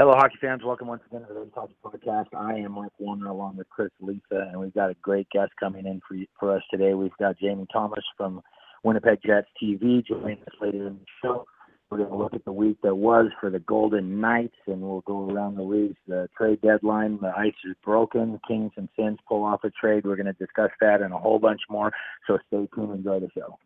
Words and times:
Hello, 0.00 0.14
hockey 0.16 0.36
fans. 0.40 0.62
Welcome 0.64 0.88
once 0.88 1.02
again 1.06 1.28
to 1.28 1.34
the 1.34 1.46
Hockey 1.54 1.76
Podcast. 1.84 2.28
I 2.34 2.54
am 2.54 2.72
Mike 2.72 2.90
Warner 2.98 3.28
along 3.28 3.58
with 3.58 3.68
Chris 3.68 3.90
Lisa, 4.00 4.48
and 4.50 4.58
we've 4.58 4.72
got 4.72 4.88
a 4.88 4.94
great 5.02 5.28
guest 5.28 5.52
coming 5.60 5.84
in 5.84 6.00
for, 6.08 6.16
for 6.38 6.56
us 6.56 6.62
today. 6.70 6.94
We've 6.94 7.14
got 7.20 7.38
Jamie 7.38 7.66
Thomas 7.70 8.02
from 8.16 8.40
Winnipeg 8.82 9.18
Jets 9.22 9.48
TV 9.62 10.02
joining 10.06 10.38
us 10.38 10.54
later 10.58 10.86
in 10.86 11.00
the 11.00 11.06
show. 11.22 11.44
We're 11.90 11.98
going 11.98 12.08
to 12.08 12.16
look 12.16 12.32
at 12.32 12.46
the 12.46 12.52
week 12.52 12.78
that 12.82 12.94
was 12.94 13.26
for 13.42 13.50
the 13.50 13.58
Golden 13.58 14.22
Knights, 14.22 14.56
and 14.66 14.80
we'll 14.80 15.02
go 15.02 15.28
around 15.28 15.56
the 15.56 15.64
leagues. 15.64 15.98
The 16.08 16.30
trade 16.34 16.62
deadline, 16.62 17.18
the 17.20 17.34
ice 17.36 17.52
is 17.68 17.76
broken. 17.84 18.40
Kings 18.48 18.72
and 18.78 18.88
Sens 18.98 19.18
pull 19.28 19.44
off 19.44 19.64
a 19.64 19.70
trade. 19.70 20.06
We're 20.06 20.16
going 20.16 20.24
to 20.24 20.32
discuss 20.32 20.70
that 20.80 21.02
and 21.02 21.12
a 21.12 21.18
whole 21.18 21.38
bunch 21.38 21.60
more. 21.68 21.92
So 22.26 22.38
stay 22.46 22.66
tuned. 22.74 22.88
And 22.88 23.00
enjoy 23.00 23.20
the 23.20 23.28
show. 23.36 23.58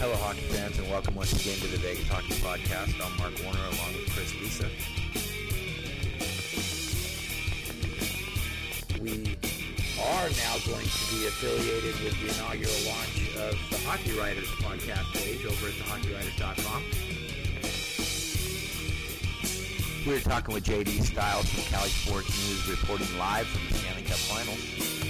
Hello, 0.00 0.16
hockey 0.16 0.40
fans, 0.48 0.78
and 0.78 0.88
welcome 0.88 1.14
once 1.14 1.30
again 1.34 1.58
to 1.58 1.66
the 1.66 1.76
Vegas 1.76 2.08
Hockey 2.08 2.32
Podcast. 2.40 2.96
I'm 3.04 3.14
Mark 3.18 3.36
Warner 3.44 3.60
along 3.60 3.92
with 3.92 4.08
Chris 4.16 4.32
Lisa. 4.40 4.64
We 8.96 9.36
are 10.00 10.30
now 10.40 10.56
going 10.64 10.88
to 10.88 11.04
be 11.12 11.28
affiliated 11.28 12.00
with 12.00 12.16
the 12.16 12.32
inaugural 12.32 12.72
launch 12.88 13.28
of 13.44 13.60
the 13.68 13.76
Hockey 13.84 14.16
Writers 14.16 14.48
podcast 14.64 15.04
page 15.20 15.44
over 15.44 15.68
at 15.68 15.74
thehockeywriters.com. 15.84 16.80
We're 20.06 20.20
talking 20.20 20.54
with 20.54 20.64
JD 20.64 21.02
Styles 21.02 21.44
from 21.52 21.64
Cali 21.64 21.90
Sports 21.90 22.32
News, 22.48 22.66
reporting 22.70 23.18
live 23.18 23.46
from 23.46 23.68
the 23.68 23.74
Stanley 23.74 24.04
Cup 24.04 24.16
Finals. 24.16 25.09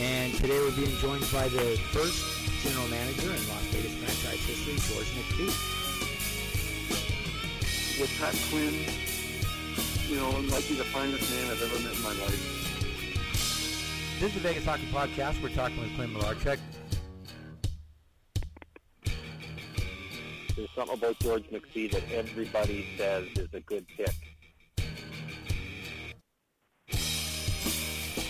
And 0.00 0.34
today 0.34 0.58
we're 0.58 0.72
being 0.72 0.96
joined 0.96 1.22
by 1.32 1.46
the 1.46 1.78
first 1.92 2.64
general 2.64 2.88
manager 2.88 3.28
in 3.28 3.48
Las 3.48 3.62
Vegas 3.70 3.94
franchise 3.94 4.44
history, 4.44 4.74
George 4.92 5.06
McPhee. 5.14 5.54
With 8.00 8.10
Pat 8.18 8.34
Quinn, 8.50 8.74
you 10.08 10.16
know, 10.16 10.36
I 10.36 10.40
might 10.50 10.68
be 10.68 10.74
the 10.74 10.82
finest 10.82 11.30
man 11.30 11.48
I've 11.48 11.62
ever 11.62 11.78
met 11.84 11.94
in 11.94 12.02
my 12.02 12.12
life. 12.24 12.64
This 14.18 14.34
is 14.34 14.42
the 14.42 14.48
Vegas 14.48 14.64
Hockey 14.64 14.88
Podcast. 14.92 15.40
We're 15.40 15.50
talking 15.50 15.80
with 15.80 15.94
Clint 15.94 16.12
Malarchuk. 16.12 16.58
There's 20.56 20.70
something 20.74 20.98
about 20.98 21.20
George 21.20 21.44
McPhee 21.50 21.92
that 21.92 22.02
everybody 22.10 22.88
says 22.98 23.28
is 23.36 23.54
a 23.54 23.60
good 23.60 23.86
pick. 23.96 24.33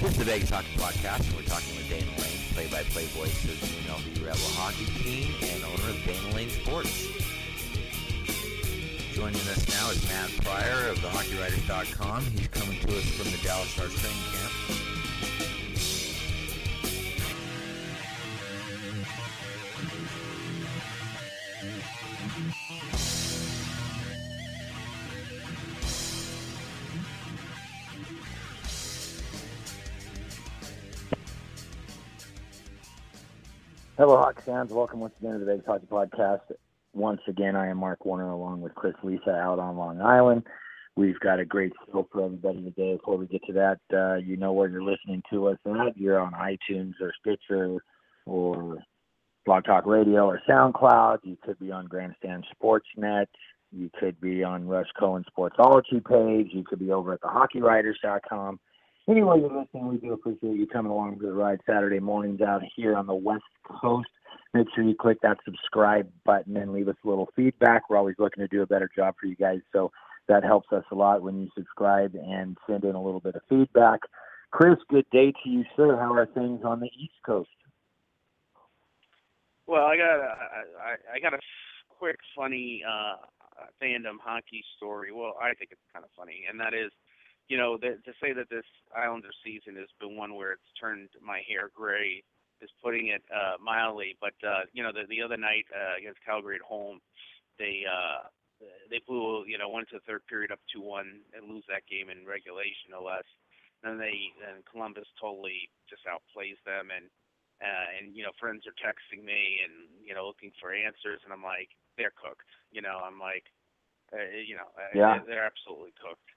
This 0.04 0.12
is 0.12 0.18
the 0.18 0.24
Vegas 0.26 0.50
Hockey 0.50 0.76
Podcast, 0.76 1.34
we're 1.34 1.48
talking 1.48 1.74
with 1.76 1.88
Dana 1.88 2.04
Lane, 2.20 2.36
play-by-play 2.52 3.06
voice 3.16 3.42
of 3.44 3.58
the 3.58 3.66
UNLV 3.88 4.26
Rebel 4.26 4.52
hockey 4.52 4.84
team 5.00 5.32
and 5.40 5.64
owner 5.64 5.88
of 5.88 6.04
Dana 6.04 6.36
Lane 6.36 6.50
Sports. 6.50 7.08
Joining 9.14 9.40
us 9.48 9.66
now 9.66 9.88
is 9.88 10.06
Matt 10.06 10.28
Pryor 10.44 10.90
of 10.90 10.98
thehockeywriters.com. 10.98 12.22
He's 12.36 12.48
coming 12.48 12.78
to 12.80 12.98
us 12.98 13.08
from 13.16 13.32
the 13.32 13.38
Dallas 13.38 13.70
Stars 13.70 13.94
training 13.98 14.20
camp. 14.30 14.83
Hello, 33.96 34.16
hockey 34.16 34.42
fans. 34.44 34.72
Welcome 34.72 34.98
once 34.98 35.14
again 35.20 35.34
to 35.34 35.38
the 35.38 35.44
Vegas 35.44 35.66
Hockey 35.66 35.86
Podcast. 35.86 36.40
Once 36.94 37.20
again, 37.28 37.54
I 37.54 37.68
am 37.68 37.76
Mark 37.76 38.04
Warner 38.04 38.28
along 38.28 38.60
with 38.60 38.74
Chris 38.74 38.96
Lisa 39.04 39.30
out 39.30 39.60
on 39.60 39.76
Long 39.76 40.00
Island. 40.00 40.42
We've 40.96 41.20
got 41.20 41.38
a 41.38 41.44
great 41.44 41.72
show 41.86 42.04
for 42.10 42.24
everybody 42.24 42.60
today. 42.60 42.96
Before 42.96 43.16
we 43.16 43.28
get 43.28 43.44
to 43.44 43.52
that, 43.52 43.78
uh, 43.96 44.16
you 44.16 44.36
know 44.36 44.52
where 44.52 44.68
you're 44.68 44.82
listening 44.82 45.22
to 45.30 45.46
us 45.46 45.58
at. 45.64 45.96
You're 45.96 46.18
on 46.18 46.32
iTunes 46.32 46.94
or 47.00 47.12
Stitcher 47.20 47.76
or 48.26 48.78
Blog 49.46 49.64
Talk 49.64 49.86
Radio 49.86 50.26
or 50.26 50.40
SoundCloud. 50.48 51.18
You 51.22 51.38
could 51.44 51.60
be 51.60 51.70
on 51.70 51.86
Grandstand 51.86 52.44
Sportsnet. 52.52 53.26
You 53.70 53.90
could 54.00 54.20
be 54.20 54.42
on 54.42 54.66
Rush 54.66 54.88
Cohen 54.98 55.24
Sportsology 55.30 56.04
page. 56.04 56.48
You 56.52 56.64
could 56.64 56.80
be 56.80 56.90
over 56.90 57.12
at 57.12 57.20
thehockeywriters.com. 57.20 58.58
Anyway, 59.08 59.38
you're 59.38 59.52
listening. 59.52 59.88
We 59.88 59.98
do 59.98 60.14
appreciate 60.14 60.56
you 60.56 60.66
coming 60.66 60.90
along 60.90 61.18
for 61.18 61.26
the 61.26 61.32
ride 61.32 61.60
Saturday 61.66 62.00
mornings 62.00 62.40
out 62.40 62.62
here 62.74 62.96
on 62.96 63.06
the 63.06 63.14
West 63.14 63.44
Coast. 63.80 64.08
Make 64.54 64.66
sure 64.74 64.82
you 64.82 64.94
click 64.94 65.18
that 65.22 65.36
subscribe 65.44 66.08
button 66.24 66.56
and 66.56 66.72
leave 66.72 66.88
us 66.88 66.96
a 67.04 67.08
little 67.08 67.28
feedback. 67.36 67.90
We're 67.90 67.98
always 67.98 68.14
looking 68.18 68.42
to 68.42 68.48
do 68.48 68.62
a 68.62 68.66
better 68.66 68.88
job 68.96 69.14
for 69.20 69.26
you 69.26 69.36
guys, 69.36 69.58
so 69.72 69.92
that 70.28 70.42
helps 70.42 70.72
us 70.72 70.84
a 70.90 70.94
lot 70.94 71.22
when 71.22 71.38
you 71.42 71.50
subscribe 71.54 72.14
and 72.14 72.56
send 72.66 72.84
in 72.84 72.94
a 72.94 73.02
little 73.02 73.20
bit 73.20 73.34
of 73.34 73.42
feedback. 73.48 74.00
Chris, 74.52 74.76
good 74.88 75.04
day 75.12 75.32
to 75.42 75.50
you, 75.50 75.64
sir. 75.76 75.98
How 75.98 76.14
are 76.14 76.26
things 76.26 76.60
on 76.64 76.80
the 76.80 76.88
East 76.98 77.14
Coast? 77.26 77.50
Well, 79.66 79.84
I 79.84 79.96
got 79.96 80.18
a, 80.18 80.34
I, 80.80 81.16
I 81.16 81.20
got 81.20 81.34
a 81.34 81.40
quick, 81.90 82.16
funny 82.36 82.82
uh, 82.88 83.16
fandom 83.82 84.16
hockey 84.22 84.64
story. 84.76 85.12
Well, 85.12 85.34
I 85.42 85.52
think 85.54 85.72
it's 85.72 85.80
kind 85.92 86.04
of 86.04 86.10
funny, 86.16 86.44
and 86.48 86.58
that 86.60 86.72
is, 86.72 86.90
you 87.48 87.56
know, 87.58 87.76
the, 87.76 87.98
to 88.04 88.12
say 88.22 88.32
that 88.32 88.48
this 88.50 88.64
Islander 88.96 89.32
season 89.44 89.76
has 89.76 89.88
been 90.00 90.16
one 90.16 90.34
where 90.34 90.52
it's 90.52 90.72
turned 90.80 91.10
my 91.20 91.42
hair 91.48 91.70
gray 91.74 92.22
is 92.62 92.70
putting 92.82 93.08
it 93.08 93.22
uh, 93.34 93.60
mildly. 93.62 94.16
But 94.20 94.34
uh, 94.46 94.64
you 94.72 94.82
know, 94.82 94.92
the 94.92 95.04
the 95.08 95.20
other 95.22 95.36
night 95.36 95.66
uh, 95.74 95.98
against 95.98 96.24
Calgary 96.24 96.56
at 96.56 96.62
home, 96.62 97.00
they 97.58 97.84
uh, 97.84 98.28
they 98.90 99.00
blew 99.06 99.44
you 99.46 99.58
know 99.58 99.68
went 99.68 99.88
to 99.90 99.96
the 100.00 100.06
third 100.08 100.24
period 100.26 100.52
up 100.52 100.60
two 100.72 100.80
one 100.80 101.20
and 101.36 101.48
lose 101.52 101.64
that 101.68 101.86
game 101.86 102.08
in 102.08 102.24
regulation 102.26 102.90
no 102.90 103.02
less. 103.04 103.26
Then 103.82 103.98
they 103.98 104.32
then 104.40 104.64
Columbus 104.70 105.08
totally 105.20 105.68
just 105.90 106.08
outplays 106.08 106.56
them 106.64 106.88
and 106.88 107.06
uh, 107.60 107.86
and 108.00 108.16
you 108.16 108.24
know 108.24 108.32
friends 108.40 108.64
are 108.66 108.76
texting 108.80 109.22
me 109.24 109.60
and 109.62 109.88
you 110.00 110.14
know 110.14 110.26
looking 110.26 110.52
for 110.60 110.72
answers 110.72 111.20
and 111.24 111.32
I'm 111.32 111.44
like 111.44 111.68
they're 111.98 112.14
cooked. 112.16 112.48
You 112.72 112.80
know 112.80 112.98
I'm 113.04 113.20
like 113.20 113.44
uh, 114.12 114.32
you 114.40 114.56
know 114.56 114.70
uh, 114.78 114.94
Yeah. 114.96 115.20
they're 115.26 115.44
absolutely 115.44 115.92
cooked. 116.00 116.30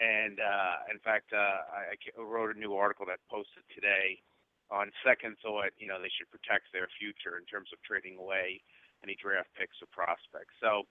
And 0.00 0.40
uh, 0.42 0.90
in 0.90 0.98
fact, 1.00 1.30
uh, 1.32 1.62
I, 1.70 1.94
I 1.94 2.22
wrote 2.22 2.54
a 2.54 2.58
new 2.58 2.74
article 2.74 3.06
that 3.06 3.22
posted 3.30 3.62
today 3.74 4.18
on 4.70 4.90
second 5.06 5.36
thought, 5.42 5.70
you 5.78 5.86
know, 5.86 6.00
they 6.02 6.10
should 6.10 6.30
protect 6.32 6.72
their 6.72 6.88
future 6.98 7.38
in 7.38 7.44
terms 7.46 7.70
of 7.72 7.78
trading 7.86 8.18
away 8.18 8.58
any 9.04 9.14
draft 9.20 9.52
picks 9.54 9.76
or 9.84 9.88
prospects. 9.92 10.56
So, 10.58 10.88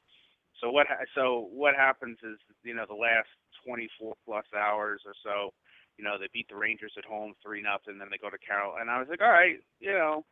so 0.61 0.69
what 0.69 0.87
ha- 0.87 1.03
so 1.17 1.49
what 1.51 1.75
happens 1.75 2.17
is, 2.23 2.37
you 2.63 2.73
know, 2.75 2.85
the 2.87 2.95
last 2.95 3.27
24 3.65 4.15
plus 4.23 4.45
hours 4.55 5.01
or 5.05 5.17
so, 5.25 5.51
you 5.97 6.05
know, 6.05 6.15
they 6.17 6.29
beat 6.31 6.47
the 6.47 6.55
Rangers 6.55 6.93
at 6.97 7.05
home 7.05 7.33
three 7.43 7.61
nothing, 7.61 7.97
then 7.97 8.07
they 8.09 8.21
go 8.21 8.29
to 8.29 8.39
Carol, 8.39 8.77
and 8.79 8.89
I 8.89 8.99
was 8.99 9.09
like, 9.09 9.21
all 9.21 9.33
right, 9.33 9.59
you 9.79 9.91
know, 9.91 10.25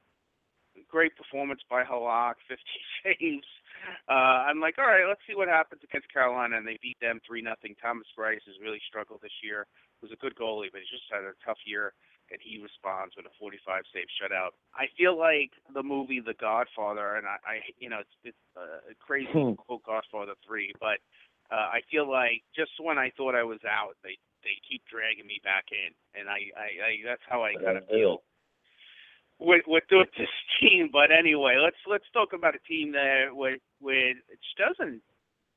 great 0.90 1.16
performance 1.16 1.62
by 1.70 1.84
Halak, 1.84 2.36
50 2.48 2.64
saves. 3.04 3.48
Uh, 4.10 4.48
I'm 4.48 4.60
like, 4.60 4.76
all 4.78 4.88
right, 4.88 5.08
let's 5.08 5.22
see 5.28 5.36
what 5.36 5.48
happens 5.48 5.82
against 5.84 6.12
Carolina, 6.12 6.58
and 6.58 6.68
they 6.68 6.80
beat 6.82 7.00
them 7.00 7.20
three 7.26 7.42
nothing. 7.42 7.76
Thomas 7.82 8.08
Greiss 8.18 8.44
has 8.46 8.60
really 8.62 8.82
struggled 8.88 9.22
this 9.22 9.36
year. 9.44 9.68
He 10.00 10.08
Was 10.08 10.14
a 10.14 10.20
good 10.22 10.36
goalie, 10.36 10.72
but 10.72 10.82
he's 10.82 10.92
just 10.92 11.08
had 11.12 11.24
a 11.24 11.38
tough 11.46 11.60
year 11.66 11.94
and 12.32 12.40
he 12.40 12.64
responds 12.64 13.14
with 13.20 13.28
a 13.28 13.36
45 13.38 13.84
save 13.92 14.08
shutout. 14.16 14.56
I 14.74 14.88
feel 14.96 15.20
like 15.20 15.52
the 15.76 15.84
movie 15.84 16.24
The 16.24 16.34
Godfather, 16.40 17.20
and 17.20 17.28
I, 17.28 17.38
I 17.44 17.56
you 17.78 17.92
know, 17.92 18.00
it's, 18.00 18.16
it's 18.24 18.46
uh, 18.56 18.80
crazy 19.04 19.30
Hmm. 19.32 19.60
quote 19.60 19.84
Godfather 19.84 20.34
three, 20.48 20.72
but 20.80 21.04
uh, 21.52 21.68
I 21.76 21.84
feel 21.92 22.10
like 22.10 22.44
just 22.56 22.72
when 22.80 22.98
I 22.98 23.12
thought 23.16 23.36
I 23.36 23.44
was 23.44 23.60
out, 23.68 24.00
they 24.04 24.16
they 24.44 24.58
keep 24.66 24.82
dragging 24.90 25.28
me 25.28 25.38
back 25.44 25.70
in, 25.70 25.94
and 26.18 26.28
I, 26.28 26.50
I, 26.58 26.70
I 26.82 26.92
that's 27.06 27.22
how 27.30 27.44
I 27.44 27.54
kind 27.54 27.78
of 27.78 27.86
feel 27.88 28.24
with 29.42 29.64
with 29.68 29.84
with 29.92 30.10
this 30.18 30.30
team. 30.62 30.90
But 30.94 31.12
anyway, 31.12 31.58
let's 31.62 31.82
let's 31.90 32.06
talk 32.14 32.34
about 32.34 32.56
a 32.56 32.64
team 32.68 32.94
that 32.94 33.34
with 33.34 33.60
with 33.82 34.18
which 34.30 34.48
doesn't 34.58 35.02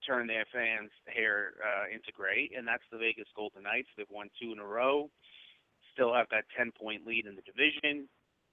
turn 0.07 0.27
their 0.27 0.45
fans' 0.53 0.91
hair 1.07 1.55
uh, 1.63 1.87
into 1.93 2.13
gray, 2.13 2.51
and 2.57 2.67
that's 2.67 2.83
the 2.91 2.99
Vegas 2.99 3.29
Golden 3.37 3.63
Knights. 3.63 3.89
They've 3.97 4.07
won 4.11 4.29
two 4.41 4.53
in 4.53 4.59
a 4.59 4.67
row 4.67 5.09
still 5.95 6.13
have 6.13 6.27
that 6.31 6.45
10 6.59 6.73
point 6.81 7.07
lead 7.07 7.27
in 7.27 7.37
the 7.37 7.43
division. 7.43 8.09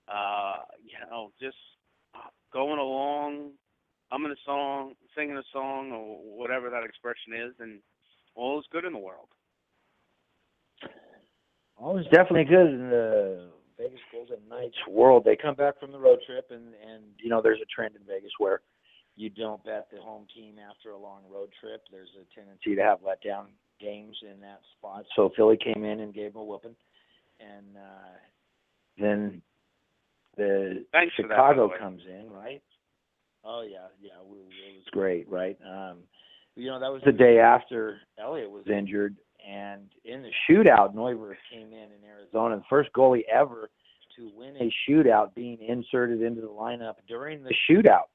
Uh, 0.07 0.57
you 0.83 0.93
know, 1.09 1.31
just 1.41 1.57
going 2.53 2.79
along, 2.79 3.51
humming 4.09 4.31
a 4.31 4.41
song, 4.45 4.93
singing 5.15 5.37
a 5.37 5.43
song, 5.51 5.91
or 5.91 6.17
whatever 6.23 6.69
that 6.69 6.83
expression 6.83 7.33
is, 7.33 7.53
and 7.59 7.79
all 8.35 8.59
is 8.59 8.65
good 8.71 8.85
in 8.85 8.93
the 8.93 8.99
world. 8.99 9.29
All 11.77 11.97
is 11.97 12.05
definitely 12.05 12.45
good 12.45 12.67
in 12.67 12.89
the 12.89 13.49
Vegas 13.81 13.99
Golden 14.11 14.47
Knights 14.49 14.77
world. 14.87 15.23
They 15.25 15.35
come 15.35 15.55
back 15.55 15.79
from 15.79 15.91
the 15.91 15.99
road 15.99 16.19
trip, 16.25 16.47
and 16.51 16.73
and 16.87 17.03
you 17.17 17.29
know 17.29 17.41
there's 17.41 17.61
a 17.61 17.73
trend 17.73 17.95
in 17.95 18.01
Vegas 18.07 18.31
where 18.37 18.61
you 19.15 19.29
don't 19.29 19.63
bet 19.63 19.87
the 19.91 19.99
home 19.99 20.25
team 20.35 20.55
after 20.59 20.91
a 20.91 20.97
long 20.97 21.21
road 21.31 21.49
trip. 21.59 21.81
There's 21.91 22.09
a 22.19 22.39
tendency 22.39 22.75
to 22.75 22.81
have 22.81 22.99
letdown 22.99 23.47
games 23.79 24.15
in 24.21 24.39
that 24.41 24.61
spot. 24.77 25.05
So 25.15 25.31
Philly 25.35 25.57
came 25.57 25.83
in 25.83 25.99
and 25.99 26.13
gave 26.13 26.33
them 26.33 26.41
a 26.41 26.45
whooping, 26.45 26.75
and 27.39 27.77
uh, 27.77 28.17
then 28.97 29.41
the 30.37 30.85
Thanks 30.91 31.15
for 31.15 31.23
that, 31.23 31.35
Chicago 31.35 31.71
comes 31.79 32.01
in, 32.07 32.29
right? 32.31 32.61
Oh 33.43 33.65
yeah, 33.67 33.87
yeah, 34.01 34.21
we, 34.23 34.37
it 34.37 34.75
was 34.75 34.85
great, 34.91 35.29
right? 35.29 35.57
Um, 35.67 35.99
you 36.55 36.67
know, 36.67 36.79
that 36.79 36.91
was 36.91 37.01
the 37.05 37.11
day 37.11 37.39
after 37.39 37.97
Elliott 38.19 38.51
was 38.51 38.65
injured, 38.67 39.15
and 39.47 39.89
in 40.05 40.21
the 40.21 40.29
shootout, 40.49 40.93
Neuvirth 40.93 41.35
came 41.51 41.67
in 41.67 41.89
in 41.91 42.03
Arizona, 42.07 42.57
the 42.57 42.63
first 42.69 42.89
goalie 42.93 43.23
ever 43.33 43.69
to 44.17 44.31
win 44.35 44.55
a 44.57 44.71
shootout, 44.87 45.33
being 45.33 45.57
inserted 45.61 46.21
into 46.21 46.41
the 46.41 46.47
lineup 46.47 46.95
during 47.07 47.43
the 47.43 47.53
shootout, 47.69 48.09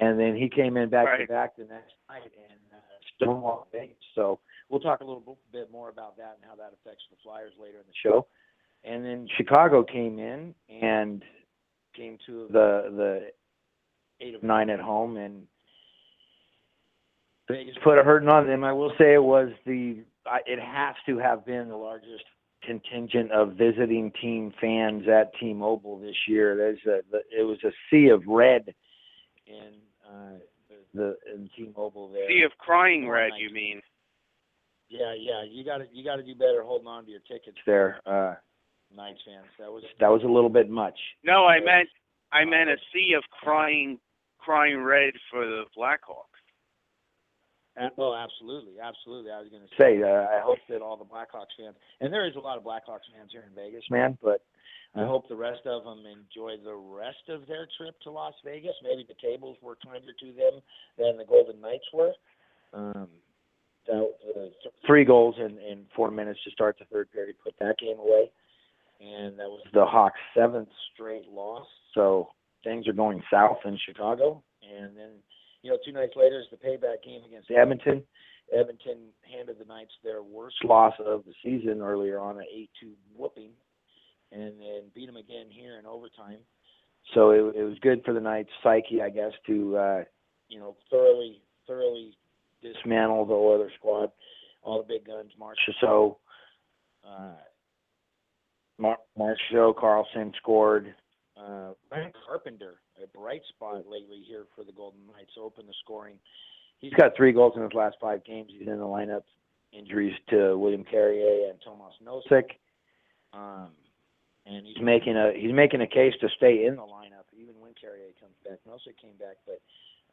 and 0.00 0.18
then 0.18 0.34
he 0.36 0.48
came 0.48 0.76
in 0.76 0.88
back 0.88 1.18
to 1.18 1.26
back 1.26 1.56
the 1.56 1.64
next 1.64 1.92
night 2.08 2.22
and 2.22 2.58
uh, 2.72 2.76
Stonewall 3.16 3.66
Vegas. 3.72 3.96
So 4.14 4.40
we'll 4.68 4.80
talk 4.80 5.00
a 5.00 5.04
little 5.04 5.38
bit 5.52 5.70
more 5.70 5.88
about 5.88 6.16
that 6.16 6.38
and 6.40 6.48
how 6.48 6.56
that 6.56 6.72
affects 6.80 7.04
the 7.10 7.16
Flyers 7.22 7.52
later 7.60 7.78
in 7.78 7.84
the 7.86 7.94
show. 8.02 8.26
And 8.84 9.04
then 9.04 9.28
Chicago 9.36 9.82
came 9.82 10.18
in 10.18 10.54
and 10.68 11.22
game 11.96 12.18
two 12.26 12.42
of 12.42 12.52
the 12.52 12.92
the 12.96 14.26
eight 14.26 14.34
of 14.34 14.42
nine 14.42 14.70
at 14.70 14.80
home 14.80 15.16
and 15.16 15.46
Vegas 17.48 17.76
put 17.84 17.98
a 17.98 18.02
hurting 18.02 18.28
on 18.28 18.46
them. 18.46 18.64
I 18.64 18.72
will 18.72 18.92
say 18.98 19.14
it 19.14 19.22
was 19.22 19.50
the 19.64 19.98
I- 20.30 20.42
it 20.46 20.58
has 20.60 20.94
to 21.06 21.18
have 21.18 21.44
been 21.46 21.68
the 21.68 21.76
largest 21.76 22.24
contingent 22.62 23.30
of 23.32 23.52
visiting 23.52 24.10
team 24.20 24.52
fans 24.60 25.06
at 25.08 25.32
T-Mobile 25.38 25.98
this 25.98 26.16
year. 26.26 26.56
There's 26.56 26.80
a 26.86 27.02
the, 27.10 27.22
it 27.38 27.42
was 27.44 27.58
a 27.64 27.70
sea 27.90 28.08
of 28.08 28.26
red 28.26 28.74
in 29.46 29.72
uh, 30.08 30.38
the 30.94 31.16
in 31.32 31.48
T-Mobile 31.56 32.08
there. 32.12 32.28
Sea 32.28 32.42
of 32.42 32.52
crying 32.58 33.04
Oh, 33.06 33.10
red, 33.10 33.32
you 33.38 33.50
mean? 33.50 33.80
Yeah, 34.88 35.14
yeah, 35.18 35.42
you 35.48 35.64
got 35.64 35.78
to 35.78 35.86
you 35.92 36.04
got 36.04 36.16
to 36.16 36.22
do 36.22 36.34
better 36.34 36.62
holding 36.62 36.86
on 36.88 37.04
to 37.04 37.10
your 37.10 37.20
tickets 37.20 37.58
there, 37.66 38.00
uh, 38.06 38.34
Knights 38.94 39.20
fans. 39.26 39.46
That 39.58 39.70
was 39.70 39.82
that 40.00 40.08
was 40.08 40.22
a 40.22 40.28
little 40.28 40.50
bit 40.50 40.70
much. 40.70 40.98
No, 41.24 41.44
I 41.46 41.58
meant 41.60 41.88
I 42.32 42.44
meant 42.44 42.70
a 42.70 42.76
sea 42.92 43.14
of 43.16 43.24
crying 43.30 43.98
crying 44.38 44.80
red 44.80 45.12
for 45.30 45.44
the 45.44 45.64
Blackhawks. 45.76 46.35
Oh, 47.98 48.14
absolutely, 48.14 48.80
absolutely. 48.80 49.30
I 49.30 49.40
was 49.40 49.48
going 49.50 49.62
to 49.62 49.74
say, 49.76 50.02
uh, 50.02 50.26
I 50.32 50.40
hope 50.42 50.58
that 50.68 50.80
all 50.80 50.96
the 50.96 51.04
Blackhawks 51.04 51.52
fans, 51.58 51.76
and 52.00 52.12
there 52.12 52.26
is 52.26 52.34
a 52.36 52.40
lot 52.40 52.56
of 52.56 52.64
Blackhawks 52.64 53.04
fans 53.12 53.30
here 53.32 53.44
in 53.46 53.54
Vegas, 53.54 53.84
man, 53.90 54.16
but 54.22 54.40
I 54.94 55.04
hope 55.04 55.28
the 55.28 55.36
rest 55.36 55.60
of 55.66 55.84
them 55.84 56.04
enjoy 56.06 56.56
the 56.64 56.74
rest 56.74 57.28
of 57.28 57.46
their 57.46 57.68
trip 57.76 57.94
to 58.04 58.10
Las 58.10 58.32
Vegas. 58.44 58.72
Maybe 58.82 59.04
the 59.06 59.14
tables 59.20 59.58
were 59.60 59.76
kinder 59.84 60.12
to 60.18 60.26
them 60.32 60.62
than 60.96 61.18
the 61.18 61.24
Golden 61.28 61.60
Knights 61.60 61.84
were. 61.92 62.12
Um, 62.72 63.08
that, 63.86 63.94
uh, 64.00 64.40
th- 64.62 64.74
three 64.86 65.04
goals 65.04 65.34
in, 65.38 65.58
in 65.58 65.84
four 65.94 66.10
minutes 66.10 66.40
to 66.44 66.50
start 66.50 66.76
the 66.78 66.86
third 66.86 67.12
period 67.12 67.36
put 67.44 67.54
that 67.60 67.76
game 67.78 67.98
away, 67.98 68.30
and 69.00 69.38
that 69.38 69.48
was 69.48 69.62
the 69.74 69.84
Hawks' 69.84 70.18
seventh 70.34 70.68
straight 70.94 71.28
loss. 71.28 71.66
So 71.92 72.30
things 72.64 72.88
are 72.88 72.94
going 72.94 73.22
south 73.30 73.58
in 73.66 73.78
Chicago, 73.86 74.42
and 74.62 74.96
then 74.96 75.10
you 75.62 75.70
know, 75.70 75.78
two 75.84 75.92
nights 75.92 76.14
later 76.16 76.40
is 76.40 76.46
the 76.50 76.56
payback 76.56 77.02
game 77.04 77.22
against 77.26 77.50
Edmonton. 77.50 78.02
Edmonton 78.52 78.98
handed 79.30 79.58
the 79.58 79.64
Knights 79.64 79.92
their 80.04 80.22
worst 80.22 80.56
loss 80.64 80.94
of 81.04 81.24
the 81.24 81.32
season 81.42 81.82
earlier 81.82 82.20
on, 82.20 82.38
an 82.38 82.44
8-2 82.84 82.92
whooping, 83.16 83.50
and 84.32 84.60
then 84.60 84.82
beat 84.94 85.06
them 85.06 85.16
again 85.16 85.46
here 85.50 85.78
in 85.78 85.86
overtime. 85.86 86.38
So 87.14 87.30
it, 87.30 87.56
it 87.56 87.64
was 87.64 87.76
good 87.82 88.02
for 88.04 88.14
the 88.14 88.20
Knights' 88.20 88.50
psyche, 88.62 89.02
I 89.02 89.10
guess, 89.10 89.32
to 89.46 89.76
uh, 89.76 90.04
you 90.48 90.58
know 90.58 90.76
thoroughly, 90.90 91.40
thoroughly 91.66 92.16
dismantle 92.62 93.26
the 93.26 93.34
Oilers 93.34 93.72
squad. 93.78 94.10
All 94.62 94.82
the 94.82 94.94
big 94.94 95.06
guns, 95.06 95.30
Marchessault, 95.40 96.16
uh, 97.08 97.34
Mark, 98.78 98.98
Mark 99.16 99.38
Karlsson 99.52 100.34
scored. 100.36 100.94
Uh, 101.36 101.70
Ryan 101.92 102.12
Carpenter, 102.26 102.80
a 103.02 103.06
bright 103.18 103.42
spot 103.48 103.84
lately 103.88 104.22
here 104.26 104.44
for 104.54 104.64
the 104.64 104.72
Golden 104.72 105.00
Knights, 105.06 105.32
open 105.40 105.66
the 105.66 105.74
scoring. 105.84 106.16
He's 106.78 106.92
got 106.94 107.16
three 107.16 107.32
goals 107.32 107.54
in 107.56 107.62
his 107.62 107.72
last 107.72 107.96
five 108.00 108.24
games. 108.24 108.50
He's 108.56 108.68
in 108.68 108.78
the 108.78 108.84
lineup. 108.84 109.22
Injuries 109.72 110.14
to 110.30 110.56
William 110.56 110.84
Carrier 110.84 111.50
and 111.50 111.58
Tomas 111.60 111.92
Nosek, 112.00 112.56
um, 113.34 113.68
and 114.46 114.64
he's 114.64 114.80
making 114.80 115.16
a 115.16 115.32
he's 115.36 115.52
making 115.52 115.82
a 115.82 115.86
case 115.86 116.14
to 116.20 116.28
stay 116.36 116.64
in 116.64 116.76
the 116.76 116.82
lineup 116.82 117.26
even 117.36 117.60
when 117.60 117.72
Carrier 117.78 118.14
comes 118.18 118.32
back. 118.44 118.58
Nosek 118.66 118.96
came 119.02 119.18
back, 119.18 119.36
but 119.44 119.60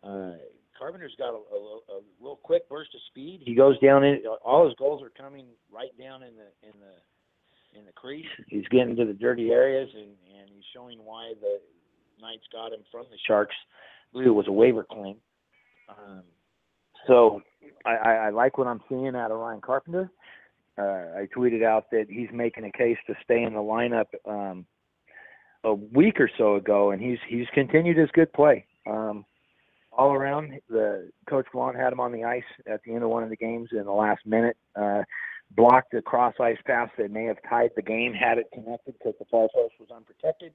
uh, 0.04 0.36
Carpenter's 0.78 1.16
got 1.18 1.30
a, 1.30 1.38
a, 1.38 1.98
a 1.98 2.02
real 2.20 2.40
quick 2.42 2.68
burst 2.68 2.94
of 2.96 3.02
speed. 3.08 3.42
He 3.46 3.54
goes 3.54 3.80
down 3.80 4.04
in 4.04 4.24
all 4.44 4.66
his 4.66 4.76
goals 4.76 5.02
are 5.04 5.12
coming 5.16 5.46
right 5.72 5.96
down 5.98 6.24
in 6.24 6.34
the 6.36 6.50
in 6.68 6.74
the 6.82 7.80
in 7.80 7.86
the 7.86 7.94
crease. 7.94 8.26
He's 8.48 8.68
getting 8.70 8.96
to 8.98 9.06
the 9.06 9.14
dirty 9.14 9.52
areas, 9.52 9.90
and 9.94 10.12
and 10.40 10.50
he's 10.50 10.66
showing 10.74 10.98
why 11.06 11.34
the 11.40 11.62
Knights 12.24 12.46
got 12.52 12.74
him 12.74 12.80
from 12.92 13.06
the 13.12 13.18
Sharks. 13.28 13.56
I 13.62 14.14
believe 14.14 14.28
it 14.28 14.32
was 14.32 14.48
a 14.48 14.52
waiver 14.52 14.84
claim. 14.84 15.18
Um, 15.90 16.24
so 17.06 17.42
I, 17.86 17.96
I, 17.96 18.14
I 18.14 18.30
like 18.30 18.58
what 18.58 18.68
I'm 18.68 18.82
seeing 18.90 19.16
out 19.16 19.32
of 19.32 19.40
Ryan 19.40 19.62
Carpenter. 19.62 20.10
Uh, 20.78 20.82
I 20.82 21.28
tweeted 21.36 21.64
out 21.64 21.92
that 21.92 22.06
he's 22.10 22.30
making 22.34 22.64
a 22.64 22.72
case 22.72 22.98
to 23.08 23.14
stay 23.24 23.44
in 23.44 23.54
the 23.54 23.60
lineup 23.60 24.06
um, 24.28 24.66
a 25.64 25.74
week 25.74 26.20
or 26.20 26.30
so 26.38 26.56
ago, 26.56 26.92
and 26.92 27.02
he's 27.02 27.20
he's 27.28 27.46
continued 27.54 27.98
his 27.98 28.10
good 28.14 28.32
play. 28.34 28.66
Um, 28.88 29.26
all 29.92 30.14
around, 30.14 30.54
the 30.70 31.12
coach 31.30 31.46
Vaughn 31.54 31.76
had 31.76 31.94
him 31.94 32.00
on 32.00 32.12
the 32.12 32.24
ice 32.24 32.44
at 32.66 32.82
the 32.84 32.96
end 32.96 33.04
of 33.04 33.10
one 33.10 33.24
of 33.24 33.30
the 33.30 33.36
games 33.36 33.70
in 33.72 33.84
the 33.84 33.92
last 33.92 34.26
minute. 34.26 34.58
Uh, 34.76 35.04
blocked 35.56 35.94
a 35.94 36.02
cross 36.02 36.34
ice 36.40 36.58
pass 36.66 36.90
that 36.98 37.12
may 37.12 37.26
have 37.26 37.38
tied 37.48 37.70
the 37.76 37.82
game 37.82 38.14
had 38.14 38.40
it 38.40 38.48
connected 38.52 38.96
because 38.98 39.14
the 39.20 39.26
far 39.30 39.48
post 39.54 39.76
was 39.80 39.90
unprotected. 39.96 40.54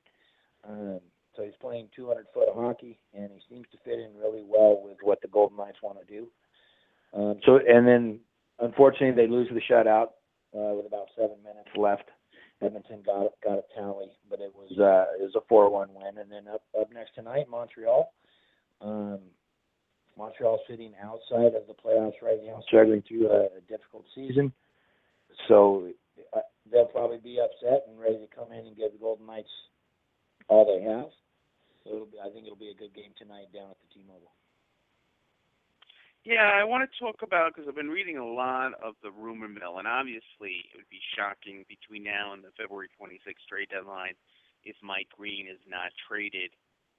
Um, 0.68 1.00
so 1.38 1.44
he's 1.44 1.54
playing 1.60 1.88
200 1.94 2.26
foot 2.34 2.48
hockey, 2.52 2.98
and 3.14 3.30
he 3.30 3.40
seems 3.48 3.66
to 3.70 3.78
fit 3.84 4.00
in 4.00 4.10
really 4.18 4.42
well 4.44 4.80
with 4.82 4.96
what 5.02 5.22
the 5.22 5.28
Golden 5.28 5.56
Knights 5.56 5.78
want 5.82 5.98
to 6.00 6.04
do. 6.04 6.26
Um, 7.14 7.38
so, 7.46 7.60
and 7.66 7.86
then 7.86 8.18
unfortunately 8.58 9.14
they 9.14 9.30
lose 9.30 9.48
the 9.48 9.62
shutout 9.72 10.08
uh, 10.52 10.74
with 10.74 10.86
about 10.86 11.06
seven 11.14 11.36
minutes 11.44 11.70
left. 11.76 12.10
Edmonton 12.60 13.02
got 13.06 13.28
got 13.44 13.58
a 13.58 13.62
tally, 13.76 14.10
but 14.28 14.40
it 14.40 14.52
was 14.52 14.72
uh, 14.72 15.14
it 15.16 15.22
was 15.22 15.36
a 15.36 15.46
four-one 15.48 15.90
win. 15.94 16.18
And 16.18 16.30
then 16.30 16.52
up 16.52 16.62
up 16.78 16.92
next 16.92 17.14
tonight, 17.14 17.46
Montreal. 17.48 18.12
Um, 18.80 19.20
Montreal's 20.18 20.60
sitting 20.68 20.92
outside 21.00 21.54
of 21.54 21.68
the 21.68 21.74
playoffs 21.74 22.20
right 22.20 22.40
now, 22.44 22.60
struggling 22.66 23.04
through 23.06 23.30
a, 23.30 23.44
a 23.44 23.60
difficult 23.68 24.04
season. 24.12 24.52
So 25.46 25.86
uh, 26.36 26.40
they'll 26.70 26.86
probably 26.86 27.18
be 27.18 27.38
upset 27.38 27.84
and 27.88 28.00
ready 28.00 28.16
to 28.16 28.26
come 28.34 28.50
in 28.50 28.66
and 28.66 28.76
give 28.76 28.90
the 28.90 28.98
Golden 28.98 29.26
Knights 29.26 29.50
all 30.48 30.66
they 30.66 30.82
have. 30.82 31.06
So 31.88 31.96
it'll 31.96 32.12
be, 32.12 32.20
I 32.20 32.28
think 32.28 32.44
it'll 32.44 32.60
be 32.60 32.68
a 32.68 32.76
good 32.76 32.92
game 32.92 33.16
tonight 33.16 33.48
down 33.48 33.72
at 33.72 33.80
the 33.80 33.88
T-Mobile. 33.88 34.36
Yeah, 36.28 36.52
I 36.52 36.68
want 36.68 36.84
to 36.84 36.92
talk 37.00 37.24
about 37.24 37.56
because 37.56 37.64
I've 37.64 37.78
been 37.78 37.88
reading 37.88 38.20
a 38.20 38.26
lot 38.26 38.76
of 38.84 39.00
the 39.00 39.08
rumor 39.08 39.48
mill, 39.48 39.80
and 39.80 39.88
obviously 39.88 40.68
it 40.68 40.76
would 40.76 40.92
be 40.92 41.00
shocking 41.16 41.64
between 41.64 42.04
now 42.04 42.36
and 42.36 42.44
the 42.44 42.52
February 42.60 42.92
26th 43.00 43.48
trade 43.48 43.72
deadline 43.72 44.12
if 44.60 44.76
Mike 44.84 45.08
Green 45.16 45.48
is 45.48 45.62
not 45.64 45.88
traded. 45.96 46.52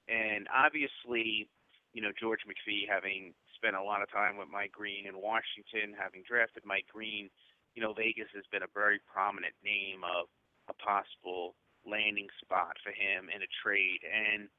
And 0.09 0.49
obviously, 0.49 1.45
you 1.93 2.01
know, 2.01 2.09
George 2.17 2.41
McPhee 2.49 2.89
having 2.89 3.37
spent 3.53 3.77
a 3.77 3.85
lot 3.85 4.01
of 4.01 4.09
time 4.09 4.41
with 4.41 4.49
Mike 4.49 4.73
Green 4.73 5.05
in 5.05 5.21
Washington, 5.21 5.93
having 5.93 6.25
drafted 6.25 6.65
Mike 6.65 6.89
Green, 6.89 7.29
you 7.77 7.85
know, 7.85 7.93
Vegas 7.93 8.33
has 8.33 8.49
been 8.49 8.65
a 8.65 8.71
very 8.73 8.97
prominent 9.05 9.53
name 9.61 10.01
of 10.01 10.25
a 10.65 10.73
possible 10.73 11.53
landing 11.85 12.33
spot 12.41 12.81
for 12.81 12.89
him 12.89 13.29
in 13.29 13.45
a 13.45 13.51
trade. 13.61 14.01
And 14.01 14.49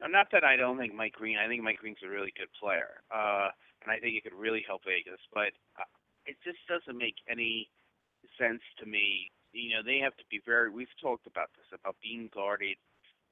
not 0.00 0.26
that 0.32 0.44
I 0.44 0.56
don't 0.56 0.78
think 0.78 0.94
Mike 0.94 1.12
Green, 1.12 1.38
I 1.38 1.48
think 1.48 1.62
Mike 1.62 1.78
Green's 1.78 2.02
a 2.04 2.08
really 2.08 2.32
good 2.36 2.50
player. 2.60 3.02
Uh, 3.14 3.48
and 3.82 3.92
I 3.92 3.98
think 3.98 4.16
it 4.16 4.24
could 4.24 4.36
really 4.36 4.64
help 4.66 4.82
Vegas. 4.84 5.20
But 5.32 5.52
uh, 5.78 5.88
it 6.26 6.36
just 6.42 6.58
doesn't 6.68 6.98
make 6.98 7.16
any 7.28 7.68
sense 8.38 8.62
to 8.80 8.86
me. 8.86 9.30
You 9.52 9.76
know, 9.76 9.82
they 9.84 9.98
have 10.02 10.16
to 10.16 10.24
be 10.30 10.40
very. 10.44 10.70
We've 10.70 10.92
talked 11.00 11.26
about 11.26 11.50
this 11.54 11.66
about 11.78 11.96
being 12.02 12.28
guarded. 12.34 12.76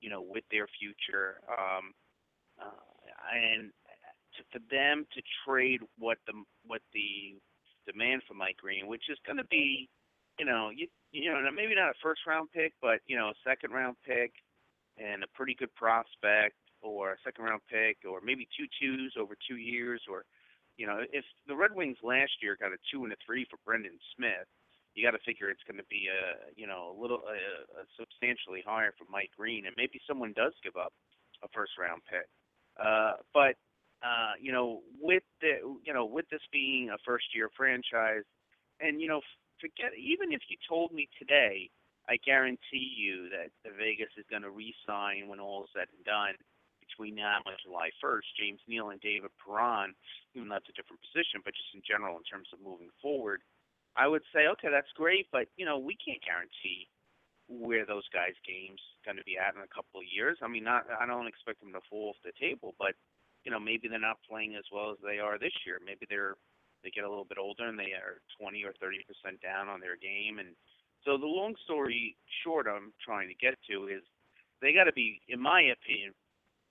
You 0.01 0.11
know, 0.11 0.23
with 0.23 0.43
their 0.51 0.67
future, 0.67 1.39
um, 1.47 1.95
uh, 2.59 2.75
and 3.31 3.71
to, 4.35 4.43
for 4.51 4.59
them 4.69 5.07
to 5.15 5.23
trade 5.47 5.81
what 5.97 6.19
the 6.27 6.35
what 6.67 6.83
the 6.93 7.39
demand 7.87 8.23
for 8.27 8.35
Mike 8.35 8.57
Green, 8.57 8.89
which 8.89 9.05
is 9.09 9.19
going 9.25 9.39
to 9.39 9.47
be, 9.47 9.89
you 10.41 10.45
know, 10.45 10.71
you 10.75 10.89
you 11.13 11.31
know 11.31 11.39
maybe 11.55 11.75
not 11.77 11.91
a 11.91 12.03
first 12.03 12.23
round 12.27 12.49
pick, 12.53 12.73
but 12.83 12.99
you 13.07 13.17
know 13.17 13.29
a 13.29 13.43
second 13.47 13.71
round 13.71 13.97
pick 14.05 14.33
and 14.99 15.23
a 15.23 15.31
pretty 15.35 15.55
good 15.55 15.75
prospect, 15.75 16.57
or 16.83 17.13
a 17.13 17.23
second 17.25 17.45
round 17.45 17.63
pick, 17.71 17.99
or 18.09 18.21
maybe 18.21 18.49
two 18.57 18.67
twos 18.81 19.15
over 19.19 19.37
two 19.49 19.57
years, 19.57 20.03
or 20.11 20.25
you 20.77 20.87
know, 20.87 21.01
if 21.13 21.25
the 21.47 21.55
Red 21.55 21.75
Wings 21.75 21.99
last 22.03 22.33
year 22.43 22.57
got 22.59 22.73
a 22.73 22.81
two 22.91 23.05
and 23.05 23.13
a 23.13 23.17
three 23.25 23.47
for 23.51 23.59
Brendan 23.65 23.99
Smith, 24.17 24.49
you 24.95 25.05
got 25.05 25.13
to 25.13 25.25
figure 25.25 25.49
it's 25.49 25.65
going 25.67 25.79
to 25.79 25.89
be 25.89 26.09
a 26.09 26.51
you 26.57 26.67
know 26.67 26.95
a 26.97 26.97
little 27.01 27.23
a, 27.29 27.37
a 27.81 27.85
substantially 27.99 28.63
higher 28.65 28.93
for 28.99 29.07
Mike 29.11 29.31
Green, 29.37 29.67
and 29.67 29.75
maybe 29.77 30.01
someone 30.07 30.33
does 30.35 30.53
give 30.63 30.77
up 30.77 30.93
a 31.45 31.49
first 31.55 31.73
round 31.79 32.03
pick. 32.09 32.29
Uh, 32.81 33.21
but 33.33 33.57
uh, 34.03 34.35
you 34.41 34.53
know, 34.53 34.81
with 35.01 35.23
the 35.41 35.61
you 35.85 35.95
know 35.95 36.05
with 36.05 36.29
this 36.31 36.43
being 36.53 36.91
a 36.91 36.99
first 37.07 37.27
year 37.35 37.49
franchise, 37.57 38.25
and 38.81 39.01
you 39.01 39.09
know, 39.09 39.21
forget 39.61 39.93
even 39.97 40.33
if 40.33 40.41
you 40.49 40.57
told 40.69 40.93
me 40.93 41.09
today 41.19 41.71
I 42.09 42.19
guarantee 42.19 42.93
you 42.99 43.31
that 43.31 43.55
the 43.63 43.71
Vegas 43.71 44.11
is 44.19 44.27
going 44.29 44.43
to 44.43 44.51
re-sign 44.51 45.29
when 45.29 45.39
all 45.39 45.65
is 45.65 45.71
said 45.71 45.87
and 45.95 46.05
done 46.05 46.35
between 46.83 47.15
now 47.15 47.41
and 47.47 47.57
July 47.63 47.95
1st. 48.03 48.27
James 48.39 48.61
Neal 48.67 48.91
and 48.91 49.01
David 49.01 49.31
Perron, 49.39 49.95
even 50.35 50.49
though 50.49 50.59
that's 50.59 50.69
a 50.69 50.77
different 50.77 51.01
position, 51.01 51.41
but 51.45 51.55
just 51.55 51.71
in 51.73 51.83
general 51.87 52.19
in 52.19 52.27
terms 52.27 52.51
of 52.53 52.61
moving 52.61 52.91
forward, 53.01 53.41
I 53.95 54.09
would 54.09 54.25
say, 54.35 54.49
okay, 54.59 54.69
that's 54.69 54.91
great, 54.97 55.29
but 55.31 55.47
you 55.57 55.65
know, 55.65 55.79
we 55.79 55.97
can't 55.97 56.21
guarantee 56.25 56.89
where 57.49 57.85
those 57.85 58.09
guys' 58.09 58.39
games 58.47 58.81
going 59.05 59.21
to 59.21 59.27
be 59.29 59.37
at 59.37 59.55
in 59.55 59.61
a 59.61 59.69
couple 59.69 60.01
of 60.01 60.09
years. 60.09 60.39
I 60.41 60.49
mean, 60.49 60.65
not 60.65 60.89
I 60.89 61.05
don't 61.05 61.29
expect 61.29 61.61
them 61.61 61.73
to 61.77 61.85
fall 61.91 62.17
off 62.17 62.25
the 62.25 62.33
table, 62.39 62.75
but 62.79 62.97
you 63.45 63.51
know, 63.51 63.61
maybe 63.61 63.89
they're 63.89 64.01
not 64.01 64.23
playing 64.25 64.55
as 64.57 64.65
well 64.73 64.91
as 64.91 64.99
they 65.03 65.19
are 65.19 65.37
this 65.39 65.55
year. 65.67 65.79
Maybe 65.85 66.07
they're 66.09 66.37
they 66.83 66.91
get 66.91 67.05
a 67.05 67.11
little 67.11 67.29
bit 67.29 67.39
older 67.39 67.67
and 67.67 67.79
they 67.79 67.95
are 67.95 68.19
20 68.41 68.65
or 68.65 68.73
30 68.81 69.05
percent 69.07 69.39
down 69.43 69.69
on 69.69 69.81
their 69.81 69.97
game. 69.97 70.39
And 70.39 70.57
so 71.05 71.19
the 71.19 71.27
long 71.27 71.55
story 71.65 72.17
short, 72.45 72.67
I'm 72.67 72.93
trying 73.05 73.29
to 73.29 73.35
get 73.35 73.59
to 73.71 73.87
is 73.89 74.03
they 74.61 74.73
got 74.73 74.85
to 74.85 74.93
be, 74.93 75.21
in 75.29 75.41
my 75.41 75.61
opinion, 75.75 76.15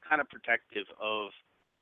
kind 0.08 0.22
of 0.22 0.30
protective 0.30 0.88
of 1.02 1.32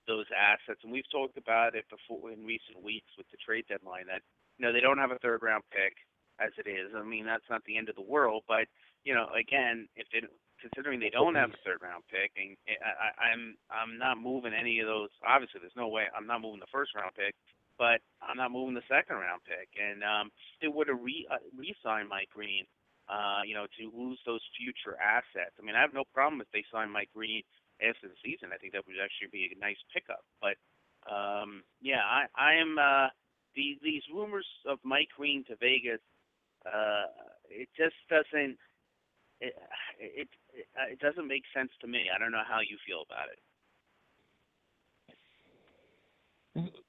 those 0.08 0.26
assets. 0.34 0.82
And 0.84 0.92
we've 0.92 1.08
talked 1.12 1.38
about 1.38 1.76
it 1.76 1.86
before 1.90 2.32
in 2.32 2.46
recent 2.46 2.82
weeks 2.82 3.14
with 3.18 3.30
the 3.30 3.38
trade 3.38 3.66
deadline 3.70 4.10
that 4.10 4.26
you 4.58 4.66
know 4.66 4.74
they 4.74 4.82
don't 4.82 4.98
have 4.98 5.12
a 5.12 5.22
third 5.22 5.42
round 5.46 5.64
pick 5.70 5.94
as 6.42 6.50
it 6.58 6.68
is. 6.68 6.92
I 6.98 7.04
mean, 7.06 7.26
that's 7.26 7.46
not 7.50 7.64
the 7.66 7.78
end 7.78 7.90
of 7.90 7.96
the 7.96 8.06
world, 8.06 8.44
but 8.48 8.66
you 9.06 9.14
know, 9.14 9.30
again, 9.38 9.88
if 9.96 10.08
it 10.12 10.26
considering 10.60 11.00
they 11.00 11.10
don't 11.10 11.36
have 11.36 11.52
a 11.52 11.62
third 11.64 11.80
round 11.82 12.04
pick, 12.12 12.36
and 12.36 12.58
eh, 12.68 12.76
I, 12.82 13.32
I'm 13.32 13.56
I'm 13.72 13.98
not 13.98 14.20
moving 14.20 14.52
any 14.54 14.80
of 14.80 14.88
those. 14.88 15.10
Obviously, 15.24 15.62
there's 15.62 15.78
no 15.78 15.88
way 15.88 16.10
I'm 16.12 16.28
not 16.28 16.42
moving 16.42 16.60
the 16.60 16.74
first 16.74 16.92
round 16.96 17.14
pick, 17.16 17.36
but 17.80 18.04
I'm 18.22 18.36
not 18.36 18.52
moving 18.52 18.76
the 18.76 18.86
second 18.92 19.16
round 19.16 19.42
pick. 19.48 19.72
And 19.80 20.04
um, 20.04 20.30
they 20.62 20.68
would 20.68 20.92
have 20.92 21.00
re 21.02 21.26
uh, 21.32 21.40
re-signed 21.56 22.12
Mike 22.12 22.30
Green, 22.30 22.68
uh, 23.08 23.42
you 23.48 23.56
know, 23.56 23.66
to 23.80 23.84
lose 23.96 24.20
those 24.28 24.44
future 24.60 25.00
assets. 25.00 25.56
I 25.58 25.64
mean, 25.64 25.80
I 25.80 25.82
have 25.82 25.96
no 25.96 26.04
problem 26.14 26.44
if 26.44 26.52
they 26.52 26.68
sign 26.70 26.92
Mike 26.92 27.10
Green 27.16 27.42
after 27.80 28.12
the 28.12 28.20
season. 28.20 28.52
I 28.54 28.60
think 28.60 28.76
that 28.76 28.84
would 28.86 29.00
actually 29.00 29.32
be 29.32 29.50
a 29.56 29.58
nice 29.58 29.80
pickup. 29.96 30.28
But 30.44 30.60
um, 31.08 31.64
yeah, 31.82 32.04
I 32.04 32.28
I 32.36 32.60
am 32.60 32.76
uh, 32.78 33.08
these 33.56 33.80
these 33.82 34.04
rumors 34.14 34.48
of 34.68 34.78
Mike 34.84 35.10
Green 35.16 35.48
to 35.48 35.56
Vegas. 35.58 36.04
Uh, 36.68 37.08
it 37.50 37.70
just 37.80 37.96
doesn't 38.12 38.60
it, 39.40 39.56
it 39.98 40.28
it 40.92 41.00
doesn't 41.00 41.28
make 41.28 41.44
sense 41.56 41.72
to 41.82 41.88
me. 41.88 42.12
I 42.14 42.20
don't 42.20 42.36
know 42.36 42.44
how 42.48 42.60
you 42.60 42.78
feel 42.86 43.08
about 43.08 43.32
it. 43.32 43.40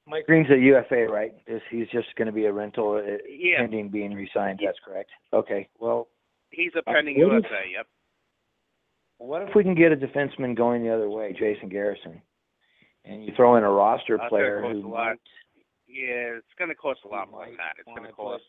Mike 0.07 0.25
Green's 0.25 0.49
a 0.49 0.57
UFA, 0.57 1.07
right? 1.11 1.33
Is 1.47 1.61
he's 1.69 1.87
just 1.91 2.07
going 2.17 2.25
to 2.25 2.31
be 2.31 2.45
a 2.45 2.53
rental 2.53 2.93
uh, 2.93 3.17
yeah. 3.29 3.59
pending 3.59 3.89
being 3.89 4.13
re-signed. 4.13 4.59
That's 4.63 4.77
correct. 4.83 5.09
Okay. 5.33 5.69
Well, 5.79 6.07
he's 6.49 6.71
a 6.77 6.81
pending 6.83 7.17
uh, 7.17 7.27
UFA. 7.27 7.37
If, 7.37 7.71
yep. 7.75 7.87
What 9.17 9.43
if 9.43 9.49
we 9.55 9.63
can 9.63 9.75
get 9.75 9.91
a 9.91 9.95
defenseman 9.95 10.57
going 10.57 10.83
the 10.83 10.93
other 10.93 11.09
way, 11.09 11.35
Jason 11.37 11.69
Garrison, 11.69 12.21
and 13.05 13.23
you 13.23 13.33
throw 13.35 13.55
in 13.55 13.63
a 13.63 13.69
roster 13.69 14.19
player 14.29 14.61
who? 14.61 14.89
Might, 14.89 15.19
yeah, 15.87 16.37
it's 16.37 16.47
going 16.57 16.69
to 16.69 16.75
cost 16.75 17.01
a 17.05 17.07
lot 17.07 17.29
more 17.29 17.45
than 17.45 17.57
that. 17.57 17.75
It's 17.77 17.85
going 17.85 18.07
to 18.07 18.13
cost. 18.13 18.43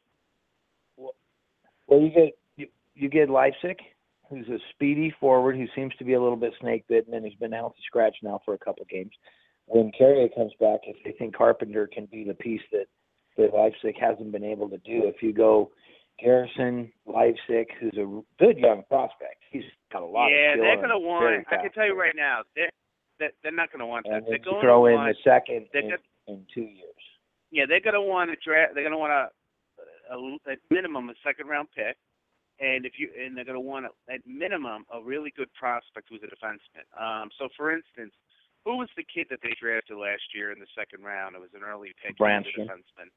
Well, 0.96 2.00
you 2.00 2.08
get 2.08 2.38
you, 2.56 2.68
you 2.94 3.10
get 3.10 3.28
Leipsic, 3.28 3.80
who's 4.30 4.48
a 4.48 4.58
speedy 4.70 5.14
forward 5.20 5.56
who 5.56 5.66
seems 5.74 5.94
to 5.96 6.04
be 6.04 6.14
a 6.14 6.22
little 6.22 6.36
bit 6.36 6.54
snake 6.60 6.84
bitten 6.88 7.12
and 7.14 7.24
he's 7.24 7.38
been 7.38 7.52
out 7.52 7.74
to 7.76 7.82
scratch 7.86 8.16
now 8.22 8.40
for 8.44 8.54
a 8.54 8.58
couple 8.58 8.82
of 8.82 8.88
games. 8.88 9.12
When 9.72 9.90
Carrier 9.96 10.28
comes 10.28 10.52
back, 10.60 10.80
if 10.84 10.96
they 11.02 11.12
think 11.12 11.34
Carpenter 11.34 11.86
can 11.86 12.06
be 12.06 12.24
the 12.24 12.34
piece 12.34 12.60
that 12.72 12.86
that 13.38 13.54
Leipsic 13.54 13.96
hasn't 13.98 14.30
been 14.30 14.44
able 14.44 14.68
to 14.68 14.76
do, 14.78 15.08
if 15.08 15.22
you 15.22 15.32
go 15.32 15.70
Garrison, 16.22 16.92
Leipsic, 17.06 17.68
who's 17.80 17.96
a 17.96 18.04
good 18.38 18.58
young 18.58 18.82
prospect, 18.88 19.40
he's 19.50 19.64
got 19.90 20.02
a 20.02 20.06
lot. 20.06 20.28
Yeah, 20.28 20.52
of 20.52 20.60
skill 20.60 20.64
Yeah, 20.64 20.68
they're 20.68 20.76
going 20.76 20.90
to 20.90 20.98
want. 20.98 21.46
I 21.50 21.56
can 21.56 21.72
tell 21.72 21.86
you 21.86 21.98
right 21.98 22.14
now, 22.14 22.42
they're 22.54 22.70
they're 23.42 23.52
not 23.52 23.72
going 23.72 23.80
to 23.80 23.86
want 23.86 24.04
that. 24.10 24.24
They're 24.28 24.38
going 24.38 24.60
throw 24.60 24.84
to 24.84 24.92
in 24.92 24.94
want. 24.96 25.16
the 25.16 25.30
second 25.30 25.66
in, 25.72 25.88
gonna- 25.88 26.02
in 26.28 26.44
two 26.52 26.68
years. 26.68 27.02
Yeah, 27.50 27.64
they're 27.68 27.80
going 27.80 27.94
to 27.94 28.02
want 28.02 28.30
to 28.30 28.36
draft. 28.44 28.74
They're 28.74 28.84
going 28.84 28.92
to 28.92 28.98
want 28.98 29.12
a, 29.12 29.28
a 30.12 30.52
at 30.52 30.58
minimum 30.70 31.08
a 31.08 31.14
second 31.24 31.48
round 31.48 31.68
pick, 31.74 31.96
and 32.60 32.84
if 32.84 32.92
you 32.98 33.08
and 33.16 33.36
they're 33.36 33.44
going 33.44 33.56
to 33.56 33.60
want 33.60 33.86
a, 33.86 34.12
at 34.12 34.20
minimum 34.26 34.84
a 34.92 35.02
really 35.02 35.32
good 35.36 35.52
prospect 35.54 36.08
who's 36.10 36.20
a 36.24 36.28
defenseman. 36.28 36.84
Um, 37.00 37.30
so 37.38 37.48
for 37.56 37.72
instance, 37.72 38.12
who 38.64 38.76
was 38.76 38.88
the 38.96 39.04
kid 39.04 39.26
that 39.30 39.40
they 39.42 39.54
drafted 39.60 39.96
last 39.96 40.22
year 40.34 40.52
in 40.52 40.58
the 40.58 40.66
second 40.78 41.04
round? 41.04 41.34
It 41.34 41.40
was 41.40 41.50
an 41.54 41.62
early 41.62 41.92
pick. 42.02 42.14
He 42.16 42.22
was 42.22 42.44
a 42.44 42.60
Branstrom. 42.60 42.66
defenseman. 42.66 43.08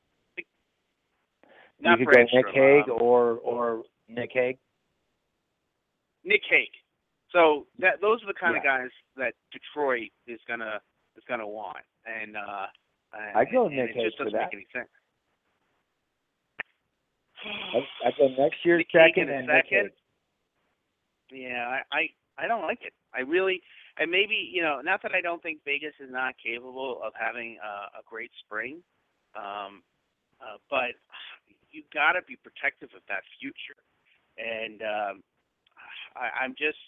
You 1.77 1.89
Not 1.89 1.97
could 1.99 2.07
go 2.07 2.21
Nick 2.33 2.45
Hague 2.53 2.89
um, 2.89 2.97
or 3.01 3.33
or 3.43 3.83
Nick 4.07 4.31
Hague. 4.33 4.57
Nick 6.23 6.41
Hague. 6.49 6.71
So 7.31 7.67
that 7.79 7.99
those 8.01 8.23
are 8.23 8.27
the 8.27 8.39
kind 8.39 8.55
of 8.55 8.63
guys 8.63 8.89
that 9.17 9.33
Detroit 9.51 10.09
is 10.25 10.39
gonna 10.47 10.79
is 11.17 11.23
gonna 11.27 11.47
want, 11.47 11.83
and 12.05 12.37
uh, 12.37 12.67
I'd 13.35 13.51
go 13.51 13.67
Nick 13.67 13.89
it 13.89 13.95
Hague 13.95 14.05
just 14.05 14.17
doesn't 14.17 14.33
that. 14.33 14.49
make 14.53 14.53
any 14.53 14.67
sense. 14.73 14.89
I, 17.45 18.07
I 18.07 18.11
go 18.17 18.27
next 18.41 18.57
year's 18.63 18.79
Nick 18.79 18.87
second 18.91 19.29
and 19.29 19.47
Nick 19.47 19.65
second? 19.65 19.91
Hague. 21.29 21.41
Yeah, 21.41 21.67
I, 21.91 21.97
I 21.97 22.43
I 22.45 22.47
don't 22.47 22.61
like 22.61 22.79
it. 22.83 22.93
I 23.13 23.19
really 23.19 23.61
and 23.97 24.11
maybe 24.11 24.35
you 24.35 24.61
know 24.61 24.81
not 24.83 25.01
that 25.03 25.13
I 25.15 25.21
don't 25.21 25.41
think 25.41 25.59
Vegas 25.65 25.93
is 25.99 26.11
not 26.11 26.35
capable 26.41 26.99
of 27.03 27.13
having 27.17 27.57
uh, 27.63 27.99
a 27.99 28.03
great 28.05 28.31
spring, 28.43 28.83
um, 29.35 29.83
uh, 30.41 30.59
but 30.69 30.99
you 31.71 31.83
got 31.93 32.13
to 32.13 32.21
be 32.27 32.35
protective 32.35 32.89
of 32.95 33.03
that 33.07 33.23
future. 33.39 33.79
And 34.35 34.81
um, 34.81 35.23
I, 36.15 36.43
I'm 36.43 36.55
just 36.57 36.81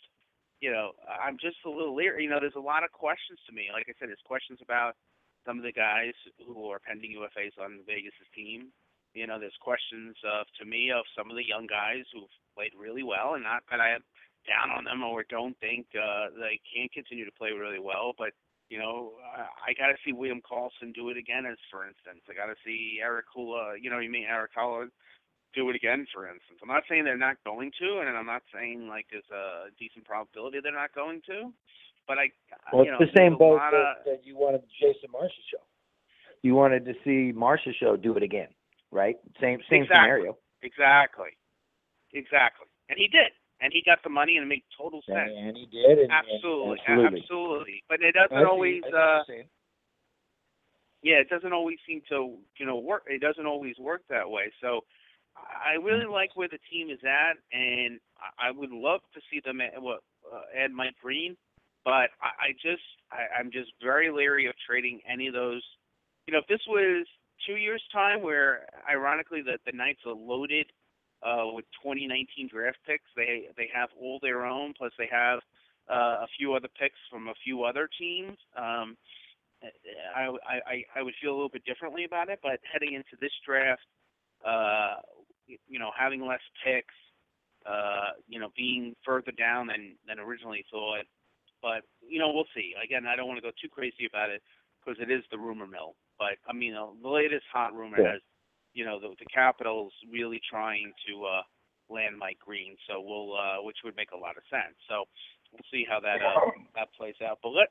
you 0.60 0.72
know 0.72 0.92
I'm 1.08 1.38
just 1.40 1.58
a 1.66 1.70
little 1.70 1.96
leery. 1.96 2.24
You 2.24 2.30
know, 2.30 2.40
there's 2.40 2.60
a 2.60 2.64
lot 2.64 2.84
of 2.84 2.92
questions 2.92 3.40
to 3.48 3.56
me. 3.56 3.72
Like 3.72 3.88
I 3.88 3.96
said, 4.00 4.10
there's 4.10 4.28
questions 4.28 4.60
about 4.62 4.96
some 5.46 5.58
of 5.58 5.64
the 5.64 5.72
guys 5.72 6.14
who 6.44 6.68
are 6.68 6.80
pending 6.84 7.16
UFAs 7.16 7.56
on 7.56 7.88
Vegas's 7.88 8.28
team. 8.36 8.68
You 9.16 9.26
know, 9.26 9.40
there's 9.40 9.56
questions 9.64 10.16
of 10.28 10.46
to 10.60 10.66
me 10.68 10.92
of 10.92 11.08
some 11.16 11.32
of 11.32 11.40
the 11.40 11.48
young 11.48 11.72
guys 11.72 12.04
who've 12.12 12.36
played 12.52 12.76
really 12.76 13.04
well, 13.04 13.40
and 13.40 13.44
not 13.48 13.64
that 13.72 13.80
I 13.80 13.96
down 14.48 14.72
on 14.72 14.84
them 14.84 15.04
or 15.04 15.24
don't 15.30 15.58
think 15.60 15.88
uh, 15.94 16.32
they 16.40 16.60
can't 16.74 16.92
continue 16.92 17.26
to 17.26 17.32
play 17.32 17.52
really 17.52 17.80
well, 17.80 18.14
but 18.18 18.32
you 18.70 18.78
know, 18.78 19.14
I, 19.24 19.72
I 19.72 19.74
got 19.74 19.88
to 19.88 19.98
see 20.04 20.12
William 20.12 20.42
Karlsson 20.44 20.94
do 20.94 21.10
it 21.10 21.18
again, 21.18 21.46
as 21.46 21.58
for 21.72 21.88
instance. 21.88 22.24
I 22.30 22.34
got 22.34 22.48
to 22.48 22.56
see 22.66 23.00
Eric 23.02 23.26
Hula, 23.34 23.76
you 23.80 23.90
know, 23.90 24.00
you 24.00 24.12
mean 24.12 24.26
Eric 24.28 24.52
Haula 24.58 24.88
do 25.56 25.70
it 25.70 25.76
again, 25.76 26.06
for 26.14 26.28
instance. 26.28 26.60
I'm 26.62 26.68
not 26.68 26.84
saying 26.90 27.06
they're 27.06 27.18
not 27.18 27.38
going 27.46 27.72
to, 27.80 28.00
and 28.00 28.10
I'm 28.10 28.26
not 28.26 28.44
saying 28.54 28.88
like 28.88 29.08
there's 29.12 29.30
a 29.32 29.72
decent 29.80 30.06
probability 30.06 30.60
they're 30.62 30.74
not 30.74 30.94
going 30.94 31.22
to, 31.28 31.54
but 32.08 32.18
I, 32.18 32.30
Well, 32.74 32.86
you 32.86 32.92
know, 32.92 32.98
it's 33.00 33.12
the 33.14 33.20
same 33.20 33.38
boat 33.38 33.60
that, 33.60 33.74
of, 33.74 34.06
that 34.06 34.22
you 34.26 34.38
wanted 34.38 34.62
the 34.62 34.72
Jason 34.80 35.10
Marsha 35.16 35.42
show. 35.52 35.64
You 36.44 36.56
wanted 36.56 36.86
to 36.86 36.94
see 37.04 37.34
Marchessault 37.34 38.04
do 38.04 38.16
it 38.16 38.24
again, 38.24 38.50
right? 38.92 39.18
Same 39.42 39.60
same 39.70 39.84
Exactly. 39.84 39.88
scenario. 39.88 40.38
exactly, 40.62 41.32
exactly, 42.14 42.68
and 42.90 43.00
he 43.00 43.08
did, 43.08 43.32
and 43.62 43.74
he 43.74 43.82
got 43.86 44.00
the 44.04 44.10
money, 44.10 44.38
and 44.38 44.46
it 44.46 44.50
made 44.50 44.64
total 44.78 45.02
sense. 45.08 45.32
And 45.36 45.58
he 45.58 45.66
did. 45.66 46.00
And, 46.00 46.12
Absolutely, 46.12 46.80
absolutely. 46.88 47.22
absolutely. 47.22 47.84
But 47.90 48.02
it 48.02 48.14
doesn't 48.14 48.38
I 48.38 48.44
always. 48.50 48.84
See 48.84 48.90
uh 48.90 48.94
what 48.94 49.28
you're 49.28 49.36
saying. 49.38 49.50
yeah, 51.04 51.16
it 51.18 51.30
doesn't 51.30 51.54
always 51.54 51.78
seem 51.88 52.02
to, 52.10 52.38
you 52.58 52.66
know, 52.66 52.78
work. 52.78 53.04
It 53.08 53.22
doesn't 53.22 53.46
always 53.46 53.76
work 53.80 54.02
that 54.10 54.30
way. 54.30 54.52
So 54.62 54.82
I 55.38 55.78
really 55.78 56.06
like 56.06 56.36
where 56.36 56.48
the 56.50 56.60
team 56.72 56.90
is 56.90 57.00
at, 57.04 57.38
and 57.52 58.00
I 58.40 58.52
would 58.52 58.72
love 58.72 59.02
to 59.14 59.22
see 59.30 59.42
them 59.46 59.62
add, 59.62 59.82
what, 59.82 60.02
uh, 60.34 60.42
add 60.58 60.72
Mike 60.72 60.96
Green, 61.02 61.38
but 61.86 62.10
I, 62.22 62.50
I 62.50 62.52
just, 62.54 62.82
I, 63.12 63.40
I'm 63.40 63.52
just 63.52 63.72
very 63.82 64.12
leery 64.12 64.48
of 64.48 64.56
trading 64.68 65.00
any 65.08 65.28
of 65.28 65.34
those. 65.34 65.64
You 66.28 66.34
know, 66.34 66.40
if 66.40 66.48
this 66.48 66.66
was 66.68 67.06
two 67.46 67.56
years' 67.56 67.84
time, 67.94 68.22
where 68.22 68.66
ironically 68.90 69.42
the 69.42 69.58
the 69.66 69.78
Knights 69.78 70.02
are 70.06 70.14
loaded 70.14 70.66
uh, 71.28 71.52
with 71.52 71.66
2019 71.84 72.50
draft 72.52 72.78
picks, 72.88 73.10
they 73.16 73.48
they 73.58 73.68
have 73.74 73.90
all 74.00 74.20
their 74.22 74.46
own, 74.46 74.74
plus 74.78 74.92
they 74.98 75.10
have 75.12 75.40
uh, 75.90 76.24
a 76.24 76.28
few 76.38 76.54
other 76.54 76.70
picks 76.80 77.00
from 77.12 77.28
a 77.28 77.34
few 77.44 77.64
other 77.64 77.90
teams. 78.00 78.38
Um, 78.56 78.96
I, 80.16 80.30
I, 80.48 80.84
I 80.96 81.02
would 81.02 81.16
feel 81.22 81.32
a 81.32 81.38
little 81.38 81.50
bit 81.50 81.66
differently 81.66 82.04
about 82.04 82.30
it, 82.30 82.40
but 82.44 82.60
heading 82.72 82.94
into 82.94 83.18
this 83.20 83.32
draft, 83.46 83.82
uh, 84.46 84.96
you 85.68 85.80
know, 85.80 85.90
having 85.98 86.26
less 86.26 86.42
picks, 86.64 86.94
uh, 87.66 88.12
you 88.28 88.40
know, 88.40 88.50
being 88.56 88.96
further 89.04 89.32
down 89.32 89.68
than, 89.68 89.96
than 90.08 90.20
originally 90.20 90.64
thought. 90.72 91.06
But, 91.62 91.82
you 92.08 92.20
know, 92.20 92.32
we'll 92.32 92.46
see. 92.56 92.74
Again, 92.84 93.06
I 93.08 93.16
don't 93.16 93.28
want 93.28 93.40
to 93.40 93.42
go 93.42 93.52
too 93.60 93.70
crazy 93.70 94.06
about 94.08 94.30
it 94.30 94.44
because 94.80 95.02
it 95.02 95.12
is 95.12 95.24
the 95.32 95.38
rumor 95.40 95.66
mill. 95.66 95.96
But, 96.20 96.38
I 96.48 96.54
mean, 96.54 96.76
uh, 96.76 96.86
the 97.02 97.10
latest 97.10 97.46
hot 97.52 97.74
rumor 97.74 97.98
Yeah. 98.00 98.12
has, 98.14 98.22
you 98.78 98.86
know, 98.86 99.00
the, 99.00 99.10
the 99.18 99.26
Capitals 99.34 99.92
really 100.12 100.40
trying 100.48 100.94
to 101.10 101.26
uh, 101.26 101.42
land 101.90 102.16
Mike 102.18 102.38
Green, 102.46 102.78
so 102.88 103.02
we'll, 103.02 103.34
uh, 103.34 103.64
which 103.64 103.78
would 103.84 103.96
make 103.96 104.12
a 104.12 104.18
lot 104.18 104.38
of 104.38 104.44
sense. 104.52 104.78
So 104.88 105.06
we'll 105.52 105.66
see 105.72 105.84
how 105.90 106.00
that 106.00 106.22
uh, 106.22 106.52
that 106.76 106.90
plays 106.96 107.16
out. 107.28 107.40
But 107.42 107.50
let 107.50 107.70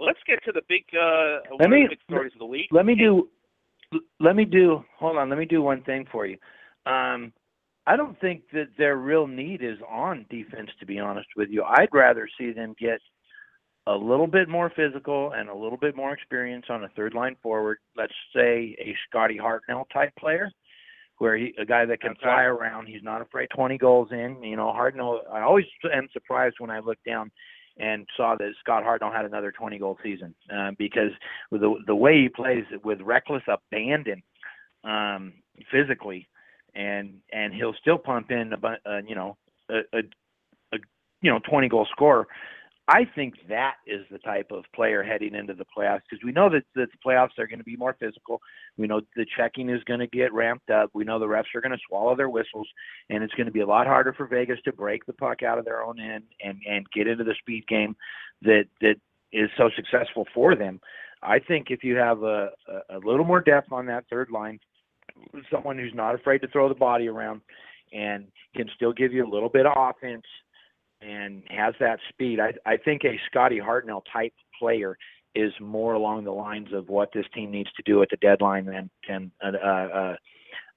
let's 0.00 0.18
get 0.26 0.42
to 0.46 0.52
the 0.52 0.62
big 0.66 0.84
uh, 0.98 1.54
one 1.56 1.70
me- 1.70 1.86
big 1.90 1.98
stories 2.08 2.32
of 2.32 2.38
the 2.38 2.46
week. 2.46 2.68
Let 2.72 2.86
me 2.86 2.94
do. 2.94 3.28
Let 4.18 4.34
me 4.34 4.46
do. 4.46 4.82
Hold 4.98 5.18
on. 5.18 5.28
Let 5.28 5.38
me 5.38 5.44
do 5.44 5.60
one 5.60 5.82
thing 5.82 6.06
for 6.10 6.26
you. 6.26 6.38
Um, 6.86 7.32
I 7.86 7.94
don't 7.96 8.18
think 8.20 8.42
that 8.52 8.68
their 8.78 8.96
real 8.96 9.26
need 9.26 9.62
is 9.62 9.78
on 9.88 10.24
defense. 10.30 10.70
To 10.80 10.86
be 10.86 10.98
honest 10.98 11.28
with 11.36 11.50
you, 11.50 11.64
I'd 11.64 11.92
rather 11.92 12.26
see 12.38 12.52
them 12.52 12.74
get 12.80 12.98
a 13.86 13.94
little 13.94 14.26
bit 14.26 14.48
more 14.48 14.72
physical 14.74 15.32
and 15.32 15.48
a 15.48 15.54
little 15.54 15.78
bit 15.78 15.94
more 15.94 16.12
experience 16.12 16.66
on 16.68 16.84
a 16.84 16.88
third 16.90 17.14
line 17.14 17.36
forward. 17.42 17.78
Let's 17.96 18.12
say 18.34 18.76
a 18.80 18.96
Scotty 19.08 19.38
Hartnell 19.38 19.84
type 19.92 20.12
player, 20.18 20.50
where 21.18 21.36
he 21.36 21.54
a 21.58 21.64
guy 21.64 21.84
that 21.86 22.00
can 22.00 22.14
fly 22.16 22.42
around. 22.42 22.86
He's 22.86 23.02
not 23.02 23.22
afraid. 23.22 23.48
Twenty 23.54 23.78
goals 23.78 24.08
in. 24.10 24.42
You 24.42 24.56
know, 24.56 24.66
Hartnell. 24.66 25.20
I 25.32 25.42
always 25.42 25.66
am 25.92 26.08
surprised 26.12 26.56
when 26.58 26.70
I 26.70 26.80
look 26.80 26.98
down 27.06 27.30
and 27.78 28.06
saw 28.16 28.34
that 28.36 28.52
Scott 28.60 28.84
Hartnell 28.84 29.14
had 29.14 29.26
another 29.26 29.52
20 29.52 29.78
goal 29.78 29.98
season 30.02 30.34
uh, 30.54 30.70
because 30.78 31.10
with 31.50 31.60
the 31.60 31.74
the 31.86 31.94
way 31.94 32.22
he 32.22 32.28
plays 32.28 32.64
with 32.84 33.00
reckless 33.02 33.42
abandon 33.48 34.22
um, 34.84 35.34
physically, 35.70 36.28
and 36.74 37.14
and 37.32 37.54
he'll 37.54 37.74
still 37.80 37.98
pump 37.98 38.30
in 38.30 38.52
a 38.52 38.90
uh, 38.90 39.00
you 39.06 39.14
know 39.14 39.36
a, 39.70 39.78
a, 39.92 39.98
a 40.72 40.78
you 41.20 41.30
know 41.30 41.40
20 41.48 41.68
goal 41.68 41.86
scorer. 41.92 42.26
I 42.88 43.04
think 43.16 43.34
that 43.48 43.74
is 43.86 44.06
the 44.12 44.18
type 44.18 44.52
of 44.52 44.64
player 44.72 45.02
heading 45.02 45.34
into 45.34 45.54
the 45.54 45.64
playoffs 45.76 46.02
because 46.08 46.24
we 46.24 46.30
know 46.30 46.48
that, 46.50 46.62
that 46.76 46.86
the 46.92 46.98
playoffs 47.04 47.36
are 47.38 47.48
going 47.48 47.58
to 47.58 47.64
be 47.64 47.76
more 47.76 47.96
physical. 47.98 48.40
We 48.76 48.86
know 48.86 49.00
the 49.16 49.26
checking 49.36 49.70
is 49.70 49.82
going 49.84 49.98
to 49.98 50.06
get 50.06 50.32
ramped 50.32 50.70
up. 50.70 50.90
We 50.94 51.02
know 51.02 51.18
the 51.18 51.26
refs 51.26 51.54
are 51.56 51.60
going 51.60 51.72
to 51.72 51.82
swallow 51.88 52.14
their 52.14 52.28
whistles, 52.28 52.68
and 53.10 53.24
it's 53.24 53.34
going 53.34 53.46
to 53.46 53.52
be 53.52 53.60
a 53.60 53.66
lot 53.66 53.88
harder 53.88 54.12
for 54.12 54.26
Vegas 54.26 54.60
to 54.66 54.72
break 54.72 55.04
the 55.04 55.12
puck 55.14 55.42
out 55.42 55.58
of 55.58 55.64
their 55.64 55.82
own 55.82 55.98
end 55.98 56.24
and 56.44 56.60
and 56.68 56.86
get 56.92 57.08
into 57.08 57.24
the 57.24 57.34
speed 57.40 57.66
game 57.66 57.96
that 58.42 58.66
that 58.80 58.96
is 59.32 59.50
so 59.56 59.68
successful 59.74 60.24
for 60.32 60.54
them. 60.54 60.80
I 61.22 61.40
think 61.40 61.70
if 61.70 61.82
you 61.82 61.96
have 61.96 62.22
a, 62.22 62.50
a, 62.68 62.96
a 62.96 62.98
little 62.98 63.24
more 63.24 63.40
depth 63.40 63.72
on 63.72 63.86
that 63.86 64.04
third 64.08 64.30
line, 64.30 64.60
someone 65.50 65.76
who's 65.76 65.94
not 65.94 66.14
afraid 66.14 66.38
to 66.42 66.48
throw 66.48 66.68
the 66.68 66.74
body 66.74 67.08
around 67.08 67.40
and 67.92 68.26
can 68.54 68.68
still 68.76 68.92
give 68.92 69.12
you 69.12 69.24
a 69.24 69.28
little 69.28 69.48
bit 69.48 69.66
of 69.66 69.72
offense 69.76 70.24
and 71.06 71.42
has 71.48 71.74
that 71.80 71.98
speed. 72.08 72.40
I, 72.40 72.52
I 72.64 72.76
think 72.76 73.04
a 73.04 73.18
Scotty 73.26 73.60
Hartnell 73.60 74.02
type 74.12 74.32
player 74.58 74.96
is 75.34 75.52
more 75.60 75.92
along 75.92 76.24
the 76.24 76.32
lines 76.32 76.72
of 76.72 76.88
what 76.88 77.10
this 77.12 77.26
team 77.34 77.50
needs 77.50 77.70
to 77.72 77.82
do 77.84 78.02
at 78.02 78.08
the 78.10 78.16
deadline 78.16 78.64
than 78.64 78.90
than 79.08 79.30
uh, 79.44 79.58
uh, 79.58 80.16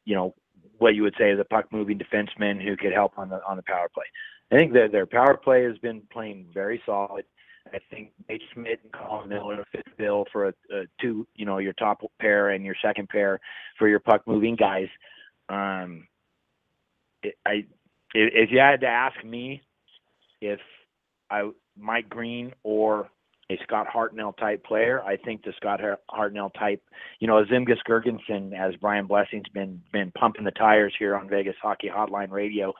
you 0.05 0.15
know 0.15 0.35
what 0.77 0.95
you 0.95 1.03
would 1.03 1.15
say 1.17 1.31
is 1.31 1.39
a 1.39 1.45
puck 1.45 1.65
moving 1.71 1.99
defenseman 1.99 2.63
who 2.63 2.75
could 2.77 2.93
help 2.93 3.17
on 3.17 3.29
the 3.29 3.41
on 3.47 3.57
the 3.57 3.63
power 3.63 3.89
play. 3.93 4.05
I 4.51 4.55
think 4.55 4.73
that 4.73 4.91
their 4.91 5.05
power 5.05 5.37
play 5.37 5.63
has 5.63 5.77
been 5.77 6.01
playing 6.11 6.47
very 6.53 6.81
solid. 6.85 7.25
I 7.73 7.79
think 7.89 8.11
Nate 8.27 8.41
Schmidt 8.53 8.79
and 8.83 8.91
Colin 8.91 9.29
Miller 9.29 9.63
fit 9.71 9.85
bill 9.97 10.25
for 10.31 10.47
a, 10.47 10.53
a 10.71 10.83
two, 10.99 11.27
you 11.35 11.45
know, 11.45 11.59
your 11.59 11.73
top 11.73 12.01
pair 12.19 12.49
and 12.49 12.65
your 12.65 12.75
second 12.83 13.09
pair 13.09 13.39
for 13.77 13.87
your 13.87 13.99
puck 13.99 14.23
moving 14.25 14.55
guys. 14.55 14.87
Um, 15.49 16.07
it, 17.21 17.35
I, 17.45 17.65
if 18.15 18.49
you 18.51 18.59
had 18.59 18.81
to 18.81 18.87
ask 18.87 19.23
me, 19.23 19.61
if 20.41 20.59
I 21.29 21.49
Mike 21.77 22.09
Green 22.09 22.53
or 22.63 23.09
a 23.51 23.57
Scott 23.63 23.87
Hartnell 23.93 24.37
type 24.37 24.63
player, 24.63 25.01
I 25.03 25.17
think 25.17 25.43
the 25.43 25.53
Scott 25.57 25.81
Hartnell 26.11 26.53
type, 26.53 26.83
you 27.19 27.27
know, 27.27 27.39
a 27.39 27.45
Zemgus 27.45 27.79
Girgensons, 27.87 28.53
as 28.53 28.75
Brian 28.75 29.07
Blessing's 29.07 29.49
been 29.53 29.81
been 29.91 30.11
pumping 30.11 30.45
the 30.45 30.51
tires 30.51 30.93
here 30.99 31.15
on 31.15 31.29
Vegas 31.29 31.55
Hockey 31.61 31.89
Hotline 31.89 32.29
Radio, 32.29 32.73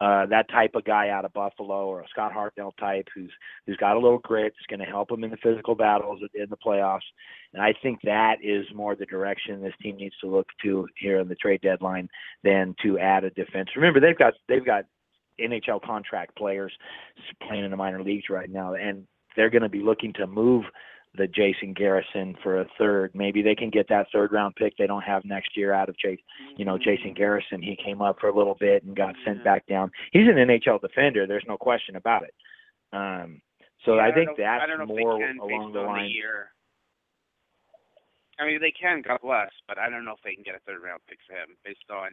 uh, 0.00 0.26
that 0.26 0.50
type 0.50 0.74
of 0.74 0.84
guy 0.84 1.08
out 1.08 1.24
of 1.24 1.32
Buffalo 1.32 1.86
or 1.86 2.02
a 2.02 2.08
Scott 2.08 2.32
Hartnell 2.32 2.76
type 2.76 3.06
who's 3.14 3.30
who's 3.66 3.76
got 3.76 3.96
a 3.96 4.00
little 4.00 4.18
grit, 4.18 4.52
is 4.58 4.66
going 4.68 4.80
to 4.80 4.84
help 4.84 5.10
him 5.10 5.24
in 5.24 5.30
the 5.30 5.38
physical 5.38 5.74
battles 5.74 6.20
in 6.34 6.50
the 6.50 6.56
playoffs. 6.56 7.06
And 7.54 7.62
I 7.62 7.72
think 7.82 8.00
that 8.02 8.36
is 8.42 8.66
more 8.74 8.94
the 8.94 9.06
direction 9.06 9.62
this 9.62 9.72
team 9.80 9.96
needs 9.96 10.14
to 10.20 10.28
look 10.28 10.48
to 10.64 10.86
here 10.98 11.20
in 11.20 11.28
the 11.28 11.34
trade 11.36 11.62
deadline 11.62 12.08
than 12.44 12.74
to 12.82 12.98
add 12.98 13.24
a 13.24 13.30
defense. 13.30 13.70
Remember, 13.74 14.00
they've 14.00 14.18
got 14.18 14.34
they've 14.48 14.66
got 14.66 14.84
NHL 15.40 15.82
contract 15.82 16.36
players 16.36 16.72
playing 17.46 17.64
in 17.64 17.70
the 17.70 17.76
minor 17.76 18.02
leagues 18.02 18.24
right 18.30 18.50
now, 18.50 18.74
and 18.74 19.06
they're 19.36 19.50
going 19.50 19.62
to 19.62 19.68
be 19.68 19.80
looking 19.82 20.12
to 20.14 20.26
move 20.26 20.64
the 21.16 21.26
Jason 21.26 21.72
Garrison 21.72 22.36
for 22.42 22.60
a 22.60 22.66
third. 22.78 23.10
Maybe 23.14 23.40
they 23.40 23.54
can 23.54 23.70
get 23.70 23.88
that 23.88 24.06
third 24.12 24.32
round 24.32 24.54
pick 24.56 24.76
they 24.76 24.86
don't 24.86 25.02
have 25.02 25.24
next 25.24 25.56
year 25.56 25.72
out 25.72 25.88
of 25.88 25.96
Chase. 25.96 26.20
You 26.56 26.64
know, 26.66 26.76
Jason 26.76 27.14
Garrison. 27.14 27.62
He 27.62 27.74
came 27.82 28.02
up 28.02 28.18
for 28.20 28.28
a 28.28 28.36
little 28.36 28.56
bit 28.60 28.84
and 28.84 28.94
got 28.94 29.14
sent 29.24 29.42
back 29.42 29.66
down. 29.66 29.90
He's 30.12 30.28
an 30.28 30.34
NHL 30.36 30.80
defender. 30.80 31.26
There's 31.26 31.44
no 31.48 31.56
question 31.56 31.96
about 31.96 32.24
it. 32.24 32.34
Um, 32.92 33.40
so 33.84 33.94
Yeah, 33.96 34.02
I 34.02 34.04
don't 34.10 34.14
think 34.26 34.38
know- 34.38 34.44
I 34.44 34.58
that's 34.58 34.68
don't 34.68 34.78
know 34.78 34.84
if 34.94 34.96
they 34.98 35.04
more 35.04 35.18
can 35.18 35.38
along 35.38 35.72
the 35.72 35.80
line. 35.80 36.10
year. 36.10 36.50
I 38.38 38.44
mean, 38.46 38.60
they 38.60 38.70
can, 38.72 39.00
God 39.00 39.20
bless, 39.22 39.48
but 39.66 39.78
I 39.78 39.88
don't 39.88 40.04
know 40.04 40.12
if 40.12 40.20
they 40.22 40.34
can 40.34 40.44
get 40.44 40.54
a 40.54 40.60
third 40.66 40.82
round 40.82 41.00
pick 41.08 41.18
for 41.26 41.32
him 41.34 41.56
based 41.64 41.88
on 41.90 42.10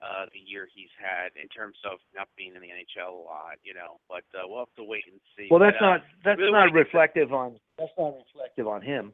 uh, 0.00 0.26
the 0.32 0.38
year 0.40 0.68
he's 0.72 0.92
had 0.96 1.34
in 1.36 1.48
terms 1.48 1.76
of 1.84 1.98
not 2.16 2.28
being 2.36 2.54
in 2.54 2.62
the 2.62 2.72
NHL 2.72 3.12
a 3.12 3.24
lot, 3.26 3.58
you 3.62 3.74
know. 3.74 4.00
But 4.08 4.24
uh, 4.32 4.46
we'll 4.48 4.64
have 4.64 4.74
to 4.76 4.84
wait 4.84 5.04
and 5.10 5.20
see. 5.36 5.48
Well, 5.50 5.60
that's 5.60 5.76
But, 5.78 5.84
uh, 5.84 5.90
not 5.90 6.00
that's 6.24 6.38
really 6.38 6.52
not 6.52 6.72
wanna 6.72 6.80
reflective 6.80 7.32
on 7.32 7.60
that's 7.78 7.92
not 7.98 8.14
reflective 8.16 8.66
on 8.68 8.80
him. 8.82 9.12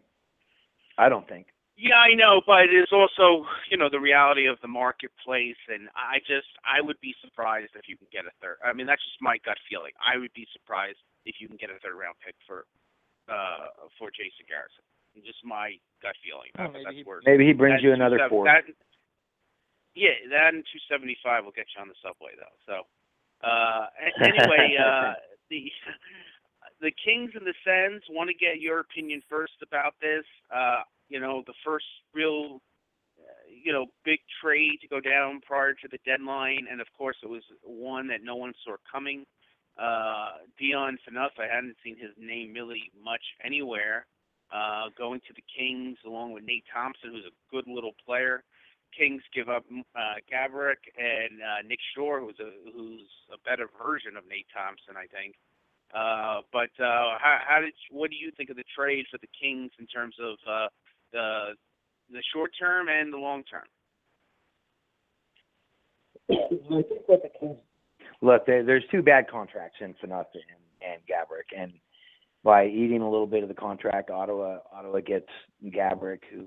I 0.98 1.08
don't 1.08 1.26
think. 1.28 1.46
Yeah, 1.78 1.94
I 2.02 2.10
know, 2.18 2.42
but 2.42 2.66
it's 2.74 2.90
also, 2.90 3.46
you 3.70 3.78
know, 3.78 3.86
the 3.86 4.02
reality 4.02 4.50
of 4.50 4.58
the 4.62 4.66
marketplace, 4.66 5.62
and 5.70 5.86
I 5.94 6.18
just, 6.26 6.50
I 6.66 6.82
would 6.82 6.98
be 6.98 7.14
surprised 7.22 7.70
if 7.78 7.86
you 7.86 7.94
can 7.94 8.10
get 8.10 8.26
a 8.26 8.34
third. 8.42 8.58
I 8.66 8.74
mean, 8.74 8.90
that's 8.90 9.02
just 9.06 9.22
my 9.22 9.38
gut 9.46 9.62
feeling. 9.70 9.94
I 10.02 10.18
would 10.18 10.34
be 10.34 10.42
surprised 10.50 10.98
if 11.22 11.38
you 11.38 11.46
can 11.46 11.54
get 11.54 11.70
a 11.70 11.78
third 11.78 11.94
round 11.94 12.18
pick 12.18 12.34
for, 12.50 12.66
uh, 13.30 13.70
for 13.94 14.10
Jason 14.10 14.42
Garrison. 14.50 14.82
Just 15.22 15.38
my 15.46 15.78
gut 16.02 16.18
feeling. 16.18 16.50
Well, 16.58 16.70
maybe 16.74 16.82
that's 16.82 16.98
he- 16.98 17.30
Maybe 17.30 17.46
he 17.46 17.54
brings 17.54 17.78
that 17.78 17.86
you 17.86 17.94
another 17.94 18.18
270 18.26 18.34
four. 18.34 18.42
That, 18.50 18.66
yeah, 19.98 20.14
that 20.30 20.54
and 20.54 20.62
275 20.62 21.44
will 21.44 21.50
get 21.50 21.66
you 21.74 21.82
on 21.82 21.90
the 21.90 21.98
subway 21.98 22.38
though. 22.38 22.54
So, 22.62 22.86
uh, 23.42 23.90
anyway, 24.22 24.78
uh, 24.78 25.18
the 25.50 25.66
the 26.80 26.94
Kings 26.94 27.32
and 27.34 27.42
the 27.42 27.58
Sens 27.66 28.02
want 28.08 28.30
to 28.30 28.34
get 28.34 28.62
your 28.62 28.78
opinion 28.78 29.22
first 29.28 29.58
about 29.66 29.94
this. 30.00 30.24
Uh, 30.54 30.86
you 31.08 31.18
know, 31.18 31.42
the 31.46 31.58
first 31.66 31.86
real, 32.14 32.62
uh, 33.18 33.42
you 33.50 33.72
know, 33.72 33.86
big 34.04 34.20
trade 34.40 34.78
to 34.82 34.88
go 34.88 35.00
down 35.00 35.40
prior 35.42 35.74
to 35.74 35.88
the 35.90 35.98
deadline, 36.06 36.66
and 36.70 36.80
of 36.80 36.86
course, 36.96 37.16
it 37.22 37.28
was 37.28 37.42
one 37.64 38.06
that 38.08 38.22
no 38.22 38.36
one 38.36 38.52
saw 38.64 38.76
coming. 38.90 39.26
Uh, 39.78 40.46
Dion 40.58 40.98
Phaneuf, 41.02 41.38
I 41.38 41.52
hadn't 41.52 41.76
seen 41.82 41.96
his 41.98 42.10
name 42.18 42.52
really 42.52 42.90
much 43.02 43.22
anywhere. 43.44 44.06
Uh, 44.50 44.88
going 44.96 45.20
to 45.26 45.34
the 45.36 45.44
Kings 45.44 45.98
along 46.06 46.32
with 46.32 46.42
Nate 46.42 46.64
Thompson, 46.72 47.10
who's 47.10 47.26
a 47.26 47.54
good 47.54 47.66
little 47.68 47.92
player. 48.04 48.42
Kings 48.96 49.22
give 49.34 49.48
up 49.48 49.64
uh, 49.70 50.18
and 50.28 51.42
uh, 51.42 51.62
Nick 51.66 51.80
Shore, 51.94 52.20
who's 52.20 52.38
a 52.40 52.50
who's 52.72 53.08
a 53.32 53.38
better 53.48 53.68
version 53.82 54.16
of 54.16 54.24
Nate 54.28 54.46
Thompson, 54.54 54.96
I 54.96 55.06
think. 55.06 55.34
Uh, 55.94 56.42
but 56.52 56.70
uh, 56.82 57.16
how, 57.18 57.38
how 57.46 57.60
did 57.60 57.72
what 57.90 58.10
do 58.10 58.16
you 58.16 58.30
think 58.36 58.50
of 58.50 58.56
the 58.56 58.64
trade 58.76 59.06
for 59.10 59.18
the 59.18 59.28
Kings 59.40 59.70
in 59.78 59.86
terms 59.86 60.16
of 60.20 60.36
uh, 60.48 60.68
the 61.12 61.54
the 62.12 62.22
short 62.32 62.50
term 62.58 62.88
and 62.88 63.12
the 63.12 63.18
long 63.18 63.42
term? 63.44 63.68
I 66.30 66.82
think 66.82 67.02
what 67.06 67.22
the 67.22 67.30
Kings 67.38 67.58
look 68.20 68.46
there, 68.46 68.64
there's 68.64 68.84
two 68.90 69.02
bad 69.02 69.30
contracts 69.30 69.78
in 69.80 69.94
Phaneuf 69.94 70.26
and, 70.34 70.42
and 70.82 71.00
and 71.56 71.72
by 72.44 72.66
eating 72.66 73.02
a 73.02 73.10
little 73.10 73.26
bit 73.26 73.42
of 73.42 73.48
the 73.48 73.54
contract, 73.54 74.10
Ottawa 74.10 74.58
Ottawa 74.72 75.00
gets 75.00 75.28
Gaborik, 75.64 76.20
who 76.32 76.44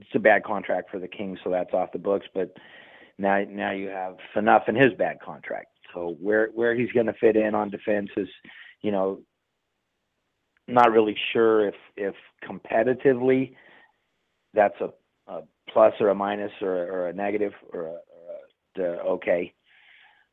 it's 0.00 0.14
a 0.14 0.18
bad 0.18 0.44
contract 0.44 0.90
for 0.90 0.98
the 0.98 1.08
Kings, 1.08 1.38
so 1.44 1.50
that's 1.50 1.72
off 1.74 1.92
the 1.92 1.98
books. 1.98 2.26
But 2.34 2.56
now 3.18 3.42
now 3.48 3.72
you 3.72 3.88
have 3.88 4.16
Phaneuf 4.34 4.62
and 4.66 4.76
his 4.76 4.92
bad 4.98 5.20
contract. 5.20 5.68
So 5.94 6.16
where 6.20 6.48
where 6.54 6.74
he's 6.74 6.92
going 6.92 7.06
to 7.06 7.12
fit 7.14 7.36
in 7.36 7.54
on 7.54 7.70
defense 7.70 8.10
is, 8.16 8.28
you 8.82 8.92
know, 8.92 9.20
not 10.68 10.92
really 10.92 11.16
sure 11.32 11.68
if 11.68 11.74
if 11.96 12.14
competitively 12.44 13.54
that's 14.54 14.80
a, 14.80 14.90
a 15.30 15.42
plus 15.72 15.94
or 16.00 16.08
a 16.08 16.14
minus 16.14 16.52
or, 16.60 16.74
or 16.74 17.08
a 17.08 17.12
negative 17.12 17.52
or 17.72 17.86
a, 17.86 18.80
or 18.80 18.84
a, 18.84 18.98
okay. 19.00 19.52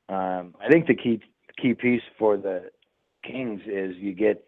Um, 0.09 0.55
I 0.61 0.69
think 0.71 0.87
the 0.87 0.95
key 0.95 1.21
key 1.61 1.73
piece 1.73 2.01
for 2.17 2.37
the 2.37 2.69
Kings 3.23 3.61
is 3.65 3.95
you 3.97 4.13
get 4.13 4.47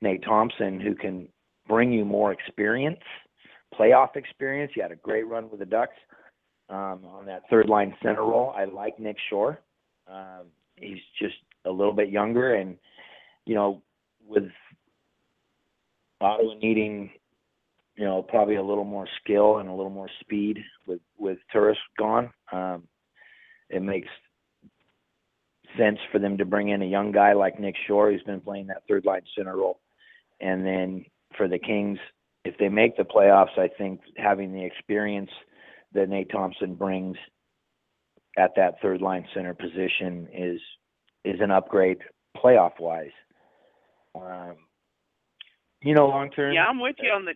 Nate 0.00 0.22
Thompson 0.22 0.80
who 0.80 0.94
can 0.94 1.28
bring 1.66 1.92
you 1.92 2.04
more 2.04 2.32
experience, 2.32 3.00
playoff 3.74 4.16
experience. 4.16 4.72
You 4.74 4.82
had 4.82 4.92
a 4.92 4.96
great 4.96 5.26
run 5.26 5.50
with 5.50 5.60
the 5.60 5.66
Ducks 5.66 5.96
um, 6.68 7.04
on 7.04 7.26
that 7.26 7.42
third 7.50 7.68
line 7.68 7.94
center 8.02 8.22
role. 8.22 8.52
I 8.56 8.64
like 8.64 8.98
Nick 8.98 9.16
Shore. 9.30 9.60
Um, 10.06 10.46
he's 10.76 10.98
just 11.20 11.36
a 11.64 11.70
little 11.70 11.92
bit 11.92 12.08
younger, 12.10 12.54
and 12.54 12.76
you 13.44 13.54
know, 13.54 13.82
with 14.26 14.44
Ottawa 16.20 16.54
needing, 16.54 17.10
you 17.96 18.04
know, 18.04 18.22
probably 18.22 18.56
a 18.56 18.62
little 18.62 18.84
more 18.84 19.08
skill 19.22 19.58
and 19.58 19.68
a 19.68 19.72
little 19.72 19.90
more 19.90 20.10
speed 20.20 20.58
with 20.86 21.00
with 21.18 21.38
Turris 21.52 21.78
gone, 21.98 22.30
um, 22.52 22.84
it 23.70 23.82
makes 23.82 24.08
sense 25.76 25.98
for 26.10 26.18
them 26.18 26.38
to 26.38 26.44
bring 26.44 26.70
in 26.70 26.82
a 26.82 26.86
young 26.86 27.12
guy 27.12 27.34
like 27.34 27.60
Nick 27.60 27.74
Shore, 27.86 28.10
who's 28.10 28.22
been 28.22 28.40
playing 28.40 28.66
that 28.68 28.82
third 28.88 29.04
line 29.04 29.22
center 29.36 29.56
role, 29.56 29.80
and 30.40 30.64
then 30.64 31.04
for 31.36 31.48
the 31.48 31.58
Kings, 31.58 31.98
if 32.44 32.56
they 32.58 32.68
make 32.68 32.96
the 32.96 33.04
playoffs, 33.04 33.58
I 33.58 33.68
think 33.68 34.00
having 34.16 34.52
the 34.52 34.64
experience 34.64 35.30
that 35.92 36.08
Nate 36.08 36.30
Thompson 36.30 36.74
brings 36.74 37.16
at 38.36 38.52
that 38.56 38.80
third 38.80 39.00
line 39.00 39.26
center 39.34 39.54
position 39.54 40.28
is 40.32 40.60
is 41.24 41.40
an 41.40 41.50
upgrade 41.50 41.98
playoff 42.36 42.80
wise. 42.80 43.10
Um, 44.14 44.56
you 45.82 45.94
know, 45.94 46.06
long 46.06 46.30
term. 46.30 46.52
Yeah, 46.52 46.66
I'm 46.66 46.80
with 46.80 46.96
you 47.02 47.10
on 47.10 47.24
the. 47.24 47.34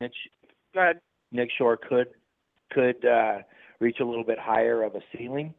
Nick, 0.00 0.12
Go 0.74 0.80
ahead. 0.80 1.00
Nick 1.32 1.50
Shore 1.56 1.76
could 1.76 2.08
could 2.72 3.04
uh, 3.04 3.38
reach 3.80 3.98
a 4.00 4.04
little 4.04 4.24
bit 4.24 4.38
higher 4.38 4.82
of 4.82 4.94
a 4.94 5.00
ceiling, 5.16 5.54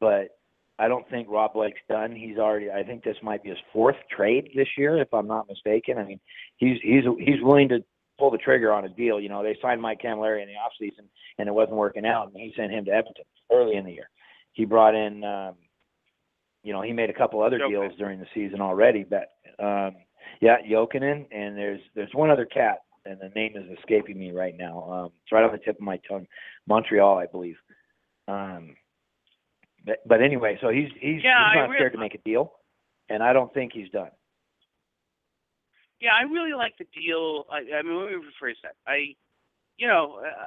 but 0.00 0.38
I 0.78 0.88
don't 0.88 1.08
think 1.10 1.28
Rob 1.28 1.54
Blake's 1.54 1.80
done. 1.88 2.14
He's 2.14 2.38
already. 2.38 2.70
I 2.70 2.82
think 2.82 3.02
this 3.02 3.16
might 3.22 3.42
be 3.42 3.50
his 3.50 3.58
fourth 3.72 3.96
trade 4.14 4.50
this 4.54 4.68
year, 4.76 5.00
if 5.00 5.12
I'm 5.12 5.26
not 5.26 5.48
mistaken. 5.48 5.98
I 5.98 6.04
mean, 6.04 6.20
he's 6.56 6.78
he's 6.82 7.04
he's 7.18 7.42
willing 7.42 7.68
to 7.70 7.84
pull 8.18 8.30
the 8.30 8.38
trigger 8.38 8.72
on 8.72 8.84
a 8.84 8.88
deal. 8.88 9.20
You 9.20 9.28
know, 9.28 9.42
they 9.42 9.56
signed 9.62 9.80
Mike 9.80 10.00
Cammalleri 10.02 10.42
in 10.42 10.48
the 10.48 10.54
off 10.54 10.72
season, 10.78 11.04
and 11.38 11.48
it 11.48 11.52
wasn't 11.52 11.76
working 11.76 12.04
out, 12.04 12.30
and 12.32 12.36
he 12.36 12.52
sent 12.56 12.72
him 12.72 12.84
to 12.86 12.90
Edmonton 12.90 13.24
early 13.52 13.76
in 13.76 13.84
the 13.84 13.92
year. 13.92 14.10
He 14.52 14.64
brought 14.64 14.94
in, 14.94 15.24
um, 15.24 15.54
you 16.62 16.72
know, 16.72 16.82
he 16.82 16.92
made 16.92 17.10
a 17.10 17.14
couple 17.14 17.42
other 17.42 17.58
Jokinen. 17.58 17.70
deals 17.70 17.98
during 17.98 18.18
the 18.18 18.26
season 18.34 18.60
already, 18.60 19.04
but 19.04 19.30
um, 19.62 19.96
yeah, 20.40 20.56
Jokinen, 20.68 21.26
and 21.30 21.56
there's 21.56 21.80
there's 21.94 22.12
one 22.12 22.30
other 22.30 22.44
cat, 22.44 22.78
and 23.04 23.18
the 23.20 23.30
name 23.34 23.52
is 23.56 23.78
escaping 23.78 24.18
me 24.18 24.32
right 24.32 24.56
now. 24.56 24.90
Um, 24.90 25.12
it's 25.22 25.32
right 25.32 25.44
on 25.44 25.52
the 25.52 25.58
tip 25.58 25.76
of 25.76 25.80
my 25.82 26.00
tongue. 26.08 26.26
Montreal, 26.66 27.18
I 27.18 27.26
believe. 27.26 27.56
Um, 28.26 28.76
but, 29.86 29.98
but 30.06 30.22
anyway, 30.22 30.58
so 30.60 30.68
he's 30.68 30.90
he's, 31.00 31.22
Yeah, 31.22 31.50
he's 31.50 31.56
not 31.56 31.70
re- 31.70 31.78
scared 31.78 31.92
to 31.92 31.98
make 31.98 32.14
a 32.14 32.18
deal, 32.18 32.52
and 33.08 33.22
I 33.22 33.32
don't 33.32 33.52
think 33.54 33.72
he's 33.72 33.90
done. 33.90 34.10
Yeah, 36.00 36.14
I 36.14 36.22
really 36.30 36.54
like 36.54 36.78
the 36.78 36.86
deal. 36.94 37.44
I, 37.50 37.66
I 37.78 37.82
mean, 37.82 37.98
let 37.98 38.10
me 38.10 38.22
rephrase 38.22 38.60
that. 38.62 38.78
I, 38.86 39.18
you 39.76 39.88
know, 39.88 40.22
uh, 40.22 40.46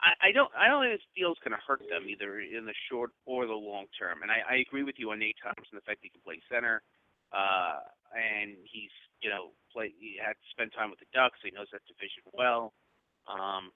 I, 0.00 0.28
I 0.28 0.32
don't, 0.32 0.52
I 0.52 0.68
don't 0.68 0.84
think 0.84 1.00
this 1.00 1.08
deal's 1.16 1.40
going 1.40 1.56
to 1.56 1.64
hurt 1.64 1.80
them 1.88 2.04
either 2.04 2.40
in 2.40 2.68
the 2.68 2.76
short 2.90 3.10
or 3.24 3.46
the 3.46 3.56
long 3.56 3.86
term. 3.96 4.20
And 4.20 4.30
I, 4.30 4.44
I 4.44 4.56
agree 4.60 4.84
with 4.84 4.96
you 4.98 5.10
on 5.12 5.18
Nate 5.18 5.40
Thompson, 5.40 5.72
the 5.72 5.86
fact 5.88 6.04
he 6.04 6.12
can 6.12 6.20
play 6.20 6.40
center, 6.52 6.84
uh, 7.32 7.80
and 8.12 8.60
he's, 8.68 8.92
you 9.24 9.32
know, 9.32 9.56
play. 9.72 9.92
He 9.96 10.20
had 10.20 10.36
to 10.36 10.46
spend 10.52 10.76
time 10.76 10.92
with 10.92 11.00
the 11.00 11.08
Ducks. 11.16 11.40
He 11.40 11.50
knows 11.50 11.72
that 11.72 11.80
division 11.88 12.20
well. 12.36 12.76
Um, 13.24 13.72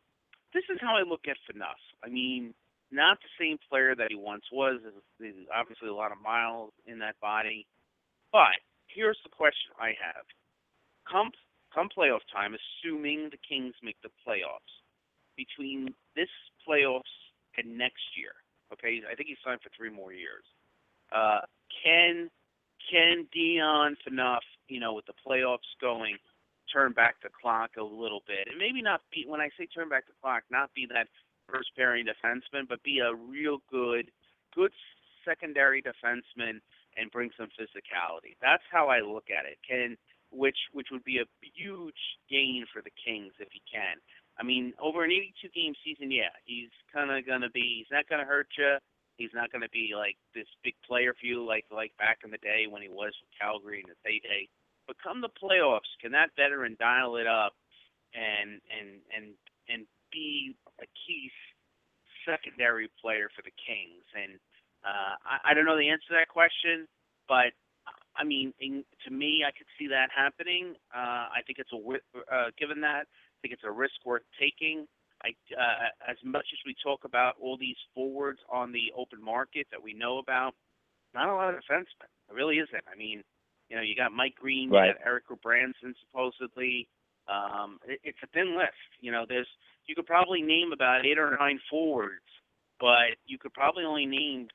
this 0.52 0.64
is 0.68 0.78
how 0.80 0.96
I 1.00 1.02
look 1.02 1.24
at 1.32 1.40
Phaneuf. 1.48 1.80
I 2.04 2.12
mean, 2.12 2.52
not 2.92 3.18
the 3.24 3.32
same 3.40 3.56
player 3.70 3.94
that 3.96 4.10
he 4.10 4.16
once 4.16 4.44
was. 4.52 4.80
There's 5.18 5.34
obviously 5.48 5.88
a 5.88 5.94
lot 5.94 6.12
of 6.12 6.20
miles 6.20 6.72
in 6.86 6.98
that 7.00 7.16
body, 7.20 7.66
but 8.32 8.60
here's 8.94 9.18
the 9.24 9.30
question 9.30 9.72
I 9.78 9.94
have. 9.98 10.26
Come 11.10 11.30
come 11.74 11.88
playoff 11.88 12.26
time, 12.32 12.54
assuming 12.54 13.30
the 13.30 13.38
Kings 13.46 13.74
make 13.82 13.96
the 14.02 14.10
playoffs, 14.26 14.74
between 15.36 15.94
this 16.16 16.28
playoffs 16.66 17.14
and 17.56 17.78
next 17.78 18.02
year, 18.16 18.32
okay, 18.72 19.00
I 19.10 19.14
think 19.14 19.28
he 19.28 19.36
signed 19.44 19.60
for 19.62 19.70
three 19.76 19.90
more 19.90 20.12
years. 20.12 20.44
Uh, 21.12 21.40
can 21.84 22.30
can 22.90 23.26
Dion 23.32 23.96
Phaneuf, 24.06 24.44
you 24.68 24.80
know, 24.80 24.94
with 24.94 25.06
the 25.06 25.14
playoffs 25.26 25.68
going, 25.80 26.16
turn 26.72 26.92
back 26.92 27.16
the 27.22 27.28
clock 27.30 27.70
a 27.78 27.82
little 27.82 28.22
bit, 28.26 28.48
and 28.48 28.58
maybe 28.58 28.82
not 28.82 29.00
be 29.12 29.24
when 29.26 29.40
I 29.40 29.48
say 29.58 29.66
turn 29.66 29.88
back 29.88 30.06
the 30.06 30.14
clock, 30.20 30.42
not 30.50 30.70
be 30.74 30.86
that 30.92 31.08
first 31.48 31.70
pairing 31.76 32.06
defenseman, 32.06 32.68
but 32.68 32.82
be 32.82 33.00
a 33.00 33.14
real 33.14 33.58
good, 33.70 34.10
good 34.54 34.72
secondary 35.24 35.82
defenseman 35.82 36.60
and 36.96 37.10
bring 37.10 37.30
some 37.36 37.48
physicality. 37.58 38.36
That's 38.40 38.64
how 38.70 38.88
I 38.88 39.00
look 39.00 39.30
at 39.30 39.46
it. 39.46 39.58
Can 39.66 39.96
which 40.30 40.58
which 40.72 40.88
would 40.90 41.04
be 41.04 41.18
a 41.18 41.26
huge 41.54 42.18
gain 42.30 42.64
for 42.72 42.82
the 42.82 42.94
Kings 43.04 43.32
if 43.38 43.48
he 43.52 43.62
can. 43.70 43.98
I 44.38 44.42
mean, 44.42 44.72
over 44.80 45.04
an 45.04 45.10
82 45.10 45.48
game 45.52 45.74
season, 45.84 46.10
yeah, 46.10 46.32
he's 46.44 46.70
kind 46.92 47.10
of 47.10 47.26
gonna 47.26 47.50
be. 47.50 47.82
He's 47.82 47.92
not 47.92 48.08
gonna 48.08 48.24
hurt 48.24 48.48
you. 48.56 48.78
He's 49.16 49.34
not 49.34 49.52
gonna 49.52 49.68
be 49.72 49.92
like 49.94 50.16
this 50.34 50.48
big 50.64 50.74
player 50.86 51.14
for 51.18 51.26
you, 51.26 51.44
like 51.44 51.66
like 51.70 51.92
back 51.98 52.18
in 52.24 52.30
the 52.30 52.38
day 52.38 52.66
when 52.70 52.82
he 52.82 52.88
was 52.88 53.12
with 53.20 53.30
Calgary 53.38 53.82
in 53.82 53.88
his 53.88 54.00
heyday. 54.04 54.48
But 54.86 54.96
come 55.02 55.20
the 55.20 55.30
playoffs, 55.34 55.90
can 56.00 56.12
that 56.12 56.34
veteran 56.36 56.76
dial 56.78 57.16
it 57.16 57.26
up 57.26 57.52
and 58.14 58.60
and 58.70 59.02
and 59.14 59.34
and 59.68 59.86
be 60.10 60.56
a 60.80 60.86
key 61.06 61.30
secondary 62.24 62.88
player 63.02 63.28
for 63.34 63.42
the 63.42 63.54
Kings? 63.60 64.06
And 64.14 64.38
uh, 64.84 65.14
I, 65.24 65.50
I 65.50 65.54
don't 65.54 65.64
know 65.64 65.76
the 65.76 65.88
answer 65.88 66.08
to 66.08 66.14
that 66.14 66.28
question, 66.28 66.86
but 67.28 67.52
I 68.16 68.24
mean, 68.24 68.52
in, 68.60 68.84
to 69.06 69.10
me, 69.12 69.44
I 69.46 69.50
could 69.56 69.66
see 69.78 69.86
that 69.88 70.08
happening. 70.14 70.74
Uh, 70.94 71.30
I 71.32 71.40
think 71.46 71.58
it's 71.58 71.72
a 71.72 71.78
uh, 72.34 72.50
given 72.58 72.80
that 72.82 73.06
I 73.06 73.36
think 73.42 73.54
it's 73.54 73.64
a 73.64 73.70
risk 73.70 73.94
worth 74.04 74.22
taking. 74.38 74.86
I, 75.22 75.30
uh, 75.52 76.10
as 76.10 76.16
much 76.24 76.46
as 76.52 76.58
we 76.64 76.74
talk 76.82 77.04
about 77.04 77.34
all 77.40 77.56
these 77.58 77.76
forwards 77.94 78.40
on 78.50 78.72
the 78.72 78.90
open 78.96 79.22
market 79.22 79.66
that 79.70 79.82
we 79.82 79.92
know 79.92 80.18
about, 80.18 80.54
not 81.14 81.28
a 81.28 81.34
lot 81.34 81.52
of 81.52 81.60
defensemen. 81.60 82.08
It 82.30 82.34
really 82.34 82.56
isn't. 82.56 82.84
I 82.90 82.96
mean, 82.96 83.22
you 83.68 83.76
know, 83.76 83.82
you 83.82 83.94
got 83.94 84.12
Mike 84.12 84.34
Green, 84.40 84.70
Right. 84.70 84.88
you 84.88 84.92
got 84.94 85.06
Eric 85.06 85.24
Branson 85.42 85.94
supposedly. 86.00 86.88
Um, 87.28 87.78
it, 87.86 88.00
it's 88.02 88.18
a 88.24 88.26
thin 88.28 88.56
list. 88.56 88.72
You 89.00 89.12
know, 89.12 89.24
there's 89.28 89.48
you 89.86 89.94
could 89.94 90.06
probably 90.06 90.42
name 90.42 90.72
about 90.72 91.04
eight 91.04 91.18
or 91.18 91.36
nine 91.38 91.60
forwards, 91.68 92.24
but 92.80 93.16
you 93.26 93.38
could 93.38 93.52
probably 93.52 93.84
only 93.84 94.06
name 94.06 94.48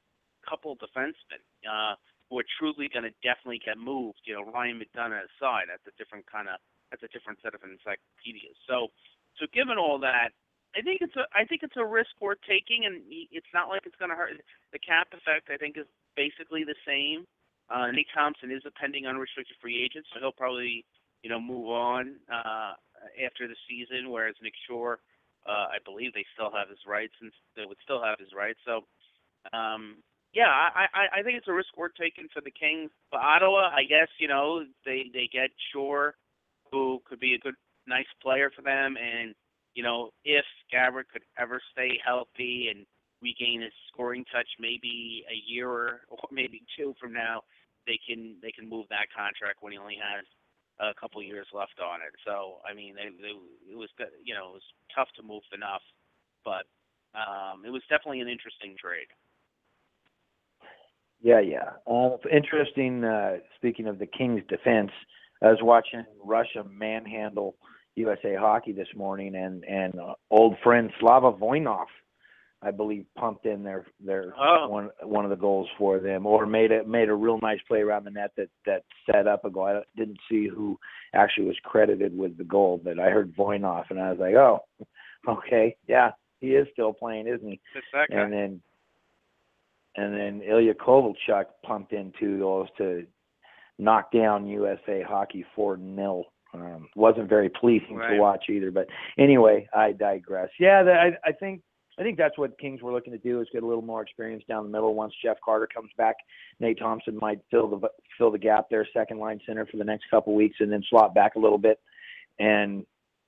couple 0.47 0.75
defensemen 0.77 1.41
uh, 1.65 1.95
who 2.29 2.39
are 2.39 2.47
truly 2.57 2.89
going 2.89 3.05
to 3.05 3.13
definitely 3.21 3.61
get 3.63 3.77
moved. 3.77 4.21
You 4.25 4.37
know, 4.37 4.45
Ryan 4.51 4.81
McDonagh 4.81 5.25
aside, 5.37 5.69
that's 5.69 5.85
a 5.89 5.95
different 5.97 6.25
kind 6.29 6.47
of 6.47 6.57
that's 6.89 7.03
a 7.03 7.11
different 7.11 7.41
set 7.41 7.53
of 7.57 7.61
encyclopedias. 7.65 8.55
So, 8.69 8.93
so 9.41 9.49
given 9.51 9.77
all 9.77 9.97
that, 9.99 10.31
I 10.75 10.81
think 10.81 10.99
it's 11.01 11.15
a 11.15 11.23
I 11.31 11.45
think 11.45 11.63
it's 11.63 11.79
a 11.79 11.85
risk 11.85 12.11
worth 12.19 12.39
taking, 12.43 12.85
and 12.85 13.01
it's 13.09 13.49
not 13.53 13.69
like 13.69 13.87
it's 13.87 13.95
going 13.95 14.11
to 14.11 14.17
hurt. 14.17 14.35
The 14.73 14.79
cap 14.79 15.07
effect, 15.15 15.47
I 15.47 15.57
think, 15.57 15.77
is 15.77 15.87
basically 16.15 16.67
the 16.67 16.75
same. 16.83 17.23
Uh, 17.71 17.89
Nate 17.89 18.11
Thompson 18.13 18.51
is 18.51 18.61
a 18.67 18.71
pending 18.75 19.07
unrestricted 19.07 19.55
free 19.61 19.81
agent, 19.81 20.05
so 20.11 20.19
he'll 20.19 20.35
probably 20.35 20.85
you 21.23 21.29
know 21.29 21.39
move 21.39 21.71
on 21.71 22.19
uh, 22.27 22.75
after 23.23 23.47
the 23.47 23.55
season. 23.71 24.11
Whereas 24.11 24.35
Nick 24.43 24.53
Shore, 24.67 24.99
uh, 25.47 25.71
I 25.71 25.79
believe 25.85 26.13
they 26.13 26.27
still 26.35 26.51
have 26.51 26.67
his 26.67 26.83
rights, 26.85 27.15
and 27.21 27.31
they 27.55 27.65
would 27.65 27.79
still 27.83 28.03
have 28.03 28.19
his 28.19 28.35
rights. 28.35 28.59
So, 28.67 28.83
um, 29.55 30.03
yeah, 30.35 30.51
I, 30.51 30.85
I 30.93 31.19
I 31.19 31.23
think 31.23 31.37
it's 31.37 31.47
a 31.47 31.53
risk 31.53 31.69
worth 31.77 31.93
taking 31.99 32.27
for 32.33 32.41
the 32.41 32.51
Kings. 32.51 32.91
But 33.09 33.21
Ottawa, 33.21 33.71
I 33.73 33.83
guess 33.87 34.09
you 34.19 34.27
know 34.27 34.63
they 34.85 35.05
they 35.13 35.29
get 35.31 35.49
Shore, 35.71 36.15
who 36.71 37.01
could 37.07 37.21
be 37.21 37.33
a 37.33 37.39
good 37.39 37.55
nice 37.87 38.11
player 38.21 38.51
for 38.53 38.61
them, 38.61 38.97
and 38.99 39.33
you 39.73 39.81
know 39.81 40.11
if 40.25 40.45
Gaborik 40.73 41.07
could 41.11 41.23
ever 41.39 41.61
stay 41.71 41.97
healthy 42.05 42.67
and 42.69 42.85
regain 43.21 43.61
his 43.61 43.71
scoring 43.87 44.25
touch, 44.31 44.47
maybe 44.59 45.23
a 45.31 45.39
year 45.49 45.69
or, 45.69 46.01
or 46.09 46.27
maybe 46.31 46.61
two 46.77 46.93
from 46.99 47.13
now, 47.13 47.41
they 47.87 47.97
can 48.05 48.35
they 48.43 48.51
can 48.51 48.67
move 48.67 48.85
that 48.89 49.07
contract 49.15 49.63
when 49.63 49.71
he 49.71 49.79
only 49.79 49.97
has 49.97 50.25
a 50.83 50.93
couple 50.99 51.23
years 51.23 51.47
left 51.53 51.79
on 51.79 52.01
it. 52.03 52.11
So 52.27 52.59
I 52.69 52.75
mean, 52.75 52.95
they, 52.95 53.07
they, 53.23 53.33
it 53.71 53.77
was 53.77 53.89
you 54.21 54.35
know 54.35 54.49
it 54.51 54.59
was 54.59 54.67
tough 54.93 55.07
to 55.15 55.23
move 55.23 55.43
enough, 55.55 55.83
but 56.43 56.67
um, 57.15 57.63
it 57.63 57.71
was 57.71 57.81
definitely 57.87 58.19
an 58.19 58.27
interesting 58.27 58.75
trade. 58.75 59.07
Yeah, 61.25 61.39
yeah. 61.39 61.71
Uh, 61.91 62.17
interesting. 62.31 63.03
Uh, 63.03 63.37
speaking 63.55 63.87
of 63.87 63.97
the 63.97 64.05
Kings' 64.05 64.43
defense, 64.47 64.91
I 65.41 65.47
was 65.47 65.57
watching 65.59 66.05
Russia 66.23 66.63
manhandle 66.69 67.55
USA 67.95 68.35
Hockey 68.35 68.73
this 68.73 68.87
morning, 68.95 69.33
and 69.35 69.63
and 69.65 69.99
uh, 69.99 70.13
old 70.29 70.55
friend 70.63 70.91
Slava 70.99 71.31
Voinov, 71.33 71.87
I 72.61 72.69
believe, 72.69 73.07
pumped 73.17 73.47
in 73.47 73.63
their 73.63 73.87
their 73.99 74.35
Oh. 74.37 74.67
one 74.69 74.91
one 75.01 75.23
of 75.23 75.31
the 75.31 75.35
goals 75.35 75.67
for 75.79 75.97
them, 75.97 76.27
or 76.27 76.45
made 76.45 76.71
a 76.71 76.83
made 76.83 77.09
a 77.09 77.15
real 77.15 77.39
nice 77.41 77.59
play 77.67 77.79
around 77.79 78.03
the 78.03 78.11
net 78.11 78.29
that 78.37 78.49
that 78.67 78.83
set 79.11 79.25
up 79.25 79.45
a 79.45 79.49
goal. 79.49 79.65
I 79.65 79.81
didn't 79.97 80.19
see 80.29 80.47
who 80.47 80.77
actually 81.15 81.47
was 81.47 81.57
credited 81.63 82.15
with 82.15 82.37
the 82.37 82.43
goal, 82.43 82.79
but 82.83 82.99
I 82.99 83.09
heard 83.09 83.35
Voinov, 83.35 83.85
and 83.89 83.99
I 83.99 84.11
was 84.11 84.19
like, 84.19 84.35
oh, 84.35 84.59
okay, 85.27 85.75
yeah, 85.87 86.11
he 86.39 86.49
is 86.49 86.67
still 86.71 86.93
playing, 86.93 87.25
isn't 87.27 87.49
he? 87.49 87.59
That's 87.73 87.87
that 87.93 88.15
guy. 88.15 88.21
and 88.21 88.31
then 88.31 88.61
and 89.97 90.13
then 90.13 90.41
Ilya 90.41 90.75
Kovalchuk 90.75 91.45
pumped 91.63 91.93
in 91.93 92.11
two 92.19 92.39
goals 92.39 92.67
to 92.77 93.05
knock 93.77 94.11
down 94.11 94.47
USA 94.47 95.03
Hockey 95.07 95.45
four 95.55 95.77
0 95.77 96.23
um, 96.53 96.87
wasn't 96.95 97.27
very 97.27 97.49
pleasing 97.49 97.95
Right. 97.97 98.15
to 98.15 98.19
watch 98.19 98.45
either. 98.49 98.71
But 98.71 98.87
anyway, 99.17 99.67
I 99.73 99.91
digress. 99.91 100.49
Yeah, 100.59 100.83
that, 100.83 100.95
I, 100.99 101.29
I 101.29 101.31
think 101.33 101.61
I 101.97 102.03
think 102.03 102.17
that's 102.17 102.37
what 102.37 102.57
Kings 102.59 102.81
were 102.81 102.91
looking 102.91 103.13
to 103.13 103.19
do 103.19 103.41
is 103.41 103.47
get 103.53 103.63
a 103.63 103.65
little 103.65 103.81
more 103.81 104.01
experience 104.01 104.43
down 104.47 104.63
the 104.63 104.69
middle. 104.69 104.93
Once 104.95 105.13
Jeff 105.23 105.37
Carter 105.43 105.67
comes 105.73 105.91
back, 105.97 106.15
Nate 106.59 106.77
Thompson 106.77 107.17
might 107.21 107.39
fill 107.49 107.67
the 107.69 107.87
fill 108.17 108.31
the 108.31 108.37
gap 108.37 108.65
there, 108.69 108.85
second 108.93 109.19
line 109.19 109.39
center 109.45 109.65
for 109.65 109.77
the 109.77 109.83
next 109.83 110.05
couple 110.09 110.35
weeks, 110.35 110.57
and 110.59 110.71
then 110.71 110.83
slot 110.89 111.13
back 111.13 111.35
a 111.35 111.39
little 111.39 111.57
bit, 111.57 111.79
and 112.39 112.85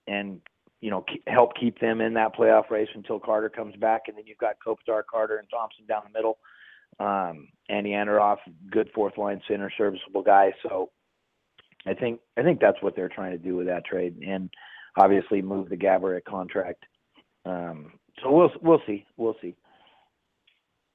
and 0.07 0.41
you 0.81 0.89
know 0.89 1.01
keep, 1.01 1.23
help 1.27 1.51
keep 1.57 1.79
them 1.79 2.01
in 2.01 2.13
that 2.15 2.35
playoff 2.35 2.69
race 2.69 2.89
until 2.93 3.19
Carter 3.19 3.49
comes 3.49 3.75
back, 3.77 4.03
and 4.07 4.17
then 4.17 4.25
you've 4.27 4.37
got 4.37 4.55
Kopitar, 4.65 5.01
Carter, 5.09 5.37
and 5.37 5.49
Thompson 5.49 5.85
down 5.85 6.03
the 6.05 6.17
middle. 6.17 6.37
Um, 6.99 7.49
Andy 7.69 7.91
Andreoff, 7.91 8.37
good 8.71 8.89
fourth 8.95 9.17
line 9.17 9.41
center, 9.47 9.71
serviceable 9.77 10.23
guy. 10.23 10.53
So 10.63 10.89
I 11.85 11.93
think 11.93 12.19
I 12.37 12.43
think 12.43 12.59
that's 12.59 12.81
what 12.81 12.95
they're 12.95 13.09
trying 13.09 13.31
to 13.31 13.37
do 13.37 13.55
with 13.55 13.67
that 13.67 13.85
trade, 13.85 14.17
and 14.25 14.49
obviously 14.97 15.41
move 15.41 15.69
the 15.69 15.77
Gaborik 15.77 16.25
contract. 16.25 16.83
Um, 17.45 17.93
so 18.21 18.31
we'll 18.31 18.51
we'll 18.61 18.81
see 18.87 19.05
we'll 19.15 19.35
see. 19.41 19.55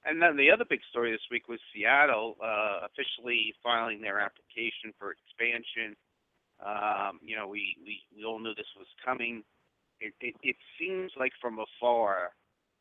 and 0.04 0.20
then 0.20 0.36
the 0.36 0.50
other 0.50 0.64
big 0.68 0.80
story 0.90 1.12
this 1.12 1.20
week 1.30 1.48
was 1.48 1.60
Seattle 1.72 2.36
uh, 2.42 2.86
officially 2.86 3.54
filing 3.62 4.00
their 4.00 4.18
application 4.18 4.92
for 4.98 5.12
expansion. 5.12 5.96
Um, 6.64 7.18
you 7.22 7.36
know, 7.36 7.48
we, 7.48 7.76
we, 7.84 8.00
we 8.16 8.24
all 8.24 8.38
knew 8.38 8.54
this 8.54 8.66
was 8.76 8.86
coming. 9.04 9.42
It, 10.00 10.14
it, 10.20 10.34
it 10.42 10.56
seems 10.78 11.12
like 11.18 11.32
from 11.40 11.58
afar, 11.58 12.30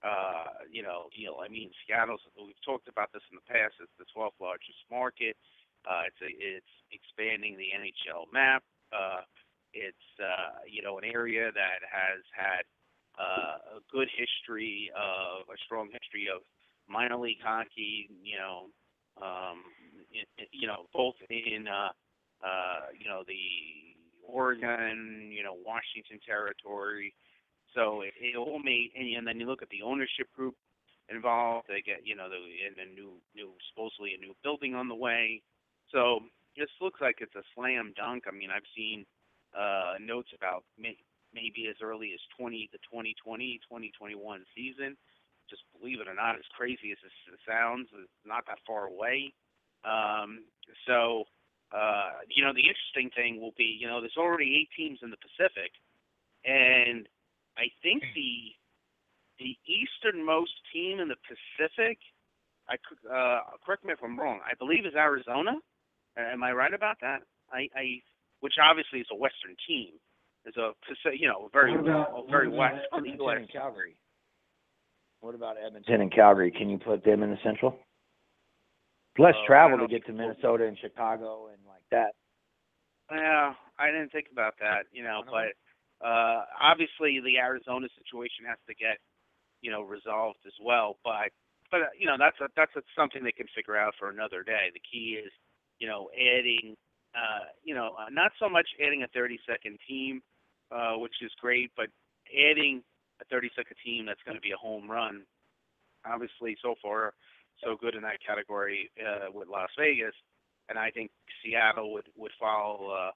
uh, 0.03 0.65
you 0.71 0.81
know, 0.81 1.09
you 1.13 1.27
know, 1.27 1.37
I 1.43 1.47
mean, 1.47 1.69
Seattle's. 1.85 2.21
We've 2.35 2.57
talked 2.65 2.87
about 2.87 3.13
this 3.13 3.21
in 3.29 3.37
the 3.37 3.45
past. 3.45 3.77
It's 3.81 3.93
the 4.01 4.09
12th 4.17 4.37
largest 4.41 4.81
market. 4.89 5.37
Uh, 5.85 6.09
it's 6.09 6.21
a, 6.21 6.29
it's 6.37 6.73
expanding 6.89 7.57
the 7.57 7.69
NHL 7.73 8.31
map. 8.33 8.63
Uh, 8.93 9.21
it's 9.73 10.07
uh, 10.19 10.65
you 10.67 10.81
know 10.81 10.97
an 10.97 11.05
area 11.05 11.51
that 11.53 11.79
has 11.85 12.21
had 12.33 12.65
uh, 13.17 13.77
a 13.77 13.79
good 13.91 14.09
history 14.09 14.91
of 14.95 15.47
a 15.47 15.57
strong 15.65 15.89
history 15.91 16.27
of 16.33 16.41
minor 16.89 17.17
league 17.17 17.41
hockey. 17.43 18.09
You 18.23 18.37
know, 18.37 18.57
um, 19.21 19.63
it, 20.11 20.27
it, 20.37 20.49
you 20.51 20.67
know 20.67 20.89
both 20.93 21.15
in 21.29 21.67
uh, 21.67 21.93
uh, 22.43 22.91
you 22.97 23.07
know 23.07 23.23
the 23.27 23.95
Oregon, 24.27 25.29
you 25.31 25.43
know 25.43 25.55
Washington 25.65 26.19
territory. 26.25 27.13
So 27.73 28.01
it, 28.01 28.13
it 28.19 28.37
all 28.37 28.59
made, 28.59 28.91
and, 28.97 29.07
and 29.15 29.27
then 29.27 29.39
you 29.39 29.47
look 29.47 29.61
at 29.61 29.69
the 29.69 29.81
ownership 29.83 30.27
group 30.35 30.55
involved. 31.09 31.67
They 31.67 31.81
get, 31.81 32.05
you 32.05 32.15
know, 32.15 32.29
the 32.29 32.37
and 32.37 32.75
a 32.79 32.93
new, 32.93 33.13
new 33.35 33.51
supposedly 33.71 34.13
a 34.15 34.19
new 34.19 34.33
building 34.43 34.75
on 34.75 34.87
the 34.87 34.95
way. 34.95 35.41
So 35.91 36.19
this 36.57 36.69
looks 36.79 36.99
like 37.01 37.17
it's 37.19 37.35
a 37.35 37.43
slam 37.55 37.93
dunk. 37.95 38.25
I 38.27 38.31
mean, 38.31 38.49
I've 38.51 38.67
seen 38.75 39.05
uh, 39.55 39.95
notes 39.99 40.29
about 40.35 40.63
may, 40.79 40.95
maybe 41.33 41.67
as 41.69 41.79
early 41.81 42.11
as 42.13 42.19
20 42.37 42.69
the 42.71 42.79
2020 42.87 43.59
2021 43.63 44.45
season. 44.55 44.97
Just 45.49 45.63
believe 45.79 45.99
it 45.99 46.07
or 46.07 46.15
not, 46.15 46.35
as 46.35 46.47
crazy 46.55 46.91
as 46.91 46.99
this 47.03 47.11
sounds, 47.43 47.87
it's 47.91 48.23
not 48.25 48.47
that 48.47 48.59
far 48.65 48.87
away. 48.87 49.33
Um, 49.83 50.47
so, 50.87 51.25
uh, 51.75 52.23
you 52.31 52.43
know, 52.43 52.53
the 52.55 52.63
interesting 52.63 53.11
thing 53.11 53.41
will 53.41 53.55
be, 53.57 53.75
you 53.79 53.87
know, 53.87 53.99
there's 53.99 54.15
already 54.17 54.55
eight 54.55 54.69
teams 54.75 54.99
in 55.03 55.09
the 55.09 55.19
Pacific, 55.19 55.75
and 56.45 57.07
I 57.61 57.69
think 57.83 58.01
the 58.15 58.57
the 59.37 59.53
easternmost 59.69 60.53
team 60.73 60.99
in 60.99 61.07
the 61.07 61.15
Pacific. 61.29 61.97
I 62.67 62.75
uh, 63.05 63.41
correct 63.63 63.85
me 63.85 63.93
if 63.93 63.99
I'm 64.03 64.19
wrong. 64.19 64.39
I 64.41 64.55
believe 64.57 64.85
is 64.85 64.95
Arizona. 64.95 65.61
Am 66.17 66.43
I 66.43 66.51
right 66.51 66.73
about 66.73 66.97
that? 67.01 67.21
I, 67.51 67.69
I 67.75 68.01
which 68.39 68.53
obviously 68.61 68.99
is 68.99 69.07
a 69.11 69.15
Western 69.15 69.55
team. 69.67 69.93
Is 70.45 70.57
a 70.57 70.71
you 71.13 71.27
know 71.27 71.49
very 71.53 71.75
about, 71.75 72.25
very 72.29 72.49
west 72.49 72.81
Edmonton 72.93 73.37
and 73.37 73.51
Calgary. 73.51 73.95
What 75.19 75.35
about 75.35 75.55
Edmonton 75.63 76.01
and 76.01 76.11
Calgary? 76.11 76.49
Can 76.49 76.67
you 76.67 76.79
put 76.79 77.05
them 77.05 77.21
in 77.21 77.29
the 77.29 77.37
Central? 77.43 77.77
Less 79.19 79.35
uh, 79.43 79.45
travel 79.45 79.77
to 79.77 79.87
get 79.87 80.05
to 80.07 80.13
Minnesota 80.13 80.65
and 80.65 80.77
Chicago 80.79 81.49
and 81.53 81.61
like 81.67 81.83
that. 81.91 82.15
Yeah, 83.11 83.53
I 83.77 83.91
didn't 83.91 84.11
think 84.11 84.27
about 84.31 84.55
that. 84.61 84.89
You 84.91 85.03
know, 85.03 85.21
but 85.29 85.53
uh, 86.03 86.45
obviously 86.59 87.21
the 87.21 87.37
Arizona 87.37 87.87
situation 87.97 88.45
has 88.47 88.57
to 88.67 88.75
get 88.75 88.97
you 89.61 89.71
know 89.71 89.81
resolved 89.81 90.39
as 90.45 90.53
well. 90.63 90.97
But 91.03 91.31
but 91.69 91.93
you 91.97 92.07
know 92.07 92.17
that's 92.19 92.37
a, 92.41 92.49
that's 92.55 92.75
a, 92.75 92.81
something 92.97 93.23
they 93.23 93.31
can 93.31 93.47
figure 93.55 93.77
out 93.77 93.93
for 93.97 94.09
another 94.09 94.43
day. 94.43 94.69
The 94.73 94.81
key 94.81 95.21
is 95.23 95.31
you 95.79 95.87
know 95.87 96.09
adding 96.13 96.75
uh, 97.15 97.49
you 97.63 97.73
know 97.73 97.95
uh, 97.99 98.09
not 98.11 98.31
so 98.39 98.49
much 98.49 98.67
adding 98.85 99.03
a 99.03 99.07
30 99.07 99.39
second 99.47 99.77
team, 99.87 100.21
uh, 100.71 100.97
which 100.97 101.15
is 101.21 101.31
great, 101.39 101.71
but 101.77 101.87
adding 102.29 102.83
a 103.21 103.25
30 103.25 103.49
second 103.55 103.77
team 103.83 104.05
that's 104.05 104.21
going 104.25 104.35
to 104.35 104.41
be 104.41 104.51
a 104.51 104.57
home 104.57 104.89
run. 104.89 105.23
Obviously, 106.05 106.57
so 106.61 106.75
far 106.81 107.13
so 107.63 107.77
good 107.79 107.93
in 107.93 108.01
that 108.01 108.17
category 108.25 108.89
uh, 108.99 109.29
with 109.31 109.47
Las 109.47 109.69
Vegas, 109.77 110.15
and 110.69 110.79
I 110.79 110.89
think 110.89 111.11
Seattle 111.43 111.93
would 111.93 112.07
would 112.17 112.31
follow. 112.39 112.89
Uh, 112.89 113.11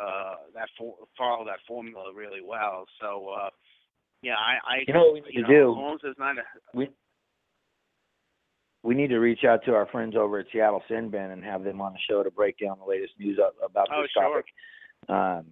uh, 0.00 0.34
that 0.54 0.68
for, 0.78 0.94
follow 1.16 1.44
that 1.44 1.58
formula 1.66 2.12
really 2.14 2.40
well. 2.44 2.86
So 3.00 3.28
uh, 3.28 3.50
yeah, 4.22 4.34
I, 4.34 4.76
I 4.76 4.84
you 4.86 4.94
know 4.94 5.06
what 5.06 5.14
we 5.14 5.20
need 5.20 5.36
to 5.36 5.42
know, 5.42 5.48
do. 5.48 5.74
Holmes 5.74 6.00
is 6.04 6.14
not 6.18 6.38
a, 6.38 6.42
we 6.74 6.88
we 8.82 8.94
need 8.94 9.08
to 9.08 9.18
reach 9.18 9.44
out 9.44 9.64
to 9.66 9.74
our 9.74 9.86
friends 9.86 10.16
over 10.16 10.38
at 10.38 10.46
Seattle 10.52 10.82
Sin 10.88 11.10
Bin 11.10 11.30
and 11.30 11.44
have 11.44 11.64
them 11.64 11.80
on 11.80 11.92
the 11.92 11.98
show 12.08 12.22
to 12.22 12.30
break 12.30 12.56
down 12.58 12.78
the 12.78 12.88
latest 12.88 13.12
news 13.18 13.38
about 13.64 13.88
oh, 13.92 14.02
this 14.02 14.10
sure. 14.12 14.22
topic. 14.22 14.46
Um, 15.08 15.46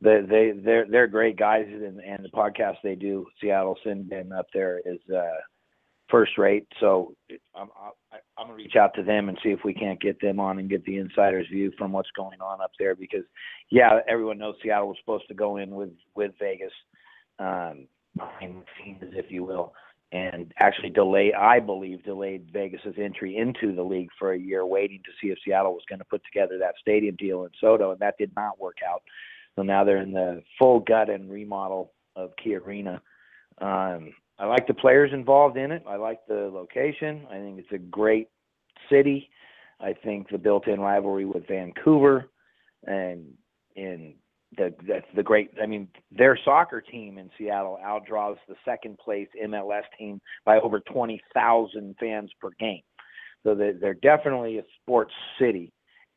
they 0.00 0.20
they 0.28 0.52
they're 0.62 0.86
they're 0.90 1.06
great 1.06 1.36
guys, 1.38 1.66
and 1.68 2.00
and 2.00 2.24
the 2.24 2.28
podcast 2.28 2.76
they 2.82 2.94
do, 2.94 3.26
Seattle 3.40 3.78
Sin 3.84 4.06
Bin 4.08 4.32
up 4.32 4.46
there 4.52 4.80
is 4.84 4.98
uh, 5.14 5.40
first 6.10 6.36
rate. 6.38 6.66
So 6.80 7.14
I'm 7.54 7.68
I'm 8.36 8.46
gonna 8.46 8.54
reach 8.54 8.76
out 8.76 8.94
to 8.94 9.02
them 9.02 9.28
and 9.28 9.38
see 9.42 9.50
if 9.50 9.60
we 9.64 9.74
can't 9.74 10.00
get 10.00 10.20
them 10.20 10.40
on 10.40 10.58
and 10.58 10.68
get 10.68 10.84
the 10.84 10.98
insider's 10.98 11.48
view 11.48 11.72
from 11.78 11.92
what's 11.92 12.10
going 12.16 12.40
on 12.40 12.60
up 12.60 12.72
there. 12.78 12.94
Because 12.94 13.24
yeah, 13.70 14.00
everyone 14.08 14.38
knows 14.38 14.56
Seattle 14.62 14.88
was 14.88 14.98
supposed 15.00 15.28
to 15.28 15.34
go 15.34 15.56
in 15.56 15.70
with 15.70 15.90
with 16.14 16.32
Vegas, 16.38 16.72
um, 17.38 17.86
behind 18.16 18.56
the 18.56 18.64
scenes, 18.78 19.14
if 19.16 19.30
you 19.30 19.44
will, 19.44 19.72
and 20.12 20.52
actually 20.60 20.90
delay. 20.90 21.32
I 21.32 21.60
believe 21.60 22.04
delayed 22.04 22.50
Vegas's 22.52 22.94
entry 22.98 23.36
into 23.36 23.74
the 23.74 23.82
league 23.82 24.10
for 24.18 24.32
a 24.32 24.38
year, 24.38 24.64
waiting 24.66 25.00
to 25.04 25.10
see 25.20 25.32
if 25.32 25.38
Seattle 25.44 25.72
was 25.72 25.84
going 25.88 26.00
to 26.00 26.04
put 26.04 26.22
together 26.24 26.58
that 26.58 26.74
stadium 26.80 27.16
deal 27.16 27.44
in 27.44 27.50
SoDo, 27.62 27.92
and 27.92 28.00
that 28.00 28.18
did 28.18 28.32
not 28.36 28.60
work 28.60 28.78
out. 28.88 29.02
So 29.56 29.62
now 29.62 29.84
they're 29.84 29.98
in 29.98 30.12
the 30.12 30.42
full 30.58 30.80
gut 30.80 31.10
and 31.10 31.30
remodel 31.30 31.92
of 32.16 32.30
Key 32.42 32.56
Arena. 32.56 33.00
Um, 33.60 34.12
I 34.38 34.46
like 34.46 34.66
the 34.66 34.74
players 34.74 35.12
involved 35.12 35.56
in 35.56 35.70
it. 35.70 35.84
I 35.88 35.96
like 35.96 36.20
the 36.26 36.50
location. 36.52 37.26
I 37.30 37.34
think 37.34 37.58
it's 37.58 37.72
a 37.72 37.78
great 37.78 38.28
city. 38.90 39.30
I 39.80 39.92
think 39.92 40.28
the 40.30 40.38
built-in 40.38 40.80
rivalry 40.80 41.24
with 41.24 41.46
Vancouver 41.46 42.30
and 42.86 43.26
in 43.76 44.14
the 44.56 44.72
that's 44.86 45.06
the 45.16 45.22
great. 45.22 45.50
I 45.60 45.66
mean, 45.66 45.88
their 46.16 46.38
soccer 46.44 46.80
team 46.80 47.18
in 47.18 47.28
Seattle 47.36 47.78
outdraws 47.84 48.36
the 48.48 48.54
second 48.64 48.98
place 48.98 49.28
MLS 49.44 49.82
team 49.98 50.20
by 50.44 50.58
over 50.60 50.80
twenty 50.80 51.20
thousand 51.34 51.96
fans 51.98 52.30
per 52.40 52.50
game. 52.60 52.82
So 53.42 53.54
they're, 53.54 53.74
they're 53.74 53.94
definitely 53.94 54.58
a 54.58 54.62
sports 54.80 55.12
city, 55.40 55.72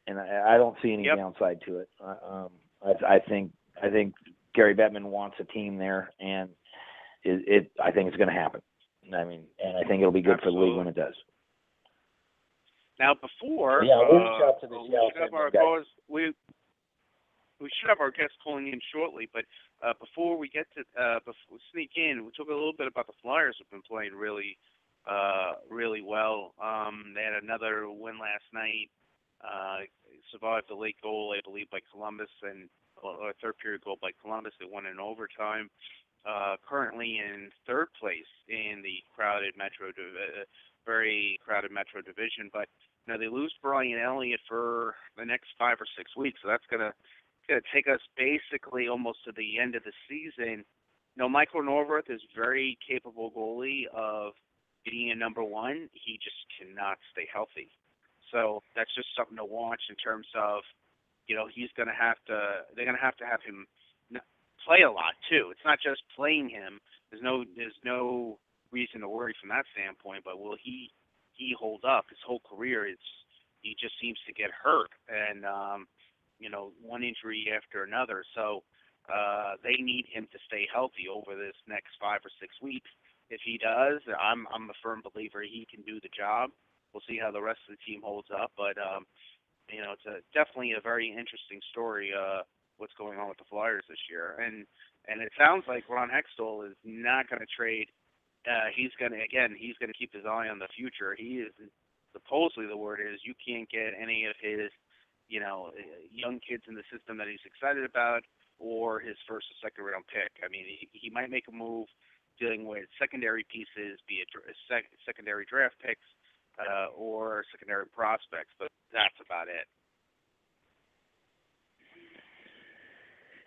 and 0.07 0.19
I, 0.19 0.55
I 0.55 0.57
don't 0.57 0.77
see 0.81 0.93
any 0.93 1.05
Yep. 1.05 1.17
downside 1.17 1.59
to 1.65 1.79
it. 1.79 1.89
I, 2.03 2.11
um, 2.29 2.49
I, 2.85 3.15
I 3.15 3.19
think 3.27 3.51
I 3.81 3.89
think 3.89 4.13
Gary 4.53 4.75
Bettman 4.75 5.05
wants 5.05 5.37
a 5.39 5.43
team 5.45 5.77
there, 5.77 6.11
and 6.19 6.49
it, 7.23 7.43
it 7.47 7.71
I 7.83 7.91
think 7.91 8.07
it's 8.07 8.17
going 8.17 8.29
to 8.29 8.35
happen. 8.35 8.61
I 9.13 9.23
mean, 9.23 9.43
and 9.63 9.77
I 9.77 9.87
think 9.87 10.01
it'll 10.01 10.11
be 10.11 10.21
good 10.21 10.39
for 10.41 10.51
the 10.51 10.57
league 10.57 10.75
when 10.75 10.87
it 10.87 10.95
does. 10.95 11.15
Now 12.99 13.13
before 13.13 13.83
Yeah, 13.83 14.01
we'll 14.09 14.19
uh, 14.19 14.31
reach 14.31 14.43
out 14.43 14.61
to 14.61 14.67
the 14.67 14.79
we 14.79 14.89
Seattle 14.89 15.11
should 15.13 15.21
have 15.21 15.33
our 15.33 15.51
guys. 15.51 15.85
we 16.07 16.33
we 17.59 17.69
should 17.79 17.89
have 17.89 18.01
our 18.01 18.11
guests 18.11 18.37
calling 18.43 18.67
in 18.67 18.79
shortly, 18.93 19.29
but 19.33 19.45
uh, 19.81 19.93
before 19.99 20.37
we 20.37 20.49
get 20.49 20.65
to 20.75 20.81
uh, 20.99 21.19
before 21.19 21.57
we 21.57 21.59
sneak 21.71 21.91
in, 21.95 22.25
we 22.25 22.31
talk 22.31 22.47
a 22.47 22.53
little 22.53 22.73
bit 22.77 22.87
about 22.87 23.07
the 23.07 23.13
Flyers 23.21 23.55
who've 23.57 23.69
been 23.69 23.85
playing 23.87 24.13
really 24.13 24.57
uh, 25.07 25.53
really 25.69 26.01
well. 26.01 26.53
Um, 26.61 27.13
they 27.15 27.23
had 27.23 27.41
another 27.41 27.89
win 27.89 28.19
last 28.19 28.45
night. 28.53 28.89
Uh, 29.39 29.85
survived 30.31 30.65
the 30.67 30.75
late 30.75 30.97
goal, 31.01 31.33
I 31.37 31.41
believe, 31.47 31.69
by 31.69 31.79
Columbus, 31.91 32.29
and 32.41 32.69
or 33.01 33.29
a 33.29 33.33
third 33.41 33.57
period 33.61 33.81
goal 33.85 33.97
by 34.01 34.11
Columbus. 34.21 34.53
They 34.59 34.65
won 34.69 34.85
in 34.85 34.99
overtime. 34.99 35.69
Uh, 36.25 36.57
currently 36.67 37.19
in 37.23 37.49
third 37.65 37.87
place 37.99 38.27
in 38.49 38.81
the 38.83 38.99
crowded 39.15 39.53
Metro, 39.57 39.87
div- 39.87 40.15
uh, 40.15 40.43
very 40.85 41.39
crowded 41.45 41.71
Metro 41.71 42.01
division, 42.01 42.49
but 42.51 42.67
you 43.05 43.13
know, 43.13 43.19
they 43.19 43.27
lose 43.27 43.53
Brian 43.61 43.97
Elliott 43.97 44.41
for 44.47 44.95
the 45.17 45.23
next 45.23 45.47
five 45.57 45.77
or 45.79 45.87
six 45.97 46.15
weeks, 46.17 46.39
so 46.41 46.49
that's 46.49 46.65
gonna 46.69 46.93
gonna 47.47 47.61
take 47.73 47.87
us 47.87 48.01
basically 48.17 48.89
almost 48.89 49.23
to 49.23 49.31
the 49.31 49.57
end 49.57 49.75
of 49.75 49.83
the 49.83 49.93
season. 50.09 50.65
You 51.15 51.23
know, 51.23 51.29
Michael 51.29 51.61
Neuvirth 51.61 52.09
is 52.09 52.21
very 52.35 52.77
capable 52.85 53.31
goalie 53.31 53.87
of 53.95 54.33
being 54.83 55.11
a 55.11 55.15
number 55.15 55.43
one. 55.43 55.89
He 55.93 56.19
just 56.21 56.35
cannot 56.59 56.97
stay 57.11 57.27
healthy. 57.31 57.69
So 58.31 58.61
that's 58.75 58.93
just 58.95 59.07
something 59.15 59.37
to 59.37 59.45
watch 59.45 59.81
in 59.89 59.95
terms 59.95 60.27
of, 60.35 60.61
you 61.27 61.35
know, 61.35 61.47
he's 61.47 61.69
gonna 61.77 61.95
have 61.97 62.17
to. 62.27 62.65
They're 62.75 62.85
gonna 62.85 62.97
have 63.01 63.15
to 63.17 63.25
have 63.25 63.41
him 63.41 63.65
play 64.67 64.83
a 64.83 64.91
lot 64.91 65.15
too. 65.31 65.47
It's 65.51 65.63
not 65.63 65.79
just 65.79 66.03
playing 66.15 66.49
him. 66.49 66.79
There's 67.09 67.23
no 67.23 67.45
there's 67.55 67.79
no 67.85 68.37
reason 68.71 68.99
to 69.01 69.09
worry 69.09 69.33
from 69.39 69.49
that 69.49 69.65
standpoint. 69.71 70.23
But 70.27 70.39
will 70.39 70.57
he 70.61 70.91
he 71.31 71.55
hold 71.57 71.85
up 71.87 72.05
his 72.09 72.19
whole 72.27 72.41
career? 72.43 72.85
It's 72.85 73.09
he 73.61 73.75
just 73.79 73.95
seems 74.01 74.19
to 74.27 74.33
get 74.33 74.51
hurt 74.51 74.91
and 75.07 75.45
um, 75.45 75.87
you 76.39 76.49
know 76.49 76.71
one 76.83 77.03
injury 77.03 77.47
after 77.55 77.83
another. 77.83 78.23
So 78.35 78.63
uh, 79.07 79.55
they 79.63 79.79
need 79.79 80.05
him 80.11 80.27
to 80.35 80.39
stay 80.47 80.67
healthy 80.67 81.07
over 81.07 81.39
this 81.39 81.55
next 81.67 81.95
five 81.99 82.19
or 82.27 82.31
six 82.41 82.53
weeks. 82.61 82.89
If 83.29 83.39
he 83.43 83.57
does, 83.57 84.03
I'm 84.19 84.45
I'm 84.53 84.69
a 84.69 84.77
firm 84.83 85.01
believer 85.01 85.41
he 85.41 85.67
can 85.71 85.81
do 85.83 85.99
the 86.03 86.11
job. 86.11 86.51
We'll 86.93 87.03
see 87.07 87.19
how 87.21 87.31
the 87.31 87.41
rest 87.41 87.59
of 87.69 87.75
the 87.75 87.83
team 87.87 88.01
holds 88.03 88.27
up, 88.31 88.51
but 88.57 88.75
um, 88.75 89.07
you 89.71 89.79
know 89.79 89.95
it's 89.95 90.07
a 90.07 90.19
definitely 90.35 90.75
a 90.75 90.81
very 90.83 91.07
interesting 91.07 91.59
story. 91.71 92.11
Uh, 92.11 92.43
what's 92.77 92.93
going 92.97 93.19
on 93.19 93.27
with 93.27 93.37
the 93.37 93.49
Flyers 93.49 93.83
this 93.89 94.01
year, 94.09 94.35
and 94.39 94.65
and 95.07 95.21
it 95.21 95.31
sounds 95.37 95.63
like 95.67 95.89
Ron 95.89 96.09
Hextall 96.09 96.67
is 96.69 96.75
not 96.83 97.29
going 97.29 97.39
to 97.39 97.47
trade 97.47 97.87
uh, 98.47 98.71
he's 98.73 98.91
going 98.99 99.11
to 99.11 99.21
again 99.21 99.55
he's 99.57 99.75
going 99.79 99.91
to 99.91 99.97
keep 99.97 100.13
his 100.13 100.25
eye 100.25 100.47
on 100.47 100.59
the 100.59 100.71
future. 100.75 101.15
He 101.17 101.43
is 101.43 101.51
supposedly 102.13 102.65
the 102.67 102.77
word 102.77 102.99
is 103.03 103.19
you 103.25 103.35
can't 103.37 103.69
get 103.69 103.91
any 103.99 104.25
of 104.25 104.35
his 104.39 104.71
you 105.27 105.39
know 105.39 105.71
young 106.11 106.39
kids 106.39 106.63
in 106.67 106.75
the 106.75 106.87
system 106.91 107.17
that 107.17 107.27
he's 107.27 107.43
excited 107.45 107.83
about 107.83 108.23
or 108.59 108.99
his 108.99 109.17
first 109.27 109.45
or 109.51 109.57
second 109.61 109.85
round 109.85 110.05
pick. 110.07 110.31
I 110.41 110.49
mean, 110.49 110.65
he, 110.65 110.89
he 110.93 111.09
might 111.09 111.29
make 111.29 111.45
a 111.47 111.53
move 111.53 111.85
dealing 112.39 112.65
with 112.65 112.85
secondary 112.97 113.45
pieces, 113.51 113.99
be 114.07 114.21
it 114.21 114.29
sec- 114.69 114.89
secondary 115.05 115.45
draft 115.45 115.75
picks 115.77 116.05
uh, 116.57 116.89
or 116.95 117.43
secondary 117.51 117.85
prospects, 117.85 118.53
but 118.57 118.69
that's 118.93 119.17
about 119.21 119.47
it. 119.47 119.65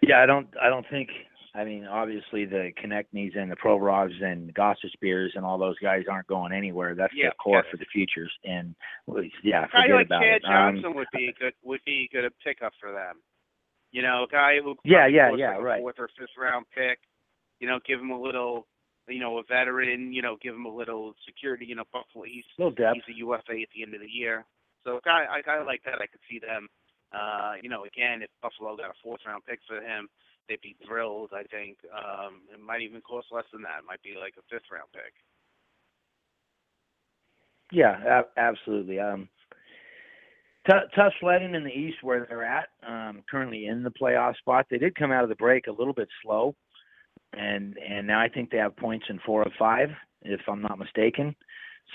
Yeah, 0.02 0.22
I 0.22 0.26
don't. 0.26 0.48
I 0.60 0.68
don't 0.68 0.86
think. 0.90 1.08
I 1.52 1.64
mean, 1.64 1.84
obviously 1.84 2.44
the 2.44 2.70
Konecny's 2.80 3.32
and 3.36 3.50
the 3.50 3.56
Provorovs 3.56 4.22
and 4.22 4.54
Gostisbeheres 4.54 5.30
and 5.34 5.44
all 5.44 5.58
those 5.58 5.78
guys 5.80 6.04
aren't 6.08 6.28
going 6.28 6.52
anywhere. 6.52 6.94
That's 6.94 7.12
yeah, 7.14 7.30
the 7.30 7.34
core 7.42 7.64
yeah. 7.64 7.70
for 7.70 7.76
the 7.76 7.86
futures. 7.92 8.30
And 8.44 8.74
yeah, 9.42 9.66
forget 9.66 9.96
like 9.96 10.06
about 10.06 10.22
Chad 10.22 10.36
it. 10.36 10.42
Johnson 10.42 10.84
Um, 10.86 10.94
would 10.94 11.08
be 11.12 11.28
a 11.28 11.32
good 11.32 11.54
would 11.64 11.80
be 11.84 12.08
a 12.10 12.14
good 12.14 12.32
pickup 12.44 12.72
for 12.80 12.92
them. 12.92 13.20
You 13.90 14.02
know, 14.02 14.26
a 14.28 14.32
guy 14.32 14.60
who 14.62 14.76
Yeah, 14.84 15.08
yeah, 15.08 15.34
yeah, 15.36 15.56
like 15.56 15.64
right. 15.64 15.80
fourth 15.80 15.98
or 15.98 16.08
fifth 16.16 16.36
round 16.38 16.66
pick. 16.72 17.00
You 17.58 17.66
know, 17.66 17.80
give 17.84 17.98
him 17.98 18.10
a 18.10 18.20
little, 18.20 18.68
you 19.08 19.18
know, 19.18 19.38
a 19.38 19.42
veteran. 19.42 20.12
You 20.12 20.22
know, 20.22 20.36
give 20.40 20.54
him 20.54 20.66
a 20.66 20.74
little 20.74 21.14
security. 21.26 21.66
You 21.66 21.74
know, 21.74 21.84
Buffalo. 21.92 22.24
He's 22.26 22.44
little 22.58 22.70
depth. 22.70 23.00
he's 23.06 23.16
a 23.16 23.18
UFA 23.18 23.62
at 23.62 23.68
the 23.74 23.82
end 23.82 23.94
of 23.94 24.00
the 24.00 24.08
year. 24.08 24.44
So 24.84 24.98
a 24.98 25.00
guy, 25.04 25.24
a 25.24 25.42
guy 25.42 25.62
like 25.64 25.82
that, 25.84 26.00
I 26.00 26.06
could 26.06 26.20
see 26.30 26.38
them. 26.38 26.68
Uh, 27.12 27.54
you 27.62 27.68
know, 27.68 27.84
again, 27.84 28.22
if 28.22 28.30
Buffalo 28.42 28.76
got 28.76 28.90
a 28.90 29.02
fourth 29.02 29.20
round 29.26 29.42
pick 29.46 29.60
for 29.66 29.80
him, 29.80 30.08
they'd 30.48 30.60
be 30.60 30.76
thrilled. 30.86 31.30
I 31.32 31.42
think 31.44 31.78
um, 31.94 32.42
it 32.52 32.60
might 32.60 32.82
even 32.82 33.00
cost 33.00 33.28
less 33.30 33.44
than 33.52 33.62
that. 33.62 33.80
It 33.80 33.86
might 33.86 34.02
be 34.02 34.14
like 34.20 34.34
a 34.38 34.42
fifth 34.50 34.70
round 34.72 34.88
pick. 34.92 35.12
Yeah, 37.72 38.22
a- 38.22 38.40
absolutely. 38.40 38.98
Um, 38.98 39.28
t- 40.68 40.88
tough 40.94 41.12
sledding 41.20 41.54
in 41.54 41.64
the 41.64 41.70
East 41.70 41.98
where 42.02 42.26
they're 42.28 42.44
at. 42.44 42.68
Um, 42.86 43.22
currently 43.30 43.66
in 43.66 43.82
the 43.82 43.90
playoff 43.90 44.36
spot. 44.36 44.66
They 44.70 44.78
did 44.78 44.94
come 44.94 45.12
out 45.12 45.22
of 45.22 45.28
the 45.28 45.36
break 45.36 45.66
a 45.66 45.72
little 45.72 45.94
bit 45.94 46.08
slow, 46.22 46.54
and 47.32 47.76
and 47.78 48.06
now 48.06 48.20
I 48.20 48.28
think 48.28 48.50
they 48.50 48.58
have 48.58 48.76
points 48.76 49.06
in 49.08 49.20
four 49.24 49.42
of 49.42 49.52
five, 49.58 49.88
if 50.22 50.40
I'm 50.48 50.62
not 50.62 50.78
mistaken. 50.78 51.34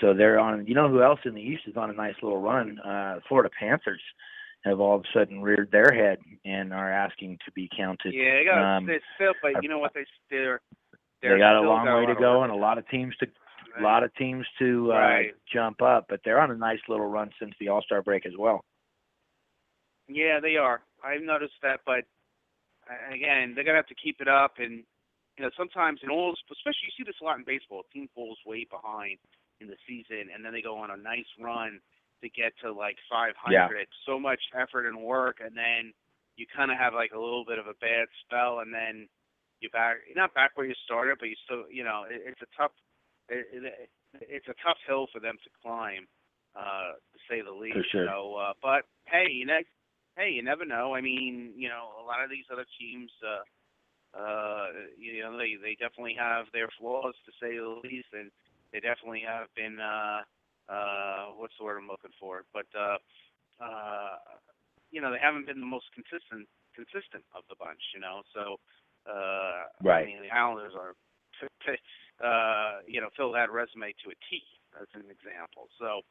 So 0.00 0.14
they're 0.14 0.38
on. 0.38 0.66
You 0.66 0.74
know 0.74 0.88
who 0.88 1.02
else 1.02 1.20
in 1.24 1.34
the 1.34 1.42
East 1.42 1.62
is 1.66 1.76
on 1.76 1.90
a 1.90 1.94
nice 1.94 2.16
little 2.22 2.40
run? 2.40 2.78
Uh, 2.78 3.20
Florida 3.28 3.50
Panthers 3.58 4.02
have 4.66 4.80
all 4.80 4.96
of 4.96 5.02
a 5.02 5.18
sudden 5.18 5.40
reared 5.40 5.70
their 5.70 5.92
head 5.92 6.18
and 6.44 6.72
are 6.72 6.92
asking 6.92 7.38
to 7.46 7.52
be 7.52 7.68
counted. 7.76 8.12
Yeah, 8.12 8.38
they 8.38 8.44
got 8.44 8.76
Um, 8.76 8.86
they 8.86 9.00
still, 9.14 9.32
but 9.40 9.62
you 9.62 9.68
know 9.68 9.78
what? 9.78 9.94
They 9.94 10.04
they're, 10.28 10.60
they're 11.22 11.34
they 11.34 11.38
got 11.38 11.56
a 11.56 11.62
long 11.62 11.86
way 11.86 12.02
lot 12.06 12.14
to 12.14 12.20
go 12.20 12.42
and 12.42 12.52
a 12.52 12.56
lot 12.56 12.76
of 12.78 12.88
teams 12.88 13.14
to 13.20 13.26
do. 13.26 13.32
a 13.78 13.82
lot 13.82 14.02
of 14.02 14.14
teams 14.16 14.44
to 14.58 14.92
uh, 14.92 14.96
Right. 14.96 15.34
jump 15.52 15.80
up, 15.82 16.06
but 16.08 16.20
they're 16.24 16.40
on 16.40 16.50
a 16.50 16.56
nice 16.56 16.80
little 16.88 17.06
run 17.06 17.30
since 17.40 17.54
the 17.60 17.68
All 17.68 17.82
Star 17.82 18.02
break 18.02 18.26
as 18.26 18.32
well. 18.36 18.64
Yeah, 20.08 20.40
they 20.40 20.56
are. 20.56 20.82
I've 21.02 21.22
noticed 21.22 21.54
that, 21.62 21.80
but 21.86 22.04
again, 23.12 23.54
they're 23.54 23.64
gonna 23.64 23.76
have 23.78 23.86
to 23.88 23.94
keep 23.94 24.20
it 24.20 24.28
up. 24.28 24.54
And 24.58 24.84
you 25.38 25.44
know, 25.44 25.50
sometimes 25.56 26.00
in 26.02 26.10
all, 26.10 26.34
especially 26.50 26.86
you 26.86 26.94
see 26.96 27.04
this 27.04 27.20
a 27.20 27.24
lot 27.24 27.38
in 27.38 27.44
baseball. 27.44 27.82
A 27.88 27.92
team 27.92 28.08
falls 28.14 28.38
way 28.46 28.66
behind 28.70 29.18
in 29.60 29.68
the 29.68 29.76
season, 29.86 30.28
and 30.34 30.44
then 30.44 30.52
they 30.52 30.62
go 30.62 30.76
on 30.78 30.90
a 30.90 30.96
nice 30.96 31.26
run 31.40 31.80
to 32.22 32.28
get 32.28 32.52
to 32.62 32.72
like 32.72 32.96
500. 33.10 33.34
So 34.06 34.18
much 34.18 34.40
effort 34.54 34.86
and 34.86 35.02
work, 35.02 35.38
and 35.44 35.56
then 35.56 35.92
you 36.36 36.46
kind 36.54 36.70
of 36.70 36.78
have 36.78 36.94
like 36.94 37.12
a 37.12 37.20
little 37.20 37.44
bit 37.44 37.58
of 37.58 37.66
a 37.66 37.74
bad 37.80 38.08
spell, 38.24 38.60
and 38.60 38.72
then 38.72 39.08
you 39.60 39.70
back 39.70 39.96
not 40.14 40.34
back 40.34 40.52
where 40.54 40.66
you 40.66 40.74
started, 40.84 41.16
but 41.18 41.28
you 41.28 41.36
still, 41.44 41.64
you 41.70 41.84
know, 41.84 42.04
it, 42.08 42.22
it's 42.26 42.42
a 42.42 42.50
tough. 42.56 42.72
It, 43.28 43.46
it, 43.52 43.90
it's 44.20 44.48
a 44.48 44.56
tough 44.64 44.78
hill 44.86 45.08
for 45.12 45.20
them 45.20 45.36
to 45.44 45.50
climb, 45.60 46.06
uh, 46.56 46.96
to 46.96 47.18
say 47.28 47.42
the 47.42 47.52
least. 47.52 47.90
sure. 47.90 48.06
So, 48.06 48.36
uh, 48.36 48.52
but 48.62 48.88
hey, 49.04 49.28
you 49.30 49.44
know, 49.44 49.60
hey, 50.16 50.30
you 50.30 50.42
never 50.42 50.64
know. 50.64 50.94
I 50.94 51.00
mean, 51.00 51.52
you 51.56 51.68
know, 51.68 51.92
a 52.00 52.04
lot 52.04 52.24
of 52.24 52.30
these 52.30 52.48
other 52.52 52.64
teams, 52.80 53.10
uh, 53.20 53.44
uh, 54.16 54.66
you 54.96 55.22
know, 55.22 55.36
they 55.36 55.56
they 55.60 55.76
definitely 55.76 56.16
have 56.18 56.46
their 56.52 56.68
flaws 56.78 57.14
to 57.26 57.32
say 57.40 57.56
the 57.56 57.80
least, 57.84 58.08
and 58.12 58.30
they 58.72 58.80
definitely 58.80 59.22
have 59.26 59.48
been, 59.54 59.78
uh, 59.80 60.20
uh, 60.68 61.34
what's 61.36 61.54
the 61.58 61.64
word 61.64 61.78
I'm 61.78 61.88
looking 61.88 62.14
for? 62.18 62.44
But, 62.52 62.66
uh, 62.76 62.98
uh, 63.62 64.16
you 64.90 65.00
know, 65.00 65.10
they 65.10 65.20
haven't 65.20 65.46
been 65.46 65.60
the 65.60 65.66
most 65.66 65.86
consistent 65.94 66.48
consistent 66.74 67.24
of 67.34 67.42
the 67.48 67.56
bunch. 67.58 67.80
You 67.94 68.00
know, 68.00 68.22
so, 68.34 68.60
uh, 69.08 69.72
Right. 69.82 70.02
I 70.02 70.06
mean, 70.06 70.20
the 70.22 70.34
Islanders 70.34 70.72
are, 70.76 70.94
uh, 72.24 72.80
you 72.86 73.00
know, 73.00 73.08
fill 73.16 73.32
that 73.32 73.50
resume 73.50 73.94
to 74.04 74.10
a 74.10 74.18
T 74.30 74.42
as 74.80 74.88
an 74.94 75.08
example. 75.10 75.68
So, 75.78 76.02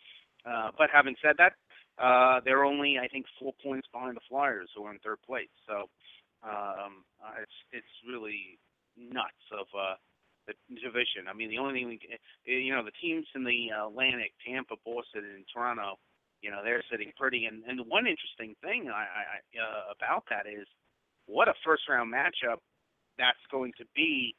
uh, 0.46 0.72
but 0.78 0.90
having 0.92 1.16
said 1.22 1.36
that, 1.38 1.54
uh, 1.98 2.42
they're 2.44 2.66
only, 2.66 2.98
I 3.00 3.08
think, 3.08 3.26
four 3.40 3.54
points 3.64 3.88
behind 3.92 4.16
the 4.16 4.26
Flyers, 4.28 4.70
who 4.76 4.84
are 4.86 4.92
in 4.92 5.00
third 5.00 5.22
place. 5.26 5.50
So 5.68 5.90
um, 6.44 7.06
uh, 7.24 7.42
it's 7.42 7.58
it's 7.72 7.96
really 8.08 8.60
nuts 8.98 9.46
of 9.52 9.68
uh, 9.74 9.96
the 10.48 10.54
division. 10.76 11.28
I 11.30 11.34
mean, 11.34 11.50
the 11.50 11.58
only 11.58 11.74
thing 11.80 11.88
we, 11.88 11.98
can- 12.00 12.18
you 12.46 12.74
know, 12.74 12.84
the 12.84 12.96
teams 13.02 13.26
in 13.36 13.44
the 13.44 13.70
Atlantic, 13.70 14.34
Tampa, 14.46 14.76
Boston, 14.86 15.26
and 15.36 15.46
Toronto, 15.52 15.98
you 16.42 16.52
know, 16.52 16.62
they're 16.64 16.84
sitting 16.92 17.12
pretty. 17.18 17.46
And 17.46 17.64
and 17.66 17.80
the 17.80 17.84
one 17.84 18.06
interesting 18.08 18.56
thing 18.62 18.90
I, 18.90 19.06
I 19.06 19.24
I, 19.38 19.38
uh, 19.58 19.94
about 19.96 20.24
that 20.30 20.46
is 20.48 20.68
what 21.26 21.48
a 21.48 21.54
first 21.66 21.84
round 21.90 22.14
matchup 22.14 22.62
that's 23.18 23.42
going 23.52 23.74
to 23.78 23.86
be 23.96 24.36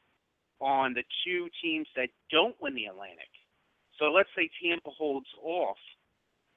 on 0.59 0.93
the 0.93 1.03
two 1.25 1.49
teams 1.61 1.87
that 1.95 2.09
don't 2.31 2.55
win 2.61 2.75
the 2.75 2.85
Atlantic. 2.85 3.29
So 3.99 4.05
let's 4.11 4.29
say 4.35 4.49
Tampa 4.61 4.89
holds 4.91 5.27
off 5.43 5.77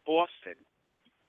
Boston. 0.06 0.56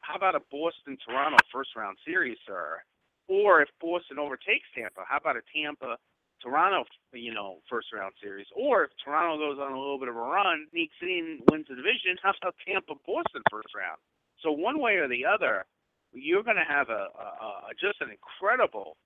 How 0.01 0.15
about 0.15 0.35
a 0.35 0.41
Boston 0.51 0.97
Toronto 1.05 1.37
first 1.51 1.71
round 1.75 1.97
series, 2.05 2.37
sir? 2.45 2.81
Or 3.27 3.61
if 3.61 3.69
Boston 3.79 4.19
overtakes 4.19 4.67
Tampa, 4.75 5.01
how 5.07 5.17
about 5.17 5.37
a 5.37 5.41
Tampa 5.55 5.97
Toronto, 6.43 6.85
you 7.13 7.33
know, 7.33 7.57
first 7.69 7.87
round 7.93 8.13
series? 8.21 8.47
Or 8.55 8.85
if 8.85 8.91
Toronto 9.03 9.37
goes 9.37 9.59
on 9.59 9.71
a 9.71 9.79
little 9.79 9.99
bit 9.99 10.09
of 10.09 10.15
a 10.15 10.19
run, 10.19 10.67
sneaks 10.71 10.95
in, 11.01 11.39
wins 11.49 11.65
the 11.69 11.75
division, 11.75 12.17
how 12.21 12.33
about 12.41 12.55
Tampa 12.65 12.93
Boston 13.05 13.41
first 13.49 13.69
round? 13.75 13.99
So 14.41 14.51
one 14.51 14.79
way 14.79 14.95
or 14.95 15.07
the 15.07 15.25
other, 15.25 15.65
you're 16.13 16.43
going 16.43 16.57
to 16.57 16.67
have 16.67 16.89
a, 16.89 17.07
a, 17.13 17.47
a 17.69 17.73
just 17.79 18.01
an 18.01 18.09
incredible 18.09 18.97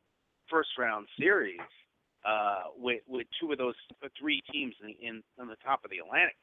first 0.50 0.70
round 0.78 1.08
series 1.20 1.60
uh, 2.26 2.64
with 2.78 3.02
with 3.08 3.28
two 3.40 3.52
of 3.52 3.58
those 3.58 3.76
three 4.20 4.42
teams 4.52 4.74
in, 4.82 4.96
in 5.08 5.24
on 5.40 5.48
the 5.48 5.58
top 5.64 5.84
of 5.84 5.92
the 5.92 6.00
Atlantic. 6.00 6.36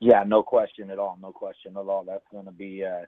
Yeah, 0.00 0.24
no 0.26 0.42
question 0.42 0.90
at 0.90 0.98
all. 0.98 1.16
No 1.20 1.32
question 1.32 1.72
at 1.72 1.88
all. 1.88 2.04
That's 2.06 2.26
going 2.30 2.44
to 2.44 2.52
be. 2.52 2.84
Uh, 2.84 3.06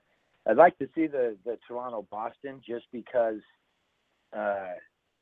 I'd 0.49 0.57
like 0.57 0.79
to 0.79 0.89
see 0.95 1.07
the 1.07 1.37
the 1.45 1.59
Toronto 1.67 2.07
Boston 2.11 2.63
just 2.67 2.87
because 2.93 3.41
uh, 4.37 4.75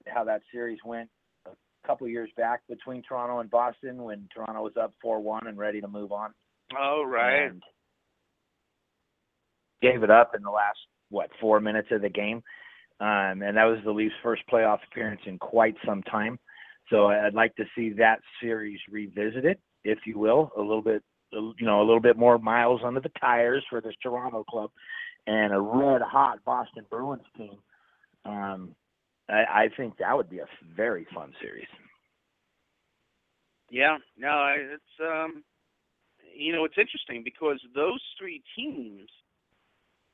how 0.07 0.25
that 0.25 0.43
series 0.53 0.79
went 0.85 1.09
a 1.47 1.87
couple 1.87 2.09
years 2.09 2.31
back 2.37 2.61
between 2.69 3.03
Toronto 3.03 3.41
and 3.41 3.51
Boston 3.51 4.03
when 4.03 4.29
Toronto 4.35 4.63
was 4.63 4.77
up 4.81 4.93
four 5.01 5.21
one 5.21 5.47
and 5.47 5.59
ready 5.59 5.81
to 5.81 5.89
move 5.89 6.13
on. 6.13 6.33
Oh 6.79 7.05
right. 7.07 7.47
And 7.47 7.63
gave 9.83 10.03
it 10.03 10.11
up 10.11 10.35
in 10.35 10.43
the 10.43 10.51
last 10.51 10.79
what 11.11 11.31
four 11.41 11.61
minutes 11.61 11.89
of 11.93 12.03
the 12.03 12.09
game, 12.09 12.43
um, 13.01 13.43
and 13.43 13.57
that 13.57 13.65
was 13.65 13.79
the 13.85 13.93
Leafs' 13.93 14.15
first 14.23 14.43
playoff 14.51 14.79
appearance 14.91 15.21
in 15.27 15.39
quite 15.39 15.77
some 15.85 16.03
time. 16.05 16.39
So 16.91 17.07
I'd 17.09 17.35
like 17.35 17.55
to 17.57 17.65
see 17.77 17.91
that 17.91 18.21
series 18.41 18.79
revisited, 18.91 19.59
if 19.85 19.99
you 20.07 20.19
will, 20.19 20.51
a 20.57 20.61
little 20.61 20.83
bit, 20.83 21.03
you 21.33 21.55
know, 21.61 21.81
a 21.81 21.87
little 21.87 22.01
bit 22.01 22.17
more 22.17 22.39
miles 22.39 22.81
under 22.85 23.01
the 23.01 23.11
tires 23.21 23.65
for 23.69 23.81
this 23.81 23.95
Toronto 24.03 24.45
club, 24.45 24.71
and 25.27 25.53
a 25.53 25.61
red 25.61 26.03
hot 26.03 26.39
Boston 26.45 26.85
Bruins 26.91 27.27
team. 27.37 27.59
Um, 28.25 28.75
I, 29.29 29.65
I 29.65 29.69
think 29.77 29.99
that 29.99 30.17
would 30.17 30.31
be 30.31 30.39
a 30.39 30.47
very 30.77 31.07
fun 31.15 31.33
series. 31.41 31.67
Yeah, 33.71 33.99
no, 34.17 34.55
it's 34.57 35.01
um, 35.01 35.43
you 36.35 36.53
know, 36.53 36.65
it's 36.65 36.79
interesting 36.79 37.23
because 37.25 37.61
those 37.75 38.01
three 38.19 38.43
teams 38.57 39.09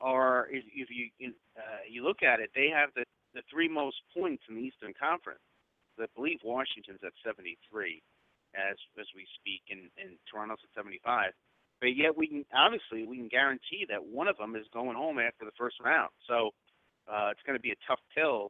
are, 0.01 0.47
if, 0.49 0.63
if 0.73 0.89
you 0.89 1.33
uh, 1.57 1.83
you 1.89 2.03
look 2.03 2.23
at 2.23 2.39
it, 2.39 2.49
they 2.55 2.69
have 2.73 2.89
the 2.95 3.03
the 3.33 3.41
three 3.49 3.67
most 3.67 3.97
points 4.15 4.43
in 4.49 4.55
the 4.55 4.61
Eastern 4.61 4.93
Conference. 4.99 5.41
I 5.99 6.05
believe 6.15 6.39
Washington's 6.43 6.99
at 7.05 7.13
73 7.23 8.01
as 8.55 8.77
as 8.99 9.05
we 9.15 9.27
speak, 9.37 9.61
and 9.69 9.89
and 10.01 10.17
Toronto's 10.29 10.63
at 10.63 10.73
75. 10.75 11.31
But 11.79 11.95
yet 11.95 12.17
we 12.17 12.27
can 12.27 12.45
obviously 12.55 13.05
we 13.05 13.17
can 13.17 13.27
guarantee 13.27 13.85
that 13.89 14.01
one 14.03 14.27
of 14.27 14.37
them 14.37 14.55
is 14.55 14.65
going 14.73 14.97
home 14.97 15.19
after 15.19 15.45
the 15.45 15.53
first 15.57 15.77
round. 15.83 16.09
So 16.27 16.49
uh, 17.05 17.29
it's 17.29 17.43
going 17.45 17.57
to 17.57 17.61
be 17.61 17.71
a 17.71 17.85
tough 17.87 17.99
pill 18.15 18.49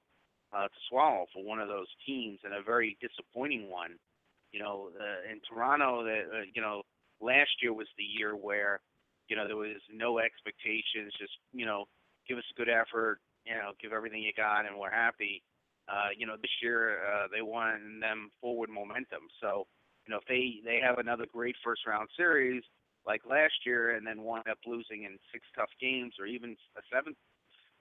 uh, 0.55 0.63
to 0.63 0.79
swallow 0.89 1.25
for 1.33 1.43
one 1.43 1.59
of 1.59 1.67
those 1.67 1.87
teams, 2.05 2.39
and 2.43 2.53
a 2.53 2.61
very 2.61 2.97
disappointing 3.01 3.69
one 3.69 3.97
you 4.53 4.59
know, 4.61 4.89
uh, 5.01 5.29
in 5.29 5.41
Toronto, 5.41 6.03
the, 6.05 6.21
uh, 6.31 6.41
you 6.53 6.61
know, 6.61 6.83
last 7.19 7.49
year 7.61 7.73
was 7.73 7.87
the 7.97 8.03
year 8.03 8.35
where, 8.35 8.79
you 9.27 9.35
know, 9.35 9.47
there 9.47 9.57
was 9.57 9.81
no 9.91 10.19
expectations, 10.19 11.11
just, 11.19 11.33
you 11.51 11.65
know, 11.65 11.85
give 12.29 12.37
us 12.37 12.45
a 12.53 12.57
good 12.57 12.69
effort, 12.69 13.19
you 13.45 13.53
know, 13.53 13.73
give 13.81 13.91
everything 13.91 14.21
you 14.21 14.31
got, 14.37 14.65
and 14.65 14.77
we're 14.77 14.91
happy. 14.91 15.41
Uh, 15.89 16.13
you 16.15 16.25
know, 16.25 16.37
this 16.39 16.51
year 16.61 16.99
uh, 17.03 17.27
they 17.33 17.41
won 17.41 17.99
them 17.99 18.29
forward 18.39 18.69
momentum. 18.69 19.25
So, 19.41 19.65
you 20.05 20.13
know, 20.13 20.19
if 20.19 20.27
they 20.29 20.61
they 20.63 20.79
have 20.79 20.99
another 20.99 21.25
great 21.25 21.55
first 21.63 21.81
round 21.87 22.07
series 22.15 22.63
like 23.05 23.21
last 23.29 23.65
year, 23.65 23.95
and 23.95 24.05
then 24.07 24.23
wind 24.23 24.47
up 24.49 24.59
losing 24.65 25.03
in 25.03 25.17
six 25.33 25.43
tough 25.57 25.71
games 25.81 26.13
or 26.19 26.25
even 26.25 26.55
a 26.77 26.81
seventh 26.93 27.17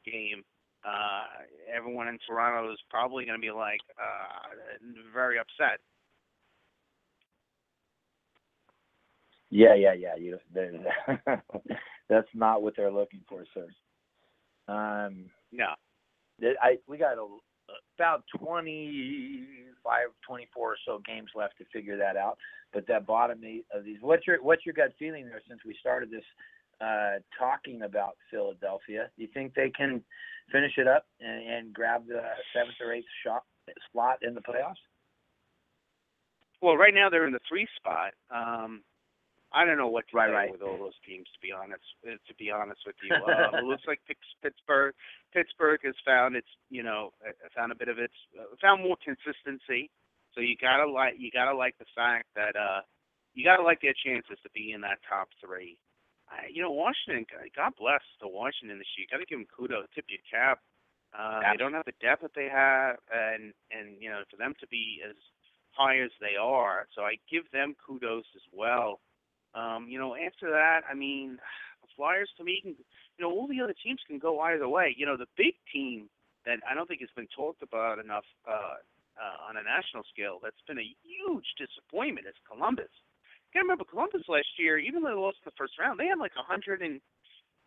game, 0.04 0.42
uh, 0.84 1.24
everyone 1.72 2.08
in 2.08 2.18
Toronto 2.26 2.72
is 2.72 2.78
probably 2.90 3.24
going 3.24 3.38
to 3.38 3.42
be 3.42 3.50
like 3.50 3.80
uh, 3.98 4.48
very 5.12 5.38
upset. 5.38 5.80
Yeah, 9.50 9.74
yeah, 9.74 9.92
yeah. 9.92 10.16
You, 10.16 10.38
that's 12.08 12.28
not 12.34 12.62
what 12.62 12.74
they're 12.76 12.90
looking 12.90 13.20
for, 13.28 13.44
sir. 13.52 13.68
Um, 14.66 15.26
no. 15.52 15.66
I 16.40 16.78
we 16.88 16.96
got 16.96 17.18
a, 17.18 17.26
about 17.98 18.24
25, 18.38 20.08
24 20.26 20.68
or 20.72 20.76
so 20.86 21.00
games 21.06 21.30
left 21.34 21.58
to 21.58 21.64
figure 21.72 21.98
that 21.98 22.16
out. 22.16 22.38
But 22.72 22.86
that 22.88 23.06
bottom 23.06 23.44
eight 23.44 23.66
of 23.72 23.84
these, 23.84 23.98
what's 24.00 24.26
your 24.26 24.42
what's 24.42 24.64
your 24.64 24.74
gut 24.74 24.94
feeling 24.98 25.26
there? 25.26 25.42
Since 25.46 25.60
we 25.66 25.76
started 25.78 26.10
this 26.10 26.24
uh, 26.82 27.18
talking 27.38 27.82
about 27.82 28.16
Philadelphia, 28.30 29.10
do 29.16 29.22
you 29.22 29.28
think 29.32 29.54
they 29.54 29.70
can 29.70 30.02
finish 30.50 30.72
it 30.76 30.88
up 30.88 31.06
and, 31.20 31.46
and 31.46 31.72
grab 31.72 32.06
the 32.06 32.20
seventh 32.52 32.76
or 32.84 32.92
eighth 32.92 33.06
shot 33.24 33.44
slot 33.92 34.18
in 34.22 34.34
the 34.34 34.40
playoffs? 34.40 34.82
Well, 36.60 36.76
right 36.76 36.94
now 36.94 37.08
they're 37.10 37.26
in 37.26 37.32
the 37.32 37.46
three 37.48 37.66
spot. 37.76 38.14
Um, 38.30 38.82
I 39.52 39.64
don't 39.64 39.76
know 39.76 39.88
what 39.88 40.08
to 40.10 40.16
right, 40.16 40.30
say 40.30 40.32
right. 40.32 40.50
with 40.50 40.62
all 40.62 40.78
those 40.78 40.96
teams. 41.06 41.26
To 41.34 41.40
be 41.42 41.52
honest, 41.52 41.84
uh, 42.06 42.16
to 42.16 42.34
be 42.38 42.50
honest 42.50 42.80
with 42.86 42.96
you, 43.04 43.14
um, 43.14 43.54
it 43.60 43.64
looks 43.64 43.82
like 43.86 44.00
Pittsburgh. 44.42 44.94
Pittsburgh 45.34 45.80
has 45.84 45.94
found 46.06 46.36
its, 46.36 46.48
you 46.70 46.82
know, 46.82 47.12
uh, 47.26 47.32
found 47.54 47.70
a 47.70 47.74
bit 47.74 47.88
of 47.88 47.98
its, 47.98 48.14
uh, 48.38 48.48
found 48.60 48.82
more 48.82 48.96
consistency. 49.04 49.90
So 50.34 50.40
you 50.40 50.56
gotta 50.56 50.90
like, 50.90 51.14
you 51.18 51.30
gotta 51.30 51.54
like 51.54 51.76
the 51.78 51.90
fact 51.94 52.28
that, 52.34 52.56
uh, 52.56 52.80
you 53.34 53.44
gotta 53.44 53.62
like 53.62 53.82
their 53.82 53.94
chances 53.94 54.38
to 54.42 54.50
be 54.54 54.72
in 54.72 54.80
that 54.80 54.98
top 55.08 55.28
three. 55.44 55.76
You 56.52 56.62
know, 56.62 56.70
Washington. 56.70 57.26
God 57.56 57.72
bless 57.78 58.02
the 58.20 58.28
Washington 58.28 58.78
this 58.78 58.88
year. 58.96 59.06
You 59.06 59.12
gotta 59.12 59.26
give 59.26 59.38
them 59.38 59.48
kudos, 59.50 59.86
tip 59.94 60.06
your 60.08 60.22
cap. 60.28 60.60
Uh, 61.12 61.40
they 61.52 61.58
don't 61.58 61.74
have 61.74 61.84
the 61.84 61.98
depth 62.00 62.22
that 62.22 62.34
they 62.34 62.48
have, 62.48 62.96
and 63.12 63.52
and 63.70 64.00
you 64.00 64.08
know, 64.08 64.22
for 64.30 64.36
them 64.36 64.54
to 64.60 64.66
be 64.68 65.00
as 65.04 65.16
high 65.72 66.00
as 66.00 66.10
they 66.20 66.36
are, 66.40 66.86
so 66.94 67.02
I 67.02 67.16
give 67.30 67.50
them 67.52 67.74
kudos 67.84 68.24
as 68.36 68.42
well. 68.52 69.00
Um, 69.54 69.86
you 69.88 69.98
know, 69.98 70.14
after 70.14 70.50
that, 70.50 70.82
I 70.88 70.94
mean, 70.94 71.38
Flyers 71.96 72.30
to 72.38 72.44
me 72.44 72.60
can, 72.62 72.74
you 73.18 73.20
know, 73.20 73.30
all 73.30 73.46
the 73.46 73.60
other 73.60 73.74
teams 73.76 74.00
can 74.06 74.18
go 74.18 74.40
either 74.40 74.68
way. 74.68 74.94
You 74.96 75.04
know, 75.04 75.16
the 75.16 75.28
big 75.36 75.54
team 75.72 76.08
that 76.46 76.58
I 76.68 76.74
don't 76.74 76.88
think 76.88 77.00
has 77.00 77.12
been 77.14 77.28
talked 77.36 77.62
about 77.62 77.98
enough 77.98 78.24
uh, 78.48 78.80
uh, 79.20 79.36
on 79.48 79.56
a 79.56 79.62
national 79.62 80.04
scale 80.08 80.40
that's 80.42 80.60
been 80.66 80.78
a 80.78 80.94
huge 81.04 81.44
disappointment 81.60 82.26
is 82.26 82.34
Columbus. 82.48 82.92
Gotta 83.52 83.64
remember 83.64 83.84
Columbus 83.84 84.24
last 84.28 84.48
year, 84.58 84.78
even 84.78 85.02
though 85.02 85.12
they 85.12 85.20
lost 85.20 85.38
in 85.44 85.52
the 85.52 85.58
first 85.58 85.78
round, 85.78 86.00
they 86.00 86.06
had 86.06 86.18
like 86.18 86.34
112, 86.36 87.00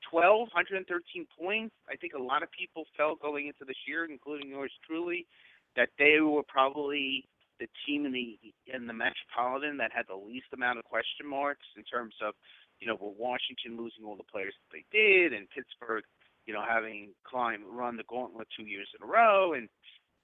113 0.09 1.27
points. 1.37 1.75
I 1.89 1.95
think 1.95 2.13
a 2.13 2.21
lot 2.21 2.41
of 2.41 2.49
people 2.49 2.85
felt 2.97 3.21
going 3.21 3.47
into 3.47 3.65
this 3.65 3.77
year, 3.87 4.05
including 4.09 4.49
yours 4.49 4.73
truly, 4.85 5.27
that 5.75 5.89
they 5.99 6.21
were 6.21 6.43
probably 6.47 7.25
the 7.59 7.67
team 7.85 8.05
in 8.05 8.11
the 8.11 8.37
in 8.67 8.87
the 8.87 8.93
Metropolitan 8.93 9.77
that 9.77 9.91
had 9.93 10.05
the 10.09 10.17
least 10.17 10.49
amount 10.53 10.79
of 10.79 10.85
question 10.85 11.23
marks 11.29 11.65
in 11.77 11.83
terms 11.83 12.13
of, 12.21 12.33
you 12.79 12.87
know, 12.87 12.97
with 12.99 13.15
Washington 13.17 13.77
losing 13.77 14.03
all 14.03 14.17
the 14.17 14.27
players 14.27 14.53
that 14.57 14.71
they 14.73 14.85
did, 14.91 15.33
and 15.33 15.47
Pittsburgh, 15.49 16.03
you 16.45 16.53
know, 16.53 16.63
having 16.67 17.13
climbed 17.23 17.63
run 17.69 17.95
the 17.95 18.09
gauntlet 18.09 18.47
two 18.57 18.65
years 18.65 18.89
in 18.97 19.07
a 19.07 19.09
row, 19.09 19.53
and, 19.53 19.69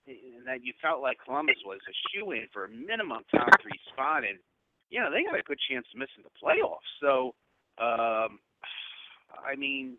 and 0.08 0.46
that 0.46 0.64
you 0.66 0.74
felt 0.82 1.02
like 1.02 1.18
Columbus 1.24 1.62
was 1.66 1.80
a 1.88 1.96
shoe 2.10 2.32
in 2.32 2.48
for 2.52 2.66
a 2.66 2.70
minimum 2.70 3.24
top 3.32 3.50
three 3.62 3.80
spot, 3.94 4.24
and 4.26 4.40
know 5.00 5.12
they 5.12 5.24
got 5.24 5.40
a 5.40 5.44
good 5.44 5.60
chance 5.70 5.88
of 5.94 6.00
missing 6.00 6.24
the 6.24 6.36
playoffs. 6.36 6.90
So, 7.00 7.36
um, 7.80 8.40
I 9.32 9.56
mean, 9.58 9.98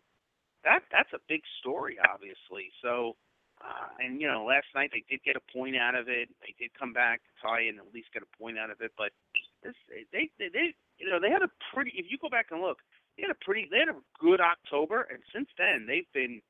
that 0.63 0.83
that's 0.91 1.11
a 1.13 1.19
big 1.27 1.41
story, 1.59 1.97
obviously. 1.97 2.69
So 2.81 3.15
uh, 3.63 3.87
and 3.99 4.19
you 4.19 4.27
know, 4.27 4.43
last 4.43 4.67
night 4.75 4.91
they 4.91 5.03
did 5.09 5.23
get 5.23 5.39
a 5.39 5.45
point 5.53 5.75
out 5.75 5.95
of 5.95 6.09
it. 6.09 6.27
They 6.41 6.53
did 6.59 6.71
come 6.77 6.91
back 6.91 7.21
to 7.23 7.31
tie 7.39 7.63
and 7.71 7.79
at 7.79 7.93
least 7.93 8.11
get 8.13 8.23
a 8.23 8.37
point 8.37 8.59
out 8.59 8.69
of 8.69 8.81
it. 8.81 8.91
But 8.97 9.15
this, 9.63 9.75
they, 9.87 10.27
they, 10.37 10.49
they, 10.51 10.75
you 10.99 11.09
know, 11.09 11.19
they 11.21 11.31
had 11.31 11.41
a 11.41 11.51
pretty. 11.73 11.91
If 11.95 12.07
you 12.09 12.17
go 12.19 12.29
back 12.29 12.47
and 12.51 12.61
look, 12.61 12.79
they 13.15 13.23
had 13.23 13.31
a 13.31 13.39
pretty, 13.39 13.67
they 13.71 13.79
had 13.79 13.93
a 13.93 14.03
good 14.19 14.41
October, 14.41 15.07
and 15.07 15.23
since 15.31 15.47
then 15.57 15.87
they've 15.87 16.09
been, 16.13 16.41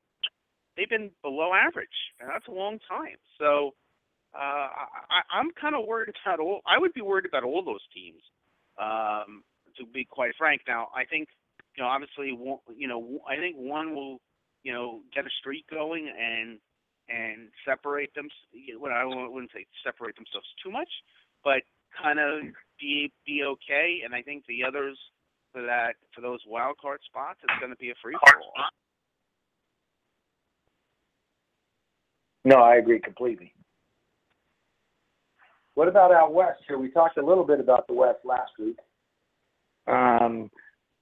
they've 0.76 0.90
been 0.90 1.10
below 1.22 1.54
average, 1.54 1.98
and 2.20 2.28
that's 2.28 2.48
a 2.48 2.54
long 2.54 2.78
time. 2.88 3.18
So. 3.38 3.74
Uh, 4.34 4.66
I, 5.14 5.22
I'm 5.30 5.52
kind 5.54 5.76
of 5.76 5.86
worried 5.86 6.10
about 6.26 6.40
all. 6.40 6.58
I 6.66 6.76
would 6.76 6.92
be 6.92 7.02
worried 7.02 7.24
about 7.24 7.44
all 7.44 7.62
those 7.62 7.86
teams. 7.94 8.18
Um, 8.78 9.44
to 9.78 9.86
be 9.86 10.04
quite 10.04 10.32
frank, 10.38 10.62
now 10.68 10.88
I 10.94 11.04
think 11.04 11.28
you 11.76 11.82
know 11.82 11.88
obviously 11.88 12.28
you 12.76 12.88
know 12.88 13.20
I 13.28 13.36
think 13.36 13.56
one 13.56 13.94
will 13.94 14.18
you 14.62 14.72
know 14.72 15.00
get 15.14 15.26
a 15.26 15.30
streak 15.40 15.64
going 15.70 16.08
and 16.08 16.58
and 17.08 17.48
separate 17.66 18.14
them. 18.14 18.28
What 18.78 18.92
I 18.92 19.04
wouldn't 19.04 19.52
say 19.52 19.66
separate 19.84 20.16
themselves 20.16 20.46
too 20.62 20.70
much, 20.70 20.88
but 21.42 21.62
kind 22.00 22.18
of 22.18 22.42
be 22.80 23.12
be 23.26 23.42
okay. 23.44 24.00
And 24.04 24.14
I 24.14 24.22
think 24.22 24.44
the 24.46 24.64
others 24.66 24.98
for 25.52 25.62
that 25.62 25.94
for 26.14 26.20
those 26.20 26.40
wild 26.46 26.76
card 26.80 27.00
spots, 27.06 27.40
it's 27.42 27.60
going 27.60 27.70
to 27.70 27.76
be 27.78 27.90
a 27.90 27.94
free 28.02 28.16
for 28.26 28.38
all. 28.38 28.52
No, 32.44 32.56
I 32.56 32.76
agree 32.76 33.00
completely. 33.00 33.54
What 35.74 35.88
about 35.88 36.12
out 36.12 36.32
west 36.32 36.60
here? 36.68 36.78
We 36.78 36.90
talked 36.90 37.18
a 37.18 37.24
little 37.24 37.44
bit 37.44 37.60
about 37.60 37.86
the 37.86 37.94
west 37.94 38.18
last 38.24 38.52
week. 38.58 38.78
Um, 39.86 40.50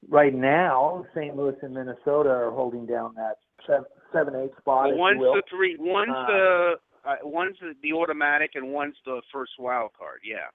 right 0.09 0.35
now, 0.35 1.05
St. 1.15 1.37
Louis 1.37 1.57
and 1.63 1.75
Minnesota 1.75 2.31
are 2.31 2.51
holding 2.51 2.87
down 2.87 3.15
that 3.17 3.37
seven, 3.67 3.85
seven 4.13 4.35
eight 4.37 4.53
spot. 4.59 4.89
Well, 4.89 4.99
one's 4.99 5.21
the 5.21 5.43
three. 5.51 5.77
One's 5.79 6.11
uh, 6.11 6.27
the 6.27 6.75
uh, 7.05 7.17
one's 7.23 7.57
the, 7.61 7.75
the 7.83 7.93
automatic, 7.93 8.53
and 8.55 8.73
one's 8.73 8.97
the 9.05 9.21
first 9.33 9.53
wild 9.59 9.91
card. 9.99 10.21
Yeah. 10.25 10.49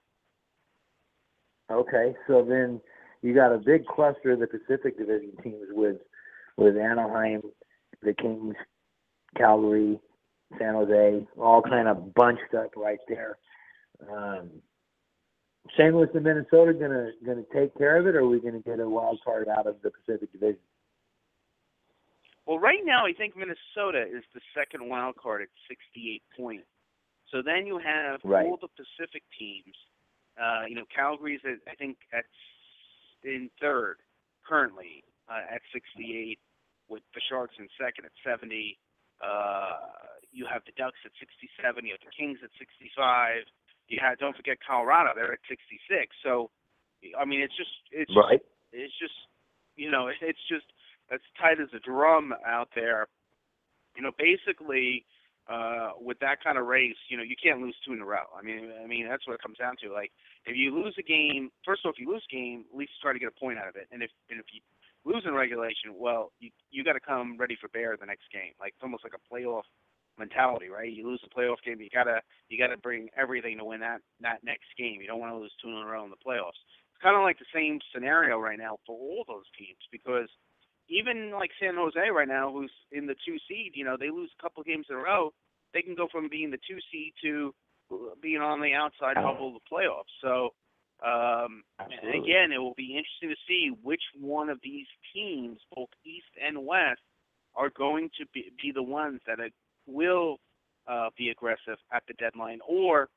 Okay, 1.70 2.14
so 2.26 2.44
then 2.48 2.80
you 3.22 3.34
got 3.34 3.52
a 3.52 3.58
big 3.58 3.86
cluster 3.86 4.32
of 4.32 4.40
the 4.40 4.46
Pacific 4.46 4.98
Division 4.98 5.32
teams 5.42 5.66
with 5.70 5.96
with 6.56 6.76
Anaheim, 6.76 7.42
the 8.02 8.14
Kings, 8.14 8.56
Calgary, 9.36 10.00
San 10.58 10.74
Jose, 10.74 11.26
all 11.38 11.62
kind 11.62 11.88
of 11.88 12.14
bunched 12.14 12.54
up 12.56 12.70
right 12.76 12.98
there. 13.08 13.36
Um, 14.06 14.50
St. 15.76 15.94
Louis 15.94 16.08
and 16.14 16.24
Minnesota 16.24 16.72
gonna 16.72 17.10
gonna 17.24 17.44
take 17.54 17.76
care 17.76 17.98
of 17.98 18.06
it, 18.06 18.14
or 18.14 18.20
are 18.20 18.28
we 18.28 18.40
gonna 18.40 18.60
get 18.60 18.80
a 18.80 18.88
wild 18.88 19.20
card 19.24 19.48
out 19.48 19.66
of 19.66 19.76
the 19.82 19.90
Pacific 19.90 20.32
Division? 20.32 20.60
Well, 22.46 22.58
right 22.58 22.80
now 22.82 23.04
I 23.04 23.12
think 23.12 23.36
Minnesota 23.36 24.02
is 24.02 24.24
the 24.32 24.40
second 24.56 24.88
wild 24.88 25.16
card 25.16 25.42
at 25.42 25.48
68 25.68 26.22
points. 26.34 26.66
So 27.30 27.42
then 27.44 27.66
you 27.66 27.76
have 27.76 28.20
right. 28.24 28.46
all 28.46 28.56
the 28.56 28.72
Pacific 28.72 29.22
teams. 29.38 29.76
Uh, 30.40 30.64
you 30.66 30.74
know, 30.74 30.88
Calgary's 30.88 31.44
at, 31.44 31.60
I 31.70 31.74
think 31.74 31.98
at 32.14 32.24
in 33.22 33.50
third 33.60 33.96
currently 34.48 35.04
uh, 35.28 35.44
at 35.54 35.60
68, 35.74 36.38
with 36.88 37.02
the 37.12 37.20
Sharks 37.28 37.54
in 37.58 37.68
second 37.76 38.08
at 38.08 38.16
70. 38.24 38.78
Uh, 39.20 39.76
you 40.32 40.46
have 40.48 40.62
the 40.64 40.72
Ducks 40.72 40.98
at 41.04 41.12
67. 41.20 41.84
You 41.84 41.92
have 41.92 42.00
the 42.00 42.14
Kings 42.16 42.40
at 42.40 42.48
65. 42.56 43.44
You 43.88 43.98
have 44.00 44.18
don't 44.18 44.36
forget 44.36 44.58
Colorado; 44.60 45.10
they're 45.14 45.32
at 45.32 45.44
66. 45.48 46.14
So, 46.22 46.50
I 47.18 47.24
mean, 47.24 47.40
it's 47.40 47.56
just 47.56 47.72
it's 47.90 48.12
right. 48.14 48.40
It's 48.72 48.94
just 49.00 49.16
you 49.76 49.90
know, 49.90 50.08
it's 50.20 50.44
just 50.48 50.66
as 51.12 51.20
tight 51.40 51.60
as 51.60 51.68
a 51.74 51.80
drum 51.80 52.34
out 52.46 52.68
there. 52.74 53.08
You 53.96 54.02
know, 54.02 54.12
basically, 54.16 55.04
uh, 55.48 55.92
with 55.98 56.18
that 56.20 56.44
kind 56.44 56.58
of 56.58 56.66
race, 56.66 57.00
you 57.08 57.16
know, 57.16 57.24
you 57.24 57.34
can't 57.34 57.60
lose 57.60 57.74
two 57.86 57.94
in 57.94 58.00
a 58.00 58.04
row. 58.04 58.28
I 58.36 58.42
mean, 58.42 58.70
I 58.84 58.86
mean 58.86 59.08
that's 59.08 59.26
what 59.26 59.34
it 59.34 59.42
comes 59.42 59.58
down 59.58 59.76
to. 59.82 59.92
Like, 59.92 60.12
if 60.44 60.54
you 60.54 60.74
lose 60.74 60.94
a 60.98 61.02
game, 61.02 61.50
first 61.64 61.82
of 61.82 61.88
all, 61.88 61.92
if 61.92 61.98
you 61.98 62.12
lose 62.12 62.24
a 62.28 62.34
game, 62.34 62.64
at 62.70 62.76
least 62.76 62.92
try 63.00 63.12
to 63.12 63.18
get 63.18 63.32
a 63.32 63.40
point 63.40 63.58
out 63.58 63.68
of 63.68 63.76
it. 63.76 63.88
And 63.90 64.02
if 64.02 64.10
and 64.28 64.38
if 64.38 64.46
you 64.52 64.60
lose 65.08 65.24
in 65.26 65.32
regulation, 65.32 65.96
well, 65.96 66.32
you 66.38 66.50
you 66.70 66.84
got 66.84 66.94
to 66.94 67.00
come 67.00 67.36
ready 67.38 67.56
for 67.58 67.68
bear 67.68 67.96
the 67.96 68.06
next 68.06 68.28
game. 68.32 68.52
Like 68.60 68.74
it's 68.76 68.84
almost 68.84 69.02
like 69.02 69.16
a 69.16 69.24
playoff 69.24 69.66
mentality, 70.18 70.68
right? 70.68 70.90
You 70.90 71.06
lose 71.06 71.22
the 71.22 71.30
playoff 71.30 71.62
game, 71.64 71.80
you 71.80 71.88
gotta 71.92 72.20
you 72.48 72.58
gotta 72.58 72.76
bring 72.76 73.08
everything 73.16 73.58
to 73.58 73.64
win 73.64 73.80
that 73.80 74.00
that 74.20 74.44
next 74.44 74.68
game. 74.76 75.00
You 75.00 75.06
don't 75.06 75.20
want 75.20 75.32
to 75.32 75.38
lose 75.38 75.52
two 75.62 75.68
in 75.68 75.76
a 75.76 75.86
row 75.86 76.04
in 76.04 76.10
the 76.10 76.24
playoffs. 76.24 76.58
It's 76.92 77.02
kind 77.02 77.16
of 77.16 77.22
like 77.22 77.38
the 77.38 77.52
same 77.54 77.78
scenario 77.94 78.38
right 78.38 78.58
now 78.58 78.78
for 78.86 78.96
all 78.96 79.24
those 79.26 79.46
teams 79.58 79.78
because 79.92 80.28
even 80.88 81.32
like 81.32 81.50
San 81.60 81.74
Jose 81.76 82.00
right 82.10 82.28
now, 82.28 82.50
who's 82.52 82.72
in 82.92 83.06
the 83.06 83.14
two 83.26 83.36
seed, 83.48 83.72
you 83.74 83.84
know, 83.84 83.96
they 83.98 84.10
lose 84.10 84.30
a 84.38 84.42
couple 84.42 84.62
games 84.62 84.86
in 84.88 84.96
a 84.96 84.98
row, 84.98 85.32
they 85.74 85.82
can 85.82 85.94
go 85.94 86.08
from 86.10 86.28
being 86.30 86.50
the 86.50 86.58
two 86.68 86.78
seed 86.90 87.12
to 87.22 87.54
being 88.20 88.40
on 88.40 88.60
the 88.60 88.74
outside 88.74 89.14
bubble 89.14 89.48
of 89.48 89.54
the 89.54 89.68
playoffs. 89.70 90.12
So, 90.22 90.50
um, 91.06 91.62
again, 91.80 92.52
it 92.52 92.58
will 92.58 92.74
be 92.76 92.96
interesting 92.96 93.30
to 93.30 93.36
see 93.46 93.70
which 93.82 94.02
one 94.18 94.48
of 94.48 94.58
these 94.62 94.86
teams, 95.14 95.58
both 95.74 95.88
East 96.04 96.32
and 96.44 96.66
West, 96.66 97.00
are 97.54 97.70
going 97.70 98.10
to 98.18 98.26
be, 98.32 98.52
be 98.60 98.72
the 98.72 98.82
ones 98.82 99.20
that 99.26 99.40
are, 99.40 99.50
will 99.88 100.38
uh, 100.86 101.08
be 101.16 101.30
aggressive 101.30 101.78
at 101.92 102.02
the 102.06 102.14
deadline, 102.14 102.60
or, 102.68 103.08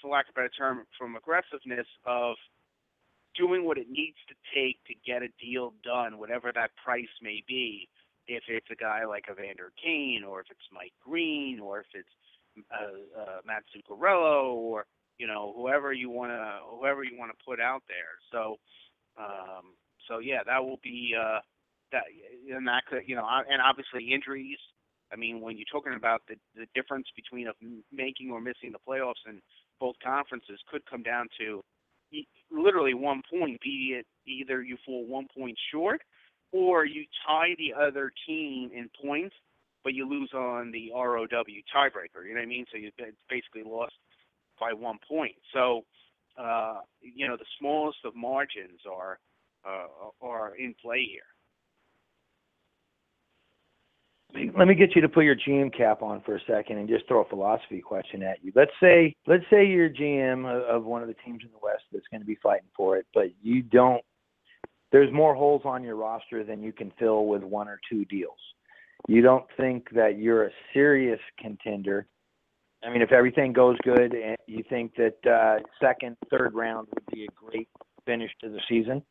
for 0.00 0.10
lack 0.10 0.26
of 0.28 0.34
a 0.34 0.34
better 0.34 0.50
term, 0.50 0.84
from 0.98 1.16
aggressiveness 1.16 1.86
of 2.06 2.36
doing 3.36 3.64
what 3.64 3.78
it 3.78 3.88
needs 3.88 4.16
to 4.28 4.34
take 4.54 4.76
to 4.86 4.94
get 5.06 5.22
a 5.22 5.28
deal 5.40 5.72
done, 5.84 6.18
whatever 6.18 6.52
that 6.54 6.70
price 6.84 7.06
may 7.22 7.42
be. 7.46 7.88
If 8.26 8.42
it's 8.48 8.66
a 8.70 8.76
guy 8.76 9.06
like 9.06 9.24
Evander 9.30 9.72
Kane, 9.82 10.22
or 10.28 10.40
if 10.40 10.46
it's 10.50 10.60
Mike 10.72 10.92
Green, 11.02 11.60
or 11.60 11.80
if 11.80 11.86
it's 11.94 12.08
uh, 12.70 13.20
uh, 13.20 13.38
Matt 13.46 13.64
Zuccarello, 13.74 14.52
or 14.52 14.84
you 15.16 15.26
know 15.26 15.54
whoever 15.56 15.94
you 15.94 16.10
want 16.10 16.32
to 16.32 16.58
whoever 16.68 17.04
you 17.04 17.18
want 17.18 17.30
to 17.30 17.44
put 17.44 17.58
out 17.58 17.82
there. 17.88 18.18
So, 18.30 18.56
um, 19.18 19.72
so 20.06 20.18
yeah, 20.18 20.40
that 20.44 20.62
will 20.62 20.78
be 20.82 21.14
uh, 21.18 21.38
that, 21.92 22.02
and 22.54 22.66
that 22.68 22.84
could 22.86 23.02
you 23.06 23.16
know, 23.16 23.26
and 23.26 23.62
obviously 23.62 24.12
injuries. 24.12 24.58
I 25.12 25.16
mean, 25.16 25.40
when 25.40 25.56
you're 25.56 25.66
talking 25.70 25.94
about 25.94 26.22
the 26.28 26.36
the 26.54 26.66
difference 26.74 27.06
between 27.16 27.48
of 27.48 27.54
making 27.92 28.30
or 28.30 28.40
missing 28.40 28.72
the 28.72 28.78
playoffs 28.86 29.24
in 29.26 29.40
both 29.80 29.96
conferences 30.04 30.60
could 30.70 30.84
come 30.86 31.02
down 31.02 31.28
to 31.40 31.62
literally 32.50 32.94
one 32.94 33.22
point, 33.30 33.60
be 33.60 33.98
it 33.98 34.06
either 34.26 34.62
you 34.62 34.76
fall 34.84 35.06
one 35.06 35.26
point 35.36 35.56
short 35.72 36.00
or 36.52 36.84
you 36.84 37.04
tie 37.26 37.54
the 37.58 37.72
other 37.78 38.10
team 38.26 38.70
in 38.74 38.88
points, 39.02 39.34
but 39.84 39.94
you 39.94 40.08
lose 40.08 40.30
on 40.34 40.72
the 40.72 40.90
ROW 40.94 41.26
tiebreaker. 41.30 42.26
You 42.26 42.34
know 42.34 42.40
what 42.40 42.42
I 42.42 42.46
mean? 42.46 42.64
So 42.72 42.78
you 42.78 42.90
basically 43.28 43.62
lost 43.64 43.92
by 44.58 44.72
one 44.72 44.98
point. 45.08 45.36
So, 45.52 45.82
uh, 46.38 46.80
you 47.00 47.28
know, 47.28 47.36
the 47.36 47.44
smallest 47.58 47.98
of 48.04 48.14
margins 48.14 48.80
are 48.90 49.18
uh, 49.66 49.86
are 50.22 50.54
in 50.56 50.74
play 50.80 51.06
here. 51.10 51.22
Let 54.34 54.68
me 54.68 54.74
get 54.74 54.94
you 54.94 55.00
to 55.00 55.08
put 55.08 55.24
your 55.24 55.36
GM 55.36 55.74
cap 55.74 56.02
on 56.02 56.20
for 56.20 56.36
a 56.36 56.40
second 56.46 56.78
and 56.78 56.88
just 56.88 57.08
throw 57.08 57.22
a 57.22 57.28
philosophy 57.28 57.80
question 57.80 58.22
at 58.22 58.44
you. 58.44 58.52
Let's 58.54 58.72
say 58.80 59.14
let's 59.26 59.44
say 59.50 59.66
you're 59.66 59.88
GM 59.88 60.46
of 60.46 60.84
one 60.84 61.02
of 61.02 61.08
the 61.08 61.16
teams 61.24 61.40
in 61.42 61.50
the 61.50 61.58
West 61.62 61.84
that's 61.92 62.06
going 62.10 62.20
to 62.20 62.26
be 62.26 62.38
fighting 62.42 62.68
for 62.76 62.96
it, 62.96 63.06
but 63.14 63.26
you 63.42 63.62
don't. 63.62 64.02
There's 64.92 65.12
more 65.12 65.34
holes 65.34 65.62
on 65.64 65.82
your 65.82 65.96
roster 65.96 66.44
than 66.44 66.62
you 66.62 66.72
can 66.72 66.92
fill 66.98 67.26
with 67.26 67.42
one 67.42 67.68
or 67.68 67.78
two 67.90 68.04
deals. 68.06 68.38
You 69.06 69.22
don't 69.22 69.44
think 69.56 69.90
that 69.92 70.18
you're 70.18 70.44
a 70.46 70.50
serious 70.72 71.20
contender. 71.38 72.06
I 72.84 72.90
mean, 72.90 73.02
if 73.02 73.12
everything 73.12 73.52
goes 73.52 73.76
good, 73.82 74.14
and 74.14 74.36
you 74.46 74.62
think 74.68 74.94
that 74.96 75.26
uh, 75.26 75.62
second, 75.80 76.16
third 76.30 76.54
round 76.54 76.88
would 76.94 77.06
be 77.14 77.24
a 77.24 77.28
great 77.34 77.68
finish 78.06 78.30
to 78.42 78.48
the 78.48 78.60
season, 78.68 79.02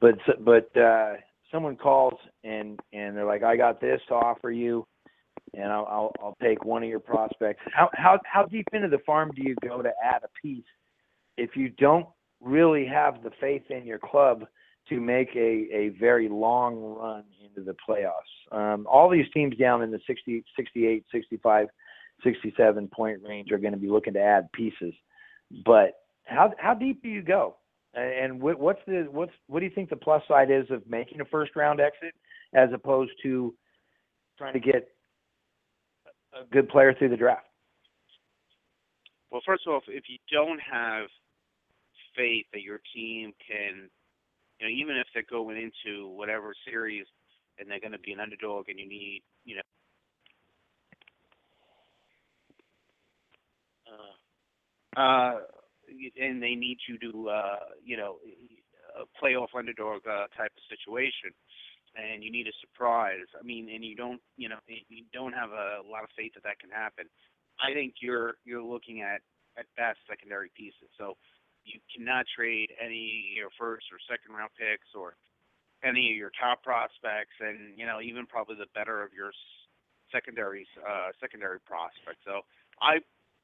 but 0.00 0.14
but 0.44 0.76
uh, 0.76 1.14
someone 1.52 1.76
calls 1.76 2.18
and 2.44 2.78
and 2.92 3.16
they're 3.16 3.26
like, 3.26 3.42
I 3.42 3.56
got 3.56 3.80
this 3.80 4.00
to 4.08 4.14
offer 4.14 4.50
you, 4.50 4.86
and 5.54 5.72
I'll 5.72 5.86
I'll, 5.90 6.12
I'll 6.22 6.36
take 6.42 6.64
one 6.64 6.82
of 6.82 6.88
your 6.88 7.00
prospects. 7.00 7.62
How 7.72 7.90
how 7.94 8.18
how 8.24 8.44
deep 8.44 8.66
into 8.72 8.88
the 8.88 9.00
farm 9.04 9.30
do 9.34 9.42
you 9.42 9.54
go 9.62 9.82
to 9.82 9.90
add 10.02 10.22
a 10.24 10.28
piece 10.42 10.64
if 11.36 11.56
you 11.56 11.70
don't 11.70 12.06
really 12.40 12.86
have 12.86 13.22
the 13.22 13.30
faith 13.40 13.62
in 13.70 13.86
your 13.86 13.98
club 13.98 14.44
to 14.88 15.00
make 15.00 15.28
a 15.34 15.68
a 15.72 15.88
very 16.00 16.28
long 16.28 16.76
run 16.76 17.24
into 17.44 17.62
the 17.62 17.76
playoffs? 17.88 18.56
Um, 18.56 18.86
all 18.90 19.08
these 19.08 19.30
teams 19.32 19.56
down 19.56 19.82
in 19.82 19.90
the 19.90 20.00
60, 20.06 20.44
68, 20.56 21.04
65, 21.12 21.68
67 22.24 22.88
point 22.88 23.20
range 23.26 23.50
are 23.50 23.58
going 23.58 23.72
to 23.72 23.78
be 23.78 23.88
looking 23.88 24.14
to 24.14 24.20
add 24.20 24.50
pieces, 24.52 24.94
but 25.64 25.94
how 26.24 26.52
how 26.58 26.74
deep 26.74 27.02
do 27.02 27.08
you 27.08 27.22
go? 27.22 27.56
And 27.92 28.40
what's 28.40 28.80
the 28.86 29.08
what's 29.10 29.32
what 29.48 29.60
do 29.60 29.66
you 29.66 29.72
think 29.74 29.90
the 29.90 29.96
plus 29.96 30.22
side 30.28 30.50
is 30.50 30.66
of 30.70 30.88
making 30.88 31.20
a 31.20 31.24
first 31.24 31.56
round 31.56 31.80
exit 31.80 32.14
as 32.54 32.68
opposed 32.72 33.10
to 33.24 33.52
trying 34.38 34.52
to 34.52 34.60
get 34.60 34.88
a 36.32 36.44
good 36.52 36.68
player 36.68 36.94
through 36.94 37.08
the 37.08 37.16
draft? 37.16 37.46
Well, 39.30 39.40
first 39.44 39.66
of 39.66 39.72
all, 39.72 39.80
if 39.88 40.04
you 40.08 40.18
don't 40.30 40.60
have 40.60 41.06
faith 42.16 42.46
that 42.52 42.62
your 42.62 42.80
team 42.94 43.32
can, 43.46 43.88
you 44.58 44.66
know, 44.66 44.72
even 44.72 44.96
if 44.96 45.06
they're 45.12 45.22
going 45.28 45.56
into 45.56 46.08
whatever 46.08 46.52
series 46.68 47.06
and 47.58 47.70
they're 47.70 47.80
going 47.80 47.92
to 47.92 47.98
be 47.98 48.12
an 48.12 48.20
underdog 48.20 48.68
and 48.68 48.78
you 48.78 48.88
need, 48.88 49.22
you 49.44 49.56
know, 49.56 49.62
uh, 54.96 55.00
uh 55.00 55.40
and 56.20 56.42
they 56.42 56.54
need 56.54 56.78
you 56.88 56.98
to, 56.98 57.28
uh, 57.28 57.58
you 57.84 57.96
know, 57.96 58.16
a 58.96 59.04
playoff 59.22 59.54
underdog 59.56 60.06
uh, 60.06 60.26
type 60.36 60.52
of 60.56 60.64
situation, 60.68 61.30
and 61.96 62.22
you 62.22 62.30
need 62.30 62.46
a 62.46 62.56
surprise. 62.60 63.26
I 63.38 63.42
mean, 63.42 63.70
and 63.72 63.84
you 63.84 63.94
don't, 63.96 64.20
you 64.36 64.48
know, 64.48 64.58
you 64.66 65.04
don't 65.12 65.32
have 65.32 65.50
a 65.50 65.82
lot 65.86 66.04
of 66.04 66.10
faith 66.16 66.34
that 66.34 66.42
that 66.44 66.58
can 66.58 66.70
happen. 66.70 67.06
I 67.60 67.72
think 67.72 67.94
you're 68.00 68.34
you're 68.44 68.62
looking 68.62 69.02
at 69.02 69.20
at 69.58 69.66
best 69.76 69.98
secondary 70.08 70.50
pieces. 70.56 70.88
So 70.98 71.16
you 71.64 71.80
cannot 71.92 72.26
trade 72.34 72.72
any 72.80 73.34
your 73.36 73.50
first 73.58 73.86
or 73.92 73.98
second 74.08 74.34
round 74.34 74.50
picks 74.56 74.88
or 74.94 75.14
any 75.84 76.10
of 76.10 76.16
your 76.16 76.32
top 76.38 76.62
prospects, 76.62 77.36
and 77.40 77.76
you 77.76 77.86
know 77.86 78.00
even 78.00 78.26
probably 78.26 78.56
the 78.56 78.70
better 78.74 79.02
of 79.02 79.12
your 79.12 79.32
secondary 80.12 80.66
uh, 80.82 81.12
secondary 81.20 81.60
prospects. 81.60 82.20
So 82.24 82.42
I 82.80 82.98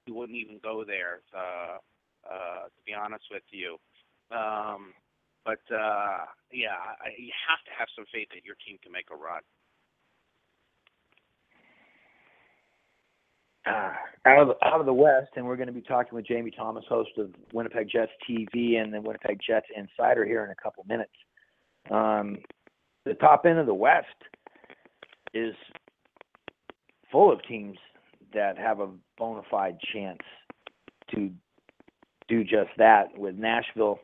wouldn't 0.08 0.38
even 0.38 0.60
go 0.62 0.84
there. 0.84 1.20
Uh, 1.34 1.78
uh, 2.26 2.64
to 2.66 2.80
be 2.84 2.92
honest 2.92 3.24
with 3.30 3.44
you. 3.50 3.78
Um, 4.30 4.92
but 5.44 5.62
uh, 5.72 6.26
yeah, 6.52 6.74
I, 7.00 7.14
you 7.16 7.32
have 7.48 7.62
to 7.64 7.72
have 7.78 7.88
some 7.94 8.04
faith 8.12 8.28
that 8.34 8.44
your 8.44 8.56
team 8.66 8.78
can 8.82 8.92
make 8.92 9.06
a 9.12 9.16
run. 9.16 9.42
Uh, 13.66 13.92
out 14.26 14.42
of 14.42 14.56
out 14.62 14.80
of 14.80 14.86
the 14.86 14.92
West, 14.92 15.30
and 15.36 15.46
we're 15.46 15.56
going 15.56 15.66
to 15.66 15.72
be 15.72 15.80
talking 15.80 16.14
with 16.14 16.26
Jamie 16.26 16.52
Thomas, 16.52 16.84
host 16.88 17.10
of 17.18 17.30
Winnipeg 17.52 17.88
Jets 17.90 18.12
TV 18.28 18.76
and 18.80 18.92
the 18.92 19.00
Winnipeg 19.00 19.38
Jets 19.44 19.66
Insider 19.76 20.24
here 20.24 20.44
in 20.44 20.50
a 20.50 20.54
couple 20.54 20.84
minutes. 20.88 21.10
Um, 21.90 22.38
the 23.04 23.14
top 23.14 23.44
end 23.44 23.58
of 23.58 23.66
the 23.66 23.74
West 23.74 24.06
is 25.34 25.54
full 27.10 27.32
of 27.32 27.42
teams 27.48 27.78
that 28.34 28.58
have 28.58 28.80
a 28.80 28.88
bona 29.18 29.42
fide 29.50 29.78
chance 29.92 30.18
to 31.14 31.30
do 32.28 32.42
just 32.42 32.70
that 32.78 33.16
with 33.16 33.36
Nashville 33.36 34.00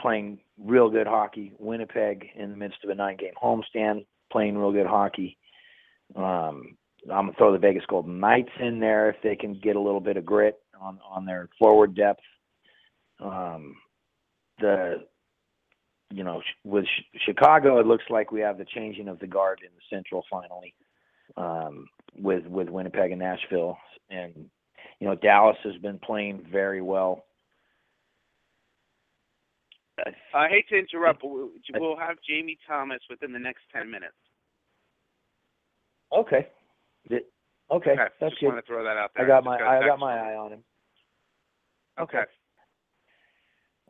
playing 0.00 0.38
real 0.62 0.90
good 0.90 1.06
hockey, 1.06 1.52
Winnipeg 1.58 2.26
in 2.34 2.50
the 2.50 2.56
midst 2.56 2.78
of 2.84 2.90
a 2.90 2.94
nine 2.94 3.16
game 3.16 3.32
homestand 3.42 4.04
playing 4.30 4.56
real 4.58 4.72
good 4.72 4.86
hockey. 4.86 5.36
Um, 6.14 6.76
I'm 7.04 7.26
gonna 7.26 7.32
throw 7.38 7.52
the 7.52 7.58
Vegas 7.58 7.84
Golden 7.86 8.20
Knights 8.20 8.50
in 8.60 8.80
there 8.80 9.10
if 9.10 9.16
they 9.22 9.36
can 9.36 9.54
get 9.54 9.76
a 9.76 9.80
little 9.80 10.00
bit 10.00 10.16
of 10.16 10.26
grit 10.26 10.58
on 10.80 10.98
on 11.08 11.24
their 11.24 11.48
forward 11.58 11.94
depth. 11.94 12.22
Um, 13.20 13.76
the 14.60 15.04
you 16.10 16.24
know 16.24 16.42
with 16.64 16.84
Chicago, 17.24 17.78
it 17.78 17.86
looks 17.86 18.04
like 18.10 18.32
we 18.32 18.40
have 18.40 18.58
the 18.58 18.64
changing 18.64 19.08
of 19.08 19.18
the 19.18 19.26
guard 19.26 19.60
in 19.62 19.70
the 19.74 19.96
Central 19.96 20.24
finally 20.30 20.74
um, 21.36 21.86
with 22.16 22.46
with 22.46 22.68
Winnipeg 22.68 23.12
and 23.12 23.20
Nashville, 23.20 23.78
and 24.10 24.48
you 25.00 25.06
know, 25.06 25.14
Dallas 25.14 25.56
has 25.64 25.76
been 25.76 25.98
playing 25.98 26.46
very 26.50 26.80
well. 26.80 27.24
I 30.34 30.48
hate 30.48 30.68
to 30.68 30.76
interrupt, 30.76 31.22
but 31.22 31.30
we'll 31.80 31.96
have 31.96 32.16
Jamie 32.28 32.58
Thomas 32.68 33.00
within 33.08 33.32
the 33.32 33.38
next 33.38 33.62
ten 33.72 33.90
minutes. 33.90 34.14
Okay. 36.12 36.48
Okay, 37.68 37.90
okay. 37.90 37.96
that's 38.20 38.32
Just 38.32 38.40
good. 38.40 38.46
want 38.46 38.64
to 38.64 38.66
throw 38.66 38.84
that 38.84 38.96
out 38.96 39.10
there. 39.16 39.24
I 39.24 39.28
got 39.28 39.42
my 39.42 39.56
I 39.56 39.86
got 39.86 39.98
my 39.98 40.14
eye 40.14 40.36
on 40.36 40.52
him. 40.52 40.64
Okay. 41.98 42.22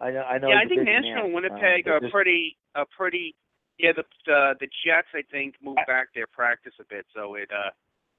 I 0.01 0.11
know. 0.11 0.23
I 0.23 0.39
know. 0.39 0.49
Yeah, 0.49 0.61
I 0.65 0.69
think 0.69 0.85
Nashville 0.85 1.27
and 1.27 1.35
Winnipeg 1.35 1.89
uh, 1.89 1.93
are 1.93 2.01
just, 2.01 2.13
pretty, 2.13 2.57
are 2.75 2.87
pretty. 2.97 3.35
Yeah, 3.79 3.93
the 3.95 4.05
the 4.25 4.55
the 4.61 4.69
Jets 4.85 5.09
I 5.15 5.23
think 5.31 5.57
moved 5.63 5.81
back 5.87 6.09
their 6.15 6.27
practice 6.27 6.73
a 6.81 6.85
bit, 6.89 7.05
so 7.15 7.35
it 7.35 7.51
uh 7.53 7.71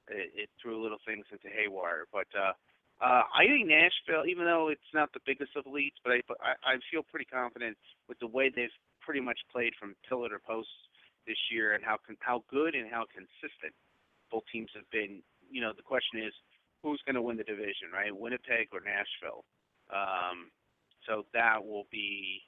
it, 0.08 0.30
it 0.46 0.50
threw 0.62 0.80
little 0.80 0.98
things 1.06 1.26
into 1.32 1.48
haywire. 1.48 2.06
But 2.12 2.28
uh 2.38 2.52
uh, 3.00 3.22
I 3.30 3.46
think 3.46 3.68
Nashville, 3.68 4.26
even 4.26 4.44
though 4.44 4.68
it's 4.68 4.92
not 4.92 5.12
the 5.12 5.22
biggest 5.24 5.54
of 5.54 5.66
leads, 5.66 5.96
but 6.02 6.12
I, 6.12 6.20
I, 6.42 6.52
I 6.66 6.74
feel 6.90 7.02
pretty 7.02 7.26
confident 7.26 7.76
with 8.08 8.18
the 8.18 8.26
way 8.26 8.50
they've 8.50 8.74
pretty 9.00 9.20
much 9.20 9.38
played 9.52 9.72
from 9.78 9.94
pillar 10.08 10.28
to 10.30 10.38
post 10.42 10.68
this 11.26 11.38
year 11.52 11.74
and 11.74 11.84
how 11.84 11.98
how 12.20 12.42
good 12.50 12.74
and 12.74 12.90
how 12.90 13.04
consistent 13.06 13.72
both 14.30 14.42
teams 14.50 14.70
have 14.74 14.88
been. 14.90 15.22
You 15.50 15.60
know, 15.60 15.72
the 15.76 15.86
question 15.86 16.20
is 16.26 16.32
who's 16.82 17.00
going 17.06 17.14
to 17.14 17.22
win 17.22 17.36
the 17.36 17.44
division, 17.44 17.92
right? 17.92 18.14
Winnipeg 18.14 18.68
or 18.72 18.80
Nashville? 18.80 19.44
Um, 19.90 20.50
so 21.06 21.24
that 21.34 21.64
will 21.64 21.86
be, 21.90 22.42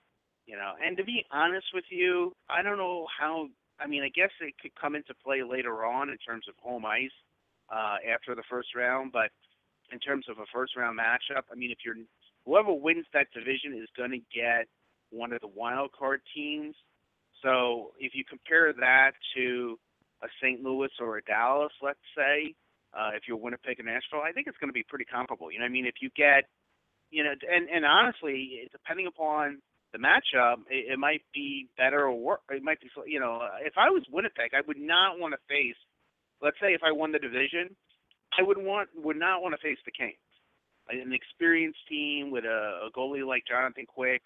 you 0.46 0.56
know. 0.56 0.74
And 0.84 0.96
to 0.96 1.04
be 1.04 1.24
honest 1.30 1.66
with 1.72 1.84
you, 1.90 2.32
I 2.48 2.62
don't 2.62 2.78
know 2.78 3.06
how. 3.06 3.48
I 3.78 3.86
mean, 3.86 4.02
I 4.02 4.10
guess 4.10 4.30
it 4.40 4.54
could 4.60 4.74
come 4.74 4.94
into 4.94 5.14
play 5.14 5.42
later 5.42 5.84
on 5.86 6.10
in 6.10 6.18
terms 6.18 6.46
of 6.48 6.54
home 6.60 6.84
ice 6.84 7.14
uh, 7.72 7.96
after 8.12 8.34
the 8.34 8.42
first 8.50 8.74
round, 8.74 9.12
but 9.12 9.30
in 9.92 9.98
terms 9.98 10.26
of 10.28 10.38
a 10.38 10.46
first 10.52 10.76
round 10.76 10.98
matchup. 10.98 11.42
I 11.50 11.54
mean, 11.56 11.70
if 11.70 11.78
you're 11.84 11.96
whoever 12.44 12.72
wins 12.72 13.06
that 13.12 13.26
division 13.34 13.74
is 13.74 13.88
going 13.96 14.10
to 14.10 14.22
get 14.34 14.66
one 15.10 15.32
of 15.32 15.40
the 15.40 15.48
wild 15.48 15.90
card 15.92 16.20
teams. 16.34 16.74
So 17.42 17.92
if 17.98 18.12
you 18.14 18.24
compare 18.28 18.72
that 18.72 19.12
to 19.36 19.78
a 20.22 20.28
St. 20.42 20.62
Louis 20.62 20.90
or 21.00 21.18
a 21.18 21.22
Dallas, 21.22 21.72
let's 21.82 21.98
say, 22.16 22.54
uh, 22.92 23.10
if 23.14 23.22
you're 23.26 23.36
Winnipeg 23.36 23.78
and 23.78 23.86
Nashville, 23.86 24.22
I 24.24 24.32
think 24.32 24.46
it's 24.46 24.58
going 24.58 24.68
to 24.68 24.74
be 24.74 24.84
pretty 24.88 25.04
comparable. 25.04 25.50
You 25.50 25.58
know, 25.58 25.64
what 25.64 25.70
I 25.70 25.72
mean, 25.72 25.86
if 25.86 26.02
you 26.02 26.10
get, 26.16 26.44
you 27.10 27.24
know, 27.24 27.30
and 27.30 27.68
and 27.68 27.84
honestly, 27.84 28.68
depending 28.72 29.06
upon 29.06 29.58
the 29.92 29.98
matchup, 29.98 30.62
it, 30.68 30.92
it 30.92 30.98
might 30.98 31.22
be 31.34 31.68
better 31.76 32.06
or 32.06 32.14
worse. 32.14 32.40
It 32.50 32.62
might 32.62 32.80
be, 32.80 32.90
you 33.06 33.20
know, 33.20 33.40
if 33.62 33.74
I 33.76 33.90
was 33.90 34.02
Winnipeg, 34.10 34.52
I 34.54 34.62
would 34.66 34.78
not 34.78 35.18
want 35.18 35.34
to 35.34 35.38
face. 35.48 35.78
Let's 36.42 36.56
say 36.60 36.74
if 36.74 36.82
I 36.84 36.92
won 36.92 37.12
the 37.12 37.18
division, 37.18 37.76
I 38.38 38.42
would 38.42 38.58
want 38.58 38.88
would 38.96 39.16
not 39.16 39.42
want 39.42 39.54
to 39.54 39.60
face 39.60 39.78
the 39.84 39.90
Kings, 39.90 40.16
an 40.88 41.12
experienced 41.12 41.80
team 41.88 42.30
with 42.30 42.44
a, 42.44 42.88
a 42.88 42.90
goalie 42.96 43.26
like 43.26 43.44
Jonathan 43.46 43.86
Quick, 43.86 44.22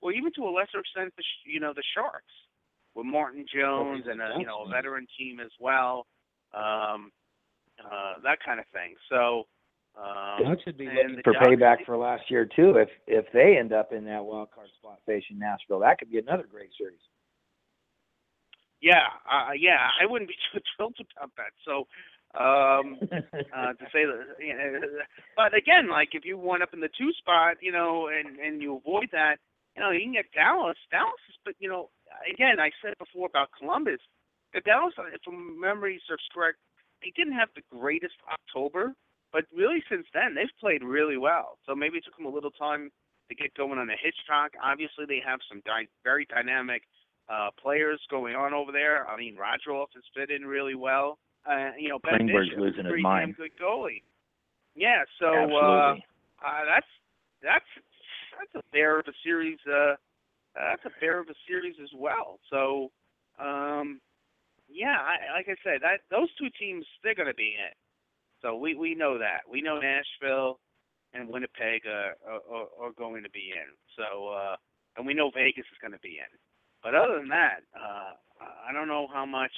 or 0.00 0.12
even 0.12 0.32
to 0.34 0.44
a 0.44 0.50
lesser 0.50 0.80
extent, 0.80 1.12
the 1.16 1.24
you 1.44 1.60
know 1.60 1.72
the 1.74 1.82
Sharks 1.94 2.24
with 2.94 3.06
Martin 3.06 3.44
Jones 3.52 4.04
and 4.08 4.20
a 4.20 4.34
you 4.38 4.46
know 4.46 4.64
a 4.64 4.68
veteran 4.68 5.06
team 5.18 5.40
as 5.40 5.50
well, 5.60 6.06
um, 6.54 7.10
uh, 7.80 8.14
that 8.22 8.38
kind 8.44 8.60
of 8.60 8.66
thing. 8.72 8.94
So. 9.08 9.44
Um, 9.96 10.44
Ducks 10.44 10.62
should 10.62 10.76
be 10.76 10.84
looking 10.84 11.22
for 11.24 11.32
Ducks, 11.32 11.46
payback 11.46 11.86
for 11.86 11.96
last 11.96 12.30
year 12.30 12.44
too. 12.44 12.76
If 12.76 12.90
if 13.06 13.24
they 13.32 13.56
end 13.58 13.72
up 13.72 13.94
in 13.94 14.04
that 14.04 14.22
wild 14.22 14.50
card 14.54 14.68
spot 14.76 14.98
facing 15.06 15.38
Nashville, 15.38 15.78
that 15.80 15.98
could 15.98 16.10
be 16.10 16.18
another 16.18 16.44
great 16.46 16.68
series. 16.76 17.00
Yeah, 18.82 19.08
uh, 19.24 19.52
yeah, 19.58 19.88
I 20.00 20.06
wouldn't 20.06 20.28
be 20.28 20.36
too 20.52 20.60
thrilled 20.76 20.96
about 21.16 21.30
that. 21.36 21.52
So, 21.64 21.86
um, 22.36 22.98
uh, 23.56 23.72
to 23.74 23.84
say 23.92 24.04
that, 24.04 24.36
you 24.40 24.54
know, 24.54 24.80
but 25.36 25.54
again, 25.56 25.88
like 25.90 26.10
if 26.12 26.24
you 26.24 26.38
wind 26.38 26.62
up 26.62 26.72
in 26.72 26.80
the 26.80 26.92
two 26.98 27.12
spot, 27.18 27.56
you 27.60 27.72
know, 27.72 28.08
and 28.08 28.38
and 28.38 28.62
you 28.62 28.76
avoid 28.76 29.08
that, 29.12 29.36
you 29.76 29.82
know, 29.82 29.90
you 29.90 30.00
can 30.00 30.12
get 30.12 30.32
Dallas. 30.32 30.76
Dallas 30.90 31.20
is, 31.28 31.36
but 31.44 31.54
you 31.58 31.68
know, 31.68 31.90
again, 32.32 32.60
I 32.60 32.70
said 32.82 32.94
before 32.98 33.26
about 33.28 33.48
Columbus. 33.58 34.00
The 34.54 34.60
Dallas, 34.60 34.94
if 35.12 35.20
my 35.26 35.68
memory 35.68 36.00
serves 36.08 36.22
correct, 36.32 36.58
they 37.02 37.12
didn't 37.16 37.34
have 37.34 37.48
the 37.54 37.62
greatest 37.70 38.16
October, 38.30 38.94
but 39.32 39.44
really 39.54 39.82
since 39.90 40.06
then 40.14 40.34
they've 40.34 40.60
played 40.60 40.82
really 40.82 41.16
well. 41.18 41.58
So 41.66 41.74
maybe 41.74 41.98
it 41.98 42.04
took 42.04 42.16
them 42.16 42.26
a 42.26 42.34
little 42.34 42.52
time 42.52 42.90
to 43.28 43.34
get 43.34 43.54
going 43.54 43.78
on 43.78 43.90
a 43.90 43.98
hitchcock. 44.00 44.52
Obviously, 44.62 45.04
they 45.06 45.20
have 45.24 45.40
some 45.48 45.60
dy- 45.66 45.90
very 46.04 46.26
dynamic 46.26 46.82
uh, 47.28 47.50
players 47.60 48.00
going 48.10 48.34
on 48.36 48.54
over 48.54 48.72
there. 48.72 49.06
I 49.08 49.16
mean, 49.16 49.36
Radulov 49.36 49.86
has 49.94 50.04
fit 50.14 50.30
in 50.30 50.46
really 50.46 50.74
well. 50.74 51.18
Uh, 51.48 51.70
you 51.78 51.88
know, 51.88 51.98
Ben 52.02 52.26
Klingberg's 52.26 52.50
Bishop, 52.50 52.58
losing 52.58 52.84
his 52.84 53.02
mind. 53.02 53.36
good 53.36 53.52
goalie. 53.60 54.02
Yeah, 54.74 55.04
so 55.18 55.26
uh, 55.26 55.94
uh, 56.44 56.62
that's 56.68 56.86
that's 57.42 57.70
that's 58.36 58.54
a 58.66 58.72
bear 58.72 58.98
of 58.98 59.06
a 59.08 59.12
series. 59.24 59.58
Uh, 59.66 59.94
that's 60.54 60.84
a 60.84 61.00
bear 61.00 61.20
of 61.20 61.28
a 61.28 61.34
series 61.46 61.76
as 61.82 61.90
well. 61.96 62.38
So, 62.50 62.90
um, 63.38 64.00
yeah, 64.68 64.96
I, 64.98 65.36
like 65.36 65.46
I 65.48 65.56
said, 65.62 65.80
that 65.82 66.00
those 66.10 66.28
two 66.38 66.48
teams 66.58 66.84
they're 67.02 67.14
going 67.14 67.28
to 67.28 67.34
be 67.34 67.54
in. 67.56 67.74
So 68.42 68.56
we 68.56 68.74
we 68.74 68.94
know 68.94 69.18
that. 69.18 69.48
We 69.50 69.62
know 69.62 69.78
Nashville 69.80 70.58
and 71.14 71.28
Winnipeg 71.28 71.86
are, 71.86 72.14
are, 72.28 72.66
are 72.80 72.92
going 72.98 73.22
to 73.22 73.30
be 73.30 73.52
in. 73.54 73.70
So 73.96 74.28
uh, 74.28 74.56
and 74.96 75.06
we 75.06 75.14
know 75.14 75.30
Vegas 75.34 75.64
is 75.72 75.78
going 75.80 75.92
to 75.92 76.00
be 76.00 76.18
in. 76.18 76.32
But 76.82 76.94
other 76.94 77.18
than 77.18 77.28
that, 77.28 77.60
uh, 77.74 78.12
I 78.68 78.72
don't 78.72 78.88
know 78.88 79.06
how 79.12 79.24
much 79.26 79.52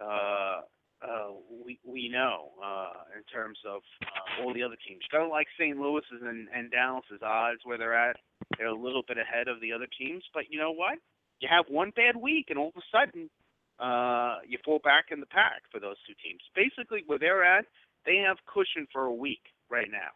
uh, 0.00 0.60
uh, 1.02 1.32
we 1.64 1.78
we 1.84 2.08
know 2.08 2.50
uh, 2.62 2.92
in 3.16 3.22
terms 3.32 3.58
of 3.66 3.82
uh, 4.02 4.42
all 4.42 4.52
the 4.54 4.62
other 4.62 4.76
teams. 4.86 5.00
Kind 5.10 5.24
of 5.24 5.30
like 5.30 5.46
St. 5.58 5.76
Louis's 5.76 6.20
and, 6.22 6.48
and 6.54 6.70
Dallas's 6.70 7.22
odds 7.22 7.60
where 7.64 7.78
they're 7.78 7.96
at. 7.96 8.16
They're 8.58 8.68
a 8.68 8.74
little 8.74 9.02
bit 9.06 9.16
ahead 9.16 9.48
of 9.48 9.60
the 9.60 9.72
other 9.72 9.86
teams, 9.98 10.24
but 10.34 10.44
you 10.50 10.58
know 10.58 10.72
what? 10.72 10.98
You 11.40 11.48
have 11.50 11.64
one 11.68 11.92
bad 11.96 12.16
week, 12.16 12.46
and 12.50 12.58
all 12.58 12.68
of 12.68 12.76
a 12.76 12.84
sudden, 12.92 13.30
uh, 13.78 14.44
you 14.46 14.58
fall 14.64 14.80
back 14.84 15.06
in 15.10 15.20
the 15.20 15.26
pack 15.26 15.62
for 15.72 15.80
those 15.80 15.96
two 16.06 16.12
teams. 16.22 16.40
Basically, 16.54 17.02
where 17.06 17.18
they're 17.18 17.44
at, 17.44 17.64
they 18.04 18.16
have 18.16 18.36
cushion 18.46 18.86
for 18.92 19.04
a 19.04 19.14
week 19.14 19.40
right 19.70 19.88
now. 19.90 20.12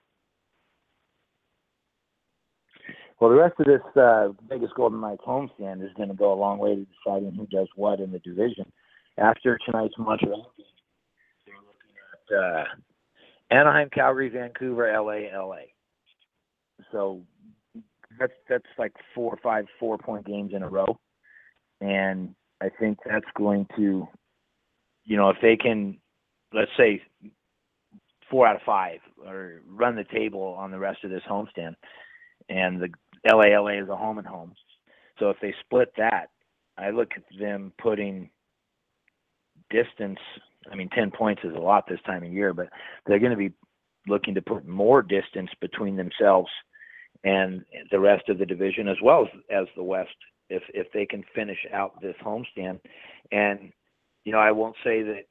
Well, 3.21 3.31
the 3.31 3.37
rest 3.37 3.55
of 3.59 3.67
this 3.67 3.81
uh, 3.97 4.29
Vegas 4.51 4.71
Golden 4.77 5.01
Knights 5.01 5.23
homestand 5.27 5.83
is 5.83 5.93
going 5.97 6.09
to 6.09 6.15
go 6.15 6.33
a 6.33 6.37
long 6.37 6.59
way 6.59 6.75
to 6.75 6.85
deciding 6.85 7.33
who 7.33 7.47
does 7.47 7.69
what 7.77 8.01
in 8.01 8.13
the 8.13 8.19
division. 8.19 8.71
After 9.17 9.59
tonight's 9.65 9.95
Montreal 9.97 10.53
game, 10.59 10.67
uh, 12.31 12.65
Anaheim, 13.51 13.89
Calgary, 13.91 14.29
Vancouver, 14.29 14.93
LA, 14.93 15.29
LA. 15.37 15.63
So 16.93 17.23
that's 18.19 18.33
that's 18.49 18.65
like 18.79 18.93
four 19.15 19.33
or 19.33 19.39
five 19.43 19.67
four 19.79 19.99
point 19.99 20.27
games 20.27 20.53
in 20.55 20.63
a 20.63 20.69
row, 20.69 20.99
and 21.81 22.35
I 22.61 22.69
think 22.81 22.99
that's 23.05 23.27
going 23.37 23.67
to, 23.77 24.09
you 25.05 25.17
know, 25.17 25.31
if 25.31 25.37
they 25.43 25.57
can, 25.57 25.99
let's 26.53 26.71
say, 26.77 27.03
four 28.31 28.47
out 28.47 28.57
of 28.57 28.63
five 28.63 29.01
or 29.25 29.63
run 29.69 29.97
the 29.97 30.05
table 30.05 30.57
on 30.59 30.71
the 30.71 30.79
rest 30.79 31.05
of 31.05 31.11
this 31.11 31.23
homestand, 31.29 31.75
and 32.49 32.81
the 32.81 32.89
LA 33.31 33.59
LA 33.61 33.83
is 33.83 33.89
a 33.89 33.97
home 33.97 34.19
and 34.19 34.27
home. 34.27 34.53
So 35.19 35.31
if 35.31 35.37
they 35.41 35.55
split 35.65 35.93
that, 35.97 36.31
I 36.77 36.91
look 36.91 37.13
at 37.17 37.23
them 37.39 37.73
putting 37.79 38.31
distance. 39.71 40.19
I 40.71 40.77
mean, 40.77 40.89
10 40.91 41.11
points 41.11 41.43
is 41.45 41.55
a 41.55 41.61
lot 41.61 41.85
this 41.89 42.01
time 42.07 42.23
of 42.23 42.33
year, 42.33 42.53
but 42.53 42.69
they're 43.07 43.19
going 43.19 43.31
to 43.31 43.37
be 43.37 43.53
looking 44.07 44.35
to 44.35 44.43
put 44.43 44.67
more 44.67 45.03
distance 45.03 45.51
between 45.61 45.97
themselves 45.97 46.51
and 47.23 47.65
the 47.91 48.01
rest 48.01 48.29
of 48.29 48.39
the 48.39 48.47
division 48.47 48.89
as 48.89 48.97
well 49.03 49.23
as, 49.23 49.41
as 49.51 49.67
the 49.77 49.83
West 49.83 50.15
if 50.51 50.63
if 50.75 50.87
they 50.93 51.07
can 51.07 51.25
finish 51.35 51.59
out 51.73 52.01
this 52.03 52.17
homestand. 52.23 52.81
And 53.33 53.73
you 54.25 54.33
know, 54.33 54.39
I 54.39 54.51
won't 54.51 54.77
say 54.85 55.03
that 55.03 55.23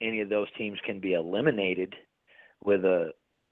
any 0.00 0.20
of 0.20 0.28
those 0.28 0.46
teams 0.56 0.78
can 0.86 1.00
be 1.00 1.14
eliminated 1.14 1.94
with 2.64 2.84
a 2.84 3.10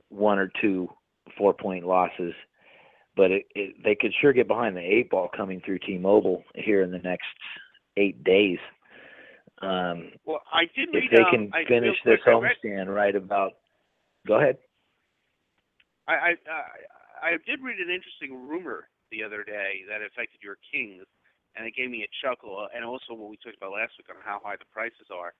one 0.08 0.38
or 0.38 0.52
two 0.60 0.88
four 1.36 1.52
point 1.52 1.84
losses 1.84 2.34
but 3.16 3.30
it, 3.30 3.46
it, 3.54 3.76
they 3.84 3.94
could 3.94 4.14
sure 4.20 4.32
get 4.32 4.48
behind 4.48 4.76
the 4.76 4.80
eight 4.80 5.10
ball 5.10 5.28
coming 5.36 5.60
through 5.60 5.78
T-Mobile 5.80 6.44
here 6.54 6.82
in 6.82 6.90
the 6.90 6.98
next 6.98 7.26
eight 7.96 8.22
days. 8.24 8.58
Um, 9.60 10.12
well, 10.24 10.40
I 10.52 10.64
did 10.74 10.88
if 10.88 11.04
read, 11.04 11.10
they 11.12 11.22
um, 11.22 11.30
can 11.30 11.50
I 11.52 11.68
finish 11.68 11.96
this 12.04 12.20
homestand 12.26 12.88
right 12.88 13.14
about. 13.14 13.52
Go 14.26 14.40
ahead. 14.40 14.56
I 16.08 16.12
I, 16.12 16.30
I 16.48 16.62
I 17.20 17.30
did 17.44 17.60
read 17.60 17.76
an 17.76 17.92
interesting 17.92 18.48
rumor 18.48 18.88
the 19.12 19.22
other 19.22 19.44
day 19.44 19.84
that 19.88 20.00
affected 20.00 20.40
your 20.40 20.56
Kings, 20.72 21.04
and 21.56 21.66
it 21.66 21.76
gave 21.76 21.90
me 21.90 22.08
a 22.08 22.10
chuckle. 22.24 22.68
And 22.74 22.84
also 22.84 23.12
what 23.12 23.28
we 23.28 23.36
talked 23.36 23.56
about 23.56 23.76
last 23.76 23.92
week 23.98 24.08
on 24.08 24.16
how 24.24 24.40
high 24.42 24.56
the 24.56 24.68
prices 24.72 25.12
are. 25.12 25.34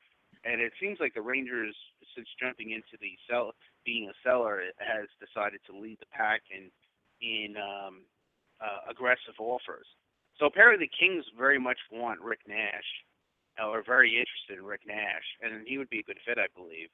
And 0.45 0.61
it 0.61 0.73
seems 0.81 1.01
like 1.01 1.13
the 1.15 1.23
Rangers, 1.25 1.77
since 2.17 2.29
jumping 2.41 2.71
into 2.71 2.97
the 3.01 3.13
sell, 3.29 3.53
being 3.85 4.09
a 4.09 4.17
seller, 4.25 4.63
has 4.79 5.09
decided 5.21 5.61
to 5.69 5.77
lead 5.77 5.99
the 6.01 6.13
pack 6.13 6.43
in 6.53 6.69
in 7.21 7.57
um, 7.57 8.05
uh, 8.61 8.91
aggressive 8.91 9.37
offers. 9.39 9.87
So 10.39 10.47
apparently 10.47 10.89
the 10.89 10.97
Kings 10.97 11.25
very 11.37 11.59
much 11.59 11.77
want 11.93 12.21
Rick 12.21 12.41
Nash, 12.49 12.89
or 13.59 13.83
very 13.85 14.11
interested 14.11 14.59
in 14.59 14.65
Rick 14.65 14.83
Nash, 14.87 15.25
and 15.43 15.67
he 15.67 15.79
would 15.79 15.91
be 15.91 16.01
a 16.01 16.03
good 16.03 16.19
fit, 16.27 16.39
I 16.39 16.47
believe. 16.55 16.89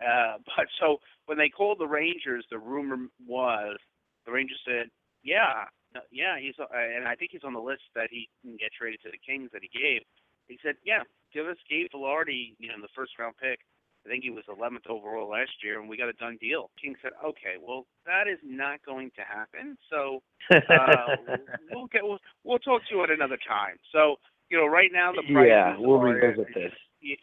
Uh, 0.00 0.38
but 0.56 0.66
so 0.80 0.98
when 1.26 1.38
they 1.38 1.48
called 1.48 1.78
the 1.78 1.88
Rangers, 1.88 2.44
the 2.50 2.58
rumor 2.58 3.08
was 3.26 3.78
the 4.24 4.32
Rangers 4.32 4.60
said, 4.66 4.90
"Yeah, 5.22 5.64
yeah, 6.10 6.38
he's," 6.38 6.54
uh, 6.58 6.66
and 6.72 7.06
I 7.06 7.14
think 7.14 7.30
he's 7.32 7.44
on 7.44 7.54
the 7.54 7.60
list 7.60 7.82
that 7.94 8.08
he 8.10 8.28
can 8.42 8.56
get 8.56 8.72
traded 8.76 9.00
to 9.02 9.10
the 9.10 9.22
Kings 9.24 9.50
that 9.52 9.62
he 9.62 9.70
gave. 9.72 10.02
He 10.48 10.58
said, 10.62 10.76
"Yeah, 10.84 11.02
give 11.32 11.46
us 11.46 11.56
Gabe 11.68 11.88
Vilardi, 11.94 12.54
you 12.58 12.68
know, 12.68 12.80
the 12.80 12.92
first 12.94 13.18
round 13.18 13.36
pick." 13.40 13.60
I 14.04 14.08
think 14.08 14.22
he 14.22 14.30
was 14.30 14.44
11th 14.46 14.86
overall 14.88 15.28
last 15.28 15.50
year, 15.64 15.80
and 15.80 15.88
we 15.88 15.96
got 15.96 16.08
a 16.08 16.12
done 16.12 16.38
deal. 16.40 16.70
King 16.80 16.94
said, 17.02 17.10
"Okay, 17.24 17.58
well, 17.60 17.86
that 18.04 18.28
is 18.28 18.38
not 18.44 18.78
going 18.86 19.10
to 19.16 19.22
happen. 19.22 19.76
So 19.90 20.22
uh, 20.52 21.16
we'll 21.72 21.88
get 21.88 22.04
we'll, 22.04 22.20
we'll 22.44 22.60
talk 22.60 22.82
to 22.88 22.94
you 22.94 23.02
at 23.02 23.10
another 23.10 23.38
time." 23.48 23.76
So 23.90 24.16
you 24.50 24.58
know, 24.58 24.66
right 24.66 24.90
now 24.92 25.12
the 25.12 25.22
price. 25.32 25.46
Yeah, 25.48 25.76
we'll 25.78 26.00
are, 26.00 26.14
revisit 26.14 26.54
this. 26.54 26.72
Yeah, 27.00 27.16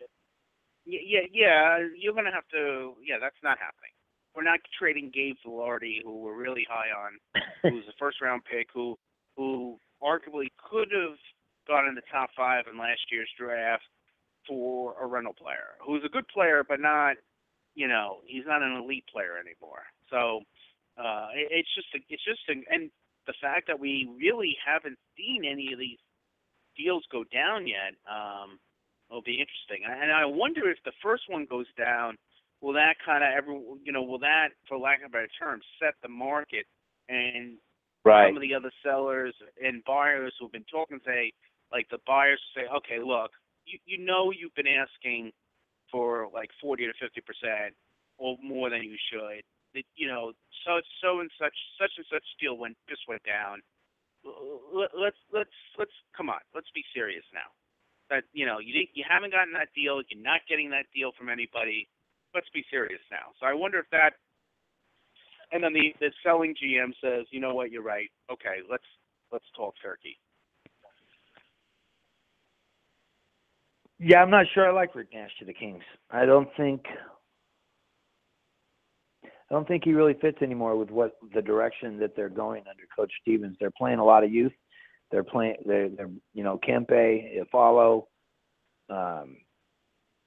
yeah, 0.85 1.25
yeah. 1.31 1.77
You're 1.97 2.13
gonna 2.13 2.33
have 2.33 2.47
to. 2.51 2.93
Yeah, 3.05 3.17
that's 3.21 3.39
not 3.43 3.57
happening. 3.57 3.91
We're 4.35 4.43
not 4.43 4.59
trading 4.79 5.11
Gabe 5.13 5.35
Vilardi, 5.45 6.01
who 6.03 6.17
we're 6.17 6.35
really 6.35 6.65
high 6.67 6.89
on, 6.89 7.41
who's 7.61 7.85
a 7.87 7.93
first 7.99 8.21
round 8.21 8.41
pick, 8.49 8.67
who 8.73 8.97
who 9.37 9.79
arguably 10.01 10.51
could 10.69 10.91
have 10.91 11.17
gone 11.67 11.87
in 11.87 11.95
the 11.95 12.03
top 12.11 12.29
five 12.35 12.65
in 12.71 12.77
last 12.77 13.01
year's 13.11 13.29
draft 13.39 13.83
for 14.47 14.95
a 15.01 15.05
rental 15.05 15.33
player 15.33 15.79
who's 15.79 16.03
a 16.05 16.09
good 16.09 16.27
player, 16.27 16.63
but 16.67 16.79
not, 16.79 17.15
you 17.75 17.87
know, 17.87 18.19
he's 18.25 18.43
not 18.45 18.61
an 18.61 18.75
elite 18.75 19.05
player 19.11 19.39
anymore. 19.39 19.83
So 20.09 20.41
uh, 20.97 21.27
it, 21.33 21.63
it's 21.63 21.73
just, 21.75 21.87
a, 21.95 21.99
it's 22.09 22.23
just, 22.23 22.41
a, 22.49 22.53
and 22.73 22.91
the 23.27 23.33
fact 23.41 23.67
that 23.67 23.79
we 23.79 24.09
really 24.19 24.57
haven't 24.59 24.97
seen 25.17 25.43
any 25.45 25.71
of 25.71 25.79
these 25.79 25.99
deals 26.77 27.03
go 27.11 27.23
down 27.23 27.67
yet 27.67 27.95
um, 28.09 28.59
will 29.09 29.21
be 29.21 29.39
interesting. 29.39 29.85
And 29.85 30.11
I 30.11 30.25
wonder 30.25 30.69
if 30.69 30.77
the 30.85 30.93
first 31.01 31.23
one 31.27 31.45
goes 31.49 31.67
down, 31.77 32.17
will 32.61 32.73
that 32.73 32.95
kind 33.05 33.23
of 33.23 33.29
ever, 33.35 33.53
you 33.83 33.91
know, 33.91 34.03
will 34.03 34.19
that, 34.19 34.49
for 34.67 34.77
lack 34.77 34.99
of 34.99 35.09
a 35.09 35.09
better 35.09 35.29
term, 35.39 35.61
set 35.81 35.93
the 36.01 36.09
market 36.09 36.65
and 37.09 37.57
right. 38.05 38.29
some 38.29 38.37
of 38.37 38.41
the 38.41 38.53
other 38.53 38.71
sellers 38.83 39.35
and 39.63 39.83
buyers 39.85 40.33
who've 40.39 40.51
been 40.51 40.65
talking 40.71 40.99
say, 41.05 41.33
like 41.71 41.87
the 41.89 41.99
buyers 42.05 42.41
say, 42.55 42.63
okay, 42.75 42.99
look, 43.03 43.31
you 43.65 43.79
you 43.85 43.97
know 43.97 44.31
you've 44.31 44.55
been 44.55 44.67
asking 44.67 45.31
for 45.91 46.27
like 46.33 46.49
40 46.61 46.87
to 46.87 46.93
50 46.99 47.21
percent. 47.21 47.75
or 48.17 48.37
more 48.41 48.69
than 48.69 48.83
you 48.83 48.97
should. 49.11 49.43
That 49.73 49.83
you 49.95 50.07
know, 50.07 50.33
so 50.65 50.81
so 51.01 51.19
and 51.19 51.31
such 51.39 51.55
such 51.79 51.91
and 51.97 52.05
such 52.11 52.23
deal 52.39 52.57
went 52.57 52.77
just 52.89 53.01
went 53.07 53.23
down. 53.23 53.61
Let's 54.23 55.17
let's 55.31 55.55
let's 55.77 55.91
come 56.15 56.29
on. 56.29 56.39
Let's 56.55 56.69
be 56.73 56.83
serious 56.93 57.23
now. 57.33 57.51
That 58.09 58.23
you 58.33 58.45
know 58.45 58.59
you 58.59 58.87
you 58.93 59.03
haven't 59.07 59.31
gotten 59.31 59.53
that 59.53 59.69
deal. 59.75 60.01
You're 60.09 60.23
not 60.23 60.41
getting 60.47 60.69
that 60.71 60.85
deal 60.95 61.11
from 61.17 61.29
anybody. 61.29 61.87
Let's 62.33 62.49
be 62.53 62.63
serious 62.71 63.01
now. 63.11 63.35
So 63.39 63.45
I 63.45 63.53
wonder 63.53 63.79
if 63.79 63.89
that. 63.91 64.13
And 65.51 65.63
then 65.63 65.73
the 65.73 65.93
the 65.99 66.11
selling 66.23 66.55
GM 66.55 66.93
says, 67.01 67.27
you 67.31 67.39
know 67.39 67.53
what, 67.53 67.69
you're 67.71 67.83
right. 67.83 68.09
Okay, 68.31 68.63
let's 68.69 68.87
let's 69.31 69.45
talk 69.55 69.75
turkey. 69.81 70.17
Yeah, 73.99 74.21
I'm 74.21 74.31
not 74.31 74.45
sure 74.53 74.67
I 74.67 74.73
like 74.73 74.95
Rick 74.95 75.09
Nash 75.13 75.31
to 75.39 75.45
the 75.45 75.53
Kings. 75.53 75.83
I 76.11 76.25
don't 76.25 76.49
think 76.57 76.83
I 79.53 79.55
don't 79.55 79.67
think 79.67 79.83
he 79.85 79.93
really 79.93 80.15
fits 80.15 80.39
anymore 80.41 80.75
with 80.75 80.89
what 80.89 81.15
the 81.35 81.41
direction 81.41 81.99
that 81.99 82.15
they're 82.15 82.27
going 82.27 82.63
under 82.67 82.85
Coach 82.97 83.11
Stevens. 83.21 83.55
They're 83.59 83.69
playing 83.69 83.99
a 83.99 84.03
lot 84.03 84.23
of 84.23 84.33
youth. 84.33 84.51
They're 85.11 85.23
playing. 85.23 85.57
They're, 85.63 85.89
they're 85.89 86.09
you 86.33 86.43
know 86.43 86.59
Kempe, 86.67 87.37
Iafallo. 87.37 88.05
Um, 88.89 89.37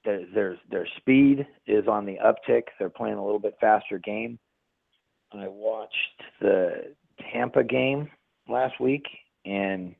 their 0.05 0.57
their 0.71 0.87
speed 0.95 1.45
is 1.65 1.89
on 1.89 2.05
the 2.05 2.17
uptick. 2.25 2.63
They're 2.79 2.89
playing 2.89 3.17
a 3.17 3.25
little 3.25 3.39
bit 3.39 3.57
faster 3.59 3.99
game. 3.99 4.39
I 5.33 5.49
watched 5.49 6.21
the 6.39 6.95
Tampa 7.33 7.65
game 7.65 8.09
last 8.47 8.79
week, 8.79 9.03
and 9.45 9.93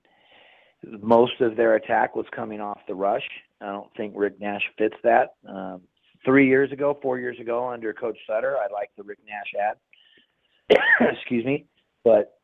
most 1.02 1.42
of 1.42 1.58
their 1.58 1.76
attack 1.76 2.16
was 2.16 2.28
coming 2.34 2.62
off 2.62 2.80
the 2.88 2.96
rush. 2.96 3.28
I 3.60 3.66
don't 3.66 3.94
think 3.98 4.14
Rick 4.16 4.40
Nash 4.40 4.64
fits 4.78 4.96
that. 5.04 5.32
Um, 5.46 5.82
three 6.26 6.48
years 6.48 6.72
ago, 6.72 6.98
four 7.02 7.20
years 7.20 7.40
ago, 7.40 7.70
under 7.70 7.94
Coach 7.94 8.18
Sutter, 8.28 8.58
I 8.58 8.72
liked 8.72 8.96
the 8.98 9.04
Rick 9.04 9.20
Nash 9.26 9.54
ad. 9.60 10.78
Excuse 11.18 11.46
me, 11.46 11.66
but 12.04 12.40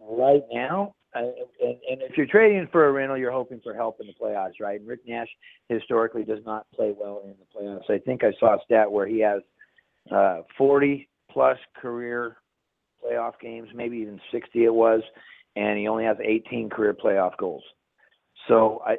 right 0.00 0.42
now, 0.52 0.94
I, 1.14 1.20
and, 1.20 1.76
and 1.90 2.02
if 2.02 2.16
you're 2.16 2.26
trading 2.26 2.68
for 2.70 2.86
a 2.86 2.92
rental, 2.92 3.18
you're 3.18 3.32
hoping 3.32 3.60
for 3.62 3.74
help 3.74 4.00
in 4.00 4.06
the 4.06 4.12
playoffs, 4.12 4.60
right? 4.60 4.78
And 4.78 4.88
Rick 4.88 5.00
Nash 5.06 5.28
historically 5.68 6.22
does 6.22 6.44
not 6.46 6.66
play 6.74 6.94
well 6.96 7.22
in 7.24 7.30
the 7.30 7.60
playoffs. 7.60 7.90
I 7.90 7.98
think 7.98 8.22
I 8.22 8.32
saw 8.38 8.54
a 8.54 8.58
stat 8.64 8.90
where 8.90 9.06
he 9.06 9.20
has 9.20 9.42
uh, 10.14 10.42
40 10.56 11.08
plus 11.30 11.58
career 11.80 12.36
playoff 13.04 13.32
games, 13.40 13.68
maybe 13.74 13.96
even 13.98 14.20
60 14.30 14.64
it 14.64 14.74
was, 14.74 15.02
and 15.56 15.78
he 15.78 15.88
only 15.88 16.04
has 16.04 16.16
18 16.22 16.70
career 16.70 16.94
playoff 16.94 17.36
goals. 17.38 17.64
So 18.48 18.82
I, 18.86 18.96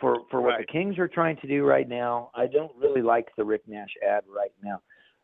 for 0.00 0.18
for 0.30 0.40
what 0.40 0.50
Right. 0.56 0.66
the 0.66 0.72
Kings 0.72 0.98
are 0.98 1.08
trying 1.08 1.36
to 1.38 1.46
do 1.46 1.64
right 1.64 1.88
now, 1.88 2.30
I 2.34 2.46
don't 2.46 2.72
really 2.76 3.02
like 3.02 3.26
the 3.36 3.44
Rick 3.44 3.62
Nash 3.66 3.90
ad 4.06 4.24
right 4.28 4.52
now. 4.62 4.80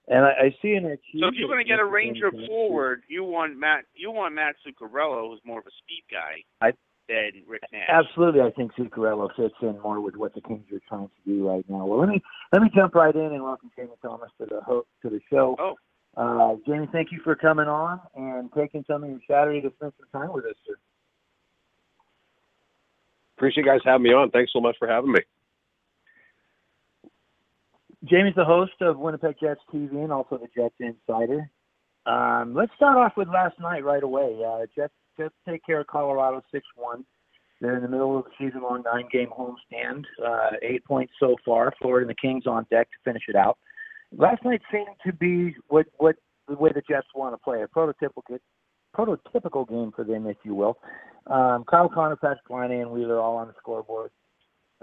And 0.06 0.24
I, 0.24 0.30
I 0.46 0.56
see 0.60 0.74
in 0.74 0.84
our 0.84 0.96
So 1.18 1.28
if 1.28 1.34
you're 1.34 1.48
going 1.48 1.64
to 1.64 1.68
get 1.68 1.78
a 1.80 1.84
Ranger 1.84 2.30
forward, 2.46 3.02
you 3.08 3.24
want 3.24 3.56
Matt. 3.58 3.84
You 3.94 4.10
want 4.10 4.34
Matt 4.34 4.56
Zuccarello, 4.66 5.30
who's 5.30 5.40
more 5.44 5.60
of 5.60 5.66
a 5.66 5.70
speed 5.82 6.04
guy 6.10 6.44
I- 6.60 6.72
than 7.08 7.42
Rick 7.46 7.62
Nash. 7.72 7.88
Absolutely, 7.88 8.40
I 8.42 8.50
think 8.50 8.72
Zuccarello 8.74 9.28
fits 9.36 9.54
in 9.62 9.78
more 9.80 10.00
with 10.00 10.16
what 10.16 10.34
the 10.34 10.40
Kings 10.42 10.66
are 10.72 10.80
trying 10.88 11.08
to 11.08 11.20
do 11.26 11.48
right 11.48 11.64
now. 11.68 11.86
Well, 11.86 12.00
let 12.00 12.08
me 12.08 12.20
let 12.52 12.60
me 12.62 12.70
jump 12.74 12.94
right 12.94 13.14
in 13.14 13.32
and 13.32 13.42
welcome 13.42 13.70
Jamie 13.76 13.90
Thomas 14.02 14.30
to 14.40 14.46
the 14.46 14.60
ho- 14.60 14.86
to 15.02 15.08
the 15.10 15.20
show. 15.30 15.56
Oh. 15.58 15.74
Uh, 16.16 16.54
Jamie, 16.66 16.88
thank 16.92 17.10
you 17.10 17.20
for 17.24 17.34
coming 17.34 17.66
on 17.66 18.00
and 18.14 18.48
taking 18.56 18.84
some 18.86 19.02
of 19.02 19.10
your 19.10 19.18
Saturday 19.28 19.60
to 19.60 19.72
spend 19.76 19.92
some 19.98 20.20
time 20.22 20.32
with 20.32 20.44
us, 20.44 20.54
sir. 20.66 20.74
Appreciate 23.36 23.64
you 23.64 23.70
guys 23.70 23.80
having 23.84 24.04
me 24.04 24.12
on. 24.12 24.30
Thanks 24.30 24.52
so 24.52 24.60
much 24.60 24.76
for 24.78 24.88
having 24.88 25.12
me. 25.12 25.20
Jamie's 28.04 28.34
the 28.34 28.44
host 28.44 28.72
of 28.80 28.98
Winnipeg 28.98 29.36
Jets 29.40 29.60
TV 29.72 30.02
and 30.02 30.12
also 30.12 30.38
the 30.38 30.48
Jets 30.54 30.74
Insider. 30.78 31.50
Um, 32.06 32.54
let's 32.54 32.72
start 32.76 32.98
off 32.98 33.12
with 33.16 33.28
last 33.28 33.58
night 33.60 33.84
right 33.84 34.02
away. 34.02 34.40
Uh, 34.46 34.66
Jets 34.76 34.92
Jets 35.18 35.34
take 35.48 35.64
care 35.64 35.80
of 35.80 35.86
Colorado 35.86 36.42
six 36.52 36.66
one. 36.76 37.04
They're 37.60 37.76
in 37.76 37.82
the 37.82 37.88
middle 37.88 38.18
of 38.18 38.24
the 38.24 38.30
season 38.38 38.62
long 38.62 38.82
nine 38.84 39.08
game 39.10 39.28
homestand. 39.28 40.04
Uh, 40.22 40.56
eight 40.62 40.84
points 40.84 41.14
so 41.18 41.36
far. 41.44 41.72
Florida 41.80 42.06
and 42.06 42.10
the 42.10 42.20
Kings 42.20 42.46
on 42.46 42.66
deck 42.70 42.88
to 42.90 43.10
finish 43.10 43.22
it 43.28 43.36
out. 43.36 43.56
Last 44.14 44.44
night 44.44 44.60
seemed 44.70 44.86
to 45.06 45.12
be 45.12 45.56
what 45.68 45.86
what 45.96 46.16
the 46.46 46.56
way 46.56 46.70
the 46.74 46.82
Jets 46.82 47.06
want 47.14 47.32
to 47.32 47.38
play 47.38 47.62
a 47.62 47.68
prototypical 47.68 48.38
prototypical 48.96 49.68
game 49.68 49.92
for 49.94 50.04
them, 50.04 50.26
if 50.26 50.36
you 50.44 50.54
will. 50.54 50.78
Um, 51.26 51.64
Kyle 51.68 51.88
Connor, 51.88 52.16
Patrick 52.16 52.48
Laine, 52.50 52.82
and 52.82 52.90
Wheeler 52.90 53.18
all 53.18 53.36
on 53.36 53.48
the 53.48 53.54
scoreboard. 53.58 54.10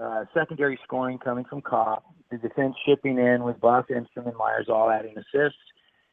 Uh, 0.02 0.26
secondary 0.34 0.80
scoring 0.84 1.20
coming 1.20 1.46
from 1.46 1.62
Copp. 1.62 2.04
The 2.32 2.38
defense 2.38 2.76
shipping 2.86 3.20
in 3.20 3.44
with 3.44 3.60
Buff, 3.60 3.86
Enstrom, 3.90 4.28
and 4.28 4.38
Myers 4.38 4.68
all 4.70 4.90
adding 4.90 5.16
assists. 5.18 5.60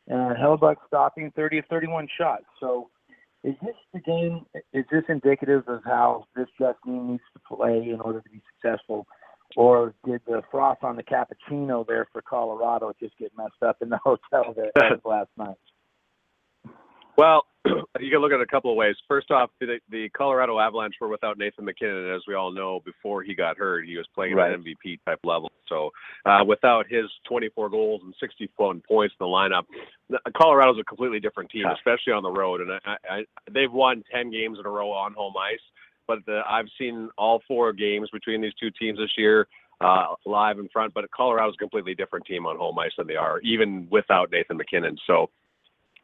And 0.08 0.36
Hellebuyck 0.36 0.76
stopping 0.86 1.32
30 1.36 1.58
of 1.58 1.64
31 1.70 2.08
shots. 2.18 2.44
So 2.60 2.90
is 3.44 3.54
this 3.62 3.74
the 3.94 4.00
game? 4.00 4.46
Is 4.72 4.84
this 4.90 5.04
indicative 5.08 5.64
of 5.68 5.82
how 5.84 6.26
this 6.34 6.48
team 6.84 7.12
needs 7.12 7.22
to 7.34 7.56
play 7.56 7.88
in 7.90 8.00
order 8.00 8.20
to 8.20 8.30
be 8.30 8.42
successful? 8.54 9.06
Or 9.56 9.94
did 10.04 10.20
the 10.26 10.42
froth 10.50 10.82
on 10.82 10.96
the 10.96 11.02
cappuccino 11.02 11.86
there 11.86 12.06
for 12.12 12.20
Colorado 12.20 12.92
just 13.00 13.16
get 13.16 13.32
messed 13.36 13.62
up 13.66 13.76
in 13.80 13.88
the 13.88 13.98
hotel 14.04 14.54
there 14.54 14.72
last 15.04 15.30
night? 15.36 15.56
Well, 17.18 17.46
you 17.66 18.10
can 18.12 18.20
look 18.20 18.30
at 18.30 18.38
it 18.38 18.42
a 18.42 18.46
couple 18.46 18.70
of 18.70 18.76
ways. 18.76 18.94
First 19.08 19.32
off, 19.32 19.50
the, 19.60 19.80
the 19.90 20.08
Colorado 20.10 20.60
Avalanche 20.60 20.94
were 21.00 21.08
without 21.08 21.36
Nathan 21.36 21.64
MacKinnon, 21.64 22.14
as 22.14 22.22
we 22.28 22.34
all 22.34 22.52
know. 22.52 22.80
Before 22.84 23.24
he 23.24 23.34
got 23.34 23.58
hurt, 23.58 23.86
he 23.86 23.96
was 23.96 24.06
playing 24.14 24.36
Right. 24.36 24.52
at 24.52 24.58
an 24.60 24.64
MVP 24.64 25.00
type 25.04 25.18
level. 25.24 25.50
So, 25.68 25.90
uh, 26.24 26.44
without 26.46 26.86
his 26.88 27.06
24 27.28 27.70
goals 27.70 28.02
and 28.04 28.14
61 28.20 28.82
points 28.88 29.16
in 29.18 29.24
the 29.26 29.28
lineup, 29.28 29.64
Colorado's 30.40 30.78
a 30.80 30.84
completely 30.84 31.18
different 31.18 31.50
team, 31.50 31.64
Tough. 31.64 31.78
especially 31.78 32.12
on 32.12 32.22
the 32.22 32.30
road. 32.30 32.60
And 32.60 32.70
I, 32.86 32.96
I, 33.10 33.24
they've 33.52 33.72
won 33.72 34.04
10 34.14 34.30
games 34.30 34.58
in 34.60 34.64
a 34.64 34.70
row 34.70 34.92
on 34.92 35.12
home 35.14 35.34
ice. 35.36 35.58
But 36.06 36.20
the, 36.24 36.42
I've 36.48 36.68
seen 36.78 37.10
all 37.18 37.42
four 37.48 37.72
games 37.72 38.08
between 38.12 38.40
these 38.40 38.54
two 38.60 38.70
teams 38.70 38.98
this 38.98 39.10
year 39.18 39.48
uh, 39.80 40.14
live 40.24 40.60
in 40.60 40.68
front. 40.68 40.94
But 40.94 41.10
Colorado's 41.10 41.54
a 41.56 41.58
completely 41.58 41.96
different 41.96 42.26
team 42.26 42.46
on 42.46 42.56
home 42.56 42.78
ice 42.78 42.92
than 42.96 43.08
they 43.08 43.16
are, 43.16 43.40
even 43.40 43.88
without 43.90 44.30
Nathan 44.30 44.56
MacKinnon. 44.56 44.96
So 45.06 45.30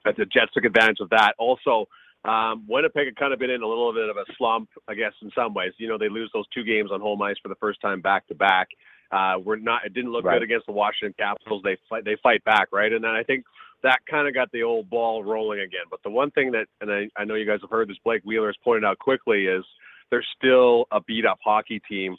that 0.04 0.16
the 0.16 0.26
Jets 0.26 0.52
took 0.52 0.64
advantage 0.64 0.98
of 1.00 1.10
that. 1.10 1.34
Also, 1.38 1.86
um, 2.24 2.64
Winnipeg 2.68 3.06
had 3.06 3.16
kind 3.16 3.32
of 3.32 3.38
been 3.38 3.50
in 3.50 3.62
a 3.62 3.66
little 3.66 3.92
bit 3.92 4.08
of 4.08 4.16
a 4.16 4.24
slump, 4.38 4.70
I 4.88 4.94
guess, 4.94 5.12
in 5.22 5.30
some 5.34 5.52
ways. 5.54 5.72
You 5.78 5.88
know, 5.88 5.98
they 5.98 6.08
lose 6.08 6.30
those 6.32 6.46
two 6.54 6.64
games 6.64 6.90
on 6.92 7.00
home 7.00 7.20
ice 7.22 7.36
for 7.42 7.48
the 7.48 7.54
first 7.56 7.80
time 7.80 8.00
back 8.00 8.26
to 8.28 8.34
back. 8.34 8.68
Uh, 9.12 9.34
we're 9.44 9.56
not. 9.56 9.84
It 9.84 9.92
didn't 9.94 10.12
look 10.12 10.24
Right. 10.24 10.34
good 10.36 10.42
against 10.42 10.66
the 10.66 10.72
Washington 10.72 11.14
Capitals. 11.18 11.62
They 11.62 11.76
fight. 11.88 12.04
They 12.04 12.16
fight 12.22 12.42
back, 12.44 12.68
right? 12.72 12.92
And 12.92 13.04
then 13.04 13.10
I 13.12 13.22
think 13.22 13.44
that 13.82 14.00
kind 14.10 14.26
of 14.26 14.32
got 14.34 14.50
the 14.52 14.62
old 14.62 14.88
ball 14.88 15.22
rolling 15.22 15.60
again. 15.60 15.84
But 15.90 16.02
the 16.02 16.10
one 16.10 16.30
thing 16.30 16.50
that, 16.52 16.66
and 16.80 16.90
I, 16.90 17.08
I 17.16 17.24
know 17.24 17.34
you 17.34 17.44
guys 17.46 17.60
have 17.60 17.70
heard 17.70 17.88
this, 17.88 17.98
Blake 18.02 18.22
Wheeler 18.24 18.48
has 18.48 18.56
pointed 18.64 18.84
out 18.84 18.98
quickly, 18.98 19.46
is 19.46 19.62
they're 20.10 20.24
still 20.36 20.86
a 20.90 21.00
beat 21.02 21.26
up 21.26 21.38
hockey 21.44 21.80
team 21.86 22.16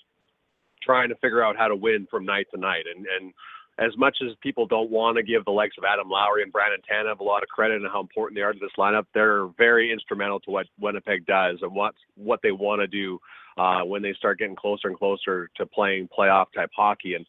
trying 0.83 1.09
to 1.09 1.15
figure 1.15 1.43
out 1.43 1.57
how 1.57 1.67
to 1.67 1.75
win 1.75 2.07
from 2.11 2.23
night 2.25 2.45
to 2.53 2.59
night. 2.59 2.85
And 2.95 3.05
and 3.07 3.33
as 3.77 3.91
much 3.97 4.17
as 4.25 4.35
people 4.41 4.65
don't 4.65 4.89
want 4.89 5.17
to 5.17 5.23
give 5.23 5.43
the 5.43 5.51
likes 5.51 5.75
of 5.77 5.83
Adam 5.83 6.09
Lowry 6.09 6.43
and 6.43 6.51
Brandon 6.51 6.79
Tanev 6.89 7.19
a 7.19 7.23
lot 7.23 7.43
of 7.43 7.49
credit 7.49 7.81
and 7.81 7.91
how 7.91 7.99
important 7.99 8.37
they 8.37 8.41
are 8.41 8.53
to 8.53 8.59
this 8.59 8.71
lineup, 8.77 9.05
they're 9.13 9.47
very 9.57 9.91
instrumental 9.91 10.39
to 10.41 10.51
what 10.51 10.67
Winnipeg 10.79 11.25
does 11.25 11.57
and 11.61 11.73
what 11.73 11.93
what 12.15 12.39
they 12.41 12.51
want 12.51 12.81
to 12.81 12.87
do 12.87 13.19
uh, 13.57 13.81
when 13.81 14.01
they 14.01 14.13
start 14.13 14.39
getting 14.39 14.55
closer 14.55 14.87
and 14.87 14.97
closer 14.97 15.49
to 15.57 15.65
playing 15.65 16.07
playoff 16.17 16.45
type 16.55 16.69
hockey. 16.75 17.15
And 17.15 17.25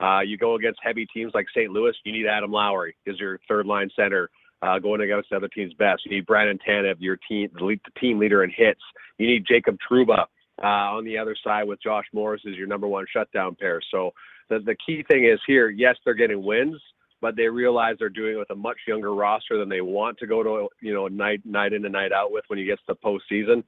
uh, 0.00 0.20
you 0.20 0.38
go 0.38 0.54
against 0.54 0.80
heavy 0.82 1.06
teams 1.06 1.32
like 1.34 1.46
St. 1.50 1.70
Louis, 1.70 1.92
you 2.04 2.12
need 2.12 2.26
Adam 2.26 2.50
Lowry 2.50 2.96
as 3.06 3.18
your 3.18 3.38
third 3.48 3.66
line 3.66 3.90
center. 3.94 4.30
Uh, 4.62 4.78
going 4.78 5.00
against 5.00 5.30
the 5.30 5.36
other 5.36 5.48
team's 5.48 5.72
best, 5.72 6.04
you 6.04 6.10
need 6.10 6.26
Brandon 6.26 6.58
Tanev, 6.68 6.96
your 6.98 7.16
team, 7.26 7.48
the, 7.54 7.78
team 7.98 8.18
leader 8.18 8.44
in 8.44 8.50
hits. 8.50 8.82
You 9.16 9.26
need 9.26 9.46
Jacob 9.48 9.78
Trouba 9.90 10.26
uh, 10.62 10.66
on 10.66 11.06
the 11.06 11.16
other 11.16 11.34
side 11.42 11.64
with 11.64 11.82
Josh 11.82 12.04
Morris 12.12 12.42
as 12.46 12.56
your 12.56 12.66
number 12.66 12.86
one 12.86 13.06
shutdown 13.10 13.56
pair. 13.58 13.80
So 13.90 14.12
the 14.50 14.58
the 14.58 14.76
key 14.86 15.02
thing 15.10 15.24
is 15.24 15.40
here, 15.46 15.70
yes, 15.70 15.96
they're 16.04 16.14
getting 16.14 16.44
wins, 16.44 16.80
but 17.22 17.36
they 17.36 17.46
realize 17.46 17.96
they're 17.98 18.08
doing 18.10 18.34
it 18.34 18.38
with 18.38 18.50
a 18.50 18.54
much 18.54 18.78
younger 18.86 19.14
roster 19.14 19.58
than 19.58 19.68
they 19.68 19.80
want 19.80 20.18
to 20.18 20.26
go 20.26 20.42
to, 20.42 20.68
you 20.80 20.92
know, 20.92 21.08
night 21.08 21.40
night 21.44 21.72
in 21.72 21.84
and 21.84 21.92
night 21.92 22.12
out 22.12 22.32
with 22.32 22.44
when 22.48 22.58
you 22.58 22.66
get 22.66 22.78
to 22.86 22.94
the 22.94 22.96
postseason. 22.96 23.62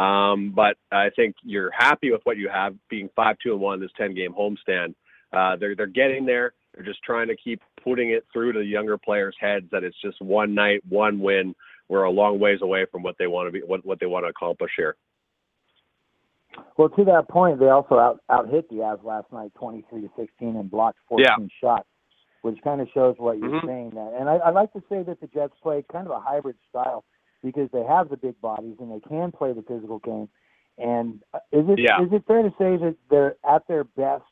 Um, 0.00 0.52
but 0.54 0.76
I 0.92 1.10
think 1.16 1.34
you're 1.42 1.72
happy 1.76 2.10
with 2.10 2.20
what 2.24 2.36
you 2.36 2.48
have, 2.48 2.74
being 2.88 3.10
five 3.14 3.36
two 3.42 3.52
and 3.52 3.60
one 3.60 3.80
this 3.80 3.90
ten 3.96 4.14
game 4.14 4.32
homestand. 4.32 4.94
Uh, 5.32 5.56
they're 5.56 5.74
they're 5.76 5.86
getting 5.86 6.24
there. 6.24 6.52
They're 6.74 6.84
just 6.84 7.02
trying 7.02 7.28
to 7.28 7.36
keep 7.36 7.60
putting 7.82 8.10
it 8.10 8.24
through 8.32 8.52
to 8.52 8.60
the 8.60 8.64
younger 8.64 8.96
players' 8.96 9.36
heads 9.40 9.66
that 9.72 9.82
it's 9.82 10.00
just 10.00 10.20
one 10.22 10.54
night, 10.54 10.82
one 10.88 11.18
win. 11.18 11.54
We're 11.88 12.04
a 12.04 12.10
long 12.10 12.38
ways 12.38 12.60
away 12.62 12.86
from 12.92 13.02
what 13.02 13.16
they 13.18 13.26
want 13.26 13.48
to 13.48 13.52
be, 13.52 13.60
what 13.60 13.84
what 13.84 13.98
they 13.98 14.06
want 14.06 14.24
to 14.24 14.28
accomplish 14.28 14.72
here. 14.76 14.94
Well, 16.76 16.88
to 16.90 17.04
that 17.04 17.28
point, 17.28 17.58
they 17.60 17.68
also 17.68 17.98
out 17.98 18.20
out 18.30 18.48
hit 18.48 18.68
the 18.68 18.76
Avs 18.76 19.04
last 19.04 19.30
night, 19.32 19.52
twenty 19.58 19.84
three 19.90 20.02
to 20.02 20.08
sixteen, 20.16 20.56
and 20.56 20.70
blocked 20.70 20.98
fourteen 21.08 21.50
shots, 21.60 21.88
which 22.42 22.58
kind 22.62 22.80
of 22.80 22.88
shows 22.94 23.16
what 23.18 23.38
you're 23.38 23.60
Mhm. 23.60 23.66
saying. 23.66 23.90
That, 23.90 24.14
and 24.18 24.28
I, 24.28 24.36
I 24.36 24.50
like 24.50 24.72
to 24.72 24.82
say 24.88 25.02
that 25.02 25.20
the 25.20 25.26
Jets 25.26 25.54
play 25.62 25.84
kind 25.90 26.06
of 26.06 26.12
a 26.12 26.20
hybrid 26.20 26.56
style 26.68 27.04
because 27.42 27.70
they 27.72 27.84
have 27.84 28.08
the 28.08 28.16
big 28.16 28.40
bodies 28.40 28.76
and 28.80 28.90
they 28.90 29.00
can 29.00 29.30
play 29.32 29.52
the 29.52 29.62
physical 29.62 29.98
game. 30.00 30.28
And 30.78 31.22
uh, 31.34 31.40
is 31.52 31.68
it 31.68 31.80
is 31.80 31.86
Yeah. 31.88 32.02
it 32.12 32.24
fair 32.26 32.42
to 32.42 32.50
say 32.58 32.76
that 32.76 32.96
they're 33.10 33.36
at 33.48 33.66
their 33.66 33.84
best 33.84 34.24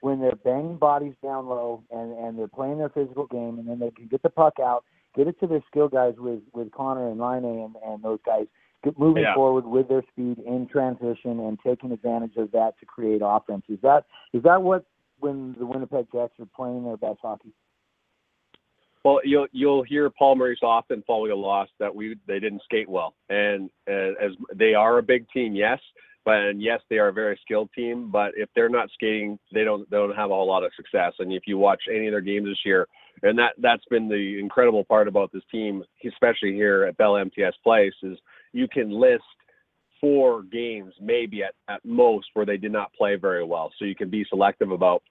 when 0.00 0.20
they're 0.20 0.36
banging 0.36 0.76
bodies 0.76 1.14
down 1.22 1.46
low 1.46 1.82
and 1.90 2.12
and 2.18 2.38
they're 2.38 2.48
playing 2.48 2.78
their 2.78 2.90
physical 2.90 3.26
game, 3.26 3.58
and 3.58 3.66
then 3.68 3.78
they 3.78 3.90
can 3.90 4.06
get 4.06 4.22
the 4.22 4.30
puck 4.30 4.60
out, 4.60 4.84
get 5.16 5.26
it 5.26 5.40
to 5.40 5.46
their 5.46 5.62
skill 5.66 5.88
guys 5.88 6.14
with 6.18 6.42
with 6.52 6.70
Connor 6.72 7.08
and 7.08 7.18
Laine 7.20 7.44
and 7.44 7.76
and 7.84 8.02
those 8.02 8.20
guys. 8.24 8.46
Moving 8.96 9.22
Yeah. 9.22 9.34
forward 9.34 9.66
with 9.66 9.88
their 9.88 10.02
speed 10.10 10.38
in 10.40 10.66
transition 10.66 11.40
and 11.40 11.58
taking 11.60 11.92
advantage 11.92 12.36
of 12.36 12.50
that 12.52 12.78
to 12.80 12.86
create 12.86 13.22
offense. 13.24 13.64
Is 13.68 13.80
that 13.82 14.04
is 14.32 14.42
that 14.42 14.62
what 14.62 14.84
when 15.20 15.54
the 15.58 15.66
Winnipeg 15.66 16.06
Jets 16.12 16.38
are 16.38 16.46
playing 16.54 16.84
their 16.84 16.96
best 16.96 17.20
hockey? 17.20 17.52
Well, 19.04 19.20
you'll 19.22 19.48
you'll 19.52 19.82
hear 19.82 20.08
Paul 20.10 20.36
Maurice 20.36 20.62
often 20.62 21.02
following 21.06 21.32
a 21.32 21.36
loss 21.36 21.68
that 21.78 21.94
we 21.94 22.16
they 22.26 22.40
didn't 22.40 22.62
skate 22.62 22.88
well, 22.88 23.14
and 23.28 23.70
uh, 23.88 24.14
as 24.20 24.32
they 24.54 24.74
are 24.74 24.98
a 24.98 25.02
big 25.02 25.28
team, 25.30 25.54
yes, 25.54 25.78
but 26.24 26.36
and 26.36 26.62
yes, 26.62 26.80
they 26.88 26.96
are 26.96 27.08
a 27.08 27.12
very 27.12 27.38
skilled 27.42 27.68
team. 27.74 28.10
But 28.10 28.32
if 28.36 28.48
they're 28.54 28.70
not 28.70 28.88
skating, 28.94 29.38
they 29.52 29.62
don't 29.62 29.88
they 29.90 29.98
don't 29.98 30.16
have 30.16 30.30
a 30.30 30.34
whole 30.34 30.48
lot 30.48 30.64
of 30.64 30.72
success. 30.74 31.12
And 31.18 31.32
if 31.32 31.42
you 31.46 31.58
watch 31.58 31.82
any 31.94 32.06
of 32.06 32.12
their 32.12 32.22
games 32.22 32.46
this 32.46 32.64
year, 32.64 32.88
and 33.22 33.38
that 33.38 33.52
that's 33.58 33.84
been 33.90 34.08
the 34.08 34.38
incredible 34.38 34.84
part 34.84 35.06
about 35.06 35.32
this 35.32 35.44
team, 35.50 35.84
especially 36.06 36.54
here 36.54 36.84
at 36.84 36.96
Bell 36.96 37.16
MTS 37.16 37.54
Place, 37.62 37.92
is 38.02 38.16
you 38.54 38.68
can 38.68 38.90
list 38.90 39.24
four 40.00 40.42
games 40.44 40.94
maybe 41.00 41.42
at, 41.42 41.54
at 41.68 41.84
most 41.84 42.26
where 42.34 42.46
they 42.46 42.56
did 42.56 42.72
not 42.72 42.92
play 42.94 43.16
very 43.16 43.44
well. 43.44 43.72
So 43.78 43.84
you 43.84 43.94
can 43.94 44.08
be 44.08 44.24
selective 44.30 44.70
about 44.70 45.02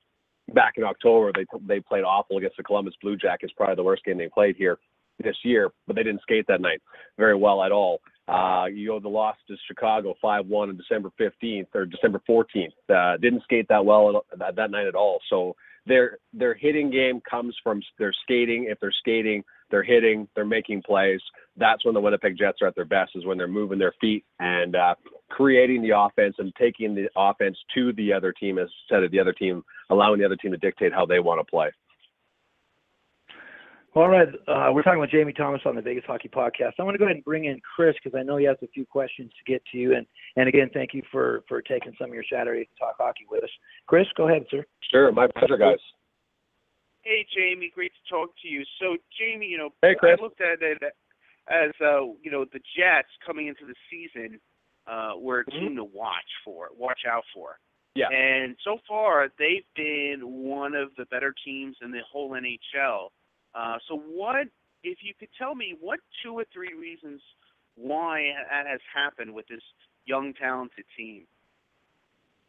back 0.54 0.74
in 0.78 0.84
October, 0.84 1.32
they 1.34 1.46
they 1.66 1.80
played 1.80 2.04
awful 2.04 2.38
against 2.38 2.58
the 2.58 2.64
Columbus 2.64 2.96
Blue 3.02 3.16
Jackets, 3.16 3.54
probably 3.56 3.76
the 3.76 3.84
worst 3.84 4.04
game 4.04 4.18
they 4.18 4.30
played 4.30 4.56
here 4.56 4.78
this 5.24 5.38
year. 5.44 5.72
But 5.88 5.96
they 5.96 6.04
didn't 6.04 6.22
skate 6.22 6.46
that 6.48 6.62
night 6.62 6.82
very 7.18 7.36
well 7.36 7.64
at 7.64 7.72
all. 7.72 8.02
Uh, 8.28 8.66
you 8.74 8.88
know, 8.88 9.00
the 9.00 9.10
loss 9.10 9.36
to 9.48 9.56
Chicago 9.68 10.16
5-1 10.24 10.70
on 10.70 10.78
December 10.78 11.12
15th 11.20 11.68
or 11.76 11.86
December 11.86 12.22
14th. 12.28 12.70
Uh, 12.90 13.18
didn't 13.18 13.44
skate 13.44 13.68
that 13.68 13.84
well 13.86 14.24
at, 14.32 14.40
that, 14.40 14.56
that 14.56 14.72
night 14.72 14.88
at 14.88 14.96
all. 14.96 15.20
So 15.30 15.56
their 15.86 16.20
their 16.34 16.54
hitting 16.54 16.90
game 16.90 17.22
comes 17.30 17.56
from 17.64 17.82
their 18.00 18.14
skating. 18.24 18.68
If 18.70 18.80
they're 18.80 18.94
skating, 18.98 19.44
they're 19.74 19.82
hitting, 19.82 20.28
they're 20.36 20.46
making 20.46 20.84
plays. 20.84 21.20
That's 21.58 21.84
when 21.84 21.96
the 21.96 22.00
Winnipeg 22.00 22.38
Jets 22.38 22.60
are 22.62 22.68
at 22.68 22.76
their 22.76 22.86
best, 22.86 23.14
is 23.16 23.26
when 23.26 23.40
they're 23.40 23.48
moving 23.48 23.80
their 23.80 23.96
feet 24.00 24.24
and 24.40 24.76
uh, 24.76 24.94
creating 25.32 25.82
the 25.82 25.98
offense 25.98 26.36
and 26.38 26.54
taking 26.62 26.94
the 26.94 27.10
offense 27.18 27.58
to 27.74 27.92
the 27.94 28.14
other 28.14 28.32
team 28.32 28.60
instead 28.60 29.02
of 29.04 29.10
the 29.10 29.20
other 29.20 29.34
team, 29.34 29.64
allowing 29.90 30.20
the 30.20 30.26
other 30.26 30.36
team 30.36 30.52
to 30.52 30.58
dictate 30.58 30.94
how 30.94 31.08
they 31.08 31.20
want 31.20 31.40
to 31.40 31.50
play. 31.50 31.72
All 33.96 34.10
right, 34.10 34.28
uh, 34.48 34.70
we're 34.72 34.84
talking 34.84 35.00
with 35.00 35.10
Jamie 35.10 35.34
Thomas 35.34 35.62
on 35.66 35.76
the 35.76 35.82
Vegas 35.82 36.04
Hockey 36.06 36.30
Podcast. 36.30 36.74
I 36.78 36.84
want 36.84 36.94
to 36.94 37.00
go 37.00 37.06
ahead 37.06 37.16
and 37.16 37.26
bring 37.26 37.46
in 37.46 37.60
Chris 37.76 37.96
because 38.04 38.16
I 38.16 38.22
know 38.22 38.38
he 38.38 38.46
has 38.46 38.58
a 38.62 38.68
few 38.68 38.86
questions 38.86 39.32
to 39.38 39.52
get 39.52 39.64
to 39.72 39.80
you. 39.80 39.96
And, 39.96 40.06
and 40.36 40.48
again, 40.48 40.70
thank 40.72 40.94
you 40.94 41.02
for, 41.12 41.44
for 41.48 41.64
taking 41.64 41.94
some 42.00 42.10
of 42.10 42.14
your 42.14 42.24
Saturday 42.32 42.66
to 42.66 42.80
talk 42.80 42.96
hockey 43.00 43.26
with 43.30 43.44
us. 43.44 43.50
Chris, 43.88 44.06
go 44.16 44.28
ahead, 44.28 44.46
sir. 44.52 44.64
Sure, 44.92 45.12
my 45.12 45.28
pleasure, 45.28 45.58
guys. 45.58 45.80
Hey, 47.04 47.26
Jamie, 47.36 47.72
great 47.74 47.92
to 47.94 48.14
talk 48.14 48.30
to 48.42 48.48
you. 48.48 48.64
So, 48.80 48.98
Jamie, 49.20 49.48
you 49.48 49.58
know, 49.58 49.70
Hey. 49.82 49.96
I 50.02 50.16
looked 50.22 50.42
at 50.42 50.62
it 50.62 50.82
as, 51.50 51.72
uh, 51.82 52.06
you 52.22 52.32
know, 52.32 52.46
the 52.46 52.60
Jets 52.76 53.10
coming 53.26 53.48
into 53.48 53.66
the 53.66 53.76
season 53.92 54.40
uh, 54.88 55.14
were 55.18 55.42
a 55.42 55.52
team 55.52 55.76
to 55.76 55.84
watch 55.84 56.32
for, 56.46 56.70
watch 56.78 57.02
out 57.10 57.24
for. 57.34 57.60
Yeah. 57.96 58.08
And 58.10 58.56
so 58.64 58.78
far, 58.88 59.30
they've 59.38 59.66
been 59.76 60.22
one 60.24 60.74
of 60.76 60.90
the 60.98 61.06
better 61.06 61.34
teams 61.46 61.76
in 61.82 61.92
the 61.92 62.02
whole 62.10 62.32
NHL. 62.32 63.10
Uh, 63.54 63.78
so, 63.88 63.98
what, 63.98 64.48
if 64.84 65.00
you 65.04 65.14
could 65.20 65.30
tell 65.38 65.56
me, 65.56 65.76
what 65.80 66.00
two 66.24 66.34
or 66.34 66.46
three 66.54 66.74
reasons 66.74 67.22
why 67.76 68.32
that 68.50 68.66
has 68.66 68.80
happened 68.94 69.34
with 69.34 69.48
this 69.48 69.62
young, 70.06 70.34
talented 70.34 70.86
team? 70.98 71.26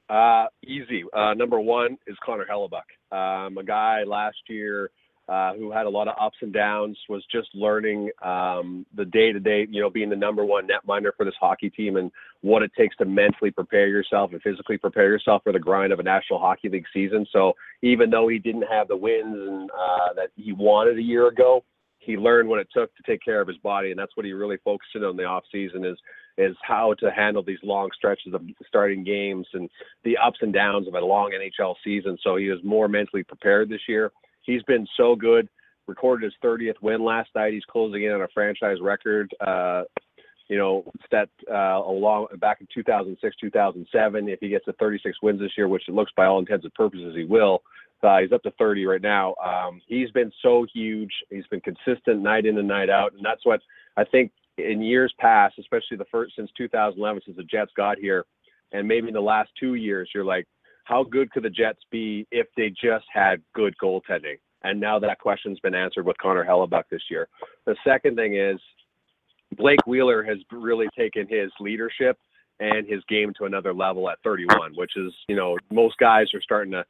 Uh, 0.08 0.46
easy. 0.66 1.04
Uh, 1.16 1.34
number 1.34 1.58
one 1.58 1.96
is 2.06 2.16
Connor 2.24 2.46
Hellebuyck, 2.50 2.88
um, 3.10 3.56
a 3.56 3.64
guy 3.64 4.02
last 4.04 4.36
year 4.48 4.90
uh, 5.28 5.54
who 5.54 5.72
had 5.72 5.86
a 5.86 5.88
lot 5.88 6.08
of 6.08 6.14
ups 6.20 6.36
and 6.42 6.52
downs, 6.52 6.98
was 7.08 7.24
just 7.32 7.48
learning 7.54 8.10
um, 8.22 8.84
the 8.94 9.06
day 9.06 9.32
to 9.32 9.40
day, 9.40 9.66
you 9.70 9.80
know, 9.80 9.88
being 9.88 10.10
the 10.10 10.16
number 10.16 10.44
one 10.44 10.68
netminder 10.68 11.10
for 11.16 11.24
this 11.24 11.34
hockey 11.40 11.70
team 11.70 11.96
and 11.96 12.10
what 12.42 12.62
it 12.62 12.70
takes 12.76 12.94
to 12.96 13.06
mentally 13.06 13.50
prepare 13.50 13.88
yourself 13.88 14.32
and 14.32 14.42
physically 14.42 14.76
prepare 14.76 15.08
yourself 15.08 15.42
for 15.42 15.52
the 15.52 15.58
grind 15.58 15.92
of 15.92 15.98
a 15.98 16.02
National 16.02 16.38
Hockey 16.38 16.68
League 16.68 16.84
season. 16.92 17.26
So 17.32 17.54
even 17.80 18.10
though 18.10 18.28
he 18.28 18.38
didn't 18.38 18.66
have 18.70 18.88
the 18.88 18.96
wins 18.96 19.34
and, 19.34 19.70
uh, 19.70 20.12
that 20.16 20.28
he 20.36 20.52
wanted 20.52 20.98
a 20.98 21.02
year 21.02 21.28
ago, 21.28 21.64
he 22.04 22.16
learned 22.16 22.48
what 22.48 22.60
it 22.60 22.68
took 22.72 22.94
to 22.96 23.02
take 23.04 23.24
care 23.24 23.40
of 23.40 23.48
his 23.48 23.56
body, 23.58 23.90
and 23.90 23.98
that's 23.98 24.16
what 24.16 24.26
he 24.26 24.32
really 24.32 24.58
focused 24.64 24.90
in 24.94 25.04
on 25.04 25.16
the 25.16 25.24
off 25.24 25.44
season 25.50 25.84
is 25.84 25.98
is 26.36 26.56
how 26.62 26.94
to 26.94 27.12
handle 27.12 27.44
these 27.44 27.58
long 27.62 27.88
stretches 27.94 28.34
of 28.34 28.42
starting 28.66 29.04
games 29.04 29.46
and 29.54 29.70
the 30.02 30.16
ups 30.16 30.38
and 30.40 30.52
downs 30.52 30.88
of 30.88 30.94
a 30.94 31.00
long 31.00 31.30
NHL 31.30 31.76
season. 31.84 32.18
So 32.22 32.36
he 32.36 32.48
was 32.48 32.58
more 32.64 32.88
mentally 32.88 33.22
prepared 33.22 33.68
this 33.68 33.82
year. 33.88 34.10
He's 34.42 34.62
been 34.64 34.86
so 34.96 35.14
good. 35.14 35.48
Recorded 35.86 36.24
his 36.24 36.34
30th 36.42 36.80
win 36.82 37.04
last 37.04 37.30
night. 37.36 37.52
He's 37.52 37.64
closing 37.66 38.02
in 38.02 38.12
on 38.12 38.22
a 38.22 38.28
franchise 38.34 38.78
record. 38.80 39.32
Uh, 39.40 39.84
you 40.48 40.58
know, 40.58 40.84
set 41.10 41.28
uh, 41.50 41.80
along 41.86 42.26
back 42.38 42.60
in 42.60 42.68
2006, 42.74 43.36
2007. 43.40 44.28
If 44.28 44.40
he 44.40 44.48
gets 44.48 44.64
to 44.66 44.72
36 44.74 45.18
wins 45.22 45.40
this 45.40 45.52
year, 45.56 45.68
which 45.68 45.88
it 45.88 45.94
looks 45.94 46.12
by 46.16 46.26
all 46.26 46.38
intents 46.38 46.64
and 46.64 46.74
purposes 46.74 47.14
he 47.16 47.24
will, 47.24 47.62
uh, 48.02 48.18
he's 48.18 48.32
up 48.32 48.42
to 48.42 48.50
30 48.52 48.86
right 48.86 49.02
now. 49.02 49.34
Um, 49.44 49.80
he's 49.86 50.10
been 50.10 50.30
so 50.42 50.66
huge. 50.72 51.10
He's 51.30 51.46
been 51.46 51.60
consistent 51.60 52.22
night 52.22 52.46
in 52.46 52.58
and 52.58 52.68
night 52.68 52.90
out, 52.90 53.12
and 53.14 53.24
that's 53.24 53.44
what 53.44 53.60
I 53.96 54.04
think 54.04 54.32
in 54.58 54.82
years 54.82 55.12
past, 55.18 55.58
especially 55.58 55.96
the 55.96 56.04
first 56.10 56.36
since 56.36 56.50
2011, 56.56 57.22
since 57.24 57.36
the 57.36 57.44
Jets 57.44 57.72
got 57.76 57.98
here, 57.98 58.24
and 58.72 58.86
maybe 58.86 59.08
in 59.08 59.14
the 59.14 59.20
last 59.20 59.50
two 59.58 59.74
years, 59.74 60.10
you're 60.14 60.24
like, 60.24 60.46
how 60.84 61.02
good 61.02 61.30
could 61.30 61.42
the 61.42 61.50
Jets 61.50 61.80
be 61.90 62.26
if 62.30 62.46
they 62.56 62.70
just 62.70 63.06
had 63.12 63.42
good 63.54 63.74
goaltending? 63.82 64.38
And 64.62 64.80
now 64.80 64.98
that 64.98 65.18
question's 65.18 65.60
been 65.60 65.74
answered 65.74 66.06
with 66.06 66.16
Connor 66.18 66.44
Hellebuyck 66.44 66.84
this 66.90 67.02
year. 67.10 67.28
The 67.66 67.76
second 67.86 68.16
thing 68.16 68.36
is 68.36 68.58
Blake 69.56 69.86
Wheeler 69.86 70.22
has 70.22 70.38
really 70.52 70.86
taken 70.96 71.26
his 71.28 71.50
leadership 71.60 72.18
and 72.60 72.86
his 72.86 73.02
game 73.08 73.32
to 73.38 73.44
another 73.44 73.74
level 73.74 74.08
at 74.08 74.18
31, 74.22 74.72
which 74.74 74.92
is, 74.96 75.12
you 75.28 75.36
know, 75.36 75.56
most 75.70 75.96
guys 75.98 76.26
are 76.34 76.40
starting 76.40 76.72
to 76.72 76.84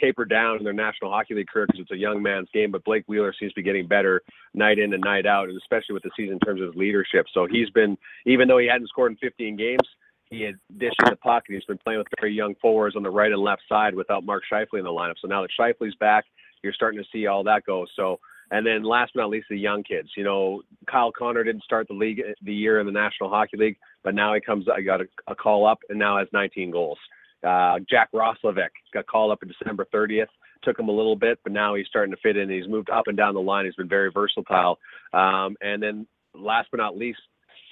taper 0.00 0.24
down 0.24 0.58
in 0.58 0.64
their 0.64 0.72
National 0.72 1.10
Hockey 1.10 1.34
League 1.34 1.48
career 1.48 1.66
because 1.66 1.82
it's 1.82 1.90
a 1.90 1.96
young 1.96 2.22
man's 2.22 2.48
game. 2.52 2.70
But 2.70 2.84
Blake 2.84 3.04
Wheeler 3.06 3.34
seems 3.38 3.52
to 3.52 3.56
be 3.56 3.62
getting 3.62 3.86
better 3.86 4.22
night 4.54 4.78
in 4.78 4.92
and 4.92 5.02
night 5.02 5.26
out, 5.26 5.48
and 5.48 5.56
especially 5.58 5.94
with 5.94 6.02
the 6.02 6.10
season 6.16 6.34
in 6.34 6.40
terms 6.40 6.60
of 6.60 6.68
his 6.68 6.76
leadership. 6.76 7.26
So 7.32 7.46
he's 7.50 7.70
been, 7.70 7.96
even 8.26 8.48
though 8.48 8.58
he 8.58 8.66
hadn't 8.66 8.88
scored 8.88 9.12
in 9.12 9.18
15 9.18 9.56
games, 9.56 9.86
he 10.30 10.42
had 10.42 10.56
dishing 10.76 11.10
the 11.10 11.16
puck, 11.16 11.44
and 11.48 11.54
he's 11.54 11.64
been 11.64 11.78
playing 11.78 11.98
with 11.98 12.08
very 12.20 12.32
young 12.32 12.54
forwards 12.60 12.96
on 12.96 13.02
the 13.02 13.10
right 13.10 13.30
and 13.30 13.40
left 13.40 13.62
side 13.68 13.94
without 13.94 14.24
Mark 14.24 14.42
Scheifele 14.50 14.78
in 14.78 14.84
the 14.84 14.90
lineup. 14.90 15.14
So 15.20 15.28
now 15.28 15.42
that 15.42 15.50
Scheifele's 15.58 15.94
back, 15.96 16.24
you're 16.62 16.72
starting 16.72 17.00
to 17.00 17.08
see 17.12 17.26
all 17.26 17.44
that 17.44 17.64
go. 17.64 17.86
So, 17.94 18.18
and 18.50 18.66
then 18.66 18.82
last 18.82 19.12
but 19.14 19.22
not 19.22 19.30
least, 19.30 19.46
the 19.48 19.56
young 19.56 19.82
kids. 19.82 20.10
You 20.16 20.24
know, 20.24 20.62
Kyle 20.90 21.12
Connor 21.12 21.44
didn't 21.44 21.64
start 21.64 21.86
the 21.88 21.94
league 21.94 22.22
the 22.42 22.54
year 22.54 22.80
in 22.80 22.86
the 22.86 22.92
National 22.92 23.28
Hockey 23.28 23.56
League, 23.56 23.76
but 24.02 24.14
now 24.14 24.34
he 24.34 24.40
comes. 24.40 24.66
I 24.68 24.80
got 24.80 25.00
a, 25.00 25.06
a 25.28 25.34
call 25.34 25.66
up 25.66 25.78
and 25.88 25.98
now 25.98 26.18
has 26.18 26.28
19 26.32 26.70
goals. 26.70 26.98
Uh, 27.44 27.78
Jack 27.88 28.10
Roslovic 28.12 28.70
got 28.92 29.06
called 29.06 29.32
up 29.32 29.42
in 29.42 29.48
December 29.48 29.86
30th. 29.92 30.26
Took 30.62 30.78
him 30.78 30.88
a 30.88 30.92
little 30.92 31.16
bit, 31.16 31.38
but 31.42 31.52
now 31.52 31.74
he's 31.74 31.86
starting 31.86 32.12
to 32.12 32.20
fit 32.22 32.36
in. 32.36 32.48
He's 32.50 32.68
moved 32.68 32.90
up 32.90 33.04
and 33.06 33.16
down 33.16 33.34
the 33.34 33.40
line. 33.40 33.66
He's 33.66 33.74
been 33.74 33.88
very 33.88 34.10
versatile. 34.10 34.78
Um, 35.12 35.56
and 35.60 35.82
then 35.82 36.06
last 36.34 36.68
but 36.70 36.78
not 36.78 36.96
least, 36.96 37.20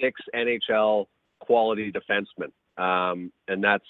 six 0.01 0.21
NHL 0.35 1.07
quality 1.41 1.93
defensemen. 1.93 2.53
Um, 2.83 3.33
and 3.49 3.63
that's 3.63 3.85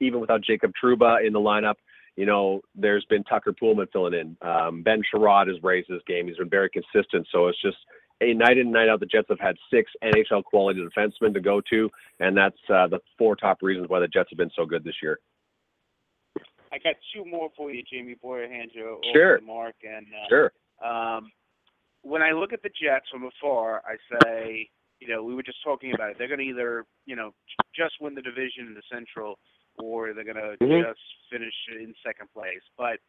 even 0.00 0.20
without 0.20 0.42
Jacob 0.42 0.72
Trouba 0.82 1.26
in 1.26 1.32
the 1.32 1.40
lineup. 1.40 1.74
You 2.16 2.24
know, 2.24 2.62
there's 2.74 3.04
been 3.10 3.24
Tucker 3.24 3.52
Poolman 3.52 3.90
filling 3.92 4.14
in. 4.14 4.36
Um, 4.40 4.82
ben 4.82 5.02
Chiarot 5.12 5.48
has 5.48 5.62
raised 5.62 5.88
his 5.88 6.00
game. 6.06 6.26
He's 6.26 6.38
been 6.38 6.48
very 6.48 6.70
consistent. 6.70 7.26
So 7.30 7.48
it's 7.48 7.60
just 7.60 7.76
a 8.20 8.32
night 8.34 8.52
in 8.58 8.66
and 8.66 8.72
night 8.72 8.88
out. 8.88 9.00
The 9.00 9.06
Jets 9.06 9.26
have 9.28 9.40
had 9.40 9.56
six 9.72 9.90
NHL 10.02 10.44
quality 10.44 10.80
defensemen 10.80 11.34
to 11.34 11.40
go 11.40 11.60
to, 11.70 11.90
and 12.20 12.36
that's 12.36 12.56
uh, 12.68 12.86
the 12.86 13.00
four 13.18 13.36
top 13.36 13.58
reasons 13.62 13.88
why 13.88 14.00
the 14.00 14.08
Jets 14.08 14.30
have 14.30 14.38
been 14.38 14.50
so 14.56 14.64
good 14.64 14.84
this 14.84 14.94
year. 15.02 15.18
I 16.72 16.78
got 16.78 16.96
two 17.14 17.24
more 17.24 17.50
for 17.56 17.70
you, 17.70 17.82
Jamie, 17.90 18.16
I 18.22 18.48
hand 18.48 18.70
you 18.74 19.00
Sure. 19.12 19.40
Mark. 19.40 19.74
And 19.82 20.06
uh, 20.06 20.28
Sure. 20.28 20.52
Um, 20.84 21.30
when 22.02 22.22
I 22.22 22.32
look 22.32 22.52
at 22.52 22.62
the 22.62 22.68
Jets 22.70 23.06
from 23.10 23.24
afar, 23.24 23.82
I 23.86 23.96
say, 24.22 24.68
you 25.00 25.08
know, 25.08 25.22
we 25.22 25.34
were 25.34 25.42
just 25.42 25.62
talking 25.64 25.92
about 25.94 26.10
it. 26.10 26.16
They're 26.18 26.28
going 26.28 26.40
to 26.40 26.44
either, 26.44 26.84
you 27.06 27.16
know, 27.16 27.32
just 27.74 27.94
win 28.00 28.14
the 28.14 28.22
division 28.22 28.66
in 28.66 28.74
the 28.74 28.82
Central, 28.92 29.38
or 29.78 30.12
they're 30.12 30.24
going 30.24 30.36
to 30.36 30.56
Mhm. 30.62 30.82
just 30.88 31.00
finish 31.30 31.54
in 31.68 31.94
second 32.04 32.30
place. 32.32 32.62
But 32.76 33.00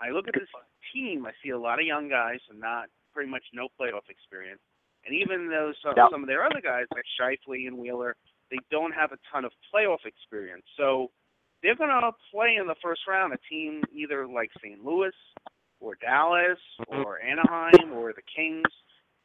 I 0.00 0.10
look 0.10 0.28
at 0.28 0.34
this 0.34 0.48
team. 0.92 1.26
I 1.26 1.32
see 1.42 1.50
a 1.50 1.58
lot 1.58 1.78
of 1.80 1.86
young 1.86 2.08
guys 2.08 2.40
and 2.48 2.58
not 2.60 2.88
pretty 3.14 3.30
much 3.30 3.44
no 3.52 3.68
playoff 3.80 4.08
experience. 4.10 4.60
And 5.06 5.14
even 5.14 5.48
though 5.48 5.72
some, 5.82 5.94
Yeah. 5.96 6.08
some 6.10 6.22
of 6.22 6.26
their 6.28 6.44
other 6.44 6.60
guys 6.60 6.86
like 6.92 7.04
Scheifele 7.18 7.66
and 7.68 7.78
Wheeler, 7.78 8.16
they 8.50 8.58
don't 8.70 8.92
have 8.92 9.12
a 9.12 9.18
ton 9.30 9.44
of 9.44 9.52
playoff 9.72 10.04
experience. 10.04 10.66
So 10.76 11.10
they're 11.62 11.74
going 11.76 11.90
to 11.90 12.12
play 12.30 12.56
in 12.56 12.66
the 12.66 12.74
first 12.82 13.06
round 13.06 13.32
a 13.32 13.38
team 13.48 13.82
either 13.92 14.26
like 14.26 14.50
St. 14.58 14.84
Louis 14.84 15.14
or 15.80 15.94
Dallas 15.96 16.58
or 16.88 17.20
Anaheim 17.22 17.92
or 17.92 18.12
the 18.12 18.22
Kings. 18.22 18.68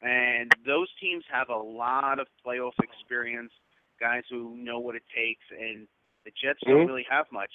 And 0.01 0.53
those 0.65 0.87
teams 1.01 1.25
have 1.29 1.49
a 1.49 1.57
lot 1.57 2.19
of 2.19 2.27
playoff 2.45 2.77
experience, 2.81 3.51
guys 3.99 4.23
who 4.29 4.55
know 4.55 4.79
what 4.79 4.95
it 4.95 5.03
takes, 5.13 5.43
and 5.51 5.87
the 6.23 6.31
Jets 6.31 6.59
don't 6.61 6.85
Mhm. 6.85 6.87
really 6.87 7.03
have 7.09 7.29
much. 7.31 7.51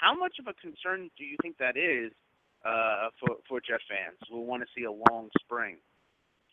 how 0.00 0.14
much 0.14 0.38
of 0.38 0.46
a 0.46 0.52
concern 0.54 1.10
do 1.16 1.24
you 1.24 1.36
think 1.42 1.56
that 1.56 1.76
is 1.76 2.12
uh, 2.68 3.08
for 3.18 3.36
for 3.48 3.60
Jet 3.60 3.80
fans 3.88 4.18
who 4.30 4.40
want 4.40 4.62
to 4.62 4.68
see 4.76 4.84
a 4.84 4.92
long 4.92 5.28
spring 5.40 5.76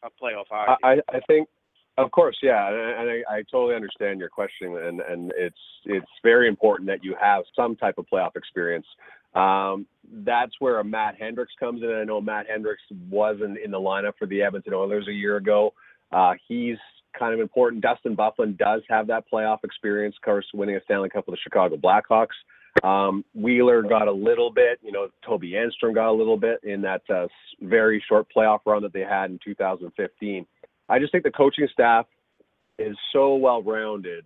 of 0.03 0.11
playoff 0.22 0.45
hockey? 0.49 0.82
I, 0.84 0.93
I 1.09 1.20
think, 1.28 1.47
of 1.97 2.11
course, 2.11 2.38
yeah, 2.41 2.68
and, 2.70 3.09
I, 3.09 3.24
I 3.30 3.43
totally 3.51 3.76
understand 3.76 4.20
your 4.20 4.30
question, 4.30 4.78
and 4.78 5.01
and 5.01 5.34
it's 5.38 5.55
it's 5.86 6.05
very 6.24 6.47
important 6.47 6.88
that 6.88 7.03
you 7.03 7.16
have 7.20 7.43
some 7.55 7.76
type 7.76 7.97
of 7.97 8.05
playoff 8.11 8.36
experience. 8.36 8.88
Um, 9.34 9.86
that's 10.24 10.53
where 10.59 10.80
a 10.80 10.84
Matt 10.84 11.16
Hendricks 11.20 11.53
comes 11.59 11.84
in. 11.84 11.89
I 11.89 12.05
know 12.05 12.22
Matt 12.22 12.47
Hendricks 12.49 12.84
wasn't 13.09 13.57
in 13.57 13.72
the 13.72 13.80
lineup 13.80 14.13
for 14.18 14.28
the 14.28 14.41
Edmonton 14.41 14.74
Oilers 14.74 15.07
a 15.09 15.13
year 15.13 15.36
ago. 15.36 15.74
Uh, 16.11 16.34
he's 16.47 16.78
kind 17.18 17.34
of 17.34 17.39
important. 17.39 17.82
Dustin 17.82 18.16
Byfuglien 18.16 18.57
does 18.57 18.82
have 18.89 19.07
that 19.07 19.26
playoff 19.32 19.59
experience, 19.63 20.16
of 20.18 20.24
course, 20.24 20.45
winning 20.53 20.76
a 20.76 20.82
Stanley 20.84 21.09
Cup 21.09 21.28
with 21.28 21.36
the 21.36 21.41
Chicago 21.41 21.76
Blackhawks. 21.76 22.36
Um, 22.84 23.24
Wheeler 23.34 23.82
got 23.84 24.08
a 24.08 24.12
little 24.12 24.52
bit, 24.52 24.80
you 24.82 24.92
know, 24.92 25.08
Toby 25.26 25.54
Enstrom 25.54 25.96
got 25.96 26.10
a 26.10 26.12
little 26.12 26.38
bit 26.38 26.60
in 26.64 26.82
that 26.82 27.02
uh, 27.10 27.28
very 27.62 28.04
short 28.08 28.28
playoff 28.36 28.60
run 28.66 28.84
that 28.84 28.94
they 28.94 29.02
had 29.02 29.32
in 29.32 29.40
2015. 29.44 30.46
I 30.90 31.00
just 31.00 31.12
think 31.12 31.24
the 31.24 31.32
coaching 31.32 31.68
staff 31.72 32.06
is 32.78 32.96
so 33.14 33.36
well 33.36 33.64
rounded 33.64 34.26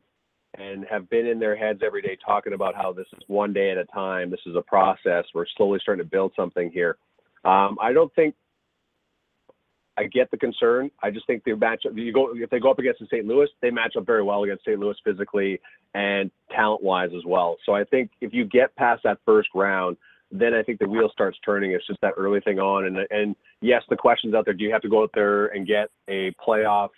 and 0.58 0.86
have 0.90 1.10
been 1.10 1.28
in 1.28 1.40
their 1.40 1.56
heads 1.56 1.82
every 1.86 2.02
day 2.02 2.18
talking 2.26 2.54
about 2.54 2.76
how 2.76 2.92
this 2.92 3.06
is 3.14 3.24
one 3.28 3.54
day 3.54 3.70
at 3.72 3.78
a 3.78 3.86
time. 3.86 4.32
This 4.32 4.40
is 4.46 4.56
a 4.56 4.62
process. 4.62 5.26
We're 5.34 5.46
slowly 5.56 5.80
starting 5.82 6.04
to 6.04 6.10
build 6.10 6.34
something 6.36 6.72
here. 6.72 6.98
Um, 7.46 7.78
I 7.82 7.94
don't 7.94 8.14
think 8.16 8.36
I 9.98 10.06
get 10.06 10.32
the 10.32 10.38
concern. 10.38 10.90
I 11.04 11.12
just 11.12 11.28
think 11.28 11.44
they 11.44 11.54
match 11.54 11.86
up. 11.86 11.96
You 11.96 12.12
go 12.12 12.32
if 12.34 12.50
they 12.50 12.60
go 12.60 12.72
up 12.72 12.80
against 12.80 13.00
the 13.00 13.08
St. 13.08 13.26
Louis, 13.26 13.48
they 13.62 13.70
match 13.70 13.96
up 13.98 14.06
very 14.06 14.24
well 14.24 14.44
against 14.44 14.64
St. 14.66 14.80
Louis 14.80 14.96
physically 15.04 15.60
and 15.94 16.32
talent 16.52 16.84
wise 16.84 17.10
as 17.16 17.24
well. 17.26 17.58
So 17.66 17.74
I 17.74 17.84
think 17.84 18.12
if 18.22 18.34
you 18.34 18.46
get 18.46 18.76
past 18.76 19.04
that 19.04 19.20
first 19.26 19.50
round, 19.56 19.98
then 20.32 20.54
I 20.54 20.62
think 20.62 20.80
the 20.80 20.88
wheel 20.88 21.10
starts 21.12 21.38
turning. 21.44 21.72
It's 21.72 21.88
just 21.88 22.02
that 22.02 22.14
early 22.18 22.40
thing 22.42 22.60
on, 22.60 22.86
and 22.86 22.98
and 23.10 23.36
yes, 23.62 23.82
the 23.90 23.96
questions 23.96 24.36
out 24.36 24.46
there. 24.46 24.54
Do 24.54 24.64
you 24.64 24.72
have 24.72 24.82
to 24.84 24.90
go 24.90 25.04
out 25.04 25.12
there 25.14 25.48
and 25.48 25.66
get 25.66 25.90
a 26.08 26.32
playoff 26.46 26.90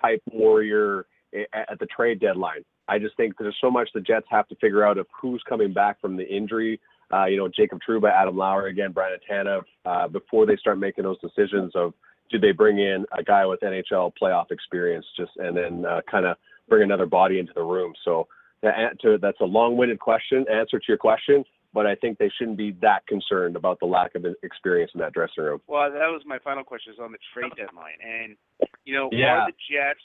type 0.00 0.22
warrior 0.30 1.06
at 1.52 1.78
the 1.80 1.86
trade 1.86 2.20
deadline? 2.20 2.64
I 2.86 2.98
just 2.98 3.16
think 3.16 3.34
there's 3.38 3.56
so 3.60 3.70
much 3.70 3.88
the 3.94 4.00
Jets 4.00 4.26
have 4.30 4.46
to 4.48 4.56
figure 4.56 4.84
out 4.84 4.98
of 4.98 5.06
who's 5.20 5.42
coming 5.48 5.72
back 5.72 6.00
from 6.00 6.16
the 6.16 6.26
injury. 6.26 6.80
Uh, 7.12 7.26
you 7.26 7.36
know, 7.36 7.48
Jacob 7.48 7.80
Trouba, 7.86 8.10
Adam 8.12 8.36
Lowry, 8.36 8.70
again, 8.70 8.92
Brian 8.92 9.18
Tanev, 9.30 9.62
uh, 9.84 10.08
before 10.08 10.46
they 10.46 10.56
start 10.56 10.78
making 10.78 11.04
those 11.04 11.20
decisions 11.20 11.72
of 11.74 11.92
do 12.30 12.38
they 12.38 12.52
bring 12.52 12.78
in 12.78 13.04
a 13.16 13.22
guy 13.22 13.44
with 13.46 13.60
NHL 13.60 14.12
playoff 14.20 14.50
experience 14.50 15.04
just 15.16 15.32
and 15.36 15.56
then 15.56 15.84
uh, 15.84 16.00
kind 16.10 16.26
of 16.26 16.36
bring 16.68 16.82
another 16.82 17.06
body 17.06 17.38
into 17.38 17.52
the 17.54 17.62
room? 17.62 17.92
So 18.04 18.26
that, 18.62 19.00
to, 19.02 19.18
that's 19.20 19.40
a 19.40 19.44
long-winded 19.44 19.98
question 19.98 20.44
answer 20.50 20.78
to 20.78 20.84
your 20.88 20.98
question, 20.98 21.44
but 21.72 21.86
I 21.86 21.94
think 21.96 22.18
they 22.18 22.30
shouldn't 22.38 22.56
be 22.56 22.72
that 22.80 23.06
concerned 23.06 23.56
about 23.56 23.80
the 23.80 23.86
lack 23.86 24.14
of 24.14 24.24
experience 24.42 24.92
in 24.94 25.00
that 25.00 25.12
dressing 25.12 25.44
room. 25.44 25.60
Well, 25.66 25.90
that 25.90 26.08
was 26.08 26.22
my 26.26 26.38
final 26.38 26.64
question 26.64 26.92
is 26.92 26.98
on 27.00 27.12
the 27.12 27.18
trade 27.32 27.52
deadline, 27.56 27.98
and 28.02 28.36
you 28.84 28.94
know, 28.94 29.08
yeah. 29.12 29.26
are 29.26 29.50
the 29.50 29.56
Jets 29.70 30.00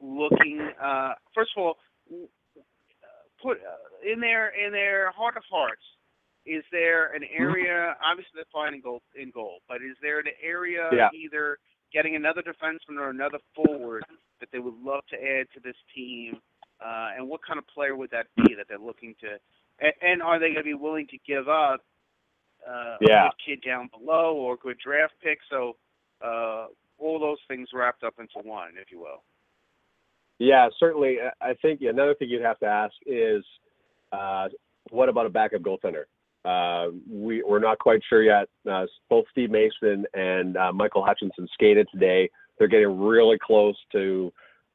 looking? 0.00 0.70
Uh, 0.82 1.12
first 1.34 1.50
of 1.56 1.62
all, 1.62 1.74
put 3.42 3.58
uh, 3.58 4.12
in 4.12 4.20
their 4.20 4.48
in 4.48 4.72
their 4.72 5.12
heart 5.12 5.36
of 5.36 5.42
hearts 5.50 5.82
is 6.46 6.62
there 6.70 7.12
an 7.12 7.22
Mm-hmm. 7.22 7.42
area? 7.42 7.96
Obviously, 8.02 8.30
they're 8.36 8.44
fine 8.52 8.74
in 8.74 8.80
goal, 8.80 9.02
in 9.20 9.30
goal, 9.30 9.58
but 9.68 9.76
is 9.82 9.96
there 10.00 10.20
an 10.20 10.26
area 10.42 10.88
Yeah. 10.92 11.08
either 11.12 11.58
getting 11.92 12.14
another 12.16 12.42
defenseman 12.42 12.98
or 12.98 13.10
another 13.10 13.38
forward 13.54 14.04
that 14.40 14.48
they 14.52 14.58
would 14.58 14.74
love 14.82 15.02
to 15.10 15.16
add 15.16 15.46
to 15.54 15.60
this 15.62 15.76
team? 15.94 16.36
Uh, 16.80 17.08
and 17.16 17.28
what 17.28 17.40
kind 17.46 17.58
of 17.58 17.66
player 17.68 17.96
would 17.96 18.10
that 18.10 18.26
be 18.36 18.54
that 18.54 18.66
they're 18.68 18.78
looking 18.78 19.14
to? 19.20 19.38
And, 19.80 19.92
and 20.02 20.22
are 20.22 20.38
they 20.38 20.46
going 20.48 20.58
to 20.58 20.62
be 20.64 20.74
willing 20.74 21.06
to 21.08 21.18
give 21.26 21.48
up 21.48 21.80
uh, 22.68 22.96
Yeah. 23.00 23.26
a 23.26 23.30
good 23.30 23.60
kid 23.62 23.68
down 23.68 23.88
below 23.96 24.34
or 24.34 24.54
a 24.54 24.58
good 24.58 24.76
draft 24.84 25.14
pick? 25.22 25.38
So 25.50 25.76
uh, 26.24 26.66
all 26.98 27.18
those 27.18 27.38
things 27.48 27.68
wrapped 27.72 28.04
up 28.04 28.14
into 28.18 28.46
one, 28.46 28.70
if 28.80 28.90
you 28.90 29.00
will. 29.00 29.22
Yeah, 30.38 30.68
certainly. 30.78 31.16
I 31.40 31.54
think 31.62 31.80
another 31.80 32.14
thing 32.14 32.28
you'd 32.28 32.42
have 32.42 32.58
to 32.58 32.66
ask 32.66 32.94
is, 33.06 33.42
uh, 34.12 34.48
what 34.90 35.08
about 35.08 35.26
a 35.26 35.30
backup 35.30 35.62
goaltender? 35.62 36.04
Uh, 36.44 36.92
we 37.10 37.42
we're 37.42 37.58
not 37.58 37.78
quite 37.78 38.00
sure 38.08 38.22
yet. 38.22 38.48
Uh, 38.70 38.84
both 39.10 39.24
Steve 39.32 39.50
Mason 39.50 40.04
and 40.14 40.56
uh, 40.56 40.72
Michael 40.72 41.04
Hutchinson 41.04 41.48
skated 41.54 41.88
today. 41.90 42.30
They're 42.58 42.68
getting 42.68 42.98
really 42.98 43.38
close 43.42 43.76
to 43.92 44.32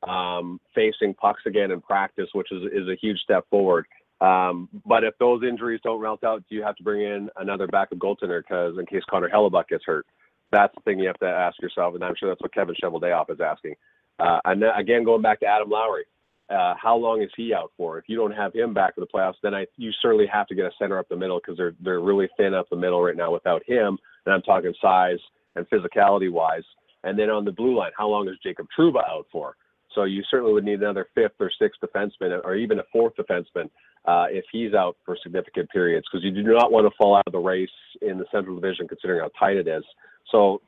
um, 0.07 0.59
facing 0.73 1.13
pucks 1.13 1.43
again 1.45 1.71
in 1.71 1.81
practice, 1.81 2.29
which 2.33 2.51
is 2.51 2.63
is 2.73 2.87
a 2.87 2.95
huge 2.99 3.19
step 3.19 3.45
forward. 3.49 3.85
Um, 4.19 4.69
but 4.85 5.03
if 5.03 5.17
those 5.19 5.41
injuries 5.43 5.81
don't 5.83 6.01
melt 6.01 6.23
out, 6.23 6.43
do 6.47 6.55
you 6.55 6.63
have 6.63 6.75
to 6.75 6.83
bring 6.83 7.01
in 7.01 7.29
another 7.37 7.67
backup 7.67 7.97
goaltender 7.97 8.41
because 8.41 8.77
in 8.77 8.85
case 8.85 9.01
Connor 9.09 9.29
Hellebuyck 9.29 9.67
gets 9.67 9.83
hurt? 9.85 10.05
That's 10.51 10.73
the 10.75 10.81
thing 10.81 10.99
you 10.99 11.07
have 11.07 11.19
to 11.19 11.25
ask 11.25 11.59
yourself, 11.61 11.95
and 11.95 12.03
I'm 12.03 12.13
sure 12.19 12.29
that's 12.29 12.41
what 12.41 12.53
Kevin 12.53 12.75
Cheveldayoff 12.81 13.31
is 13.31 13.39
asking. 13.39 13.75
Uh, 14.19 14.39
and 14.45 14.61
then, 14.61 14.69
again, 14.77 15.03
going 15.03 15.21
back 15.21 15.39
to 15.39 15.47
Adam 15.47 15.69
Lowry, 15.69 16.03
uh, 16.51 16.75
how 16.79 16.95
long 16.97 17.21
is 17.21 17.29
he 17.35 17.53
out 17.53 17.71
for? 17.77 17.97
If 17.97 18.05
you 18.07 18.17
don't 18.17 18.33
have 18.33 18.53
him 18.53 18.73
back 18.73 18.95
for 18.95 19.01
the 19.01 19.07
playoffs, 19.07 19.35
then 19.41 19.55
I 19.55 19.65
you 19.77 19.91
certainly 20.01 20.27
have 20.31 20.47
to 20.47 20.55
get 20.55 20.65
a 20.65 20.71
center 20.77 20.99
up 20.99 21.07
the 21.09 21.15
middle 21.15 21.39
because 21.39 21.57
they're 21.57 21.73
they're 21.81 22.01
really 22.01 22.27
thin 22.37 22.53
up 22.53 22.67
the 22.69 22.75
middle 22.75 23.01
right 23.01 23.15
now 23.15 23.31
without 23.31 23.63
him. 23.65 23.97
And 24.25 24.35
I'm 24.35 24.41
talking 24.41 24.73
size 24.81 25.19
and 25.55 25.67
physicality 25.69 26.31
wise. 26.31 26.63
And 27.03 27.17
then 27.17 27.29
on 27.29 27.45
the 27.45 27.51
blue 27.51 27.77
line, 27.77 27.91
how 27.97 28.07
long 28.07 28.27
is 28.27 28.35
Jacob 28.43 28.67
Trouba 28.77 29.01
out 29.09 29.27
for? 29.31 29.55
So 29.95 30.03
you 30.03 30.23
certainly 30.29 30.53
would 30.53 30.63
need 30.63 30.81
another 30.81 31.07
fifth 31.15 31.33
or 31.39 31.51
sixth 31.59 31.81
defenseman, 31.81 32.39
or 32.43 32.55
even 32.55 32.79
a 32.79 32.83
fourth 32.91 33.13
defenseman, 33.15 33.69
uh, 34.05 34.27
if 34.29 34.45
he's 34.51 34.73
out 34.73 34.95
for 35.05 35.17
significant 35.21 35.69
periods, 35.69 36.05
because 36.09 36.23
you 36.23 36.31
do 36.31 36.43
not 36.43 36.71
want 36.71 36.85
to 36.85 36.95
fall 36.97 37.15
out 37.15 37.23
of 37.27 37.33
the 37.33 37.39
race 37.39 37.69
in 38.01 38.17
the 38.17 38.25
Central 38.31 38.55
Division, 38.55 38.87
considering 38.87 39.21
how 39.21 39.29
tight 39.37 39.57
it 39.57 39.67
is. 39.67 39.83
So 40.31 40.61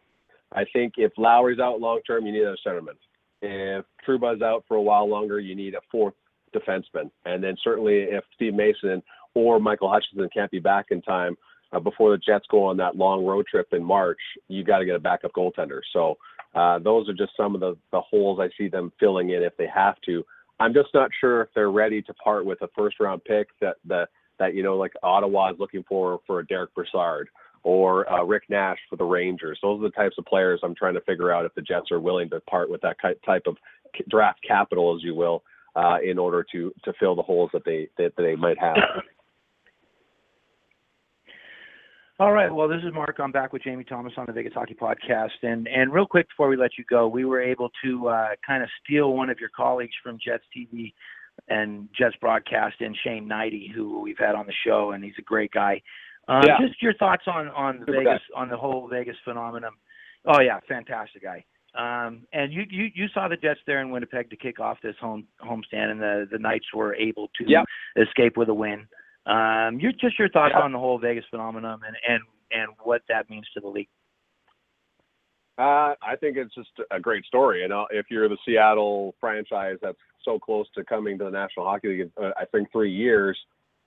I 0.51 0.65
think 0.73 0.93
if 0.97 1.11
Lowry's 1.17 1.59
out 1.59 1.79
long 1.79 2.01
term, 2.05 2.25
you 2.25 2.33
need 2.33 2.43
a 2.43 2.55
centerman. 2.67 2.97
If 3.41 3.85
Trouba's 4.07 4.41
out 4.41 4.65
for 4.67 4.75
a 4.75 4.81
while 4.81 5.09
longer, 5.09 5.39
you 5.39 5.55
need 5.55 5.73
a 5.73 5.81
fourth 5.91 6.13
defenseman. 6.53 7.09
And 7.25 7.43
then 7.43 7.55
certainly 7.63 8.03
if 8.03 8.23
Steve 8.35 8.53
Mason 8.53 9.01
or 9.33 9.59
Michael 9.59 9.91
Hutchinson 9.91 10.29
can't 10.33 10.51
be 10.51 10.59
back 10.59 10.87
in 10.91 11.01
time 11.01 11.35
uh, 11.73 11.79
before 11.79 12.11
the 12.11 12.17
Jets 12.17 12.45
go 12.49 12.65
on 12.65 12.77
that 12.77 12.95
long 12.95 13.25
road 13.25 13.45
trip 13.47 13.67
in 13.71 13.83
March, 13.83 14.19
you 14.47 14.63
got 14.63 14.79
to 14.79 14.85
get 14.85 14.95
a 14.95 14.99
backup 14.99 15.33
goaltender. 15.33 15.81
So 15.91 16.17
uh, 16.55 16.79
those 16.79 17.09
are 17.09 17.13
just 17.13 17.31
some 17.35 17.55
of 17.55 17.61
the, 17.61 17.75
the 17.91 18.01
holes 18.01 18.39
I 18.39 18.49
see 18.57 18.67
them 18.67 18.91
filling 18.99 19.31
in 19.31 19.43
if 19.43 19.57
they 19.57 19.67
have 19.73 19.95
to. 20.05 20.23
I'm 20.59 20.73
just 20.73 20.89
not 20.93 21.09
sure 21.19 21.41
if 21.41 21.49
they're 21.55 21.71
ready 21.71 22.01
to 22.03 22.13
part 22.13 22.45
with 22.45 22.61
a 22.61 22.69
first 22.75 22.99
round 22.99 23.23
pick 23.23 23.47
that 23.59 23.77
that 23.85 24.09
that 24.39 24.53
you 24.53 24.63
know 24.63 24.77
like 24.77 24.93
Ottawa 25.01 25.51
is 25.51 25.59
looking 25.59 25.83
for 25.89 26.19
for 26.27 26.39
a 26.39 26.45
Derek 26.45 26.73
Brassard 26.75 27.27
or 27.63 28.11
uh, 28.11 28.23
Rick 28.23 28.43
Nash 28.49 28.77
for 28.89 28.97
the 28.97 29.03
Rangers. 29.03 29.57
Those 29.61 29.79
are 29.79 29.83
the 29.83 29.91
types 29.91 30.15
of 30.17 30.25
players 30.25 30.59
I'm 30.63 30.75
trying 30.75 30.93
to 30.93 31.01
figure 31.01 31.31
out 31.31 31.45
if 31.45 31.55
the 31.55 31.61
Jets 31.61 31.91
are 31.91 31.99
willing 31.99 32.29
to 32.29 32.39
part 32.41 32.69
with 32.69 32.81
that 32.81 32.97
type 33.25 33.43
of 33.47 33.57
draft 34.09 34.39
capital, 34.47 34.95
as 34.95 35.03
you 35.03 35.15
will, 35.15 35.43
uh, 35.75 35.97
in 36.03 36.19
order 36.19 36.45
to 36.51 36.73
to 36.83 36.93
fill 36.99 37.15
the 37.15 37.23
holes 37.23 37.49
that 37.53 37.65
they 37.65 37.89
that 37.97 38.13
they 38.15 38.35
might 38.35 38.59
have. 38.59 38.77
All 42.19 42.31
right. 42.31 42.53
Well, 42.53 42.67
this 42.67 42.81
is 42.85 42.93
Mark. 42.93 43.15
I'm 43.19 43.31
back 43.31 43.53
with 43.53 43.63
Jamie 43.63 43.83
Thomas 43.83 44.13
on 44.17 44.25
the 44.27 44.33
Vegas 44.33 44.53
Hockey 44.53 44.75
Podcast. 44.75 45.31
And 45.41 45.67
and 45.67 45.91
real 45.91 46.05
quick 46.05 46.27
before 46.29 46.47
we 46.47 46.55
let 46.55 46.71
you 46.77 46.83
go, 46.89 47.07
we 47.07 47.25
were 47.25 47.41
able 47.41 47.71
to 47.83 48.07
uh, 48.07 48.27
kind 48.45 48.61
of 48.61 48.69
steal 48.83 49.13
one 49.13 49.29
of 49.29 49.39
your 49.39 49.49
colleagues 49.55 49.93
from 50.03 50.19
Jets 50.23 50.43
TV 50.55 50.93
and 51.49 51.89
Jets 51.97 52.15
broadcast 52.21 52.75
in 52.81 52.95
Shane 53.03 53.27
Knighty, 53.27 53.71
who 53.73 53.99
we've 53.99 54.17
had 54.19 54.35
on 54.35 54.45
the 54.45 54.53
show, 54.65 54.91
and 54.91 55.03
he's 55.03 55.15
a 55.17 55.23
great 55.23 55.51
guy. 55.51 55.81
Um, 56.27 56.43
Yeah. 56.45 56.57
Just 56.65 56.81
your 56.83 56.93
thoughts 56.95 57.23
on 57.25 57.47
on 57.49 57.79
the 57.79 57.91
Vegas 57.91 58.21
on 58.35 58.47
the 58.47 58.57
whole 58.57 58.87
Vegas 58.87 59.17
phenomenon. 59.25 59.71
Oh 60.25 60.39
yeah, 60.39 60.59
fantastic 60.67 61.23
guy. 61.23 61.43
Um, 61.75 62.27
and 62.31 62.53
you, 62.53 62.63
you 62.69 62.89
you 62.93 63.07
saw 63.11 63.27
the 63.27 63.35
Jets 63.37 63.59
there 63.65 63.81
in 63.81 63.89
Winnipeg 63.89 64.29
to 64.29 64.35
kick 64.37 64.59
off 64.59 64.77
this 64.83 64.95
home 65.01 65.25
homestand, 65.41 65.89
and 65.89 65.99
the 65.99 66.27
the 66.31 66.37
Knights 66.37 66.67
were 66.75 66.93
able 66.93 67.29
to 67.39 67.45
Yep. 67.49 67.65
escape 67.97 68.37
with 68.37 68.49
a 68.49 68.53
win. 68.53 68.85
Um, 69.25 69.79
your 69.79 69.91
just 69.93 70.19
your 70.19 70.29
thoughts 70.29 70.53
Yeah. 70.55 70.61
on 70.63 70.71
the 70.73 70.79
whole 70.79 70.99
Vegas 70.99 71.25
phenomenon 71.29 71.81
and 71.85 71.95
and 72.07 72.23
and 72.51 72.71
what 72.83 73.01
that 73.09 73.29
means 73.29 73.47
to 73.53 73.59
the 73.61 73.67
league. 73.67 73.89
Uh, 75.57 75.93
I 76.01 76.15
think 76.19 76.35
it's 76.37 76.53
just 76.55 76.71
a 76.89 76.99
great 76.99 77.25
story. 77.25 77.63
And 77.63 77.71
if 77.91 78.07
you're 78.09 78.27
the 78.27 78.37
Seattle 78.45 79.13
franchise 79.19 79.77
that's 79.81 79.97
so 80.25 80.39
close 80.39 80.65
to 80.75 80.83
coming 80.83 81.17
to 81.19 81.25
the 81.25 81.29
National 81.29 81.65
Hockey 81.65 81.87
League, 81.89 82.11
uh, 82.21 82.31
I 82.37 82.45
think 82.45 82.71
three 82.71 82.91
years, 82.91 83.37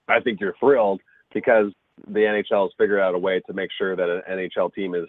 I 0.09 0.21
think 0.21 0.41
you're 0.41 0.55
thrilled 0.61 1.01
because 1.35 1.73
the 2.07 2.21
NHL 2.21 2.65
has 2.67 2.73
figured 2.79 3.01
out 3.01 3.15
a 3.15 3.19
way 3.19 3.41
to 3.47 3.53
make 3.53 3.71
sure 3.77 3.97
that 3.97 4.09
an 4.09 4.23
NHL 4.29 4.73
team 4.75 4.95
is 4.95 5.09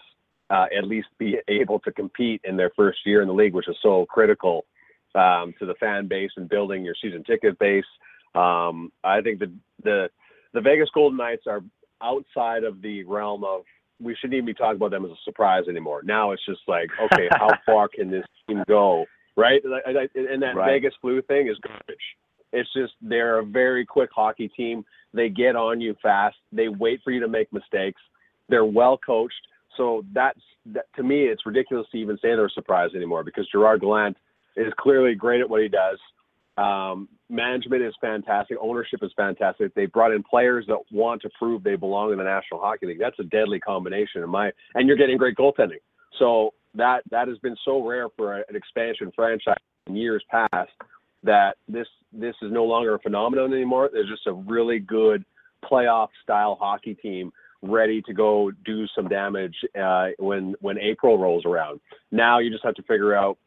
uh, 0.50 0.66
at 0.76 0.86
least 0.88 1.08
be 1.20 1.38
able 1.48 1.80
to 1.82 1.92
compete 1.92 2.42
in 2.44 2.58
their 2.58 2.72
first 2.76 3.00
year 3.06 3.22
in 3.22 3.28
the 3.28 3.34
league, 3.34 3.54
which 3.54 3.68
is 3.68 3.78
so 3.82 4.06
critical 4.10 4.66
um, 5.14 5.54
to 5.60 5.66
the 5.66 5.76
fan 5.80 6.08
base 6.08 6.32
and 6.38 6.50
building 6.50 6.84
your 6.84 6.96
season 7.02 7.24
ticket 7.24 7.60
base. 7.60 7.86
Um, 8.36 8.92
I 9.04 9.22
think 9.22 9.40
the 9.40 9.52
the 9.84 10.10
the 10.54 10.62
Vegas 10.62 10.90
Golden 10.94 11.18
Knights 11.18 11.44
are 11.48 11.62
outside 12.02 12.64
of 12.64 12.82
the 12.82 13.04
realm 13.04 13.44
of 13.44 13.62
we 14.00 14.16
shouldn't 14.16 14.36
even 14.36 14.46
be 14.46 14.54
talking 14.54 14.76
about 14.76 14.92
them 14.92 15.06
as 15.06 15.12
a 15.12 15.24
surprise 15.24 15.64
anymore. 15.68 16.02
Now 16.04 16.32
it's 16.32 16.46
just 16.46 16.62
like, 16.68 16.90
okay, 17.02 17.28
how 17.32 17.50
far 17.66 17.88
can 17.88 18.12
this 18.12 18.26
team 18.48 18.64
go? 18.68 19.06
Right? 19.36 19.62
And 19.64 20.42
that 20.42 20.56
Right. 20.56 20.74
Vegas 20.74 20.94
flu 21.02 21.22
thing 21.24 21.48
is 21.48 21.58
garbage. 21.60 21.98
It's 22.54 22.72
just 22.74 22.94
they're 23.02 23.40
a 23.40 23.46
very 23.46 23.86
quick 23.86 24.10
hockey 24.16 24.48
team. 24.50 24.86
They 25.14 25.30
get 25.30 25.56
on 25.56 25.82
you 25.82 25.96
fast. 26.02 26.38
They 26.52 26.70
wait 26.70 27.02
for 27.04 27.12
you 27.12 27.20
to 27.20 27.28
make 27.28 27.52
mistakes. 27.52 28.02
They're 28.50 28.66
well 28.66 28.98
coached. 28.98 29.48
So 29.76 30.04
that's 30.14 30.40
that, 30.74 30.86
to 30.96 31.04
me, 31.04 31.26
it's 31.26 31.46
ridiculous 31.46 31.88
to 31.92 31.98
even 31.98 32.16
say 32.18 32.30
they're 32.30 32.50
surprised 32.50 32.96
anymore 32.96 33.24
because 33.24 33.48
Gerard 33.50 33.82
Gallant 33.82 34.18
is 34.56 34.74
clearly 34.80 35.14
great 35.14 35.42
at 35.42 35.50
what 35.50 35.62
he 35.62 35.68
does. 35.68 36.00
Um, 36.58 37.08
management 37.30 37.84
is 37.84 37.94
fantastic. 38.02 38.58
Ownership 38.60 39.02
is 39.04 39.12
fantastic. 39.16 39.74
They 39.76 39.86
brought 39.86 40.12
in 40.12 40.24
players 40.24 40.66
that 40.68 40.78
want 40.92 41.22
to 41.22 41.30
prove 41.38 41.64
they 41.64 41.76
belong 41.76 42.12
in 42.12 42.18
the 42.18 42.24
National 42.24 42.60
Hockey 42.60 42.88
League. 42.88 43.00
That's 43.00 43.20
a 43.20 43.24
deadly 43.24 43.60
combination 43.60 44.24
in 44.24 44.30
my. 44.30 44.52
And 44.74 44.88
you're 44.88 44.98
getting 44.98 45.18
great 45.18 45.36
goaltending. 45.36 45.82
So 46.18 46.54
that 46.76 47.02
that 47.12 47.28
has 47.28 47.38
been 47.40 47.56
so 47.64 47.86
rare 47.86 48.08
for 48.16 48.34
an 48.34 48.56
expansion 48.56 49.12
franchise 49.16 49.58
in 49.88 49.96
years 49.96 50.24
past 50.30 50.72
that 51.24 51.58
this 51.68 51.88
this 52.12 52.36
is 52.42 52.52
no 52.52 52.64
longer 52.64 52.96
a 52.96 53.00
phenomenon 53.00 53.54
anymore. 53.54 53.90
There's 53.92 54.10
just 54.10 54.28
a 54.28 54.34
really 54.34 54.80
good 54.80 55.24
playoff 55.70 56.10
style 56.24 56.58
hockey 56.60 56.96
team 56.96 57.32
ready 57.64 58.02
to 58.04 58.14
go 58.14 58.52
do 58.66 58.86
some 58.96 59.08
damage 59.08 59.56
uh, 59.80 60.08
when 60.20 60.56
when 60.62 60.78
April 60.78 61.18
rolls 61.18 61.46
around. 61.46 61.80
Now 62.12 62.40
you 62.40 62.50
just 62.50 62.64
have 62.64 62.76
to 62.76 62.84
figure 62.84 63.16
out 63.16 63.38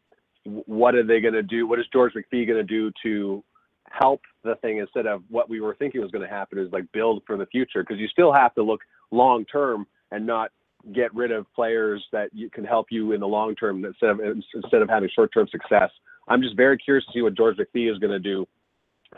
what 0.45 0.95
are 0.95 1.05
they 1.05 1.21
going 1.21 1.35
to 1.35 1.43
do? 1.43 1.67
What 1.67 1.79
is 1.79 1.87
George 1.93 2.13
McPhee 2.15 2.47
going 2.47 2.59
to 2.59 2.63
do 2.63 2.91
to 3.03 3.45
help 3.91 4.21
the 4.45 4.55
thing 4.57 4.79
instead 4.79 5.07
of 5.07 5.23
what 5.29 5.49
we 5.49 5.61
were 5.61 5.75
thinking 5.75 6.01
was 6.01 6.11
going 6.11 6.27
to 6.27 6.33
happen 6.33 6.59
is 6.59 6.73
like 6.73 6.91
build 6.93 7.23
for 7.27 7.37
the 7.37 7.47
future 7.47 7.83
because 7.83 7.99
you 7.99 8.09
still 8.09 8.33
have 8.33 8.55
to 8.55 8.63
look 8.63 8.81
long 9.11 9.45
term 9.47 9.87
and 10.13 10.27
not 10.27 10.51
get 10.95 11.15
rid 11.15 11.31
of 11.31 11.47
players 11.55 12.03
that 12.13 12.31
you 12.33 12.49
can 12.49 12.65
help 12.65 12.87
you 12.91 13.13
in 13.13 13.21
the 13.21 13.27
long 13.27 13.55
term 13.55 13.85
instead 13.85 14.11
of 14.11 14.21
instead 14.21 14.83
of 14.83 14.89
having 14.89 15.11
short 15.15 15.31
term 15.35 15.47
success. 15.51 15.91
I'm 16.29 16.41
just 16.41 16.57
very 16.57 16.79
curious 16.79 17.05
to 17.07 17.13
see 17.13 17.23
what 17.23 17.37
George 17.37 17.57
McPhee 17.57 17.91
is 17.91 17.99
going 17.99 18.13
to 18.13 18.19
do 18.19 18.47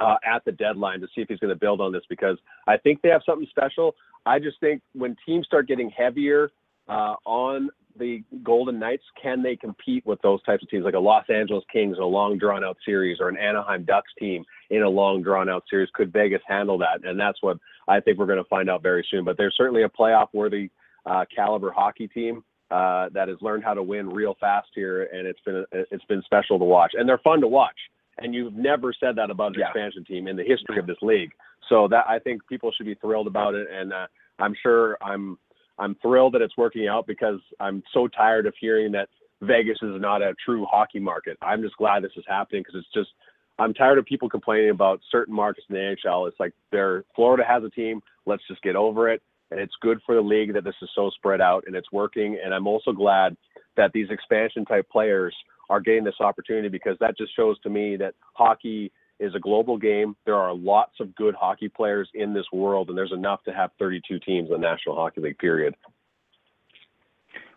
uh, 0.00 0.16
at 0.24 0.44
the 0.44 0.52
deadline 0.52 1.00
to 1.00 1.06
see 1.14 1.20
if 1.20 1.28
he's 1.28 1.38
going 1.38 1.52
to 1.52 1.58
build 1.58 1.80
on 1.80 1.92
this 1.92 2.02
because 2.08 2.38
I 2.66 2.76
think 2.78 3.02
they 3.02 3.10
have 3.10 3.22
something 3.26 3.46
special. 3.50 3.94
I 4.24 4.38
just 4.38 4.58
think 4.60 4.82
when 4.94 5.16
teams 5.26 5.46
start 5.46 5.68
getting 5.68 5.90
heavier 5.90 6.50
uh, 6.88 7.14
on 7.24 7.68
the 7.98 8.22
Golden 8.42 8.78
Knights, 8.78 9.04
can 9.20 9.42
they 9.42 9.56
compete 9.56 10.04
with 10.06 10.20
those 10.22 10.42
types 10.42 10.62
of 10.62 10.68
teams 10.68 10.84
like 10.84 10.94
a 10.94 10.98
Los 10.98 11.24
Angeles 11.28 11.64
Kings 11.72 11.96
in 11.96 12.02
a 12.02 12.06
long 12.06 12.38
drawn 12.38 12.64
out 12.64 12.76
series 12.84 13.18
or 13.20 13.28
an 13.28 13.36
Anaheim 13.36 13.84
Ducks 13.84 14.10
team 14.18 14.44
in 14.70 14.82
a 14.82 14.88
long 14.88 15.22
drawn 15.22 15.48
out 15.48 15.64
series? 15.68 15.88
Could 15.94 16.12
Vegas 16.12 16.42
handle 16.46 16.78
that? 16.78 17.04
And 17.04 17.18
that's 17.18 17.38
what 17.42 17.58
I 17.88 18.00
think 18.00 18.18
we're 18.18 18.26
going 18.26 18.42
to 18.42 18.48
find 18.48 18.70
out 18.70 18.82
very 18.82 19.06
soon. 19.10 19.24
But 19.24 19.36
there's 19.36 19.54
certainly 19.56 19.82
a 19.82 19.88
playoff 19.88 20.28
worthy 20.32 20.70
uh, 21.06 21.24
caliber 21.34 21.70
hockey 21.70 22.08
team. 22.08 22.44
Uh, 22.70 23.10
that 23.12 23.28
has 23.28 23.36
learned 23.42 23.62
how 23.62 23.74
to 23.74 23.82
win 23.82 24.08
real 24.08 24.34
fast 24.40 24.68
here, 24.74 25.02
and 25.12 25.26
it's 25.26 25.40
been 25.44 25.62
it's 25.72 26.04
been 26.06 26.22
special 26.24 26.58
to 26.58 26.64
watch, 26.64 26.92
and 26.94 27.06
they're 27.06 27.18
fun 27.18 27.38
to 27.38 27.46
watch. 27.46 27.76
And 28.16 28.34
you've 28.34 28.54
never 28.54 28.94
said 28.98 29.16
that 29.16 29.30
about 29.30 29.48
an 29.48 29.60
yeah. 29.60 29.66
expansion 29.66 30.06
team 30.06 30.26
in 30.26 30.36
the 30.36 30.42
history 30.42 30.78
of 30.78 30.86
this 30.86 30.96
league. 31.02 31.32
So 31.68 31.86
that 31.88 32.04
I 32.08 32.18
think 32.18 32.40
people 32.48 32.72
should 32.74 32.86
be 32.86 32.94
thrilled 32.94 33.26
about 33.26 33.54
it, 33.54 33.68
and 33.70 33.92
uh, 33.92 34.06
I'm 34.38 34.54
sure 34.62 34.96
I'm 35.02 35.38
I'm 35.82 35.96
thrilled 35.96 36.34
that 36.34 36.42
it's 36.42 36.56
working 36.56 36.86
out 36.86 37.06
because 37.06 37.40
I'm 37.58 37.82
so 37.92 38.06
tired 38.06 38.46
of 38.46 38.54
hearing 38.60 38.92
that 38.92 39.08
Vegas 39.40 39.78
is 39.82 40.00
not 40.00 40.22
a 40.22 40.34
true 40.44 40.64
hockey 40.70 41.00
market. 41.00 41.36
I'm 41.42 41.60
just 41.60 41.76
glad 41.76 42.04
this 42.04 42.12
is 42.16 42.24
happening 42.28 42.62
because 42.62 42.78
it's 42.78 42.94
just 42.94 43.10
I'm 43.58 43.74
tired 43.74 43.98
of 43.98 44.04
people 44.04 44.28
complaining 44.28 44.70
about 44.70 45.00
certain 45.10 45.34
markets 45.34 45.66
in 45.68 45.74
the 45.74 45.80
NHL. 45.80 46.28
It's 46.28 46.38
like 46.38 46.52
they're 46.70 47.04
Florida 47.16 47.42
has 47.46 47.64
a 47.64 47.70
team. 47.70 48.00
Let's 48.26 48.46
just 48.46 48.62
get 48.62 48.76
over 48.76 49.10
it 49.10 49.22
and 49.50 49.60
it's 49.60 49.74
good 49.80 50.00
for 50.06 50.14
the 50.14 50.20
league 50.20 50.54
that 50.54 50.64
this 50.64 50.74
is 50.80 50.88
so 50.94 51.10
spread 51.10 51.40
out 51.40 51.64
and 51.66 51.74
it's 51.76 51.92
working. 51.92 52.38
And 52.42 52.54
I'm 52.54 52.66
also 52.66 52.92
glad 52.92 53.36
that 53.76 53.92
these 53.92 54.08
expansion 54.10 54.64
type 54.64 54.88
players 54.88 55.34
are 55.68 55.80
getting 55.80 56.04
this 56.04 56.20
opportunity 56.20 56.68
because 56.68 56.96
that 57.00 57.18
just 57.18 57.34
shows 57.34 57.58
to 57.60 57.70
me 57.70 57.96
that 57.96 58.14
hockey 58.34 58.92
is 59.20 59.34
a 59.34 59.40
global 59.40 59.76
game. 59.76 60.16
There 60.26 60.36
are 60.36 60.54
lots 60.54 61.00
of 61.00 61.14
good 61.14 61.34
hockey 61.34 61.68
players 61.68 62.08
in 62.14 62.34
this 62.34 62.46
world, 62.52 62.88
and 62.88 62.98
there's 62.98 63.12
enough 63.12 63.42
to 63.44 63.52
have 63.52 63.70
32 63.78 64.18
teams 64.20 64.48
in 64.48 64.52
the 64.52 64.58
National 64.58 64.96
Hockey 64.96 65.20
League. 65.20 65.38
Period. 65.38 65.74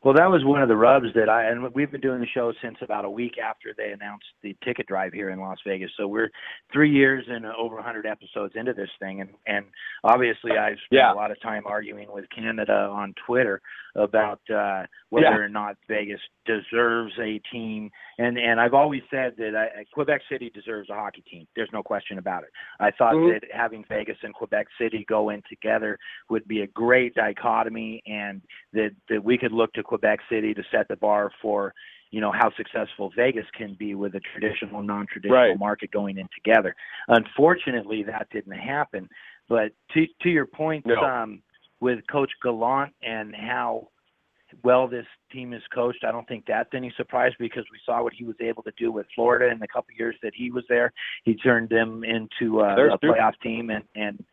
Well, 0.05 0.13
that 0.13 0.29
was 0.29 0.45
one 0.45 0.61
of 0.61 0.69
the 0.69 0.75
rubs 0.75 1.07
that 1.15 1.29
I 1.29 1.45
and 1.45 1.73
we've 1.73 1.91
been 1.91 1.99
doing 1.99 2.19
the 2.19 2.27
show 2.27 2.53
since 2.61 2.77
about 2.83 3.05
a 3.05 3.09
week 3.09 3.39
after 3.43 3.73
they 3.75 3.89
announced 3.89 4.27
the 4.43 4.55
ticket 4.63 4.85
drive 4.85 5.13
here 5.13 5.31
in 5.31 5.39
Las 5.39 5.57
Vegas. 5.65 5.89
So 5.97 6.07
we're 6.07 6.29
three 6.71 6.91
years 6.91 7.25
and 7.27 7.43
over 7.43 7.73
100 7.77 8.05
episodes 8.05 8.53
into 8.55 8.71
this 8.73 8.91
thing, 8.99 9.21
and 9.21 9.31
and 9.47 9.65
obviously 10.03 10.51
I've 10.51 10.77
spent 10.85 10.99
yeah. 10.99 11.11
a 11.11 11.15
lot 11.15 11.31
of 11.31 11.41
time 11.41 11.63
arguing 11.65 12.11
with 12.11 12.25
Canada 12.29 12.87
on 12.93 13.15
Twitter 13.25 13.63
about 13.95 14.41
uh, 14.53 14.83
whether 15.09 15.25
yeah. 15.25 15.37
or 15.37 15.49
not 15.49 15.77
Vegas 15.87 16.19
deserves 16.45 17.13
a 17.19 17.41
team. 17.51 17.89
And 18.19 18.37
and 18.37 18.59
I've 18.59 18.75
always 18.75 19.01
said 19.09 19.33
that 19.37 19.55
I, 19.55 19.85
Quebec 19.91 20.21
City 20.31 20.51
deserves 20.53 20.91
a 20.91 20.93
hockey 20.93 21.23
team. 21.29 21.47
There's 21.55 21.69
no 21.73 21.81
question 21.81 22.19
about 22.19 22.43
it. 22.43 22.49
I 22.79 22.91
thought 22.91 23.15
mm-hmm. 23.15 23.33
that 23.33 23.41
having 23.51 23.83
Vegas 23.89 24.17
and 24.21 24.35
Quebec 24.35 24.67
City 24.79 25.03
go 25.09 25.31
in 25.31 25.41
together 25.49 25.97
would 26.29 26.47
be 26.47 26.61
a 26.61 26.67
great 26.67 27.15
dichotomy, 27.15 28.03
and 28.05 28.43
that 28.73 28.91
that 29.09 29.23
we 29.23 29.39
could 29.39 29.51
look 29.51 29.73
to 29.73 29.81
Quebec 29.81 29.94
Back 29.97 30.19
city 30.29 30.53
to 30.53 30.63
set 30.71 30.87
the 30.87 30.95
bar 30.95 31.31
for 31.41 31.73
you 32.11 32.21
know 32.21 32.31
how 32.31 32.49
successful 32.55 33.11
Vegas 33.15 33.45
can 33.57 33.75
be 33.77 33.95
with 33.95 34.15
a 34.15 34.21
traditional 34.21 34.81
non-traditional 34.81 35.37
right. 35.37 35.59
market 35.59 35.91
going 35.91 36.17
in 36.17 36.27
together. 36.33 36.75
Unfortunately, 37.07 38.03
that 38.03 38.27
didn't 38.31 38.53
happen. 38.53 39.09
But 39.49 39.71
to 39.93 40.05
to 40.21 40.29
your 40.29 40.45
point, 40.45 40.85
no. 40.85 40.95
um, 40.95 41.41
with 41.79 41.99
Coach 42.09 42.31
Gallant 42.41 42.93
and 43.03 43.35
how 43.35 43.89
well 44.63 44.87
this 44.87 45.05
team 45.31 45.53
is 45.53 45.61
coached. 45.73 46.03
I 46.07 46.11
don't 46.11 46.27
think 46.27 46.45
that's 46.47 46.69
any 46.73 46.93
surprise 46.95 47.33
because 47.39 47.65
we 47.71 47.79
saw 47.85 48.03
what 48.03 48.13
he 48.13 48.23
was 48.23 48.35
able 48.39 48.63
to 48.63 48.71
do 48.77 48.91
with 48.91 49.05
Florida 49.13 49.51
in 49.51 49.59
the 49.59 49.67
couple 49.67 49.93
years 49.97 50.15
that 50.23 50.33
he 50.35 50.51
was 50.51 50.63
there. 50.69 50.93
He 51.23 51.35
turned 51.35 51.69
them 51.69 52.03
into 52.03 52.61
a, 52.61 52.93
a 52.93 52.99
playoff 52.99 53.33
team 53.41 53.69
and 53.69 53.83
and 53.95 54.23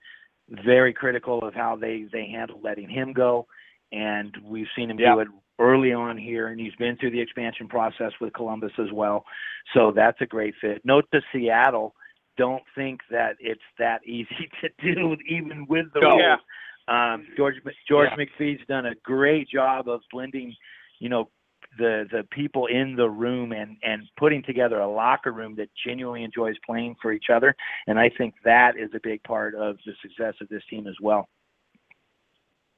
very 0.65 0.93
critical 0.93 1.43
of 1.43 1.55
how 1.55 1.77
they 1.77 2.07
they 2.13 2.29
handled 2.31 2.63
letting 2.63 2.89
him 2.89 3.13
go. 3.13 3.47
And 3.91 4.35
we've 4.43 4.69
seen 4.77 4.91
him 4.91 4.99
yeah. 4.99 5.15
do 5.15 5.21
it 5.21 5.29
early 5.59 5.93
on 5.93 6.17
here, 6.17 6.49
and 6.49 6.61
he's 6.61 6.75
been 6.77 6.97
through 6.97 7.11
the 7.11 7.21
expansion 7.21 7.69
process 7.69 8.13
with 8.21 8.33
Columbus 8.33 8.73
as 8.79 8.91
well. 8.93 9.25
So 9.75 9.93
that's 9.95 10.21
a 10.21 10.27
great 10.27 10.55
fit. 10.61 10.83
Note 10.85 11.07
to 11.13 11.21
Seattle. 11.33 11.95
Don't 12.37 12.63
think 12.75 13.01
that 13.11 13.37
it's 13.39 13.61
that 13.79 14.01
easy 14.07 14.51
to 14.61 14.95
do, 14.95 15.17
even 15.29 15.67
with 15.69 15.87
the 15.95 16.01
rules. 16.01 16.21
Yeah. 16.21 16.37
Um, 16.89 17.27
George 17.37 17.55
George 17.89 18.09
yeah. 18.17 18.25
McPhee's 18.25 18.67
done 18.67 18.87
a 18.87 18.95
great 19.05 19.49
job 19.49 19.89
of 19.89 20.01
blending, 20.11 20.55
you 20.99 21.09
know, 21.09 21.29
the 21.79 22.07
the 22.11 22.25
people 22.31 22.67
in 22.67 22.97
the 22.97 23.09
room 23.09 23.53
and 23.53 23.77
and 23.83 24.03
putting 24.19 24.43
together 24.43 24.81
a 24.81 24.91
locker 24.91 25.33
room 25.33 25.55
that 25.57 25.69
genuinely 25.87 26.25
enjoys 26.25 26.57
playing 26.67 26.97
for 27.01 27.13
each 27.13 27.27
other. 27.33 27.55
And 27.87 27.99
I 27.99 28.11
think 28.19 28.35
that 28.45 28.77
is 28.77 28.91
a 28.95 29.01
big 29.03 29.23
part 29.23 29.55
of 29.55 29.77
the 29.87 29.93
success 30.03 30.35
of 30.41 30.49
this 30.49 30.63
team 30.69 30.87
as 30.87 30.97
well. 31.01 31.29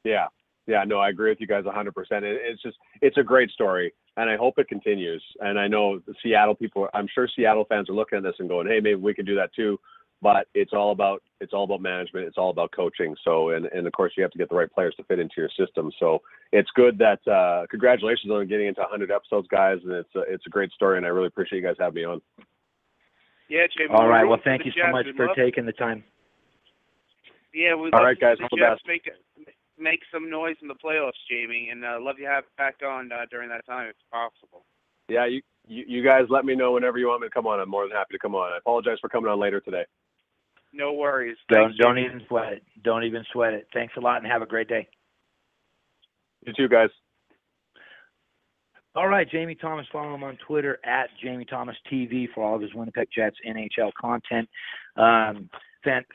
Yeah, 0.05 0.27
yeah, 0.67 0.85
no, 0.85 0.99
I 0.99 1.11
agree 1.11 1.31
with 1.31 1.41
you 1.41 1.47
guys 1.47 1.65
100%. 1.65 1.93
It's 2.23 2.63
just 2.63 2.77
it's 3.03 3.19
a 3.19 3.23
great 3.23 3.51
story, 3.51 3.93
and 4.17 4.31
I 4.31 4.37
hope 4.37 4.59
it 4.59 4.69
continues. 4.69 5.23
And 5.41 5.59
I 5.59 5.69
know 5.69 5.99
the 6.07 6.15
Seattle 6.23 6.55
people, 6.55 6.89
I'm 6.95 7.09
sure 7.15 7.29
Seattle 7.35 7.67
fans 7.69 7.91
are 7.91 7.95
looking 7.95 8.19
at 8.19 8.25
this 8.25 8.37
and 8.39 8.49
going, 8.49 8.67
"Hey, 8.67 8.81
maybe 8.81 8.95
we 8.95 9.15
can 9.15 9.27
do 9.27 9.35
that 9.37 9.55
too." 9.55 9.79
but 10.25 10.47
it's 10.55 10.73
all 10.73 10.91
about 10.91 11.23
it's 11.41 11.53
all 11.53 11.65
about 11.65 11.83
management. 11.83 12.27
It's 12.27 12.39
all 12.39 12.49
about 12.49 12.73
coaching. 12.73 13.15
So 13.23 13.51
and 13.51 13.67
and 13.67 13.87
of 13.87 13.93
course 13.93 14.15
you 14.17 14.23
have 14.23 14.33
to 14.33 14.39
get 14.39 14.49
the 14.49 14.55
right 14.55 14.73
players 14.73 14.95
to 14.97 15.05
fit 15.05 15.19
into 15.19 15.35
your 15.37 15.51
system. 15.51 15.93
So 16.01 16.23
it's 16.51 16.71
good 16.75 16.97
that 16.99 17.21
uh, 17.31 17.67
congratulations 17.71 18.33
on 18.33 18.49
getting 18.49 18.69
into 18.69 18.81
100 18.81 19.11
episodes, 19.11 19.47
guys, 19.49 19.79
and 19.85 19.93
it's 19.93 20.15
a, 20.17 20.21
it's 20.21 20.47
a 20.47 20.51
great 20.51 20.73
story, 20.73 20.97
and 20.97 21.05
I 21.05 21.11
really 21.11 21.27
appreciate 21.27 21.61
you 21.61 21.67
guys 21.67 21.77
having 21.79 21.97
me 21.97 22.05
on. 22.05 22.23
Yeah, 23.51 23.67
Jamie. 23.77 23.91
All 23.95 24.09
right. 24.09 24.25
Well, 24.25 24.41
thank 24.43 24.65
you 24.65 24.73
so 24.73 24.91
much 24.91 25.07
for 25.15 25.29
taking 25.37 25.67
the 25.67 25.73
time. 25.73 26.03
Yeah, 27.53 27.75
we 27.75 27.91
all 27.93 28.03
right, 28.03 28.19
guys. 28.19 28.39
All 28.41 28.49
the 28.51 28.57
best. 28.57 28.83
Make 28.89 29.07
make 29.79 30.01
some 30.13 30.31
noise 30.31 30.57
in 30.63 30.69
the 30.69 30.75
playoffs, 30.75 31.13
Jamie, 31.31 31.69
and 31.71 31.85
uh, 31.85 31.99
love 32.01 32.17
you 32.19 32.27
have 32.27 32.45
back 32.57 32.77
on 32.87 33.11
uh, 33.13 33.27
during 33.31 33.49
that 33.49 33.67
time 33.67 33.89
if 33.89 33.97
possible. 34.11 34.65
Yeah, 35.09 35.27
you, 35.27 35.43
you 35.67 35.85
you 35.87 36.05
guys 36.05 36.25
let 36.31 36.45
me 36.45 36.55
know 36.55 36.73
whenever 36.73 36.99
you 36.99 37.09
want 37.09 37.23
me 37.23 37.29
to 37.29 37.35
come 37.35 37.47
on. 37.47 37.61
I'm 37.61 37.69
more 37.69 37.87
than 37.87 37.97
happy 37.97 38.15
to 38.15 38.19
come 38.19 38.35
on. 38.35 38.53
I 38.53 38.59
apologize 38.59 38.99
for 39.01 39.09
coming 39.09 39.31
on 39.31 39.39
later 39.39 39.61
today. 39.61 39.85
No 40.73 40.93
worries. 40.93 41.37
Don't 41.49 41.69
Thanks, 41.69 41.79
don't 41.79 41.99
even 41.99 42.23
sweat 42.27 42.53
it. 42.55 42.63
Don't 42.83 43.05
even 43.05 43.25
sweat 43.33 43.55
it. 43.55 43.69
Thanks 43.73 43.95
a 43.97 44.01
lot 44.01 44.23
and 44.23 44.27
have 44.31 44.43
a 44.43 44.47
great 44.47 44.69
day. 44.69 44.89
You 46.47 46.53
too, 46.57 46.69
guys. 46.69 46.91
All 48.97 49.09
right, 49.09 49.29
Jamie 49.29 49.57
Thomas. 49.57 49.87
Follow 49.93 50.15
him 50.15 50.23
on 50.23 50.39
Twitter 50.47 50.79
at 50.85 51.11
Jamie 51.23 51.45
Thomas 51.45 51.77
TV 51.93 52.27
for 52.33 52.45
all 52.45 52.55
of 52.55 52.63
his 52.63 52.75
Winnipeg 52.75 53.09
Jets 53.15 53.37
NHL 53.47 53.91
content. 54.01 54.49
Um, 54.97 55.05
fan, 55.05 55.51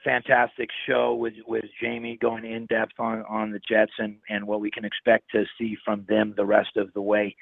fantastic 0.04 0.70
show 0.88 1.14
with 1.14 1.34
with 1.48 1.66
Jamie 1.82 2.18
going 2.22 2.46
in 2.46 2.66
depth 2.66 3.00
on 3.00 3.24
on 3.30 3.52
the 3.52 3.60
Jets 3.60 3.91
and 3.98 4.18
and 4.30 4.46
what 4.46 4.62
we 4.62 4.72
can 4.72 4.86
expect 4.86 5.32
to 5.32 5.46
see 5.58 5.78
from 5.86 6.06
them 6.10 6.34
the 6.36 6.46
rest 6.46 6.78
of 6.78 6.94
the 6.94 7.02
way. 7.02 7.36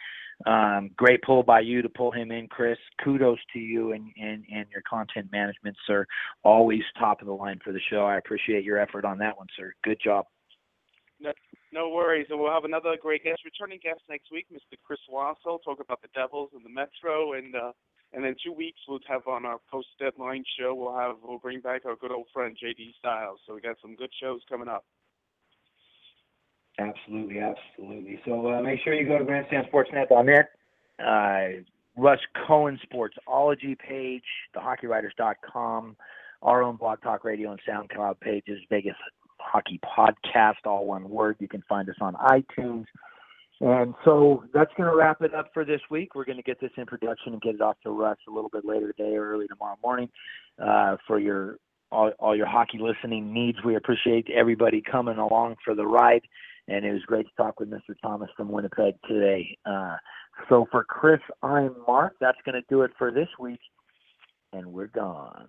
Um, 0.46 0.92
great 0.96 1.22
pull 1.24 1.42
by 1.42 1.62
you 1.62 1.82
to 1.82 1.90
pull 1.90 2.12
him 2.12 2.32
in, 2.32 2.48
Chris. 2.48 2.78
Kudos 3.04 3.40
to 3.54 3.60
you 3.60 3.94
and, 3.94 4.12
and, 4.22 4.44
and 4.54 4.68
your 4.72 4.84
content 4.88 5.32
management, 5.32 5.76
sir. 5.88 6.06
Always 6.44 6.84
top 7.00 7.22
of 7.22 7.28
the 7.28 7.34
line 7.34 7.60
for 7.64 7.74
the 7.74 7.80
show. 7.90 8.06
I 8.06 8.18
appreciate 8.18 8.64
your 8.64 8.78
effort 8.78 9.04
on 9.04 9.18
that 9.18 9.36
one, 9.36 9.48
sir. 9.58 9.74
Good 9.84 9.98
job. 10.04 10.26
No, 11.20 11.32
no 11.74 11.90
worries. 11.90 12.28
And 12.30 12.40
we'll 12.40 12.52
have 12.52 12.66
another 12.66 12.96
great 13.02 13.24
guest, 13.24 13.42
returning 13.46 13.80
guest 13.82 14.02
next 14.10 14.32
week, 14.32 14.46
Mr. 14.54 14.78
Chris 14.86 15.00
Wassel, 15.12 15.60
talk 15.64 15.80
about 15.80 16.04
the 16.04 16.10
Devils 16.14 16.52
and 16.54 16.64
the 16.64 16.70
Metro 16.70 17.34
and 17.34 17.56
uh, 17.56 17.72
And 18.14 18.26
in 18.26 18.36
two 18.44 18.54
weeks, 18.54 18.80
we'll 18.88 19.00
have 19.08 19.28
on 19.28 19.46
our 19.46 19.60
post 19.70 19.88
deadline 20.00 20.44
show. 20.58 20.74
We'll 20.74 20.96
have 20.96 21.18
we'll 21.24 21.40
bring 21.40 21.60
back 21.60 21.86
our 21.86 21.96
good 21.96 22.12
old 22.12 22.28
friend 22.34 22.58
JD 22.62 22.96
Styles. 23.00 23.40
So 23.46 23.54
we 23.54 23.62
got 23.62 23.76
some 23.82 23.96
good 23.96 24.12
shows 24.22 24.42
coming 24.50 24.68
up. 24.68 24.86
Absolutely, 26.80 27.40
absolutely. 27.40 28.20
So 28.26 28.50
uh, 28.52 28.62
make 28.62 28.80
sure 28.84 28.94
you 28.94 29.08
go 29.08 29.18
to 29.18 29.26
grandstandsportsnet.net, 29.26 30.50
uh, 31.04 31.62
Russ 31.98 32.20
Cohen 32.46 32.80
Sportsology 32.88 33.78
page, 33.78 34.24
thehockeywriters.com, 34.56 35.98
our 36.44 36.62
own 36.62 36.76
Blog 36.76 37.02
Talk 37.02 37.24
Radio 37.24 37.52
and 37.52 37.60
SoundCloud 37.68 38.20
pages, 38.20 38.60
Vegas 38.70 38.96
Hockey 39.40 39.80
Podcast, 39.84 40.66
all 40.66 40.86
one 40.86 41.10
word. 41.10 41.38
You 41.40 41.48
can 41.48 41.64
find 41.68 41.90
us 41.90 41.96
on 42.00 42.14
iTunes. 42.14 42.86
And 43.60 43.96
so 44.06 44.44
that's 44.54 44.72
going 44.78 44.90
to 44.90 44.96
wrap 44.96 45.22
it 45.22 45.34
up 45.34 45.50
for 45.54 45.66
this 45.66 45.82
week. 45.90 46.14
We're 46.14 46.26
going 46.26 46.38
to 46.38 46.44
get 46.44 46.62
this 46.62 46.72
in 46.78 46.86
production 46.86 47.34
and 47.34 47.42
get 47.42 47.56
it 47.56 47.62
off 47.62 47.78
to 47.84 47.90
Russ 47.90 48.18
a 48.28 48.32
little 48.32 48.50
bit 48.52 48.66
later 48.66 48.94
today 48.94 49.16
or 49.16 49.32
early 49.32 49.48
tomorrow 49.48 49.78
morning 49.84 50.10
uh, 50.64 50.98
for 51.08 51.20
your 51.20 51.58
all, 51.92 52.12
all 52.20 52.36
your 52.36 52.48
hockey 52.48 52.80
listening 52.80 53.34
needs. 53.34 53.58
We 53.66 53.76
appreciate 53.76 54.28
everybody 54.30 54.82
coming 54.82 55.18
along 55.18 55.56
for 55.64 55.74
the 55.74 55.86
ride 55.86 56.22
and 56.68 56.86
it 56.86 56.92
was 56.92 57.02
great 57.04 57.26
to 57.26 57.32
talk 57.36 57.60
with 57.60 57.70
Mr. 57.70 57.96
Thomas 58.02 58.30
from 58.36 58.50
Winnipeg 58.50 58.96
today. 59.08 59.58
Uh, 59.66 59.96
so 60.50 60.68
for 60.72 60.84
Chris, 60.84 61.22
I'm 61.42 61.76
Mark. 61.88 62.14
That's 62.20 62.38
going 62.46 62.62
to 62.62 62.68
do 62.70 62.82
it 62.82 62.92
for 62.98 63.12
this 63.12 63.30
week, 63.40 63.60
and 64.54 64.68
we're 64.68 64.88
gone. 64.88 65.48